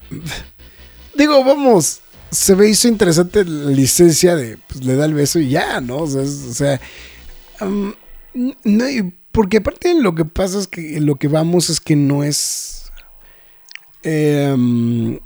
digo, 1.15 1.43
vamos 1.43 2.03
se 2.31 2.55
me 2.57 2.69
hizo 2.69 2.89
interesante 2.89 3.45
la 3.45 3.71
licencia 3.71 4.37
de, 4.37 4.59
pues 4.59 4.85
le 4.85 4.97
da 4.97 5.07
el 5.07 5.15
beso 5.15 5.39
y 5.39 5.51
ya, 5.51 5.81
¿no? 5.81 5.99
O 5.99 6.07
sea, 6.07 6.81
no, 8.35 8.85
porque 9.33 9.59
aparte 9.59 9.95
lo 9.95 10.15
que 10.15 10.25
pasa 10.25 10.59
es 10.59 10.67
que 10.67 11.01
lo 11.01 11.17
que 11.17 11.29
vamos 11.29 11.71
es 11.71 11.81
que 11.81 11.97
no 11.97 12.25
es... 12.25 12.93
Em, 14.03 15.19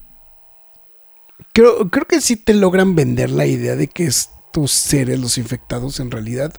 creo, 1.52 1.90
creo 1.90 2.06
que 2.06 2.20
sí 2.20 2.36
te 2.36 2.54
logran 2.54 2.94
vender 2.94 3.30
la 3.30 3.46
idea 3.46 3.76
de 3.76 3.88
que 3.88 4.06
estos 4.06 4.70
seres, 4.70 5.20
los 5.20 5.38
infectados, 5.38 6.00
en 6.00 6.10
realidad... 6.10 6.52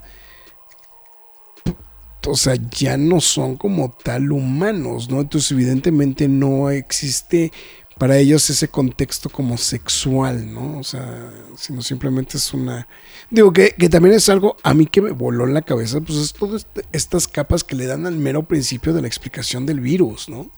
O 2.26 2.38
sea, 2.38 2.56
ya 2.56 2.96
no 2.96 3.20
son 3.20 3.58
como 3.58 3.98
tal 4.02 4.32
humanos, 4.32 5.10
¿no? 5.10 5.20
Entonces, 5.20 5.52
evidentemente 5.52 6.30
no 6.30 6.70
existe 6.70 7.52
para 7.98 8.18
ellos 8.18 8.50
ese 8.50 8.68
contexto 8.68 9.30
como 9.30 9.58
sexual, 9.58 10.54
¿no? 10.54 10.80
O 10.80 10.84
sea, 10.84 11.32
sino 11.58 11.82
simplemente 11.82 12.38
es 12.38 12.54
una... 12.54 12.88
Digo 13.30 13.54
que, 13.54 13.72
también 13.90 14.16
es 14.16 14.30
algo 14.30 14.58
a 14.64 14.74
mí 14.74 14.88
que 14.88 15.02
me 15.02 15.12
voló 15.12 15.46
en 15.46 15.54
la 15.54 15.62
cabeza, 15.62 16.02
pues 16.02 16.18
es 16.18 16.34
todas 16.34 16.66
este, 16.66 16.86
estas 16.92 17.28
capas 17.28 17.64
que 17.64 17.76
le 17.76 17.86
dan 17.86 18.06
al 18.06 18.18
mero 18.18 18.44
principio 18.44 18.94
de 18.94 19.02
la 19.02 19.08
explicación 19.08 19.66
del 19.66 19.80
virus, 19.80 20.30
¿no? 20.30 20.50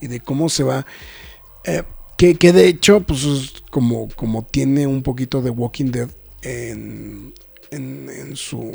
Y 0.00 0.06
de 0.06 0.20
cómo 0.20 0.48
se 0.48 0.62
va... 0.62 0.86
Eh, 1.64 1.82
que, 2.16 2.34
de 2.34 2.68
hecho, 2.68 3.00
pues 3.00 3.62
como, 3.70 4.08
como 4.08 4.44
tiene 4.44 4.86
un 4.86 5.02
poquito 5.02 5.42
de 5.42 5.50
Walking 5.50 5.90
Dead 5.90 6.08
en, 6.42 7.34
en, 7.70 8.36
su... 8.36 8.72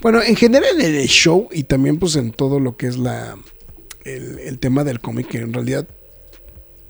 Bueno, 0.00 0.22
en 0.22 0.36
general 0.36 0.80
en 0.80 0.94
el 0.94 1.08
show 1.08 1.48
y 1.52 1.64
también 1.64 1.98
pues 1.98 2.16
en 2.16 2.32
todo 2.32 2.60
lo 2.60 2.76
que 2.76 2.86
es 2.86 2.96
la... 2.96 3.36
El, 4.04 4.38
el 4.38 4.58
tema 4.58 4.82
del 4.82 5.00
cómic, 5.00 5.28
que 5.28 5.38
en 5.38 5.52
realidad 5.52 5.86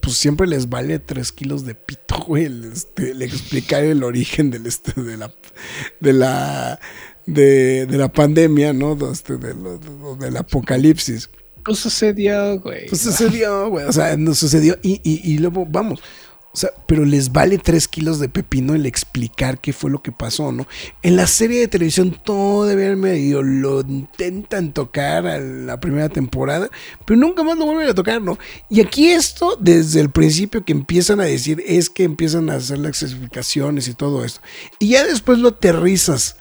pues 0.01 0.17
siempre 0.17 0.47
les 0.47 0.69
vale 0.69 0.99
3 0.99 1.33
kilos 1.33 1.65
de 1.65 1.75
pito, 1.75 2.19
güey, 2.27 2.45
el, 2.47 2.73
este, 2.73 3.13
explicar 3.25 3.85
el 3.85 4.03
origen 4.03 4.51
del, 4.51 4.67
este, 4.67 5.01
de 5.01 5.17
la, 5.17 5.33
de 6.01 6.13
la, 6.13 6.81
de, 7.27 7.87
la 7.91 8.13
pandemia, 8.13 8.73
¿no? 8.73 8.99
Este, 9.11 9.37
del 9.37 10.37
apocalipsis. 10.37 11.31
Pues 11.65 11.79
sucedió, 11.79 12.61
güey. 12.61 12.87
Pues 12.87 13.01
sucedió, 13.01 13.69
güey. 13.69 13.87
O 13.87 13.93
sea, 13.93 14.17
no 14.17 14.35
sucedió. 14.35 14.79
Y, 14.83 15.01
y, 15.05 15.33
y 15.33 15.39
luego, 15.39 15.67
vamos, 15.67 16.01
o 16.53 16.57
sea, 16.57 16.71
pero 16.87 17.05
les 17.05 17.31
vale 17.31 17.59
3 17.59 17.87
kilos 17.87 18.19
de 18.19 18.29
pepino 18.29 18.75
el 18.75 18.85
explicar 18.85 19.61
qué 19.61 19.73
fue 19.73 19.89
lo 19.89 20.03
que 20.03 20.11
pasó, 20.11 20.51
¿no? 20.51 20.67
En 21.01 21.15
la 21.15 21.29
serie 21.29 21.61
de 21.61 21.69
televisión 21.69 22.11
todavía 22.25 22.97
medio 22.97 23.41
lo 23.45 23.83
intentan 23.83 24.73
tocar 24.73 25.29
a 25.29 25.39
la 25.39 25.79
primera 25.79 26.09
temporada, 26.09 26.69
pero 27.07 27.21
nunca 27.21 27.45
más 27.45 27.57
lo 27.57 27.67
vuelven 27.67 27.89
a 27.89 27.95
tocar, 27.95 28.21
¿no? 28.21 28.37
Y 28.69 28.81
aquí 28.81 29.11
esto, 29.11 29.57
desde 29.61 30.01
el 30.01 30.11
principio 30.11 30.65
que 30.65 30.73
empiezan 30.73 31.21
a 31.21 31.25
decir, 31.25 31.63
es 31.65 31.89
que 31.89 32.03
empiezan 32.03 32.51
a 32.51 32.57
hacer 32.57 32.79
las 32.79 33.01
explicaciones 33.01 33.87
y 33.87 33.95
todo 33.95 34.25
esto. 34.25 34.41
Y 34.81 34.89
ya 34.89 35.05
después 35.05 35.39
lo 35.39 35.51
aterrizas 35.51 36.37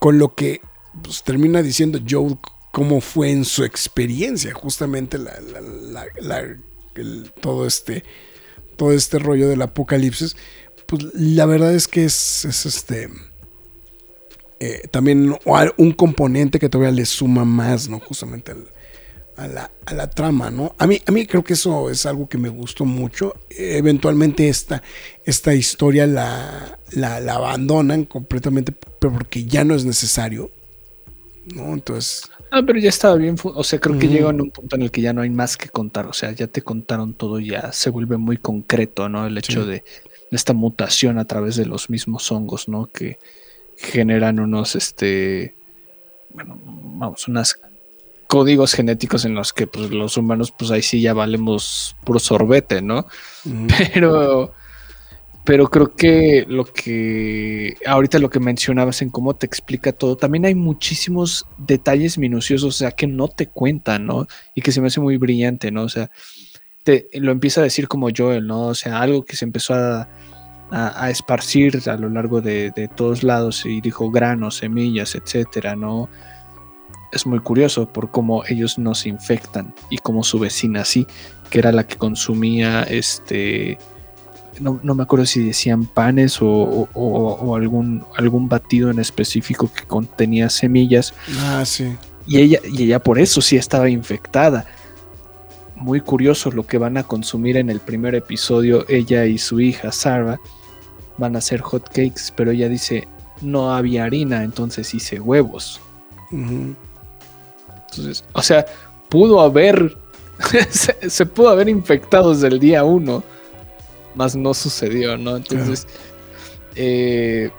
con 0.00 0.18
lo 0.18 0.34
que 0.34 0.62
pues, 1.00 1.22
termina 1.22 1.62
diciendo 1.62 2.00
Joe, 2.08 2.36
cómo 2.74 3.00
fue 3.00 3.30
en 3.30 3.44
su 3.44 3.62
experiencia, 3.62 4.52
justamente 4.52 5.16
la, 5.16 5.32
todo 7.40 7.68
este 7.68 8.02
todo 8.76 8.90
este 8.90 9.20
rollo 9.20 9.48
del 9.48 9.62
apocalipsis, 9.62 10.36
pues 10.86 11.04
la 11.14 11.46
verdad 11.46 11.72
es 11.72 11.86
que 11.86 12.04
es, 12.04 12.44
este... 12.44 13.08
Eh, 14.58 14.88
también 14.90 15.36
un 15.76 15.92
componente 15.92 16.58
que 16.58 16.68
todavía 16.68 16.92
le 16.92 17.06
suma 17.06 17.44
más, 17.44 17.88
¿no? 17.88 18.00
Justamente 18.00 18.52
a, 19.36 19.46
la, 19.46 20.10
trama, 20.10 20.50
¿no? 20.50 20.74
A 20.78 20.88
mí, 20.88 21.00
a 21.06 21.12
mí 21.12 21.26
creo 21.26 21.44
que 21.44 21.52
eso 21.52 21.90
es 21.90 22.06
algo 22.06 22.28
que 22.28 22.38
me 22.38 22.48
gustó 22.48 22.84
mucho. 22.84 23.36
eventualmente 23.50 24.48
esta, 24.48 24.82
esta 25.24 25.54
historia 25.54 26.08
la, 26.08 26.80
la, 26.90 27.20
la, 27.20 27.34
abandonan 27.34 28.04
completamente 28.04 28.72
porque 28.72 29.44
ya 29.44 29.62
no 29.62 29.76
es 29.76 29.84
necesario, 29.84 30.50
¿no? 31.54 31.72
Entonces... 31.72 32.28
Ah, 32.56 32.62
pero 32.64 32.78
ya 32.78 32.88
estaba 32.88 33.16
bien. 33.16 33.34
O 33.42 33.64
sea, 33.64 33.80
creo 33.80 33.98
que 33.98 34.06
llega 34.06 34.30
en 34.30 34.40
un 34.40 34.52
punto 34.52 34.76
en 34.76 34.82
el 34.82 34.92
que 34.92 35.00
ya 35.00 35.12
no 35.12 35.22
hay 35.22 35.30
más 35.30 35.56
que 35.56 35.68
contar. 35.68 36.06
O 36.06 36.12
sea, 36.12 36.30
ya 36.30 36.46
te 36.46 36.62
contaron 36.62 37.12
todo, 37.12 37.40
ya 37.40 37.72
se 37.72 37.90
vuelve 37.90 38.16
muy 38.16 38.36
concreto, 38.36 39.08
¿no? 39.08 39.26
El 39.26 39.36
hecho 39.36 39.66
de, 39.66 39.82
esta 40.30 40.52
mutación 40.52 41.18
a 41.18 41.24
través 41.24 41.56
de 41.56 41.66
los 41.66 41.90
mismos 41.90 42.30
hongos, 42.30 42.68
¿no? 42.68 42.86
Que 42.86 43.18
generan 43.76 44.38
unos, 44.38 44.76
este, 44.76 45.56
bueno, 46.30 46.56
vamos, 46.64 47.26
unos 47.26 47.58
códigos 48.28 48.72
genéticos 48.72 49.24
en 49.24 49.34
los 49.34 49.52
que 49.52 49.66
pues, 49.66 49.90
los 49.90 50.16
humanos, 50.16 50.52
pues 50.56 50.70
ahí 50.70 50.82
sí 50.82 51.00
ya 51.00 51.12
valemos 51.12 51.96
puro 52.04 52.20
sorbete, 52.20 52.82
¿no? 52.82 53.08
Pero 53.92 54.54
pero 55.44 55.68
creo 55.68 55.94
que 55.94 56.46
lo 56.48 56.64
que 56.64 57.76
ahorita 57.86 58.18
lo 58.18 58.30
que 58.30 58.40
mencionabas 58.40 59.02
en 59.02 59.10
cómo 59.10 59.34
te 59.34 59.44
explica 59.44 59.92
todo, 59.92 60.16
también 60.16 60.46
hay 60.46 60.54
muchísimos 60.54 61.46
detalles 61.58 62.16
minuciosos, 62.16 62.74
o 62.74 62.78
sea, 62.78 62.92
que 62.92 63.06
no 63.06 63.28
te 63.28 63.48
cuentan, 63.48 64.06
¿no? 64.06 64.26
Y 64.54 64.62
que 64.62 64.72
se 64.72 64.80
me 64.80 64.86
hace 64.86 65.00
muy 65.00 65.18
brillante, 65.18 65.70
¿no? 65.70 65.82
O 65.82 65.88
sea, 65.88 66.10
te 66.82 67.08
lo 67.14 67.30
empieza 67.30 67.60
a 67.60 67.64
decir 67.64 67.88
como 67.88 68.08
Joel, 68.14 68.46
¿no? 68.46 68.68
O 68.68 68.74
sea, 68.74 69.00
algo 69.00 69.24
que 69.26 69.36
se 69.36 69.44
empezó 69.44 69.74
a, 69.74 70.08
a, 70.70 71.10
esparcir 71.10 71.78
a 71.88 71.96
lo 71.96 72.08
largo 72.08 72.40
de, 72.40 72.70
de, 72.70 72.88
todos 72.88 73.22
lados 73.22 73.66
y 73.66 73.82
dijo 73.82 74.10
granos, 74.10 74.56
semillas, 74.56 75.14
etcétera, 75.14 75.76
¿no? 75.76 76.08
Es 77.12 77.26
muy 77.26 77.40
curioso 77.40 77.92
por 77.92 78.10
cómo 78.10 78.44
ellos 78.46 78.78
nos 78.78 79.06
infectan 79.06 79.74
y 79.90 79.98
como 79.98 80.24
su 80.24 80.38
vecina 80.38 80.84
sí, 80.84 81.06
que 81.50 81.58
era 81.58 81.70
la 81.70 81.86
que 81.86 81.96
consumía 81.96 82.82
este. 82.84 83.78
No, 84.60 84.94
me 84.94 85.02
acuerdo 85.02 85.26
si 85.26 85.44
decían 85.44 85.84
panes 85.86 86.40
o, 86.40 86.88
o, 86.92 87.56
algún, 87.56 88.04
algún 88.16 88.48
batido 88.48 88.90
en 88.90 88.98
específico 88.98 89.70
que 89.72 89.84
contenía 89.84 90.48
semillas. 90.50 91.14
Ah, 91.40 91.64
sí. 91.64 91.96
Y 92.26 92.38
ella, 92.38 92.60
y 92.64 92.84
ella 92.84 92.98
por 93.00 93.18
eso 93.18 93.40
sí 93.40 93.56
estaba 93.56 93.88
infectada 93.88 94.66
muy 95.76 96.00
curioso 96.00 96.50
lo 96.50 96.66
que 96.66 96.78
van 96.78 96.96
a 96.96 97.02
consumir 97.02 97.56
en 97.56 97.68
el 97.70 97.80
primer 97.80 98.14
episodio. 98.14 98.84
Ella 98.88 99.26
y 99.26 99.38
su 99.38 99.60
hija, 99.60 99.92
Sarah, 99.92 100.38
van 101.18 101.36
a 101.36 101.38
hacer 101.38 101.60
hot 101.60 101.88
cakes, 101.88 102.32
pero 102.34 102.50
ella 102.50 102.68
dice, 102.68 103.06
no 103.40 103.74
había 103.74 104.04
harina, 104.04 104.42
entonces 104.42 104.94
hice 104.94 105.20
huevos. 105.20 105.80
Entonces, 106.30 108.24
o 108.32 108.42
sea, 108.42 108.64
pudo 109.08 109.40
haber, 109.40 109.96
se, 110.70 111.26
pudo 111.26 111.50
haber 111.50 111.68
infectado 111.68 112.32
desde 112.32 112.48
el 112.48 112.58
día 112.58 112.84
uno, 112.84 113.22
más 114.14 114.36
no 114.36 114.54
sucedió, 114.54 115.16
¿no? 115.16 115.36
Entonces, 115.36 115.86
eh, 116.76 117.50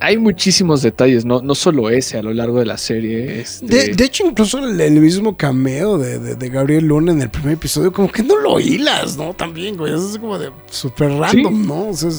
hay 0.00 0.16
muchísimos 0.16 0.82
detalles, 0.82 1.24
no, 1.24 1.42
no 1.42 1.54
solo 1.54 1.90
ese 1.90 2.18
a 2.18 2.22
lo 2.22 2.32
largo 2.32 2.58
de 2.58 2.66
la 2.66 2.78
serie. 2.78 3.40
Este 3.40 3.94
de, 3.94 4.04
hecho, 4.04 4.26
incluso 4.26 4.58
el, 4.58 5.00
mismo 5.00 5.36
cameo 5.36 5.98
de, 5.98 6.48
Gabriel 6.48 6.86
Luna 6.86 7.12
en 7.12 7.22
el 7.22 7.30
primer 7.30 7.54
episodio, 7.54 7.92
como 7.92 8.10
que 8.10 8.22
no 8.22 8.36
lo 8.38 8.58
hilas, 8.58 9.16
¿no? 9.16 9.34
También, 9.34 9.76
güey. 9.76 9.94
Es 9.94 10.18
como 10.18 10.38
de 10.38 10.50
súper 10.70 11.10
random, 11.10 11.66
¿no? 11.66 11.88
O 11.88 11.94
sea, 11.94 12.10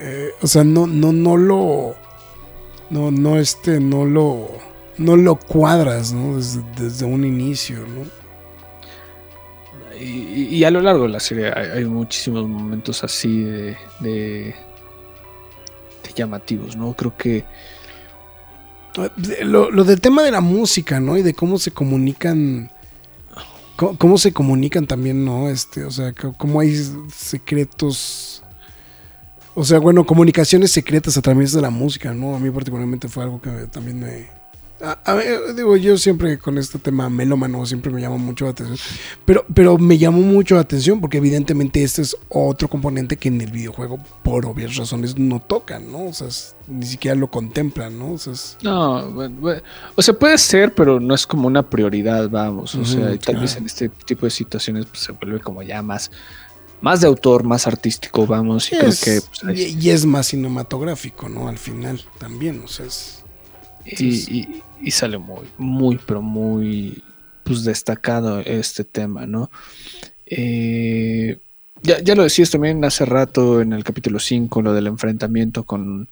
eh, 0.00 0.30
o 0.40 0.46
sea, 0.46 0.64
no, 0.64 0.86
no, 0.86 1.12
no 1.12 1.36
lo. 1.36 1.94
No, 2.88 3.10
no, 3.10 3.38
este, 3.38 3.78
no 3.78 4.04
lo. 4.04 4.48
No 4.96 5.16
lo 5.16 5.36
cuadras, 5.36 6.12
¿no? 6.12 6.36
Desde, 6.36 7.04
un 7.04 7.24
inicio, 7.24 7.78
¿no? 7.78 8.19
Y, 10.00 10.64
a 10.64 10.70
lo 10.70 10.80
largo 10.80 11.02
de 11.04 11.10
la 11.10 11.20
serie 11.20 11.52
hay, 11.52 11.84
muchísimos 11.84 12.48
momentos 12.48 13.04
así 13.04 13.42
de 13.42 14.54
llamativos, 16.14 16.76
¿no? 16.76 16.94
Creo 16.94 17.16
que... 17.16 17.44
Lo, 19.42 19.84
del 19.84 20.00
tema 20.00 20.22
de 20.22 20.32
la 20.32 20.40
música, 20.40 21.00
¿no? 21.00 21.16
Y 21.16 21.22
de 21.22 21.34
cómo 21.34 21.58
se 21.58 21.70
comunican... 21.70 22.70
Cómo, 23.76 24.18
se 24.18 24.34
comunican 24.34 24.86
también, 24.86 25.24
¿no? 25.24 25.48
Este, 25.48 25.84
o 25.84 25.90
sea, 25.90 26.12
cómo 26.12 26.60
hay 26.60 26.74
secretos... 27.14 28.42
O 29.54 29.64
sea, 29.64 29.78
bueno, 29.78 30.04
comunicaciones 30.04 30.70
secretas 30.70 31.16
a 31.16 31.22
través 31.22 31.52
de 31.52 31.62
la 31.62 31.70
música, 31.70 32.12
¿no? 32.12 32.36
A 32.36 32.38
mí 32.38 32.50
particularmente 32.50 33.08
fue 33.08 33.24
algo 33.24 33.40
que 33.40 33.50
también 33.70 33.98
me, 33.98 34.28
a, 34.82 35.14
ver, 35.14 35.54
digo, 35.54 35.76
yo 35.76 35.98
siempre 35.98 36.38
con 36.38 36.56
este 36.58 36.78
tema 36.78 37.10
melómano 37.10 37.64
siempre 37.66 37.92
me 37.92 38.00
llama 38.00 38.16
mucho 38.16 38.46
la 38.46 38.52
atención. 38.52 38.78
Pero, 39.24 39.44
pero 39.54 39.78
me 39.78 39.98
llamó 39.98 40.20
mucho 40.20 40.54
la 40.54 40.62
atención 40.62 41.00
porque 41.00 41.18
evidentemente 41.18 41.82
este 41.82 42.02
es 42.02 42.16
otro 42.28 42.68
componente 42.68 43.16
que 43.16 43.28
en 43.28 43.40
el 43.40 43.50
videojuego, 43.50 43.98
por 44.22 44.46
obvias 44.46 44.76
razones, 44.76 45.18
no 45.18 45.40
tocan, 45.40 45.90
¿no? 45.90 46.06
O 46.06 46.12
sea, 46.12 46.28
ni 46.68 46.86
siquiera 46.86 47.14
lo 47.14 47.30
contemplan, 47.30 47.98
¿no? 47.98 48.12
O 48.12 48.18
sea, 48.18 48.32
No, 48.62 49.12
o 49.96 50.02
sea, 50.02 50.14
puede 50.14 50.38
ser, 50.38 50.74
pero 50.74 50.98
no 50.98 51.14
es 51.14 51.26
como 51.26 51.46
una 51.46 51.68
prioridad, 51.68 52.28
vamos. 52.28 52.74
O 52.74 52.84
sea, 52.84 53.16
tal 53.18 53.36
vez 53.36 53.56
en 53.56 53.66
este 53.66 53.88
tipo 53.88 54.26
de 54.26 54.30
situaciones 54.30 54.86
pues, 54.86 55.00
se 55.00 55.12
vuelve 55.12 55.40
como 55.40 55.62
ya 55.62 55.82
más 55.82 56.10
más 56.80 57.02
de 57.02 57.06
autor, 57.06 57.44
más 57.44 57.66
artístico, 57.66 58.26
vamos. 58.26 58.72
Y, 58.72 58.76
creo 58.76 58.92
que, 59.04 59.20
pues, 59.42 59.58
y, 59.58 59.90
es 59.90 60.06
más 60.06 60.28
cinematográfico, 60.28 61.28
¿no? 61.28 61.48
Al 61.48 61.58
final 61.58 62.02
también, 62.18 62.62
o 62.64 62.68
sea, 62.68 62.86
es, 62.86 63.22
y, 63.84 64.62
y 64.82 64.90
sale 64.90 65.18
muy, 65.18 65.46
muy, 65.58 65.98
pero 66.06 66.22
muy 66.22 67.02
pues, 67.44 67.64
destacado 67.64 68.40
este 68.40 68.84
tema, 68.84 69.26
¿no? 69.26 69.50
Eh, 70.26 71.38
ya, 71.82 72.00
ya, 72.00 72.14
lo 72.14 72.22
decías 72.22 72.50
también 72.50 72.84
hace 72.84 73.04
rato 73.04 73.60
en 73.60 73.72
el 73.72 73.84
capítulo 73.84 74.18
5, 74.18 74.62
lo 74.62 74.74
del 74.74 74.86
enfrentamiento 74.86 75.64
con, 75.64 76.08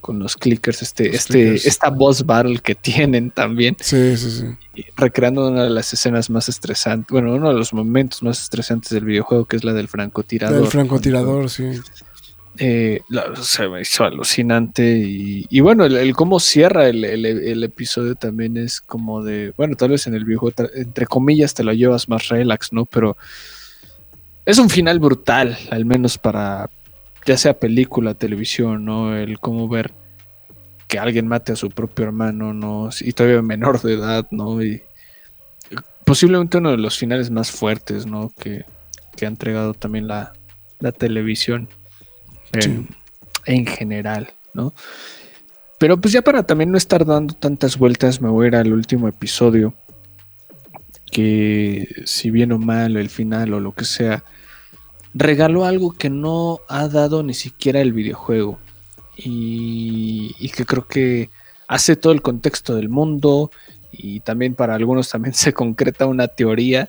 con 0.00 0.18
los 0.18 0.36
clickers, 0.36 0.82
este, 0.82 1.14
este, 1.14 1.54
esta 1.54 1.90
boss 1.90 2.24
battle 2.24 2.58
que 2.58 2.74
tienen 2.74 3.30
también. 3.30 3.76
Sí, 3.80 4.16
sí, 4.16 4.30
sí. 4.30 4.84
Recreando 4.96 5.48
una 5.48 5.64
de 5.64 5.70
las 5.70 5.92
escenas 5.92 6.30
más 6.30 6.48
estresantes, 6.48 7.10
bueno, 7.10 7.34
uno 7.34 7.48
de 7.48 7.58
los 7.58 7.72
momentos 7.72 8.22
más 8.22 8.40
estresantes 8.40 8.90
del 8.90 9.04
videojuego, 9.04 9.46
que 9.46 9.56
es 9.56 9.64
la 9.64 9.72
del 9.72 9.88
francotirador. 9.88 10.62
El 10.62 10.68
francotirador, 10.68 11.50
sí. 11.50 11.64
Eh, 12.60 13.02
se 13.40 13.68
me 13.68 13.82
hizo 13.82 14.02
alucinante 14.02 14.82
y, 14.82 15.60
bueno, 15.60 15.84
el, 15.84 16.12
cómo 16.16 16.40
cierra 16.40 16.88
el, 16.88 17.62
episodio 17.62 18.16
también 18.16 18.56
es 18.56 18.80
como 18.80 19.22
de, 19.22 19.52
bueno, 19.56 19.76
tal 19.76 19.90
vez 19.90 20.08
en 20.08 20.14
el 20.14 20.24
viejo, 20.24 20.50
entre 20.74 21.06
comillas, 21.06 21.54
te 21.54 21.62
lo 21.62 21.72
llevas 21.72 22.08
más 22.08 22.28
relax, 22.28 22.72
¿no? 22.72 22.84
Pero 22.84 23.16
es 24.44 24.58
un 24.58 24.70
final 24.70 24.98
brutal, 24.98 25.56
al 25.70 25.84
menos 25.84 26.18
para, 26.18 26.68
ya 27.24 27.36
sea 27.36 27.60
película, 27.60 28.14
televisión, 28.14 28.84
¿no? 28.84 29.16
El 29.16 29.38
cómo 29.38 29.68
ver 29.68 29.92
que 30.88 30.98
alguien 30.98 31.28
mate 31.28 31.52
a 31.52 31.56
su 31.56 31.70
propio 31.70 32.06
hermano, 32.06 32.54
¿no? 32.54 32.90
Y 33.00 33.12
todavía 33.12 33.40
menor 33.40 33.80
de 33.82 33.94
edad, 33.94 34.26
¿no? 34.32 34.60
Y 34.60 34.82
posiblemente 36.04 36.58
uno 36.58 36.72
de 36.72 36.78
los 36.78 36.98
finales 36.98 37.30
más 37.30 37.52
fuertes, 37.52 38.04
¿no? 38.04 38.32
Que, 38.36 38.64
que 39.16 39.26
ha 39.26 39.28
entregado 39.28 39.74
también 39.74 40.08
la 40.08 40.32
televisión 40.98 41.68
en, 42.52 43.66
general, 43.66 44.32
¿no? 44.54 44.74
Pero 45.78 46.00
pues 46.00 46.12
ya 46.12 46.22
para 46.22 46.42
también 46.42 46.72
no 46.72 46.78
estar 46.78 47.04
dando 47.04 47.34
tantas 47.34 47.78
vueltas, 47.78 48.20
me 48.20 48.28
voy 48.28 48.46
a 48.46 48.48
ir 48.48 48.56
al 48.56 48.72
último 48.72 49.08
episodio. 49.08 49.74
Que 51.10 51.88
si 52.04 52.30
bien 52.30 52.52
o 52.52 52.58
mal, 52.58 52.96
el 52.96 53.10
final 53.10 53.54
o 53.54 53.60
lo 53.60 53.72
que 53.72 53.84
sea, 53.84 54.24
regaló 55.14 55.64
algo 55.64 55.92
que 55.92 56.10
no 56.10 56.60
ha 56.68 56.88
dado 56.88 57.22
ni 57.22 57.34
siquiera 57.34 57.80
el 57.80 57.92
videojuego. 57.92 58.58
Y, 59.16 60.50
que 60.50 60.64
creo 60.64 60.86
que 60.86 61.30
hace 61.66 61.96
todo 61.96 62.12
el 62.12 62.22
contexto 62.22 62.74
del 62.74 62.88
mundo. 62.88 63.50
Y 63.92 64.20
también 64.20 64.54
para 64.54 64.74
algunos 64.74 65.08
también 65.08 65.34
se 65.34 65.52
concreta 65.52 66.06
una 66.06 66.28
teoría 66.28 66.88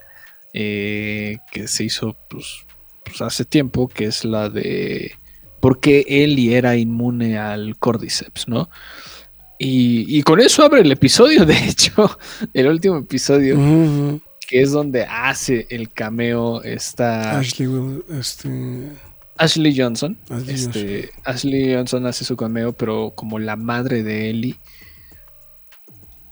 eh, 0.53 1.37
que 1.51 1.67
se 1.67 1.83
hizo 1.83 2.17
pues, 2.27 2.65
pues 3.05 3.21
hace 3.21 3.45
tiempo, 3.45 3.87
que 3.87 4.05
es 4.05 4.25
la 4.25 4.49
de 4.49 5.13
porque 5.59 6.05
Eli 6.07 6.53
era 6.53 6.75
inmune 6.75 7.37
al 7.37 7.77
Cordyceps, 7.77 8.47
¿no? 8.47 8.69
Y, 9.61 10.23
con 10.23 10.39
eso 10.39 10.63
abre 10.63 10.81
el 10.81 10.91
episodio, 10.91 11.45
de 11.47 11.57
hecho, 11.65 12.17
el 12.53 12.67
último 12.67 12.97
episodio, 12.97 13.57
que 14.47 14.61
es 14.61 14.71
donde 14.71 15.03
hace 15.03 15.67
el 15.69 15.91
cameo 15.91 16.63
esta... 16.63 17.37
Ashley, 17.37 17.67
este... 18.09 18.89
Ashley 19.37 19.77
Johnson. 19.77 20.17
Ashley, 20.29 20.55
este, 20.55 21.01
Johnson. 21.01 21.21
Ashley 21.25 21.73
Johnson 21.73 22.05
hace 22.05 22.23
su 22.23 22.37
cameo, 22.37 22.71
pero 22.71 23.11
como 23.15 23.37
la 23.37 23.57
madre 23.57 24.01
de 24.01 24.29
Ellie, 24.29 24.55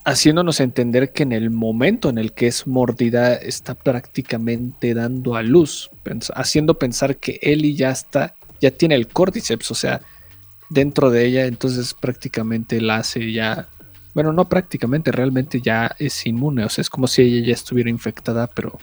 haciéndonos 0.08 0.62
entender 0.62 1.12
que 1.12 1.24
en 1.24 1.34
el 1.34 1.50
momento 1.50 2.08
en 2.08 2.18
el 2.18 2.32
que 2.32 2.48
es 2.48 2.66
mordida 2.66 3.36
está 3.36 3.76
prácticamente 3.76 4.94
dando 4.94 5.36
a 5.36 5.44
luz, 5.44 5.90
haciendo 6.34 6.80
pensar 6.80 7.18
que 7.18 7.40
Ellie 7.42 7.76
ya 7.76 7.92
está 7.92 8.37
ya 8.62 8.72
tiene 8.72 8.96
el 8.96 9.08
cordyceps, 9.08 9.72
o 9.72 9.76
sea, 9.76 10.02
dentro 10.70 11.10
de 11.10 11.26
ella, 11.26 11.46
entonces 11.46 11.94
prácticamente 11.94 12.82
la 12.82 12.98
hace 12.98 13.32
ya, 13.32 13.70
bueno, 14.14 14.34
no 14.34 14.50
prácticamente, 14.50 15.12
realmente 15.12 15.62
ya 15.62 15.96
es 16.00 16.26
inmune, 16.26 16.66
o 16.66 16.70
sea, 16.70 16.82
es 16.82 16.90
como 16.90 17.08
si 17.08 17.22
ella 17.22 17.48
ya 17.48 17.54
estuviera 17.54 17.90
infectada, 17.90 18.48
pero 18.48 18.78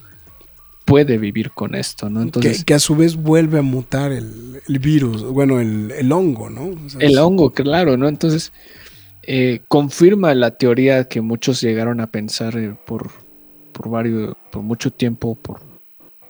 puede 0.85 1.19
vivir 1.19 1.51
con 1.51 1.75
esto, 1.75 2.11
¿no? 2.11 2.23
Entonces, 2.23 2.65
que, 2.65 2.75
a 2.75 2.79
su 2.79 2.95
vez 2.95 3.17
vuelve 3.17 3.59
a 3.59 3.63
mutar 3.63 4.13
el, 4.13 4.61
virus, 4.81 5.23
bueno, 5.23 5.61
el, 5.61 6.13
hongo, 6.13 6.51
¿no? 6.51 6.75
el 7.01 7.19
hongo, 7.19 7.51
claro, 7.53 7.97
¿no? 7.97 8.09
Entonces, 8.09 8.53
eh, 9.23 9.63
confirma 9.69 10.35
la 10.35 10.53
teoría 10.53 11.09
que 11.09 11.21
muchos 11.23 11.61
llegaron 11.61 12.01
a 12.01 12.09
pensar 12.09 12.59
eh, 12.59 12.75
por, 12.85 13.11
por 13.73 13.89
varios, 13.89 14.37
por 14.51 14.63
mucho 14.63 14.91
tiempo, 14.91 15.35
por, 15.35 15.61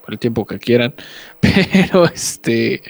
por 0.04 0.12
el 0.14 0.18
tiempo 0.18 0.46
que 0.46 0.58
quieran, 0.60 0.94
pero 1.40 2.06
este 2.06 2.82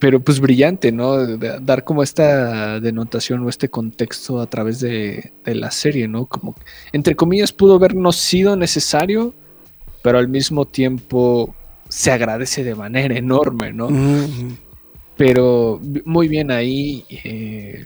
pero 0.00 0.18
pues 0.18 0.40
brillante, 0.40 0.90
¿no? 0.90 1.36
dar 1.36 1.84
como 1.84 2.02
esta 2.02 2.80
denotación 2.80 3.44
o 3.44 3.50
este 3.50 3.68
contexto 3.68 4.40
a 4.40 4.46
través 4.46 4.80
de, 4.80 5.32
la 5.44 5.70
serie, 5.70 6.08
¿no? 6.08 6.24
Como, 6.24 6.56
entre 6.92 7.14
comillas, 7.14 7.52
pudo 7.52 7.74
habernos 7.74 8.16
sido 8.16 8.56
necesario, 8.56 9.34
pero 10.02 10.18
al 10.18 10.26
mismo 10.26 10.64
tiempo 10.64 11.54
se 11.90 12.10
agradece 12.10 12.64
de 12.64 12.74
manera 12.74 13.14
enorme, 13.14 13.74
¿no? 13.74 13.88
Pero 15.18 15.80
muy 16.06 16.28
bien 16.28 16.50
ahí. 16.50 17.04
Eh, 17.10 17.84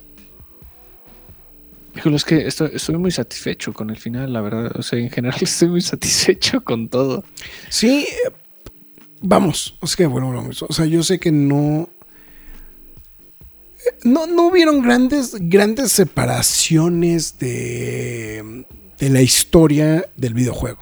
es 1.97 2.25
que 2.25 2.47
estoy, 2.47 2.71
estoy, 2.75 2.97
muy 2.97 3.11
satisfecho 3.11 3.73
con 3.73 3.91
el 3.91 3.97
final, 3.97 4.33
la 4.33 4.41
verdad. 4.41 4.71
O 4.77 4.83
sea, 4.83 5.01
en 5.01 5.11
general 5.11 5.39
estoy 5.43 5.69
muy 5.69 5.81
satisfecho 5.81 6.63
con 6.63 6.89
todo. 6.89 7.25
Sí, 7.71 8.07
vamos, 9.21 9.77
o 9.81 9.87
sea 9.87 9.97
que 9.97 10.07
bueno, 10.07 10.33
vamos, 10.33 10.63
o 10.63 10.73
sea, 10.73 10.85
yo 10.85 11.03
sé 11.03 11.19
que 11.19 11.33
no 11.33 11.89
no, 14.03 14.27
no 14.27 14.49
hubieron 14.49 14.83
grandes, 14.83 15.35
grandes 15.39 15.93
separaciones 15.93 17.39
de, 17.39 18.65
de 18.99 19.11
la 19.11 19.23
historia 19.23 20.07
del 20.17 20.35
videojuego. 20.35 20.79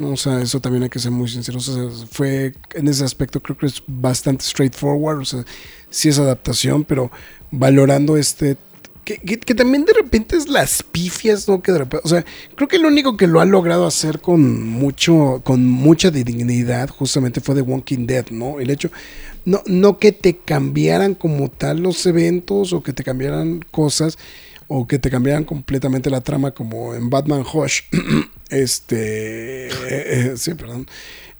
O 0.00 0.16
sea, 0.16 0.40
eso 0.40 0.60
también 0.60 0.82
hay 0.84 0.88
que 0.88 0.98
ser 0.98 1.10
muy 1.10 1.28
sinceros. 1.28 1.68
O 1.68 1.74
sea, 1.74 2.06
fue 2.10 2.54
en 2.74 2.88
ese 2.88 3.04
aspecto 3.04 3.40
creo 3.40 3.58
que 3.58 3.66
es 3.66 3.82
bastante 3.86 4.44
straightforward. 4.44 5.18
O 5.18 5.24
sea, 5.24 5.44
sí 5.90 6.08
es 6.08 6.18
adaptación, 6.18 6.84
pero 6.84 7.10
valorando 7.50 8.16
este 8.16 8.56
que, 9.18 9.54
también 9.54 9.84
de 9.84 9.92
repente 9.92 10.36
es 10.36 10.48
las 10.48 10.82
pifias, 10.82 11.48
¿no? 11.48 11.62
Que 11.62 11.72
de 11.72 11.78
repente, 11.78 12.02
o 12.04 12.08
sea, 12.08 12.24
creo 12.54 12.68
que 12.68 12.78
lo 12.78 12.88
único 12.88 13.16
que 13.16 13.26
lo 13.26 13.40
ha 13.40 13.44
logrado 13.44 13.86
hacer 13.86 14.20
con 14.20 14.68
mucho, 14.68 15.40
con 15.44 15.66
mucha 15.66 16.10
dignidad, 16.10 16.88
justamente 16.90 17.40
fue 17.40 17.54
The 17.54 17.62
Walking 17.62 18.06
Dead, 18.06 18.26
¿no? 18.30 18.60
El 18.60 18.70
hecho, 18.70 18.90
no, 19.50 19.62
no 19.66 19.98
que 19.98 20.12
te 20.12 20.36
cambiaran 20.36 21.14
como 21.14 21.50
tal 21.50 21.80
los 21.80 22.06
eventos 22.06 22.72
o 22.72 22.82
que 22.84 22.92
te 22.92 23.02
cambiaran 23.02 23.64
cosas 23.72 24.16
o 24.68 24.86
que 24.86 25.00
te 25.00 25.10
cambiaran 25.10 25.42
completamente 25.42 26.08
la 26.08 26.20
trama 26.20 26.52
como 26.52 26.94
en 26.94 27.10
Batman 27.10 27.44
Hush. 27.52 27.80
este, 28.50 29.66
eh, 29.66 29.72
eh, 29.88 30.32
sí, 30.36 30.54
perdón. 30.54 30.86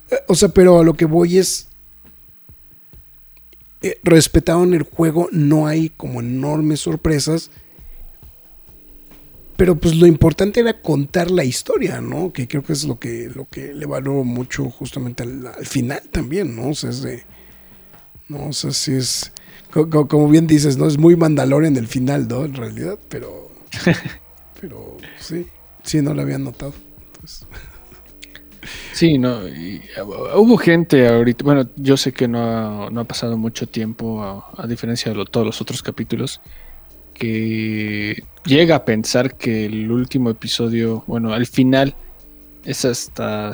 Eh, 0.09 0.17
o 0.27 0.35
sea, 0.35 0.49
pero 0.49 0.79
a 0.79 0.83
lo 0.83 0.95
que 0.95 1.05
voy 1.05 1.37
es 1.37 1.69
eh, 3.81 3.97
respetado 4.03 4.65
en 4.65 4.73
el 4.73 4.83
juego, 4.83 5.29
no 5.31 5.65
hay 5.65 5.87
como 5.89 6.19
enormes 6.19 6.81
sorpresas. 6.81 7.49
Pero 9.55 9.75
pues 9.75 9.95
lo 9.95 10.05
importante 10.05 10.59
era 10.59 10.81
contar 10.81 11.31
la 11.31 11.45
historia, 11.45 12.01
¿no? 12.01 12.33
Que 12.33 12.49
creo 12.49 12.63
que 12.63 12.73
es 12.73 12.83
lo 12.83 12.99
que, 12.99 13.31
lo 13.33 13.47
que 13.47 13.73
le 13.73 13.85
valoro 13.85 14.25
mucho 14.25 14.69
justamente 14.69 15.23
al, 15.23 15.65
final 15.65 16.01
también, 16.11 16.57
¿no? 16.57 16.69
O 16.69 16.75
sea, 16.75 16.89
es 16.89 17.01
de... 17.03 17.23
No 18.31 18.53
sé 18.53 18.71
si 18.71 18.93
es... 18.93 19.31
Como, 19.71 20.29
bien 20.29 20.47
dices, 20.47 20.77
¿no? 20.77 20.87
Es 20.87 20.97
muy 20.97 21.15
Mandalorian 21.15 21.75
el 21.77 21.87
final, 21.87 22.27
¿no? 22.27 22.45
En 22.45 22.53
realidad, 22.53 22.97
pero... 23.09 23.51
pero 24.61 24.97
sí, 25.19 25.47
sí, 25.83 26.01
no 26.01 26.13
lo 26.13 26.21
había 26.21 26.37
notado. 26.37 26.73
Entonces... 27.07 27.45
Sí, 28.93 29.17
no, 29.17 29.39
uh, 29.39 30.39
hubo 30.39 30.57
gente 30.57 31.07
ahorita, 31.07 31.43
bueno, 31.43 31.67
yo 31.75 31.97
sé 31.97 32.11
que 32.11 32.27
no 32.27 32.87
ha, 32.87 33.03
pasado 33.05 33.35
mucho 33.37 33.67
tiempo, 33.67 34.21
a, 34.55 34.67
diferencia 34.67 35.11
de 35.11 35.25
todos 35.25 35.45
los 35.45 35.61
otros 35.61 35.81
capítulos, 35.81 36.41
que 37.13 38.23
llega 38.45 38.75
a 38.75 38.85
pensar 38.85 39.35
que 39.35 39.65
el 39.65 39.91
último 39.91 40.29
episodio, 40.29 41.03
bueno, 41.07 41.33
al 41.33 41.47
final 41.47 41.95
es 42.63 42.85
hasta 42.85 43.51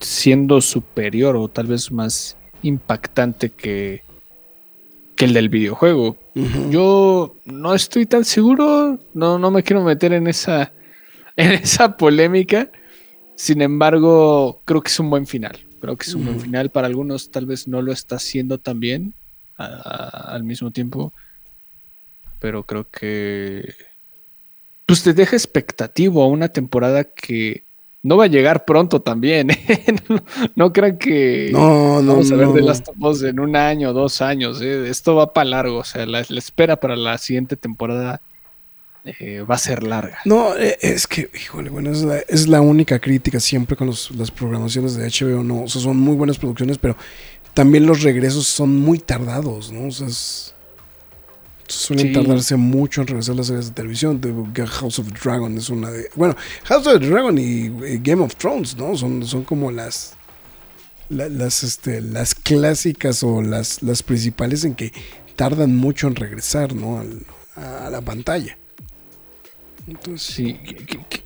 siendo 0.00 0.60
superior 0.60 1.36
o 1.36 1.48
tal 1.48 1.68
vez 1.68 1.92
más 1.92 2.36
impactante 2.62 3.50
que, 3.50 4.02
que 5.16 5.24
el 5.24 5.32
del 5.32 5.48
videojuego. 5.48 6.16
Yo 6.70 7.34
no 7.44 7.74
estoy 7.74 8.06
tan 8.06 8.24
seguro, 8.24 8.98
no, 9.14 9.38
no 9.38 9.50
me 9.50 9.62
quiero 9.62 9.82
meter 9.82 10.12
en 10.12 10.26
esa, 10.26 10.72
en 11.36 11.52
esa 11.52 11.96
polémica 11.96 12.70
sin 13.40 13.62
embargo, 13.62 14.60
creo 14.66 14.82
que 14.82 14.90
es 14.90 15.00
un 15.00 15.08
buen 15.08 15.26
final. 15.26 15.58
Creo 15.80 15.96
que 15.96 16.04
es 16.04 16.12
un 16.12 16.26
buen 16.26 16.38
final. 16.42 16.68
Para 16.68 16.88
algunos 16.88 17.30
tal 17.30 17.46
vez 17.46 17.66
no 17.66 17.80
lo 17.80 17.90
está 17.90 18.16
haciendo 18.16 18.58
tan 18.58 18.80
bien 18.80 19.14
al 19.56 20.44
mismo 20.44 20.72
tiempo. 20.72 21.14
Pero 22.38 22.64
creo 22.64 22.86
que... 22.90 23.74
Pues 24.84 25.02
te 25.02 25.14
deja 25.14 25.36
expectativo 25.36 26.22
a 26.22 26.26
una 26.26 26.50
temporada 26.50 27.04
que 27.04 27.64
no 28.02 28.16
va 28.16 28.24
a 28.24 28.28
llegar 28.28 28.64
pronto 28.64 29.00
también. 29.00 29.50
¿eh? 29.68 29.84
no, 30.56 30.72
crean 30.72 30.98
que 30.98 31.50
no, 31.52 32.02
no, 32.02 32.12
vamos 32.12 32.32
a 32.32 32.36
ver 32.36 32.48
de 32.48 32.62
las 32.62 32.82
topos 32.82 33.22
en 33.22 33.40
un 33.40 33.56
año, 33.56 33.92
dos 33.92 34.22
años. 34.22 34.60
¿eh? 34.62 34.88
Esto 34.88 35.14
va 35.14 35.32
para 35.32 35.50
largo. 35.50 35.78
O 35.78 35.84
sea, 35.84 36.06
la, 36.06 36.20
espera 36.20 36.76
para 36.76 36.96
la 36.96 37.18
siguiente 37.18 37.56
temporada 37.56 38.20
eh, 39.04 39.42
va 39.42 39.54
a 39.54 39.58
ser 39.58 39.82
larga. 39.82 40.18
No, 40.24 40.56
eh, 40.56 40.78
es 40.80 41.06
que, 41.06 41.30
híjole, 41.34 41.70
bueno, 41.70 41.90
es 41.90 42.48
la, 42.48 42.60
única 42.60 42.98
crítica 42.98 43.40
siempre 43.40 43.76
con 43.76 43.88
las 43.88 44.30
programaciones 44.30 44.94
de 44.94 45.06
HBO, 45.06 45.42
¿no? 45.42 45.62
O 45.62 45.68
sea, 45.68 45.82
son 45.82 45.96
muy 45.98 46.16
buenas 46.16 46.38
producciones, 46.38 46.78
pero 46.78 46.96
también 47.54 47.86
los 47.86 48.02
regresos 48.02 48.46
son 48.46 48.76
muy 48.76 48.98
tardados, 48.98 49.72
¿no? 49.72 49.88
O 49.88 49.90
sea, 49.90 50.08
suelen 51.70 52.12
tardarse 52.12 52.56
mucho 52.56 53.02
en 53.02 53.06
regresar 53.08 53.36
las 53.36 53.46
series 53.48 53.66
de 53.68 53.72
televisión. 53.72 54.20
House 54.66 54.98
of 54.98 55.08
Dragon 55.22 55.56
es 55.56 55.70
una 55.70 55.90
de. 55.90 56.10
Bueno, 56.14 56.36
House 56.64 56.86
of 56.86 57.00
Dragon 57.00 57.36
y, 57.38 57.68
Game 57.98 58.22
of 58.22 58.36
Thrones, 58.36 58.76
¿no? 58.76 58.96
Son, 58.96 59.26
son 59.26 59.44
como 59.44 59.70
las. 59.70 60.16
las, 61.08 61.62
este, 61.62 62.00
las 62.00 62.34
clásicas 62.34 63.22
o 63.22 63.42
las, 63.42 63.82
las 63.82 64.02
principales 64.02 64.64
en 64.64 64.74
que 64.74 64.92
tardan 65.36 65.74
mucho 65.76 66.06
en 66.06 66.16
regresar, 66.16 66.74
¿no? 66.74 67.02
a 67.56 67.90
la 67.90 68.00
pantalla. 68.00 68.56
Sí. 70.16 70.58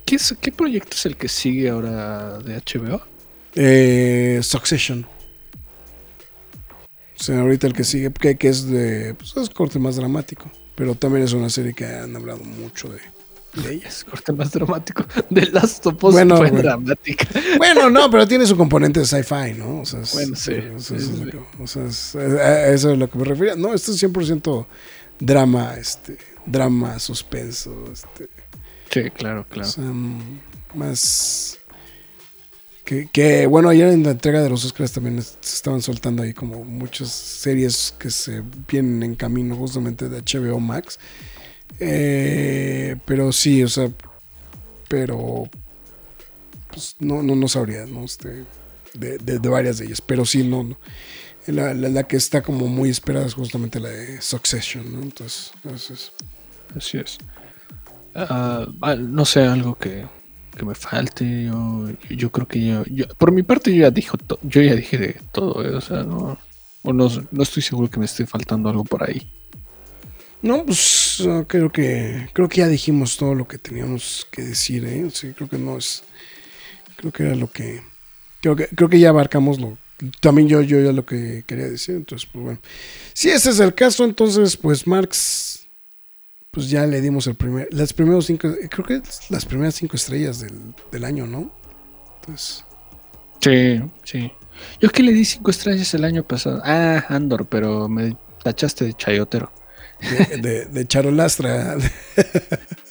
¿Qué, 0.05 0.51
proyecto 0.51 0.95
es 0.95 1.05
el 1.05 1.17
que 1.17 1.27
sigue 1.27 1.69
ahora 1.69 2.39
de 2.39 2.55
HBO? 2.55 3.01
Eh, 3.55 4.39
Succession. 4.41 5.05
O 7.17 7.23
sea, 7.23 7.39
ahorita 7.39 7.67
el 7.67 7.73
que 7.73 7.83
sigue, 7.83 8.11
que, 8.11 8.47
es 8.47 8.67
de. 8.67 9.13
Pues 9.15 9.35
es 9.37 9.49
corte 9.49 9.79
más 9.79 9.95
dramático. 9.95 10.51
Pero 10.75 10.95
también 10.95 11.23
es 11.23 11.33
una 11.33 11.49
serie 11.49 11.73
que 11.73 11.85
han 11.85 12.15
hablado 12.15 12.39
mucho 12.39 12.89
de, 12.89 12.99
de 13.61 13.75
ella. 13.75 13.87
Es 13.87 14.03
corte 14.03 14.33
más 14.33 14.51
dramático. 14.51 15.05
De 15.29 15.45
Last 15.47 15.85
of 15.87 16.03
Us 16.03 16.13
bueno, 16.13 16.37
fue 16.37 16.51
dramática. 16.51 17.27
Bueno, 17.57 17.89
no, 17.89 18.09
pero 18.09 18.27
tiene 18.27 18.45
su 18.45 18.57
componente 18.57 18.99
de 18.99 19.05
sci-fi, 19.05 19.53
¿no? 19.57 19.81
O 19.81 19.85
sea, 19.85 20.01
bueno, 20.13 20.35
sí. 20.35 20.53
o 21.59 21.67
sea, 21.67 22.67
eso 22.69 22.91
es 22.91 22.97
lo 22.97 23.09
que 23.09 23.17
me 23.17 23.23
refería. 23.23 23.55
No, 23.55 23.73
esto 23.73 23.93
es 23.93 24.03
100% 24.03 24.65
drama, 25.19 25.75
este, 25.77 26.17
drama, 26.45 26.99
suspenso, 26.99 27.85
este 27.93 28.29
Sí, 28.95 29.09
claro, 29.11 29.45
claro. 29.49 29.69
más. 30.73 31.59
Que, 32.85 33.47
bueno, 33.47 33.69
ayer 33.69 33.87
en 33.87 34.03
la 34.03 34.11
entrega 34.11 34.43
de 34.43 34.49
los 34.49 34.63
Oscars 34.63 34.91
también 34.91 35.19
se 35.21 35.35
estaban 35.41 35.81
soltando 35.81 36.21
ahí 36.21 36.35
como 36.35 36.63
muchas 36.63 37.09
series 37.09 37.95
que 37.97 38.11
se 38.11 38.43
vienen 38.67 39.01
en 39.01 39.15
camino 39.15 39.55
justamente 39.55 40.07
de 40.07 40.21
HBO 40.21 40.59
Max. 40.59 40.99
Eh, 41.79 42.95
pero 43.05 43.31
sí, 43.31 43.63
o 43.63 43.67
sea, 43.67 43.89
pero 44.87 45.49
pues 46.71 46.95
no, 46.99 47.23
no, 47.23 47.35
no 47.35 47.47
sabría, 47.47 47.87
¿no? 47.87 48.05
Este, 48.05 48.45
de, 48.93 49.49
varias 49.49 49.79
de 49.79 49.85
ellas, 49.85 50.01
pero 50.01 50.23
sí, 50.23 50.43
no, 50.43 50.63
no. 50.63 50.77
La, 51.47 51.73
la, 51.73 52.03
que 52.03 52.17
está 52.17 52.41
como 52.41 52.67
muy 52.67 52.89
esperada 52.89 53.25
es 53.25 53.33
justamente 53.33 53.79
la 53.79 53.89
de 53.89 54.21
Succession, 54.21 54.93
¿no? 54.93 55.01
Entonces, 55.01 55.51
entonces 55.63 56.11
así 56.75 56.97
es. 56.97 57.17
Ah, 58.13 58.67
ah, 58.81 58.95
no 58.95 59.25
sé, 59.25 59.41
algo 59.43 59.75
que, 59.75 60.05
me 60.63 60.75
falte. 60.75 61.45
Yo, 61.45 61.89
yo 62.09 62.31
creo 62.31 62.47
que 62.47 62.83
yo, 62.91 63.07
por 63.17 63.31
mi 63.31 63.43
parte, 63.43 63.73
yo 63.73 63.81
ya, 63.81 63.91
dijo 63.91 64.17
yo 64.43 64.61
ya 64.61 64.75
dije 64.75 64.97
de 64.97 65.21
todo. 65.31 65.65
Eh, 65.65 65.75
o 65.75 65.81
sea, 65.81 66.03
no, 66.03 66.37
no, 66.83 67.41
estoy 67.41 67.63
seguro 67.63 67.89
que 67.89 67.99
me 67.99 68.05
esté 68.05 68.25
faltando 68.25 68.69
algo 68.69 68.83
por 68.83 69.03
ahí. 69.03 69.27
No, 70.41 70.63
pues 70.63 71.23
ah, 71.27 71.43
creo 71.47 71.71
que 71.71 72.29
creo 72.33 72.47
que 72.47 72.57
ya 72.57 72.67
dijimos 72.67 73.17
todo 73.17 73.33
lo 73.33 73.47
que 73.47 73.57
teníamos 73.57 74.27
que 74.31 74.43
decir, 74.43 74.85
¿eh? 74.85 75.09
Sí, 75.11 75.33
creo 75.35 75.49
que 75.49 75.57
no 75.57 75.77
es. 75.77 76.03
Creo 76.97 77.11
que 77.11 77.23
era 77.23 77.35
lo 77.35 77.51
que. 77.51 77.81
Creo 78.41 78.55
que, 78.55 78.67
creo 78.67 78.89
que 78.89 78.99
ya 78.99 79.09
abarcamos 79.09 79.59
lo. 79.59 79.77
También 80.19 80.47
yo, 80.47 80.61
yo 80.61 80.79
ya 80.81 80.91
lo 80.91 81.05
que 81.05 81.43
quería 81.47 81.67
decir. 81.67 81.95
Entonces, 81.95 82.29
pues 82.31 82.43
bueno. 82.45 82.59
Si 83.13 83.29
ese 83.29 83.49
es 83.49 83.59
el 83.59 83.73
caso, 83.73 84.05
entonces, 84.05 84.55
pues 84.55 84.85
Marx 84.85 85.64
pues 86.55 86.69
ya 86.69 86.87
le 86.87 87.01
dimos 87.01 87.27
el 87.27 87.35
primer, 87.35 87.67
las 87.71 87.91
primeros 87.91 88.27
cinco, 88.27 88.47
creo 88.69 88.85
que 88.85 89.01
las 89.29 89.45
primeras 89.45 89.75
cinco 89.75 89.97
estrellas 89.97 90.39
del, 90.89 91.03
año, 91.03 91.27
¿no? 91.27 91.51
Entonces. 92.21 92.63
Sí, 93.41 93.81
sí. 94.05 94.31
Yo 94.79 94.89
que 94.89 95.03
le 95.03 95.11
di 95.11 95.25
cinco 95.25 95.51
estrellas 95.51 95.93
el 95.93 96.05
año 96.05 96.23
pasado. 96.23 96.61
Ah, 96.63 97.03
Andor, 97.09 97.45
pero 97.45 97.89
me 97.89 98.15
tachaste 98.41 98.85
de 98.85 98.93
chayotero. 98.93 99.51
De, 100.41 100.65
de, 100.65 100.87
charolastra. 100.87 101.75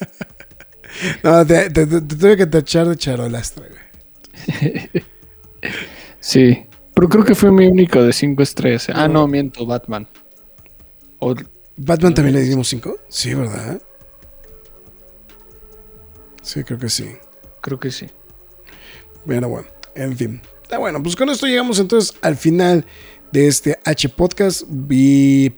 no, 1.25 1.47
te, 1.47 1.71
tuve 1.71 2.37
que 2.37 2.47
tachar 2.47 2.87
de 2.89 2.97
charolastra, 2.97 3.67
güey. 3.67 3.83
sí, 6.21 6.67
pero 6.95 7.09
creo 7.09 7.25
que 7.25 7.35
fue 7.35 7.51
mi 7.51 7.67
único 7.67 8.03
de 8.03 8.13
cinco 8.13 8.43
estrellas. 8.43 8.91
Ah, 8.93 9.09
no, 9.09 9.27
miento, 9.27 9.65
Batman. 9.65 10.07
O, 11.19 11.35
¿Batman 11.77 12.15
también 12.15 12.37
le 12.37 12.43
dimos 12.43 12.69
5? 12.69 12.97
Sí, 13.09 13.35
¿verdad? 13.35 13.81
Sí, 16.43 16.63
creo 16.63 16.79
que 16.79 16.89
sí. 16.89 17.17
Creo 17.61 17.81
que 17.81 17.91
sí. 17.91 18.07
Bueno, 19.25 19.49
bueno, 19.49 19.69
en 19.95 20.17
fin. 20.17 20.43
Está 20.63 20.79
bueno, 20.79 21.03
pues 21.03 21.17
con 21.17 21.29
esto 21.31 21.47
llegamos 21.47 21.79
entonces 21.79 22.17
al 22.23 22.37
final 22.37 22.85
de 23.33 23.49
este 23.49 23.79
H 23.85 24.09
Podcast. 24.11 24.63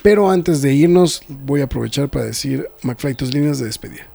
pero 0.03 0.31
antes 0.31 0.63
de 0.63 0.73
irnos, 0.73 1.23
voy 1.29 1.61
a 1.61 1.65
aprovechar 1.65 2.09
para 2.09 2.25
decir, 2.25 2.69
McFly, 2.83 3.15
tus 3.15 3.35
líneas 3.35 3.59
de 3.59 3.67
despedida. 3.67 4.07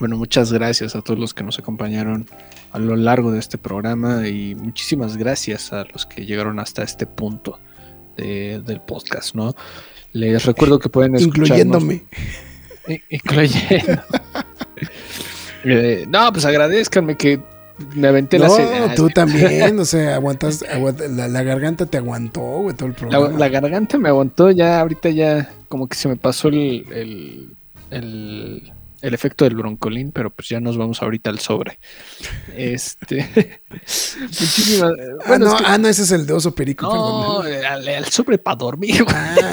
Bueno, 0.00 0.16
muchas 0.16 0.52
gracias 0.52 0.96
a 0.96 1.02
todos 1.02 1.20
los 1.20 1.34
que 1.34 1.44
nos 1.44 1.58
acompañaron 1.58 2.26
a 2.72 2.78
lo 2.78 2.96
largo 2.96 3.30
de 3.30 3.38
este 3.38 3.58
programa 3.58 4.26
y 4.26 4.54
muchísimas 4.54 5.16
gracias 5.16 5.72
a 5.72 5.84
los 5.84 6.06
que 6.06 6.26
llegaron 6.26 6.58
hasta 6.58 6.82
este 6.82 7.06
punto 7.06 7.60
del 8.16 8.80
podcast, 8.86 9.34
¿no? 9.34 9.54
Les 10.14 10.44
recuerdo 10.46 10.78
que 10.78 10.88
pueden. 10.88 11.20
Incluyéndome. 11.20 12.04
Incluyendo. 13.10 14.02
Eh, 15.66 16.04
no, 16.10 16.30
pues 16.30 16.44
agradezcanme 16.44 17.16
que 17.16 17.40
me 17.94 18.08
aventé 18.08 18.38
no, 18.38 18.58
la 18.58 18.94
tú 18.94 19.08
también, 19.08 19.78
o 19.78 19.84
sea, 19.86 20.16
aguantas, 20.16 20.62
la, 20.62 21.42
garganta 21.42 21.86
te 21.86 21.96
aguantó, 21.96 22.42
güey, 22.42 22.76
todo 22.76 22.90
el 22.90 22.94
programa. 22.94 23.30
La, 23.38 23.48
garganta 23.48 23.96
me 23.96 24.10
aguantó, 24.10 24.50
ya 24.50 24.78
ahorita 24.80 25.08
ya 25.08 25.50
como 25.68 25.88
que 25.88 25.96
se 25.96 26.06
me 26.08 26.16
pasó 26.16 26.48
el, 26.48 27.56
el, 27.90 28.72
el, 29.00 29.14
efecto 29.14 29.46
del 29.46 29.56
broncolín, 29.56 30.12
pero 30.12 30.28
pues 30.28 30.50
ya 30.50 30.60
nos 30.60 30.76
vamos 30.76 31.00
ahorita 31.00 31.30
al 31.30 31.38
sobre. 31.38 31.78
Este. 32.54 33.60
muchísimas. 34.20 34.92
ah, 35.24 35.38
no, 35.38 35.56
ah, 35.64 35.78
no, 35.78 35.88
ese 35.88 36.02
es 36.02 36.12
el 36.12 36.26
de 36.26 36.34
oso 36.34 36.54
perico, 36.54 36.86
no, 36.86 37.40
Al, 37.40 38.04
sobre 38.04 38.36
para 38.36 38.56
dormir, 38.56 39.02
ah. 39.08 39.46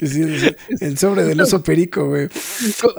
el 0.80 0.96
sobre 0.96 1.24
del 1.24 1.40
oso 1.40 1.60
perico, 1.62 2.06
güey. 2.06 2.28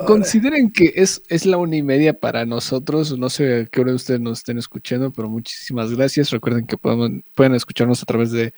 Consideren 0.06 0.70
que 0.70 0.92
es, 0.96 1.22
es 1.28 1.46
la 1.46 1.56
una 1.56 1.76
y 1.76 1.82
media 1.82 2.12
para 2.12 2.44
nosotros. 2.44 3.18
No 3.18 3.30
sé 3.30 3.60
a 3.60 3.64
qué 3.66 3.80
hora 3.80 3.94
ustedes 3.94 4.20
nos 4.20 4.40
estén 4.40 4.58
escuchando, 4.58 5.10
pero 5.10 5.30
muchísimas 5.30 5.94
gracias. 5.94 6.30
Recuerden 6.30 6.66
que 6.66 6.76
pueden, 6.76 7.24
pueden 7.34 7.54
escucharnos 7.54 8.02
a 8.02 8.06
través 8.06 8.32
de 8.32 8.52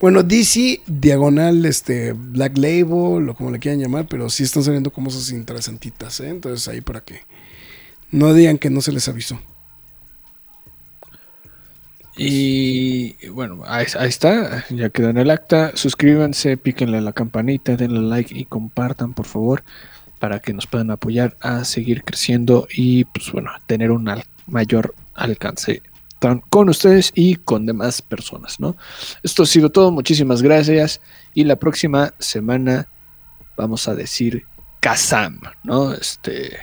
Bueno, 0.00 0.24
DC, 0.24 0.80
diagonal, 0.86 1.64
este, 1.64 2.12
Black 2.12 2.58
Label, 2.58 3.28
o 3.28 3.34
como 3.36 3.52
le 3.52 3.60
quieran 3.60 3.80
llamar, 3.80 4.06
pero 4.08 4.28
sí 4.30 4.42
están 4.42 4.64
saliendo 4.64 4.92
como 4.92 5.10
esas 5.10 5.30
interesantitas, 5.30 6.18
¿eh? 6.18 6.28
Entonces 6.28 6.66
ahí 6.66 6.80
para 6.80 7.02
que 7.02 7.20
no 8.10 8.34
digan 8.34 8.58
que 8.58 8.68
no 8.68 8.80
se 8.80 8.90
les 8.90 9.06
avisó. 9.06 9.38
Y 12.24 13.28
bueno, 13.28 13.62
ahí, 13.66 13.84
está, 13.84 14.64
ya 14.70 14.90
quedó 14.90 15.10
en 15.10 15.18
el 15.18 15.30
acta. 15.30 15.72
Suscríbanse, 15.74 16.56
píquenle 16.56 16.98
a 16.98 17.00
la 17.00 17.12
campanita, 17.12 17.76
denle 17.76 18.00
like 18.00 18.38
y 18.38 18.44
compartan, 18.44 19.12
por 19.12 19.26
favor, 19.26 19.64
para 20.18 20.38
que 20.38 20.52
nos 20.52 20.66
puedan 20.66 20.90
apoyar 20.90 21.36
a 21.40 21.64
seguir 21.64 22.04
creciendo 22.04 22.68
y, 22.72 23.04
pues 23.04 23.32
bueno, 23.32 23.50
tener 23.66 23.90
un 23.90 24.08
mayor 24.46 24.94
alcance 25.14 25.82
con 26.48 26.68
ustedes 26.68 27.10
y 27.14 27.36
con 27.36 27.66
demás 27.66 28.00
personas, 28.00 28.60
¿no? 28.60 28.76
Esto 29.22 29.42
ha 29.42 29.46
sido 29.46 29.70
todo, 29.70 29.90
muchísimas 29.90 30.42
gracias 30.42 31.00
y 31.34 31.44
la 31.44 31.56
próxima 31.56 32.14
semana 32.18 32.86
vamos 33.56 33.88
a 33.88 33.94
decir 33.94 34.46
Kazam, 34.80 35.40
¿no? 35.64 35.92
Este 35.92 36.58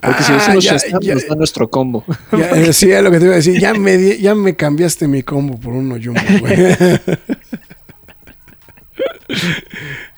porque 0.00 0.22
si 0.22 0.32
decimos 0.32 0.66
ah, 0.70 0.76
ya, 1.00 1.14
nos 1.14 1.26
da 1.26 1.34
nuestro 1.34 1.68
combo. 1.68 2.04
Ya, 2.32 2.50
eh, 2.50 2.72
sí, 2.72 2.86
lo 2.86 3.10
que 3.10 3.18
te 3.18 3.24
iba 3.24 3.34
a 3.34 3.36
decir. 3.36 3.58
Ya 3.60 3.74
me, 3.74 4.18
ya 4.18 4.34
me 4.34 4.54
cambiaste 4.54 5.08
mi 5.08 5.22
combo 5.22 5.58
por 5.58 5.72
uno 5.72 5.96
Jumbo, 6.02 6.20
güey. 6.40 6.54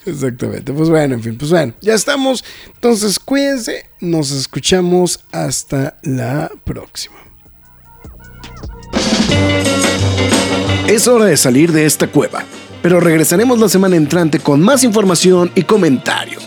Exactamente. 0.06 0.72
Pues 0.72 0.88
bueno, 0.88 1.14
en 1.14 1.22
fin, 1.22 1.36
pues 1.36 1.50
bueno, 1.50 1.74
ya 1.80 1.94
estamos. 1.94 2.44
Entonces, 2.74 3.18
cuídense. 3.18 3.86
Nos 4.00 4.30
escuchamos 4.30 5.24
hasta 5.32 5.98
la 6.02 6.50
próxima. 6.64 7.16
Es 10.86 11.06
hora 11.06 11.26
de 11.26 11.36
salir 11.36 11.72
de 11.72 11.86
esta 11.86 12.08
cueva, 12.08 12.42
pero 12.82 12.98
regresaremos 12.98 13.60
la 13.60 13.68
semana 13.68 13.96
entrante 13.96 14.40
con 14.40 14.60
más 14.60 14.82
información 14.82 15.52
y 15.54 15.62
comentarios. 15.62 16.46